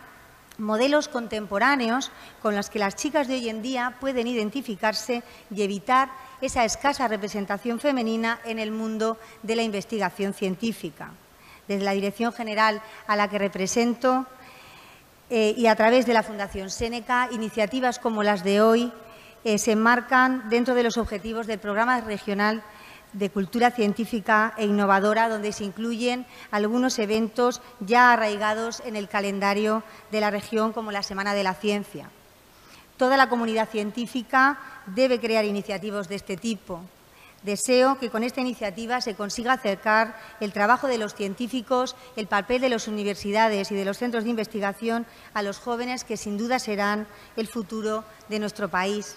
modelos 0.57 1.07
contemporáneos 1.07 2.11
con 2.41 2.55
los 2.55 2.69
que 2.69 2.79
las 2.79 2.95
chicas 2.95 3.27
de 3.27 3.35
hoy 3.35 3.49
en 3.49 3.61
día 3.61 3.97
pueden 3.99 4.27
identificarse 4.27 5.23
y 5.53 5.61
evitar 5.61 6.09
esa 6.41 6.65
escasa 6.65 7.07
representación 7.07 7.79
femenina 7.79 8.39
en 8.45 8.59
el 8.59 8.71
mundo 8.71 9.17
de 9.43 9.55
la 9.55 9.63
investigación 9.63 10.33
científica. 10.33 11.11
Desde 11.67 11.85
la 11.85 11.91
Dirección 11.91 12.31
General 12.31 12.81
a 13.07 13.15
la 13.15 13.29
que 13.29 13.39
represento 13.39 14.25
eh, 15.29 15.55
y 15.57 15.67
a 15.67 15.75
través 15.75 16.05
de 16.05 16.13
la 16.13 16.23
Fundación 16.23 16.69
Séneca, 16.69 17.29
iniciativas 17.31 17.97
como 17.97 18.21
las 18.21 18.43
de 18.43 18.61
hoy 18.61 18.93
eh, 19.43 19.57
se 19.57 19.71
enmarcan 19.71 20.49
dentro 20.49 20.75
de 20.75 20.83
los 20.83 20.97
objetivos 20.97 21.47
del 21.47 21.59
Programa 21.59 22.01
Regional 22.01 22.63
de 23.15 23.29
cultura 23.29 23.71
científica 23.71 24.53
e 24.57 24.65
innovadora, 24.65 25.29
donde 25.29 25.53
se 25.53 25.63
incluyen 25.63 26.27
algunos 26.51 26.99
eventos 26.99 27.61
ya 27.79 28.11
arraigados 28.11 28.83
en 28.85 28.95
el 28.95 29.07
calendario 29.07 29.83
de 30.11 30.19
la 30.19 30.31
región, 30.31 30.73
como 30.73 30.91
la 30.91 31.03
Semana 31.03 31.33
de 31.33 31.43
la 31.43 31.53
Ciencia. 31.53 32.09
Toda 32.97 33.15
la 33.15 33.29
comunidad 33.29 33.69
científica 33.69 34.59
debe 34.85 35.19
crear 35.19 35.45
iniciativas 35.45 36.07
de 36.09 36.15
este 36.15 36.35
tipo. 36.35 36.81
Deseo 37.43 37.99
que 37.99 38.09
con 38.09 38.23
esta 38.23 38.41
iniciativa 38.41 38.99
se 39.01 39.15
consiga 39.15 39.53
acercar 39.53 40.17
el 40.39 40.51
trabajo 40.51 40.87
de 40.87 40.97
los 40.97 41.13
científicos, 41.13 41.95
el 42.15 42.27
papel 42.27 42.59
de 42.59 42.69
las 42.69 42.87
universidades 42.87 43.71
y 43.71 43.75
de 43.75 43.85
los 43.85 43.97
centros 43.97 44.23
de 44.23 44.31
investigación 44.31 45.05
a 45.33 45.41
los 45.41 45.59
jóvenes 45.59 46.03
que 46.03 46.17
sin 46.17 46.37
duda 46.37 46.59
serán 46.59 47.07
el 47.37 47.47
futuro 47.47 48.03
de 48.29 48.39
nuestro 48.39 48.69
país. 48.69 49.15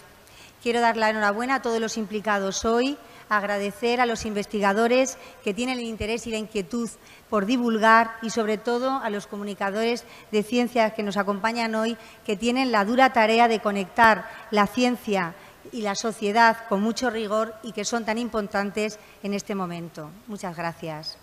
Quiero 0.63 0.81
dar 0.81 0.97
la 0.97 1.11
enhorabuena 1.11 1.57
a 1.57 1.63
todos 1.63 1.81
los 1.81 1.97
implicados 1.97 2.65
hoy, 2.65 2.99
agradecer 3.29 4.01
a 4.01 4.07
los 4.07 4.25
investigadores 4.25 5.19
que 5.45 5.55
tienen 5.55 5.79
el 5.79 5.85
interés 5.85 6.27
y 6.27 6.31
la 6.31 6.39
inquietud 6.39 6.89
por 7.29 7.47
divulgar 7.47 8.17
y, 8.23 8.31
sobre 8.31 8.59
todo, 8.59 9.01
a 9.03 9.11
los 9.11 9.27
comunicadores 9.27 10.05
de 10.33 10.43
ciencia 10.43 10.91
que 10.91 11.03
nos 11.03 11.17
acompañan 11.17 11.75
hoy, 11.75 11.97
que 12.25 12.37
tienen 12.37 12.73
la 12.73 12.85
dura 12.85 13.13
tarea 13.13 13.49
de 13.49 13.61
conectar 13.61 14.29
la 14.51 14.67
ciencia 14.67 15.35
y 15.73 15.83
la 15.83 15.95
sociedad 15.95 16.67
con 16.69 16.81
mucho 16.81 17.11
rigor 17.11 17.55
y 17.63 17.73
que 17.73 17.85
son 17.85 18.05
tan 18.05 18.19
importantes 18.19 18.99
en 19.23 19.35
este 19.35 19.55
momento. 19.55 20.11
Muchas 20.27 20.57
gracias. 20.57 21.19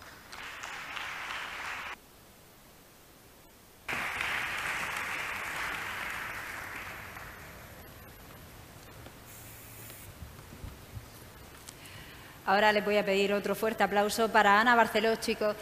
Ahora 12.47 12.71
les 12.71 12.85
voy 12.85 12.97
a 12.97 13.03
pedir 13.03 13.33
otro 13.33 13.55
fuerte 13.55 13.83
aplauso 13.83 14.31
para 14.31 14.59
Ana 14.59 14.75
Barceló, 14.75 15.15
chicos, 15.15 15.55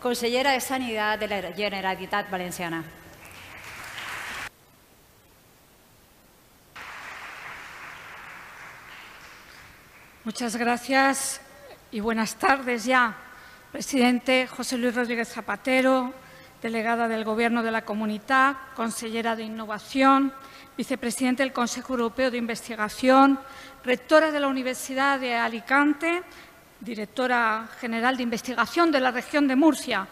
consellera 0.00 0.52
de 0.52 0.60
Sanidad 0.60 1.18
de 1.18 1.28
la 1.28 1.52
Generalitat 1.52 2.30
Valenciana. 2.30 2.82
Muchas 10.24 10.56
gracias 10.56 11.42
y 11.90 12.00
buenas 12.00 12.36
tardes 12.36 12.86
ya. 12.86 13.14
Presidente 13.70 14.46
José 14.46 14.78
Luis 14.78 14.94
Rodríguez 14.94 15.28
Zapatero, 15.28 16.14
delegada 16.62 17.08
del 17.08 17.24
Gobierno 17.24 17.62
de 17.62 17.70
la 17.70 17.84
Comunidad, 17.84 18.56
consellera 18.74 19.34
de 19.36 19.44
Innovación, 19.44 20.32
vicepresidente 20.76 21.42
del 21.42 21.52
Consejo 21.52 21.94
Europeo 21.94 22.30
de 22.30 22.38
Investigación, 22.38 23.38
rectora 23.84 24.30
de 24.30 24.40
la 24.40 24.48
Universidad 24.48 25.18
de 25.18 25.34
Alicante, 25.34 26.22
directora 26.80 27.68
general 27.80 28.16
de 28.16 28.22
Investigación 28.22 28.90
de 28.92 29.00
la 29.00 29.10
región 29.10 29.48
de 29.48 29.56
Murcia 29.56 30.06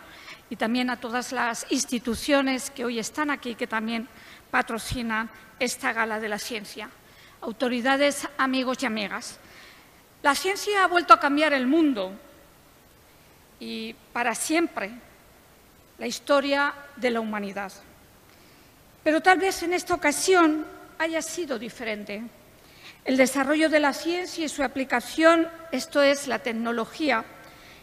y 0.51 0.57
también 0.57 0.91
a 0.91 1.01
todas 1.01 1.33
las 1.33 1.67
instituciones 1.71 2.71
que 2.71 2.85
hoy 2.85 2.99
están 2.99 3.31
aquí 3.31 3.55
que 3.55 3.67
también 3.67 4.09
patrocinan 4.51 5.29
esta 5.59 5.93
Gala 5.93 6.21
de 6.21 6.29
la 6.29 6.39
Ciencia. 6.39 6.89
Autoridades, 7.43 8.27
amigos 8.39 8.83
y 8.83 8.87
amigas. 8.87 9.39
La 10.23 10.35
ciencia 10.35 10.85
ha 10.85 10.89
vuelto 10.89 11.13
a 11.13 11.21
cambiar 11.21 11.53
el 11.53 11.67
mundo 11.67 12.13
y 13.61 13.95
para 14.13 14.35
siempre 14.35 15.08
la 15.99 16.07
historia 16.07 16.75
de 16.97 17.11
la 17.11 17.21
humanidad. 17.21 17.73
Pero 19.03 19.21
tal 19.21 19.39
vez 19.39 19.63
en 19.63 19.73
esta 19.73 19.95
ocasión 19.95 20.67
haya 20.99 21.23
sido 21.23 21.59
diferente. 21.59 22.23
El 23.05 23.17
desarrollo 23.17 23.69
de 23.69 23.81
la 23.81 23.93
ciencia 23.93 24.45
y 24.45 24.49
su 24.49 24.63
aplicación, 24.63 25.49
esto 25.73 26.03
es 26.03 26.27
la 26.27 26.41
tecnología, 26.41 27.25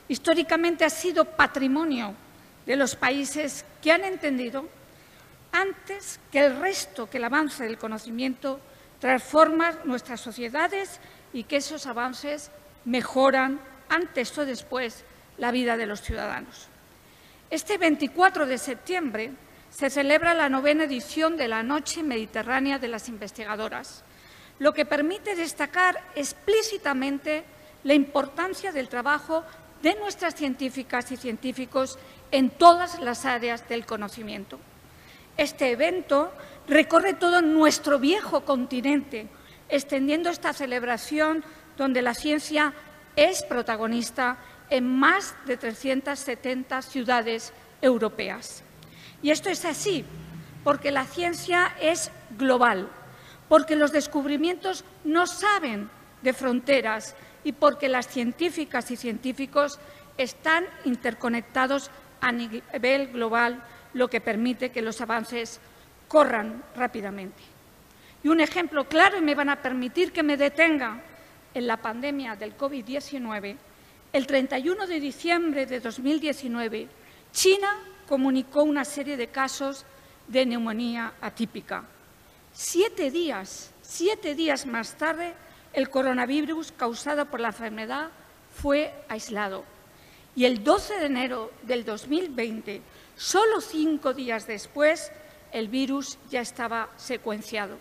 históricamente 0.08 0.86
ha 0.86 0.90
sido 0.90 1.26
patrimonio 1.26 2.14
de 2.66 2.76
los 2.76 2.96
países 2.96 3.66
que 3.82 3.92
han 3.92 4.04
entendido 4.04 4.68
antes 5.52 6.20
que 6.32 6.40
el 6.46 6.60
resto 6.60 7.10
que 7.10 7.18
el 7.18 7.24
avance 7.24 7.64
del 7.64 7.78
conocimiento 7.78 8.60
transforma 9.00 9.72
nuestras 9.86 10.20
sociedades 10.22 11.00
y 11.34 11.44
que 11.44 11.58
esos 11.58 11.86
avances 11.88 12.52
mejoran 12.86 13.60
antes 13.90 14.38
o 14.38 14.46
después 14.46 15.04
la 15.38 15.52
vida 15.52 15.78
de 15.78 15.86
los 15.86 16.02
ciudadanos. 16.02 16.68
Este 17.52 17.78
24 17.78 18.48
de 18.48 18.58
septiembre 18.58 19.32
se 19.70 19.92
celebra 19.92 20.34
la 20.34 20.50
novena 20.50 20.86
edición 20.86 21.38
de 21.38 21.48
la 21.48 21.62
Noche 21.62 22.02
Mediterránea 22.02 22.80
de 22.80 22.88
las 22.88 23.08
Investigadoras, 23.08 24.04
lo 24.58 24.74
que 24.74 24.86
permite 24.86 25.36
destacar 25.36 26.02
explícitamente 26.16 27.44
la 27.84 27.94
importancia 27.94 28.72
del 28.72 28.90
trabajo 28.90 29.44
de 29.84 29.94
nuestras 29.96 30.34
científicas 30.34 31.12
y 31.12 31.18
científicos 31.18 32.00
en 32.32 32.50
todas 32.50 33.00
las 33.00 33.26
áreas 33.26 33.70
del 33.70 33.86
conocimiento. 33.86 34.60
Este 35.38 35.70
evento 35.70 36.32
recorre 36.68 37.14
todo 37.14 37.44
nuestro 37.44 38.00
viejo 38.00 38.44
continente, 38.44 39.28
extendiendo 39.70 40.32
esta 40.32 40.52
celebración 40.52 41.44
donde 41.78 42.02
la 42.02 42.16
ciencia 42.16 42.74
es 43.16 43.44
protagonista 43.44 44.38
en 44.70 44.88
más 44.88 45.36
de 45.46 45.58
370 45.58 46.82
ciudades 46.82 47.54
europeas. 47.82 48.64
Y 49.22 49.32
esto 49.32 49.50
es 49.50 49.66
así 49.66 50.06
porque 50.64 50.92
la 50.92 51.06
ciencia 51.06 51.74
es 51.80 52.12
global, 52.38 52.90
porque 53.48 53.76
los 53.76 53.92
descubrimientos 53.92 54.84
no 55.04 55.28
saben 55.28 55.90
de 56.22 56.34
fronteras 56.34 57.16
y 57.44 57.52
porque 57.52 57.88
las 57.88 58.08
científicas 58.08 58.90
y 58.90 58.98
científicos 58.98 59.80
están 60.18 60.66
interconectados 60.86 61.92
a 62.22 62.32
nivel 62.32 63.12
global, 63.12 63.64
lo 63.94 64.10
que 64.10 64.22
permite 64.22 64.72
que 64.72 64.82
los 64.82 65.00
avances 65.02 65.60
corran 66.08 66.64
rápidamente. 66.76 67.44
Y 68.24 68.30
un 68.30 68.42
ejemplo 68.42 68.86
claro, 68.88 69.18
y 69.18 69.22
me 69.22 69.36
van 69.36 69.50
a 69.50 69.62
permitir 69.62 70.12
que 70.12 70.24
me 70.24 70.38
detenga 70.38 71.00
en 71.54 71.68
la 71.68 71.78
pandemia 71.78 72.36
del 72.36 72.58
COVID-19, 72.58 73.56
el 74.16 74.28
31 74.28 74.88
de 74.88 75.02
diciembre 75.02 75.66
de 75.66 75.82
2019, 75.82 76.88
China 77.34 77.68
comunicó 78.08 78.64
una 78.64 78.86
serie 78.86 79.18
de 79.18 79.28
casos 79.28 79.84
de 80.30 80.46
neumonía 80.46 81.16
atípica. 81.20 81.84
Siete 82.54 83.12
días, 83.12 83.74
siete 83.82 84.34
días 84.34 84.68
más 84.68 84.96
tarde, 84.98 85.34
el 85.74 85.90
coronavirus 85.90 86.72
causado 86.72 87.26
por 87.26 87.42
la 87.42 87.50
enfermedad 87.50 88.08
fue 88.54 88.94
aislado. 89.10 89.66
Y 90.34 90.46
el 90.46 90.64
12 90.64 90.98
de 91.02 91.06
enero 91.08 91.52
del 91.64 91.84
2020, 91.84 92.82
solo 93.18 93.60
cinco 93.60 94.14
días 94.14 94.48
después, 94.48 95.12
el 95.52 95.68
virus 95.68 96.18
ya 96.30 96.40
estaba 96.40 96.88
secuenciado. 96.96 97.78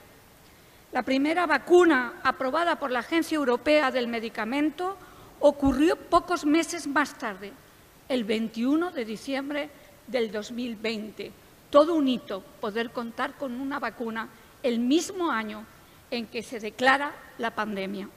La 0.90 1.04
primera 1.04 1.46
vacuna 1.46 2.14
aprobada 2.24 2.80
por 2.80 2.90
la 2.90 3.00
Agencia 3.00 3.36
Europea 3.36 3.92
del 3.92 4.08
Medicamento 4.08 4.98
ocurrió 5.46 5.96
pocos 5.96 6.46
meses 6.46 6.86
más 6.86 7.18
tarde, 7.18 7.52
el 8.08 8.24
21 8.24 8.92
de 8.92 9.04
diciembre 9.04 9.68
del 10.06 10.32
2020. 10.32 11.32
Todo 11.68 11.94
un 11.94 12.08
hito 12.08 12.42
poder 12.62 12.92
contar 12.92 13.36
con 13.36 13.60
una 13.60 13.78
vacuna 13.78 14.30
el 14.62 14.78
mismo 14.78 15.30
año 15.30 15.66
en 16.10 16.28
que 16.28 16.42
se 16.42 16.60
declara 16.60 17.12
la 17.36 17.54
pandemia. 17.54 18.08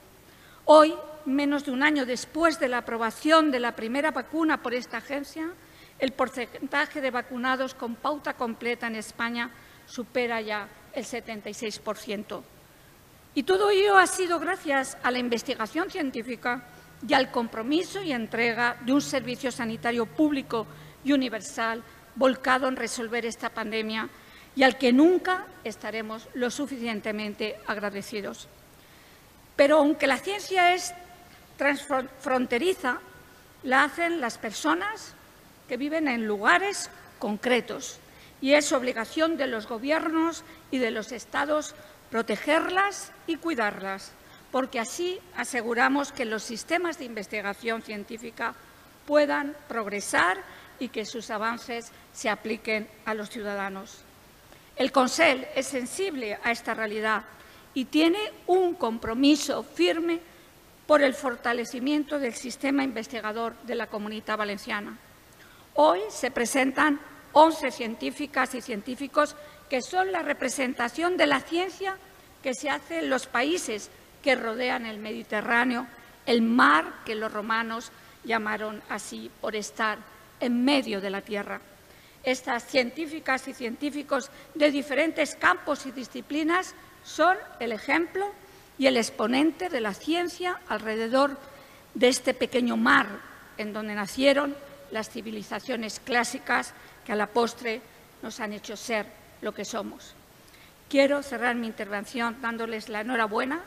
Hoy, 0.64 0.94
menos 1.26 1.66
de 1.66 1.72
un 1.72 1.82
año 1.82 2.06
después 2.06 2.58
de 2.58 2.68
la 2.68 2.78
aprobación 2.78 3.50
de 3.50 3.60
la 3.60 3.76
primera 3.76 4.10
vacuna 4.10 4.62
por 4.62 4.72
esta 4.72 4.96
agencia, 4.96 5.50
el 5.98 6.12
porcentaje 6.12 7.02
de 7.02 7.10
vacunados 7.10 7.74
con 7.74 7.94
pauta 7.96 8.38
completa 8.38 8.86
en 8.86 8.96
España 8.96 9.50
supera 9.84 10.40
ya 10.40 10.66
el 10.94 11.04
76%. 11.04 12.42
Y 13.34 13.42
todo 13.42 13.68
ello 13.68 13.98
ha 13.98 14.06
sido 14.06 14.40
gracias 14.40 14.96
a 15.02 15.10
la 15.10 15.18
investigación 15.18 15.90
científica 15.90 16.64
y 17.06 17.14
al 17.14 17.30
compromiso 17.30 18.02
y 18.02 18.12
entrega 18.12 18.76
de 18.80 18.92
un 18.92 19.02
servicio 19.02 19.52
sanitario 19.52 20.06
público 20.06 20.66
y 21.04 21.12
universal 21.12 21.82
volcado 22.16 22.68
en 22.68 22.76
resolver 22.76 23.24
esta 23.24 23.50
pandemia 23.50 24.08
y 24.56 24.64
al 24.64 24.76
que 24.76 24.92
nunca 24.92 25.46
estaremos 25.62 26.28
lo 26.34 26.50
suficientemente 26.50 27.60
agradecidos. 27.66 28.48
Pero 29.54 29.78
aunque 29.78 30.06
la 30.06 30.18
ciencia 30.18 30.74
es 30.74 30.92
transfronteriza, 31.56 32.98
la 33.62 33.84
hacen 33.84 34.20
las 34.20 34.38
personas 34.38 35.14
que 35.68 35.76
viven 35.76 36.08
en 36.08 36.26
lugares 36.26 36.90
concretos 37.18 37.98
y 38.40 38.54
es 38.54 38.72
obligación 38.72 39.36
de 39.36 39.46
los 39.46 39.66
gobiernos 39.66 40.44
y 40.70 40.78
de 40.78 40.90
los 40.90 41.12
estados 41.12 41.74
protegerlas 42.10 43.12
y 43.26 43.36
cuidarlas, 43.36 44.12
porque 44.50 44.80
así 44.80 45.18
aseguramos 45.36 46.12
que 46.12 46.24
los 46.24 46.42
sistemas 46.42 46.98
de 46.98 47.04
investigación 47.04 47.82
científica 47.82 48.54
puedan 49.06 49.56
progresar 49.68 50.38
y 50.78 50.88
que 50.88 51.04
sus 51.04 51.30
avances 51.30 51.90
se 52.12 52.30
apliquen 52.30 52.88
a 53.04 53.14
los 53.14 53.30
ciudadanos. 53.30 53.98
El 54.76 54.92
Consell 54.92 55.46
es 55.54 55.66
sensible 55.66 56.38
a 56.42 56.52
esta 56.52 56.74
realidad 56.74 57.24
y 57.74 57.86
tiene 57.86 58.18
un 58.46 58.74
compromiso 58.74 59.62
firme 59.62 60.20
por 60.86 61.02
el 61.02 61.14
fortalecimiento 61.14 62.18
del 62.18 62.34
sistema 62.34 62.82
investigador 62.82 63.54
de 63.64 63.74
la 63.74 63.88
Comunidad 63.88 64.38
Valenciana. 64.38 64.96
Hoy 65.74 66.00
se 66.08 66.30
presentan 66.30 66.98
11 67.32 67.70
científicas 67.70 68.54
y 68.54 68.62
científicos 68.62 69.36
que 69.68 69.82
son 69.82 70.12
la 70.12 70.22
representación 70.22 71.16
de 71.16 71.26
la 71.26 71.40
ciencia 71.40 71.96
que 72.42 72.54
se 72.54 72.70
hace 72.70 73.00
en 73.00 73.10
los 73.10 73.26
países 73.26 73.90
que 74.22 74.34
rodean 74.34 74.86
el 74.86 74.98
Mediterráneo, 74.98 75.86
el 76.26 76.42
mar 76.42 76.84
que 77.04 77.14
los 77.14 77.32
romanos 77.32 77.90
llamaron 78.24 78.82
así 78.88 79.30
por 79.40 79.56
estar 79.56 79.98
en 80.40 80.64
medio 80.64 81.00
de 81.00 81.10
la 81.10 81.22
tierra. 81.22 81.60
Estas 82.22 82.66
científicas 82.66 83.48
y 83.48 83.54
científicos 83.54 84.30
de 84.54 84.70
diferentes 84.70 85.34
campos 85.34 85.86
y 85.86 85.92
disciplinas 85.92 86.74
son 87.04 87.36
el 87.60 87.72
ejemplo 87.72 88.30
y 88.76 88.86
el 88.86 88.96
exponente 88.96 89.68
de 89.68 89.80
la 89.80 89.94
ciencia 89.94 90.60
alrededor 90.68 91.38
de 91.94 92.08
este 92.08 92.34
pequeño 92.34 92.76
mar 92.76 93.06
en 93.56 93.72
donde 93.72 93.94
nacieron 93.94 94.54
las 94.90 95.10
civilizaciones 95.10 96.00
clásicas 96.00 96.74
que 97.04 97.12
a 97.12 97.16
la 97.16 97.26
postre 97.26 97.80
nos 98.22 98.40
han 98.40 98.52
hecho 98.52 98.76
ser 98.76 99.06
lo 99.42 99.52
que 99.52 99.64
somos. 99.64 100.14
Quiero 100.88 101.22
cerrar 101.22 101.54
mi 101.56 101.66
intervención 101.66 102.36
dándoles 102.40 102.88
la 102.88 103.00
enhorabuena 103.00 103.62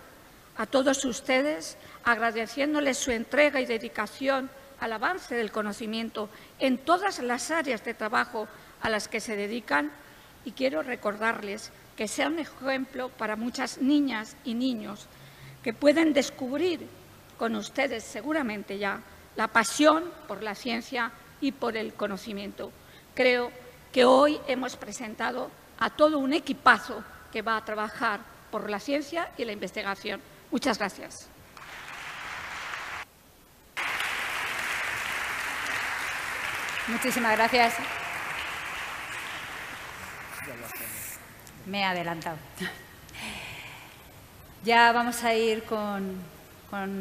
a 0.62 0.68
todos 0.68 1.06
ustedes, 1.06 1.76
agradeciéndoles 2.04 2.96
su 2.96 3.10
entrega 3.10 3.60
y 3.62 3.66
dedicación 3.66 4.48
al 4.80 4.94
avance 4.94 5.34
del 5.34 5.52
conocimiento 5.52 6.30
en 6.60 6.78
todas 6.78 7.18
las 7.18 7.50
áreas 7.50 7.84
de 7.84 7.96
trabajo 7.96 8.48
a 8.80 8.90
las 8.92 9.08
que 9.08 9.22
se 9.22 9.36
dedican 9.36 9.90
y 10.46 10.52
quiero 10.52 10.84
recordarles 10.84 11.72
que 11.98 12.08
sea 12.08 12.28
un 12.28 12.38
ejemplo 12.38 13.10
para 13.10 13.36
muchas 13.36 13.80
niñas 13.80 14.38
y 14.44 14.54
niños 14.54 15.08
que 15.64 15.74
pueden 15.74 16.14
descubrir 16.14 16.88
con 17.40 17.56
ustedes 17.56 18.04
seguramente 18.04 18.78
ya 18.78 19.02
la 19.38 19.48
pasión 19.48 20.04
por 20.28 20.44
la 20.44 20.54
ciencia 20.54 21.12
y 21.42 21.54
por 21.54 21.76
el 21.76 21.96
conocimiento. 21.96 22.72
Creo 23.16 23.52
que 23.92 24.06
hoy 24.06 24.40
hemos 24.46 24.76
presentado 24.76 25.50
a 25.80 25.90
todo 25.90 26.20
un 26.20 26.34
equipazo 26.34 27.04
que 27.32 27.42
va 27.42 27.58
a 27.58 27.66
trabajar 27.66 28.20
por 28.52 28.70
la 28.70 28.80
ciencia 28.80 29.32
y 29.40 29.46
la 29.46 29.54
investigación. 29.54 30.22
Muchas 30.52 30.78
gracias. 30.78 31.30
Muchísimas 36.88 37.38
gracias. 37.38 37.76
Me 41.66 41.80
he 41.80 41.84
adelantado. 41.86 42.38
Ya 44.66 44.92
vamos 44.92 45.24
a 45.24 45.34
ir 45.34 45.64
con, 45.64 46.20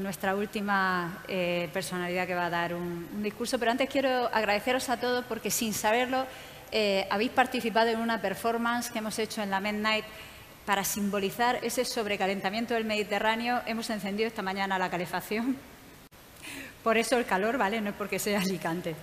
nuestra 0.02 0.34
última 0.34 1.22
eh, 1.28 1.68
personalidad 1.72 2.26
que 2.26 2.34
va 2.34 2.46
a 2.46 2.50
dar 2.50 2.74
un, 2.74 3.22
discurso, 3.22 3.58
pero 3.58 3.72
antes 3.72 3.88
quiero 3.88 4.28
agradeceros 4.32 4.88
a 4.88 4.98
todos 4.98 5.24
porque 5.24 5.50
sin 5.50 5.74
saberlo 5.74 6.26
eh, 6.72 7.06
habéis 7.10 7.30
participado 7.30 7.88
en 7.88 7.98
una 7.98 8.20
performance 8.20 8.90
que 8.90 8.98
hemos 8.98 9.18
hecho 9.18 9.42
en 9.42 9.50
la 9.50 9.60
Midnight 9.60 10.04
para 10.66 10.84
simbolizar 10.84 11.58
ese 11.62 11.84
sobrecalentamiento 11.84 12.74
del 12.74 12.84
Mediterráneo. 12.84 13.60
Hemos 13.66 13.90
encendido 13.90 14.28
esta 14.28 14.42
mañana 14.42 14.78
la 14.78 14.90
calefacción. 14.90 15.56
Por 16.82 16.96
eso 16.96 17.18
el 17.18 17.26
calor, 17.26 17.58
¿vale? 17.58 17.80
No 17.80 17.90
es 17.90 17.96
porque 17.96 18.18
sea 18.18 18.40
Alicante. 18.40 18.94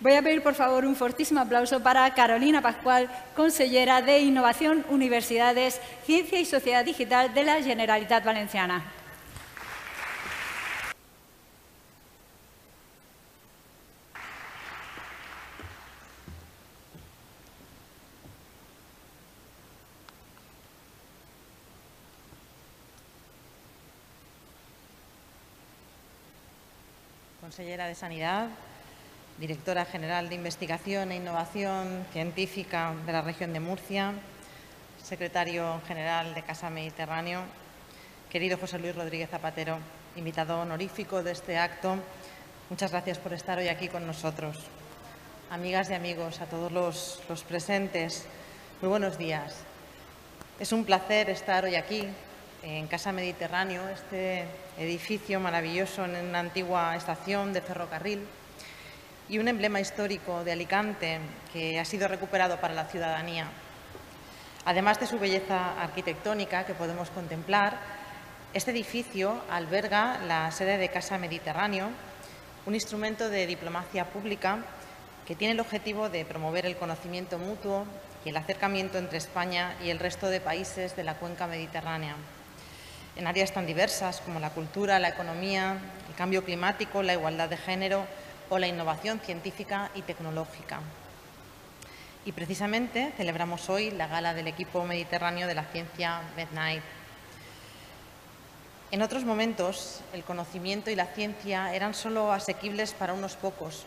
Voy 0.00 0.12
a 0.12 0.22
pedir, 0.22 0.42
por 0.42 0.54
favor, 0.54 0.84
un 0.84 0.94
fortísimo 0.94 1.40
aplauso 1.40 1.82
para 1.82 2.12
Carolina 2.14 2.60
Pascual, 2.60 3.08
consellera 3.34 4.02
de 4.02 4.20
Innovación, 4.20 4.84
Universidades, 4.90 5.80
Ciencia 6.04 6.38
y 6.38 6.44
Sociedad 6.44 6.84
Digital 6.84 7.32
de 7.32 7.44
la 7.44 7.62
Generalitat 7.62 8.24
Valenciana. 8.24 8.84
Consellera 27.58 27.88
de 27.88 27.96
Sanidad, 27.96 28.46
directora 29.36 29.84
general 29.84 30.28
de 30.28 30.36
Investigación 30.36 31.10
e 31.10 31.16
Innovación 31.16 32.06
Científica 32.12 32.94
de 33.04 33.10
la 33.10 33.20
región 33.20 33.52
de 33.52 33.58
Murcia, 33.58 34.14
secretario 35.02 35.82
general 35.88 36.36
de 36.36 36.44
Casa 36.44 36.70
Mediterráneo, 36.70 37.42
querido 38.30 38.58
José 38.58 38.78
Luis 38.78 38.94
Rodríguez 38.94 39.28
Zapatero, 39.28 39.80
invitado 40.14 40.60
honorífico 40.60 41.24
de 41.24 41.32
este 41.32 41.58
acto, 41.58 41.98
muchas 42.70 42.92
gracias 42.92 43.18
por 43.18 43.32
estar 43.32 43.58
hoy 43.58 43.66
aquí 43.66 43.88
con 43.88 44.06
nosotros. 44.06 44.56
Amigas 45.50 45.90
y 45.90 45.94
amigos, 45.94 46.40
a 46.40 46.46
todos 46.46 46.70
los, 46.70 47.20
los 47.28 47.42
presentes, 47.42 48.24
muy 48.80 48.88
buenos 48.88 49.18
días. 49.18 49.64
Es 50.60 50.70
un 50.70 50.84
placer 50.84 51.28
estar 51.28 51.64
hoy 51.64 51.74
aquí 51.74 52.06
en 52.62 52.88
Casa 52.88 53.12
Mediterráneo, 53.12 53.88
este 53.88 54.44
edificio 54.78 55.38
maravilloso 55.38 56.04
en 56.04 56.16
una 56.26 56.40
antigua 56.40 56.96
estación 56.96 57.52
de 57.52 57.60
ferrocarril 57.60 58.26
y 59.28 59.38
un 59.38 59.48
emblema 59.48 59.80
histórico 59.80 60.42
de 60.42 60.52
Alicante 60.52 61.20
que 61.52 61.78
ha 61.78 61.84
sido 61.84 62.08
recuperado 62.08 62.60
para 62.60 62.74
la 62.74 62.86
ciudadanía. 62.86 63.46
Además 64.64 64.98
de 64.98 65.06
su 65.06 65.18
belleza 65.18 65.80
arquitectónica 65.80 66.66
que 66.66 66.74
podemos 66.74 67.10
contemplar, 67.10 67.78
este 68.54 68.72
edificio 68.72 69.40
alberga 69.50 70.18
la 70.26 70.50
sede 70.50 70.78
de 70.78 70.88
Casa 70.88 71.18
Mediterráneo, 71.18 71.90
un 72.66 72.74
instrumento 72.74 73.30
de 73.30 73.46
diplomacia 73.46 74.06
pública 74.06 74.58
que 75.26 75.36
tiene 75.36 75.52
el 75.52 75.60
objetivo 75.60 76.08
de 76.08 76.24
promover 76.24 76.66
el 76.66 76.76
conocimiento 76.76 77.38
mutuo 77.38 77.84
y 78.24 78.30
el 78.30 78.36
acercamiento 78.36 78.98
entre 78.98 79.18
España 79.18 79.76
y 79.84 79.90
el 79.90 79.98
resto 79.98 80.28
de 80.28 80.40
países 80.40 80.96
de 80.96 81.04
la 81.04 81.14
cuenca 81.14 81.46
mediterránea 81.46 82.16
en 83.18 83.26
áreas 83.26 83.52
tan 83.52 83.66
diversas 83.66 84.20
como 84.20 84.38
la 84.38 84.50
cultura, 84.50 85.00
la 85.00 85.08
economía, 85.08 85.76
el 86.08 86.14
cambio 86.14 86.44
climático, 86.44 87.02
la 87.02 87.14
igualdad 87.14 87.48
de 87.48 87.56
género 87.56 88.06
o 88.48 88.58
la 88.58 88.68
innovación 88.68 89.18
científica 89.18 89.90
y 89.94 90.02
tecnológica. 90.02 90.80
Y 92.24 92.32
precisamente 92.32 93.12
celebramos 93.16 93.68
hoy 93.68 93.90
la 93.90 94.06
gala 94.06 94.34
del 94.34 94.46
equipo 94.46 94.84
mediterráneo 94.84 95.48
de 95.48 95.54
la 95.56 95.64
ciencia 95.64 96.22
Midnight. 96.36 96.82
En 98.92 99.02
otros 99.02 99.24
momentos, 99.24 100.00
el 100.12 100.22
conocimiento 100.22 100.90
y 100.90 100.94
la 100.94 101.06
ciencia 101.06 101.74
eran 101.74 101.94
solo 101.94 102.32
asequibles 102.32 102.94
para 102.94 103.14
unos 103.14 103.34
pocos, 103.34 103.84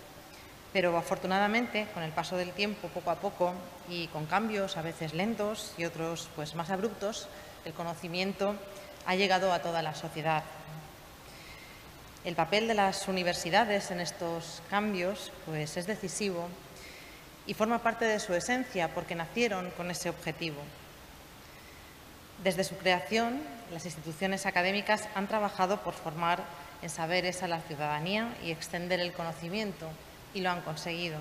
pero 0.73 0.95
afortunadamente, 0.97 1.87
con 1.93 2.03
el 2.03 2.11
paso 2.11 2.35
del 2.35 2.51
tiempo, 2.51 2.89
poco 2.89 3.11
a 3.11 3.15
poco, 3.15 3.53
y 3.89 4.07
con 4.07 4.25
cambios 4.25 4.77
a 4.77 4.81
veces 4.81 5.13
lentos 5.13 5.73
y 5.77 5.85
otros 5.85 6.29
pues, 6.35 6.53
más 6.53 6.69
abruptos, 6.69 7.27
el 7.65 7.73
conocimiento 7.73 8.55
ha 9.05 9.15
llegado 9.15 9.53
a 9.53 9.61
toda 9.61 9.81
la 9.81 9.95
sociedad. 9.95 10.43
El 12.23 12.35
papel 12.35 12.67
de 12.67 12.75
las 12.75 13.07
universidades 13.07 13.89
en 13.91 13.99
estos 13.99 14.61
cambios 14.69 15.31
pues, 15.45 15.77
es 15.77 15.87
decisivo 15.87 16.47
y 17.47 17.53
forma 17.53 17.79
parte 17.79 18.05
de 18.05 18.19
su 18.19 18.33
esencia 18.33 18.93
porque 18.93 19.15
nacieron 19.15 19.71
con 19.71 19.89
ese 19.89 20.09
objetivo. 20.09 20.61
Desde 22.43 22.63
su 22.63 22.77
creación, 22.77 23.41
las 23.71 23.85
instituciones 23.85 24.45
académicas 24.45 25.07
han 25.15 25.27
trabajado 25.27 25.81
por 25.81 25.93
formar 25.93 26.43
en 26.81 26.89
saberes 26.89 27.43
a 27.43 27.47
la 27.47 27.61
ciudadanía 27.61 28.33
y 28.43 28.51
extender 28.51 28.99
el 28.99 29.13
conocimiento, 29.13 29.87
y 30.33 30.41
lo 30.41 30.49
han 30.49 30.61
conseguido. 30.61 31.19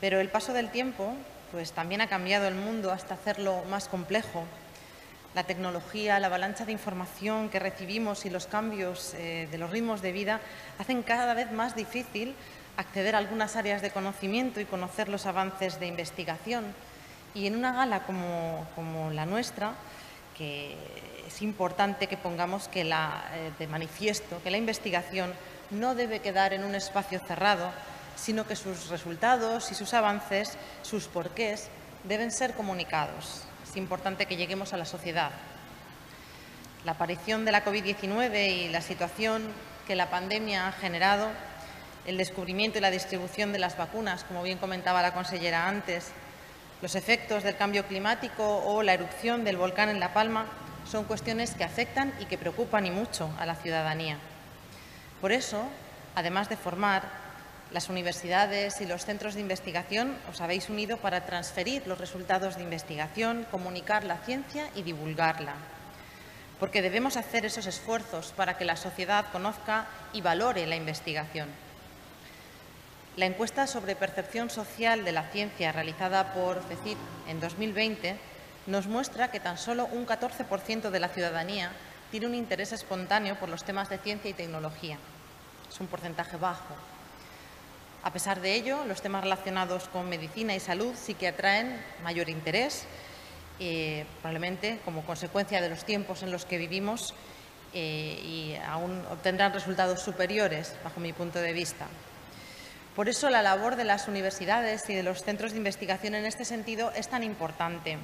Pero 0.00 0.20
el 0.20 0.28
paso 0.28 0.52
del 0.52 0.70
tiempo 0.70 1.14
pues, 1.52 1.72
también 1.72 2.00
ha 2.00 2.08
cambiado 2.08 2.46
el 2.46 2.54
mundo 2.54 2.92
hasta 2.92 3.14
hacerlo 3.14 3.64
más 3.68 3.88
complejo 3.88 4.44
la 5.34 5.44
tecnología, 5.44 6.18
la 6.18 6.26
avalancha 6.26 6.64
de 6.64 6.72
información 6.72 7.48
que 7.50 7.58
recibimos 7.58 8.26
y 8.26 8.30
los 8.30 8.46
cambios 8.46 9.14
eh, 9.14 9.48
de 9.50 9.58
los 9.58 9.70
ritmos 9.70 10.02
de 10.02 10.12
vida 10.12 10.40
hacen 10.78 11.02
cada 11.02 11.34
vez 11.34 11.52
más 11.52 11.76
difícil 11.76 12.34
acceder 12.76 13.14
a 13.14 13.18
algunas 13.18 13.56
áreas 13.56 13.82
de 13.82 13.90
conocimiento 13.90 14.60
y 14.60 14.64
conocer 14.64 15.08
los 15.08 15.26
avances 15.26 15.78
de 15.78 15.86
investigación. 15.86 16.64
Y 17.34 17.46
en 17.46 17.54
una 17.54 17.72
gala 17.72 18.04
como, 18.04 19.10
la 19.12 19.24
nuestra, 19.26 19.74
que 20.36 20.76
es 21.26 21.42
importante 21.42 22.08
que 22.08 22.16
pongamos 22.16 22.68
eh, 22.74 23.52
de 23.56 23.66
manifiesto 23.68 24.42
que 24.42 24.50
la 24.50 24.56
investigación 24.56 25.32
no 25.70 25.94
debe 25.94 26.18
quedar 26.18 26.52
en 26.54 26.64
un 26.64 26.74
espacio 26.74 27.20
cerrado, 27.20 27.70
sino 28.16 28.46
que 28.46 28.56
sus 28.56 28.88
resultados 28.88 29.70
y 29.70 29.74
sus 29.76 29.94
avances, 29.94 30.58
sus 30.82 31.06
porqués, 31.06 31.68
deben 32.02 32.32
ser 32.32 32.54
comunicados 32.54 33.44
es 33.70 33.76
importante 33.76 34.26
que 34.26 34.34
lleguemos 34.34 34.72
a 34.72 34.76
la 34.76 34.84
sociedad. 34.84 35.30
La 36.84 36.92
aparición 36.92 37.44
de 37.44 37.52
la 37.52 37.64
COVID-19 37.64 38.50
y 38.50 38.68
la 38.68 38.80
situación 38.80 39.44
que 39.86 39.94
la 39.94 40.10
pandemia 40.10 40.66
ha 40.66 40.72
generado, 40.72 41.28
el 42.04 42.16
descubrimiento 42.16 42.78
y 42.78 42.80
la 42.80 42.90
distribución 42.90 43.52
de 43.52 43.60
las 43.60 43.78
vacunas, 43.78 44.24
como 44.24 44.42
bien 44.42 44.58
comentaba 44.58 45.02
la 45.02 45.14
consellera 45.14 45.68
antes, 45.68 46.10
los 46.82 46.96
efectos 46.96 47.44
del 47.44 47.56
cambio 47.56 47.86
climático 47.86 48.58
o 48.64 48.82
la 48.82 48.94
erupción 48.94 49.44
del 49.44 49.56
volcán 49.56 49.88
en 49.88 50.00
La 50.00 50.12
Palma 50.12 50.46
son 50.84 51.04
cuestiones 51.04 51.54
que 51.54 51.62
afectan 51.62 52.12
y 52.18 52.24
que 52.24 52.38
preocupan 52.38 52.86
y 52.86 52.90
mucho 52.90 53.30
a 53.38 53.46
la 53.46 53.54
ciudadanía. 53.54 54.18
Por 55.20 55.30
eso, 55.30 55.62
además 56.16 56.48
de 56.48 56.56
formar, 56.56 57.19
las 57.72 57.88
universidades 57.88 58.80
y 58.80 58.86
los 58.86 59.04
centros 59.04 59.34
de 59.34 59.40
investigación 59.40 60.16
os 60.28 60.40
habéis 60.40 60.68
unido 60.68 60.96
para 60.96 61.24
transferir 61.24 61.86
los 61.86 61.98
resultados 61.98 62.56
de 62.56 62.64
investigación, 62.64 63.46
comunicar 63.50 64.02
la 64.04 64.18
ciencia 64.18 64.68
y 64.74 64.82
divulgarla. 64.82 65.54
Porque 66.58 66.82
debemos 66.82 67.16
hacer 67.16 67.46
esos 67.46 67.66
esfuerzos 67.66 68.32
para 68.36 68.58
que 68.58 68.64
la 68.64 68.76
sociedad 68.76 69.26
conozca 69.30 69.86
y 70.12 70.20
valore 70.20 70.66
la 70.66 70.76
investigación. 70.76 71.48
La 73.16 73.26
encuesta 73.26 73.66
sobre 73.66 73.96
percepción 73.96 74.50
social 74.50 75.04
de 75.04 75.12
la 75.12 75.28
ciencia 75.30 75.72
realizada 75.72 76.32
por 76.32 76.62
CECIT 76.64 76.98
en 77.28 77.40
2020 77.40 78.16
nos 78.66 78.86
muestra 78.86 79.30
que 79.30 79.40
tan 79.40 79.58
solo 79.58 79.86
un 79.86 80.06
14% 80.06 80.90
de 80.90 81.00
la 81.00 81.08
ciudadanía 81.08 81.70
tiene 82.10 82.26
un 82.26 82.34
interés 82.34 82.72
espontáneo 82.72 83.38
por 83.38 83.48
los 83.48 83.64
temas 83.64 83.88
de 83.88 83.98
ciencia 83.98 84.30
y 84.30 84.34
tecnología. 84.34 84.98
Es 85.68 85.80
un 85.80 85.86
porcentaje 85.86 86.36
bajo. 86.36 86.89
A 88.02 88.12
pesar 88.12 88.40
de 88.40 88.54
ello, 88.54 88.84
los 88.86 89.02
temas 89.02 89.22
relacionados 89.22 89.88
con 89.88 90.08
medicina 90.08 90.54
y 90.54 90.60
salud 90.60 90.94
sí 90.94 91.14
que 91.14 91.28
atraen 91.28 91.78
mayor 92.02 92.30
interés, 92.30 92.84
eh, 93.58 94.06
probablemente 94.22 94.78
como 94.86 95.04
consecuencia 95.04 95.60
de 95.60 95.68
los 95.68 95.84
tiempos 95.84 96.22
en 96.22 96.32
los 96.32 96.46
que 96.46 96.56
vivimos 96.56 97.14
eh, 97.74 98.18
y 98.24 98.56
aún 98.66 99.04
obtendrán 99.10 99.52
resultados 99.52 100.00
superiores, 100.00 100.74
bajo 100.82 100.98
mi 100.98 101.12
punto 101.12 101.40
de 101.40 101.52
vista. 101.52 101.86
Por 102.96 103.10
eso 103.10 103.28
la 103.28 103.42
labor 103.42 103.76
de 103.76 103.84
las 103.84 104.08
universidades 104.08 104.88
y 104.88 104.94
de 104.94 105.02
los 105.02 105.22
centros 105.22 105.52
de 105.52 105.58
investigación 105.58 106.14
en 106.14 106.24
este 106.24 106.46
sentido 106.46 106.92
es 106.96 107.08
tan 107.08 107.22
importante. 107.22 107.98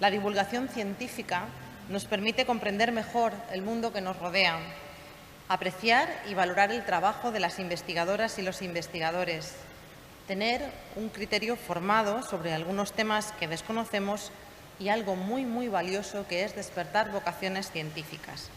La 0.00 0.10
divulgación 0.10 0.68
científica 0.68 1.44
nos 1.88 2.04
permite 2.06 2.44
comprender 2.44 2.90
mejor 2.90 3.32
el 3.52 3.62
mundo 3.62 3.92
que 3.92 4.00
nos 4.00 4.18
rodea, 4.18 4.58
apreciar 5.48 6.08
y 6.28 6.34
valorar 6.34 6.72
el 6.72 6.84
trabajo 6.84 7.32
de 7.32 7.40
las 7.40 7.58
investigadoras 7.58 8.38
y 8.38 8.42
los 8.42 8.62
investigadores, 8.62 9.54
tener 10.26 10.62
un 10.96 11.08
criterio 11.08 11.56
formado 11.56 12.22
sobre 12.22 12.52
algunos 12.52 12.92
temas 12.92 13.32
que 13.32 13.48
desconocemos 13.48 14.32
y 14.78 14.88
algo 14.88 15.16
muy, 15.16 15.44
muy 15.44 15.68
valioso 15.68 16.26
que 16.26 16.44
es 16.44 16.54
despertar 16.54 17.10
vocaciones 17.10 17.70
científicas. 17.70 18.50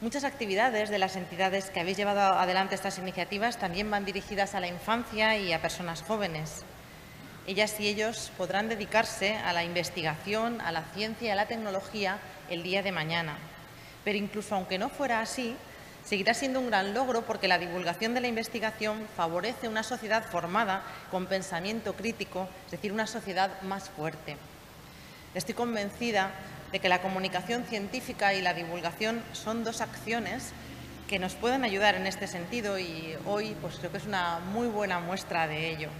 Muchas 0.00 0.24
actividades 0.24 0.90
de 0.90 0.98
las 0.98 1.14
entidades 1.14 1.70
que 1.70 1.80
habéis 1.80 1.96
llevado 1.96 2.20
adelante 2.20 2.74
estas 2.74 2.98
iniciativas 2.98 3.58
también 3.58 3.90
van 3.90 4.04
dirigidas 4.04 4.54
a 4.54 4.60
la 4.60 4.66
infancia 4.66 5.38
y 5.38 5.52
a 5.52 5.62
personas 5.62 6.02
jóvenes. 6.02 6.64
Ellas 7.46 7.78
y 7.78 7.86
ellos 7.86 8.32
podrán 8.36 8.68
dedicarse 8.68 9.36
a 9.36 9.52
la 9.52 9.64
investigación, 9.64 10.60
a 10.60 10.72
la 10.72 10.82
ciencia 10.94 11.28
y 11.28 11.30
a 11.30 11.36
la 11.36 11.46
tecnología 11.46 12.18
el 12.50 12.62
día 12.62 12.82
de 12.82 12.92
mañana. 12.92 13.38
Pero 14.04 14.18
incluso 14.18 14.54
aunque 14.54 14.78
no 14.78 14.88
fuera 14.88 15.20
así, 15.20 15.56
seguirá 16.04 16.34
siendo 16.34 16.60
un 16.60 16.68
gran 16.68 16.94
logro 16.94 17.22
porque 17.22 17.48
la 17.48 17.58
divulgación 17.58 18.14
de 18.14 18.20
la 18.20 18.28
investigación 18.28 19.06
favorece 19.16 19.68
una 19.68 19.82
sociedad 19.82 20.24
formada 20.24 20.82
con 21.10 21.26
pensamiento 21.26 21.94
crítico, 21.94 22.48
es 22.66 22.72
decir, 22.72 22.92
una 22.92 23.06
sociedad 23.06 23.62
más 23.62 23.90
fuerte. 23.90 24.36
Estoy 25.34 25.54
convencida 25.54 26.30
de 26.72 26.80
que 26.80 26.88
la 26.88 27.02
comunicación 27.02 27.64
científica 27.64 28.34
y 28.34 28.42
la 28.42 28.54
divulgación 28.54 29.22
son 29.32 29.62
dos 29.62 29.80
acciones 29.80 30.52
que 31.08 31.18
nos 31.18 31.34
pueden 31.34 31.64
ayudar 31.64 31.94
en 31.94 32.06
este 32.06 32.26
sentido 32.26 32.78
y 32.78 33.14
hoy 33.26 33.54
pues, 33.60 33.76
creo 33.76 33.92
que 33.92 33.98
es 33.98 34.06
una 34.06 34.38
muy 34.38 34.66
buena 34.66 34.98
muestra 34.98 35.46
de 35.46 35.70
ello. 35.70 35.90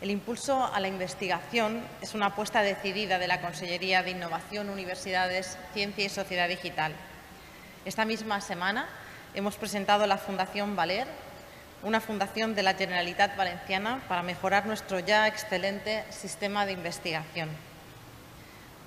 El 0.00 0.12
impulso 0.12 0.64
a 0.64 0.78
la 0.78 0.86
investigación 0.86 1.82
es 2.00 2.14
una 2.14 2.26
apuesta 2.26 2.62
decidida 2.62 3.18
de 3.18 3.26
la 3.26 3.40
Consellería 3.40 4.04
de 4.04 4.12
Innovación, 4.12 4.70
Universidades, 4.70 5.58
Ciencia 5.74 6.04
y 6.04 6.08
Sociedad 6.08 6.48
Digital. 6.48 6.92
Esta 7.84 8.04
misma 8.04 8.40
semana 8.40 8.86
hemos 9.34 9.56
presentado 9.56 10.06
la 10.06 10.16
Fundación 10.16 10.76
Valer, 10.76 11.08
una 11.82 12.00
fundación 12.00 12.54
de 12.54 12.62
la 12.62 12.74
Generalitat 12.74 13.36
Valenciana 13.36 14.00
para 14.06 14.22
mejorar 14.22 14.66
nuestro 14.66 15.00
ya 15.00 15.26
excelente 15.26 16.04
sistema 16.10 16.64
de 16.64 16.72
investigación. 16.72 17.48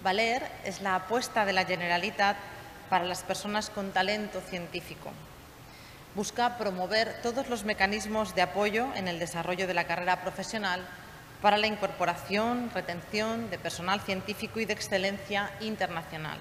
Valer 0.03 0.49
es 0.63 0.79
la 0.79 0.95
apuesta 0.95 1.43
de 1.43 1.51
la 1.51 1.65
Generalitat 1.65 2.37
para 2.89 3.03
las 3.03 3.23
personas 3.23 3.69
con 3.69 3.91
talento 3.91 4.39
científico. 4.39 5.11
Busca 6.15 6.57
promover 6.57 7.21
todos 7.21 7.49
los 7.49 7.65
mecanismos 7.65 8.33
de 8.33 8.43
apoyo 8.43 8.87
en 8.95 9.09
el 9.09 9.19
desarrollo 9.19 9.67
de 9.67 9.73
la 9.73 9.87
carrera 9.87 10.21
profesional 10.21 10.85
para 11.41 11.57
la 11.57 11.67
incorporación, 11.67 12.69
retención 12.73 13.49
de 13.49 13.57
personal 13.57 13.99
científico 14.01 14.59
y 14.59 14.65
de 14.65 14.73
excelencia 14.73 15.51
internacional. 15.59 16.39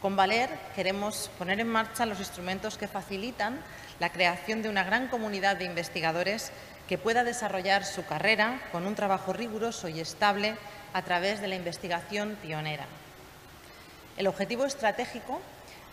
Con 0.00 0.16
Valer 0.16 0.48
queremos 0.74 1.30
poner 1.38 1.60
en 1.60 1.68
marcha 1.68 2.06
los 2.06 2.20
instrumentos 2.20 2.78
que 2.78 2.88
facilitan 2.88 3.60
la 3.98 4.10
creación 4.10 4.62
de 4.62 4.68
una 4.68 4.84
gran 4.84 5.08
comunidad 5.08 5.56
de 5.56 5.64
investigadores 5.64 6.52
que 6.88 6.98
pueda 6.98 7.24
desarrollar 7.24 7.84
su 7.84 8.06
carrera 8.06 8.62
con 8.72 8.86
un 8.86 8.94
trabajo 8.94 9.32
riguroso 9.32 9.88
y 9.88 10.00
estable 10.00 10.56
a 10.94 11.02
través 11.02 11.40
de 11.40 11.48
la 11.48 11.56
investigación 11.56 12.38
pionera. 12.40 12.86
El 14.16 14.26
objetivo 14.28 14.64
estratégico 14.64 15.40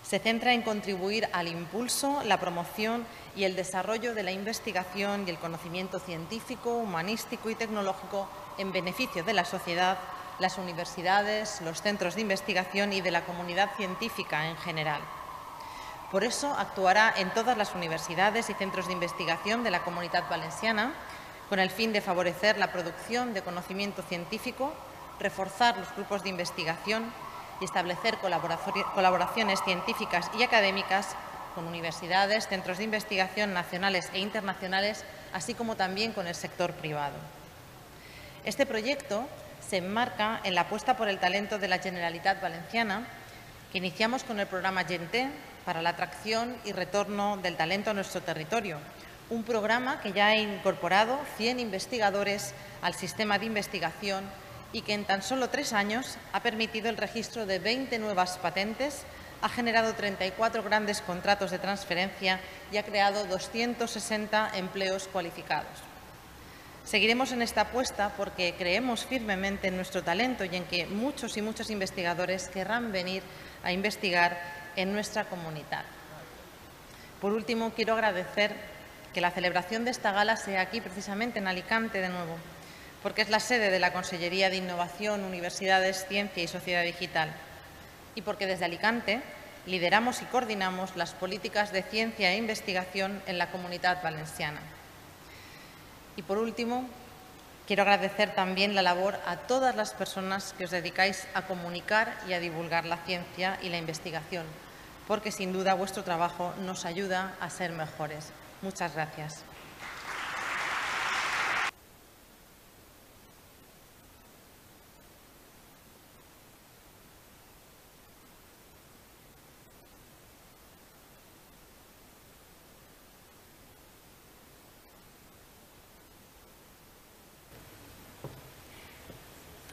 se 0.07 0.19
centra 0.19 0.53
en 0.53 0.61
contribuir 0.61 1.27
al 1.34 1.48
impulso, 1.48 2.22
la 2.26 2.40
promoción 2.40 3.07
y 3.36 3.44
el 3.44 3.56
desarrollo 3.56 4.14
de 4.14 4.22
la 4.22 4.32
investigación 4.32 5.26
y 5.26 5.32
el 5.32 5.40
conocimiento 5.40 5.99
científico, 5.99 6.77
humanístico 6.77 7.49
y 7.49 7.56
tecnológico 7.56 8.30
en 8.60 8.72
beneficio 8.72 9.23
de 9.23 9.34
la 9.34 9.45
sociedad, 9.45 9.98
las 10.38 10.60
universidades, 10.60 11.60
los 11.61 11.82
centros 11.82 12.14
de 12.14 12.22
investigación 12.22 12.94
y 12.94 13.02
de 13.02 13.10
la 13.10 13.26
comunidad 13.26 13.72
científica 13.77 14.48
en 14.48 14.57
general. 14.57 15.02
Por 16.11 16.23
eso 16.23 16.53
actuará 16.56 17.11
en 17.18 17.32
todas 17.32 17.57
las 17.57 17.73
universidades 17.73 18.49
y 18.52 18.53
centros 18.53 18.86
de 18.86 18.94
investigación 18.94 19.64
de 19.64 19.72
la 19.72 19.84
Comunidad 19.84 20.30
Valenciana 20.30 20.94
con 21.49 21.60
el 21.60 21.72
fin 21.72 21.94
de 21.94 22.02
favorecer 22.02 22.60
la 22.60 22.72
producción 22.72 23.34
de 23.34 23.41
conocimiento 23.41 24.03
científico, 24.03 24.72
reforzar 25.19 25.77
los 25.77 25.94
grupos 25.95 26.22
de 26.22 26.30
investigación 26.30 27.11
y 27.60 27.65
establecer 27.65 28.18
colaboraciones 28.18 29.61
científicas 29.64 30.30
y 30.38 30.44
académicas 30.44 31.15
con 31.53 31.68
universidades, 31.68 32.48
centros 32.48 32.77
de 32.77 32.84
investigación 32.84 33.53
nacionales 33.53 34.10
e 34.14 34.19
internacionales, 34.19 35.06
así 35.34 35.53
como 35.53 35.76
también 35.76 36.11
con 36.11 36.27
el 36.27 36.36
sector 36.36 36.73
privado. 36.73 37.15
Este 38.44 38.65
proyecto 38.65 39.26
se 39.68 39.77
enmarca 39.77 40.41
en 40.44 40.53
la 40.53 40.61
apuesta 40.61 40.98
por 40.98 41.07
el 41.07 41.18
talento 41.18 41.57
de 41.57 41.68
la 41.68 41.80
Generalitat 41.80 42.41
Valenciana, 42.41 43.07
que 43.72 43.80
iniciamos 43.80 44.23
con 44.23 44.40
el 44.40 44.48
programa 44.48 44.84
GENTE 44.84 45.30
para 45.65 45.82
la 45.82 45.90
atracción 45.91 46.56
y 46.65 46.73
retorno 46.73 47.38
del 47.38 47.57
talento 47.57 47.90
a 47.90 47.94
nuestro 47.94 48.22
territorio, 48.22 48.77
un 49.30 49.44
programa 49.44 49.99
que 50.02 50.14
ya 50.14 50.27
ha 50.27 50.36
incorporado 50.36 51.19
100 51.38 51.60
investigadores 51.60 52.53
al 52.82 52.94
sistema 52.94 53.40
de 53.40 53.48
investigación 53.48 54.23
y 54.76 54.81
que 54.81 54.93
en 54.93 55.06
tan 55.06 55.23
solo 55.23 55.49
tres 55.49 55.72
años 55.72 56.18
ha 56.34 56.43
permitido 56.43 56.89
el 56.89 56.97
registro 56.97 57.45
de 57.45 57.60
20 57.60 57.97
nuevas 57.97 58.38
patentes, 58.39 59.03
ha 59.41 59.47
generado 59.47 59.93
34 59.93 60.64
grandes 60.64 60.99
contratos 60.99 61.52
de 61.52 61.60
transferencia 61.60 62.41
y 62.73 62.76
ha 62.76 62.84
creado 62.84 63.26
260 63.26 64.52
empleos 64.56 65.07
cualificados. 65.07 65.72
Seguiremos 66.84 67.31
en 67.31 67.41
esta 67.41 67.61
apuesta 67.61 68.11
porque 68.18 68.53
creemos 68.57 69.06
firmemente 69.06 69.69
en 69.69 69.77
nuestro 69.77 70.03
talento 70.03 70.43
y 70.43 70.53
en 70.53 70.65
que 70.65 70.88
muchos 70.88 71.38
y 71.38 71.41
muchos 71.41 71.69
investigadores 71.69 72.49
querrán 72.49 72.91
venir 72.91 73.23
a 73.64 73.72
investigar 73.72 74.38
en 74.76 74.91
nuestra 74.91 75.23
comunidad. 75.30 75.85
Por 77.22 77.31
último, 77.31 77.72
quiero 77.73 77.93
agradecer 77.93 78.53
que 79.14 79.22
la 79.22 79.31
celebración 79.31 79.85
de 79.85 79.91
esta 79.91 80.11
gala 80.11 80.35
sea 80.35 80.60
aquí, 80.60 80.81
precisamente 80.81 81.39
en 81.39 81.47
Alicante, 81.47 82.02
de 82.02 82.10
nuevo 82.10 82.35
porque 83.06 83.22
es 83.22 83.30
la 83.30 83.40
sede 83.40 83.69
de 83.69 83.77
la 83.77 83.94
Consellería 83.94 84.49
de 84.49 84.56
Innovación, 84.56 85.23
Universidades, 85.26 86.07
Ciencia 86.07 86.41
y 86.41 86.48
Sociedad 86.48 86.82
Digital, 86.82 87.32
y 88.15 88.23
porque 88.23 88.48
desde 88.48 88.65
Alicante 88.65 89.22
lideramos 89.68 90.23
y 90.23 90.26
coordinamos 90.26 90.95
las 90.95 91.14
políticas 91.14 91.72
de 91.72 91.84
ciencia 91.84 92.32
e 92.32 92.38
investigación 92.38 93.22
en 93.27 93.38
la 93.38 93.52
comunidad 93.52 94.02
valenciana. 94.02 94.60
Y 96.15 96.23
por 96.23 96.40
último, 96.40 96.90
quiero 97.68 97.84
agradecer 97.84 98.34
también 98.34 98.73
la 98.73 98.82
labor 98.82 99.19
a 99.27 99.36
todas 99.38 99.76
las 99.76 99.94
personas 99.94 100.56
que 100.57 100.65
os 100.65 100.72
dedicáis 100.72 101.27
a 101.36 101.44
comunicar 101.44 102.18
y 102.27 102.34
a 102.34 102.40
divulgar 102.40 102.86
la 102.86 102.98
ciencia 103.06 103.60
y 103.61 103.69
la 103.69 103.77
investigación, 103.77 104.48
porque 105.07 105.32
sin 105.32 105.53
duda 105.53 105.76
vuestro 105.76 106.03
trabajo 106.03 106.56
nos 106.61 106.86
ayuda 106.86 107.36
a 107.40 107.52
ser 107.52 107.72
mejores. 107.72 108.32
Muchas 108.64 108.95
gracias. 108.95 109.45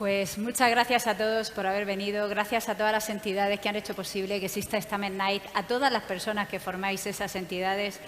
Pues 0.03 0.37
muchas 0.37 0.69
gracias 0.69 1.07
a 1.07 1.17
todos 1.17 1.53
por 1.53 1.65
haber 1.65 1.87
venido, 1.87 2.29
gracias 2.29 2.69
a 2.69 2.75
todas 2.75 2.91
las 2.91 3.09
entidades 3.09 3.61
que 3.61 3.69
han 3.69 3.77
hecho 3.77 3.95
posible 3.95 4.41
que 4.41 4.47
exista 4.47 4.77
esta 4.77 4.99
Midnight, 4.99 5.45
a 5.55 5.63
todas 5.63 5.93
las 5.93 6.03
personas 6.03 6.49
que 6.49 6.59
formáis 6.59 7.07
esas 7.07 7.37
entidades. 7.37 8.01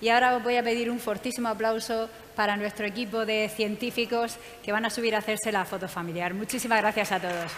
Y 0.00 0.08
ahora 0.08 0.34
os 0.34 0.42
voy 0.42 0.56
a 0.56 0.62
pedir 0.62 0.90
un 0.90 0.98
fortísimo 0.98 1.48
aplauso 1.48 2.08
para 2.34 2.56
nuestro 2.56 2.86
equipo 2.86 3.26
de 3.26 3.50
científicos 3.54 4.38
que 4.64 4.72
van 4.72 4.86
a 4.86 4.88
subir 4.88 5.14
a 5.14 5.18
hacerse 5.18 5.52
la 5.52 5.66
foto 5.66 5.88
familiar. 5.88 6.32
Muchísimas 6.32 6.80
gracias 6.80 7.12
a 7.12 7.20
todos. 7.20 7.52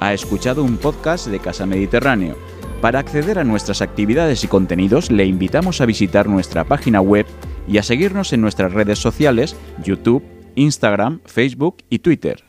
Ha 0.00 0.14
escuchado 0.14 0.64
un 0.64 0.78
podcast 0.78 1.26
de 1.26 1.40
Casa 1.40 1.66
Mediterráneo. 1.66 2.38
Para 2.80 3.00
acceder 3.00 3.38
a 3.38 3.44
nuestras 3.44 3.82
actividades 3.82 4.44
y 4.44 4.48
contenidos 4.48 5.10
le 5.10 5.26
invitamos 5.26 5.82
a 5.82 5.84
visitar 5.84 6.26
nuestra 6.26 6.64
página 6.64 7.02
web 7.02 7.26
y 7.66 7.76
a 7.76 7.82
seguirnos 7.82 8.32
en 8.32 8.40
nuestras 8.40 8.72
redes 8.72 8.98
sociales, 8.98 9.56
YouTube, 9.84 10.37
Instagram, 10.58 11.20
Facebook 11.24 11.78
y 11.88 12.00
Twitter. 12.00 12.47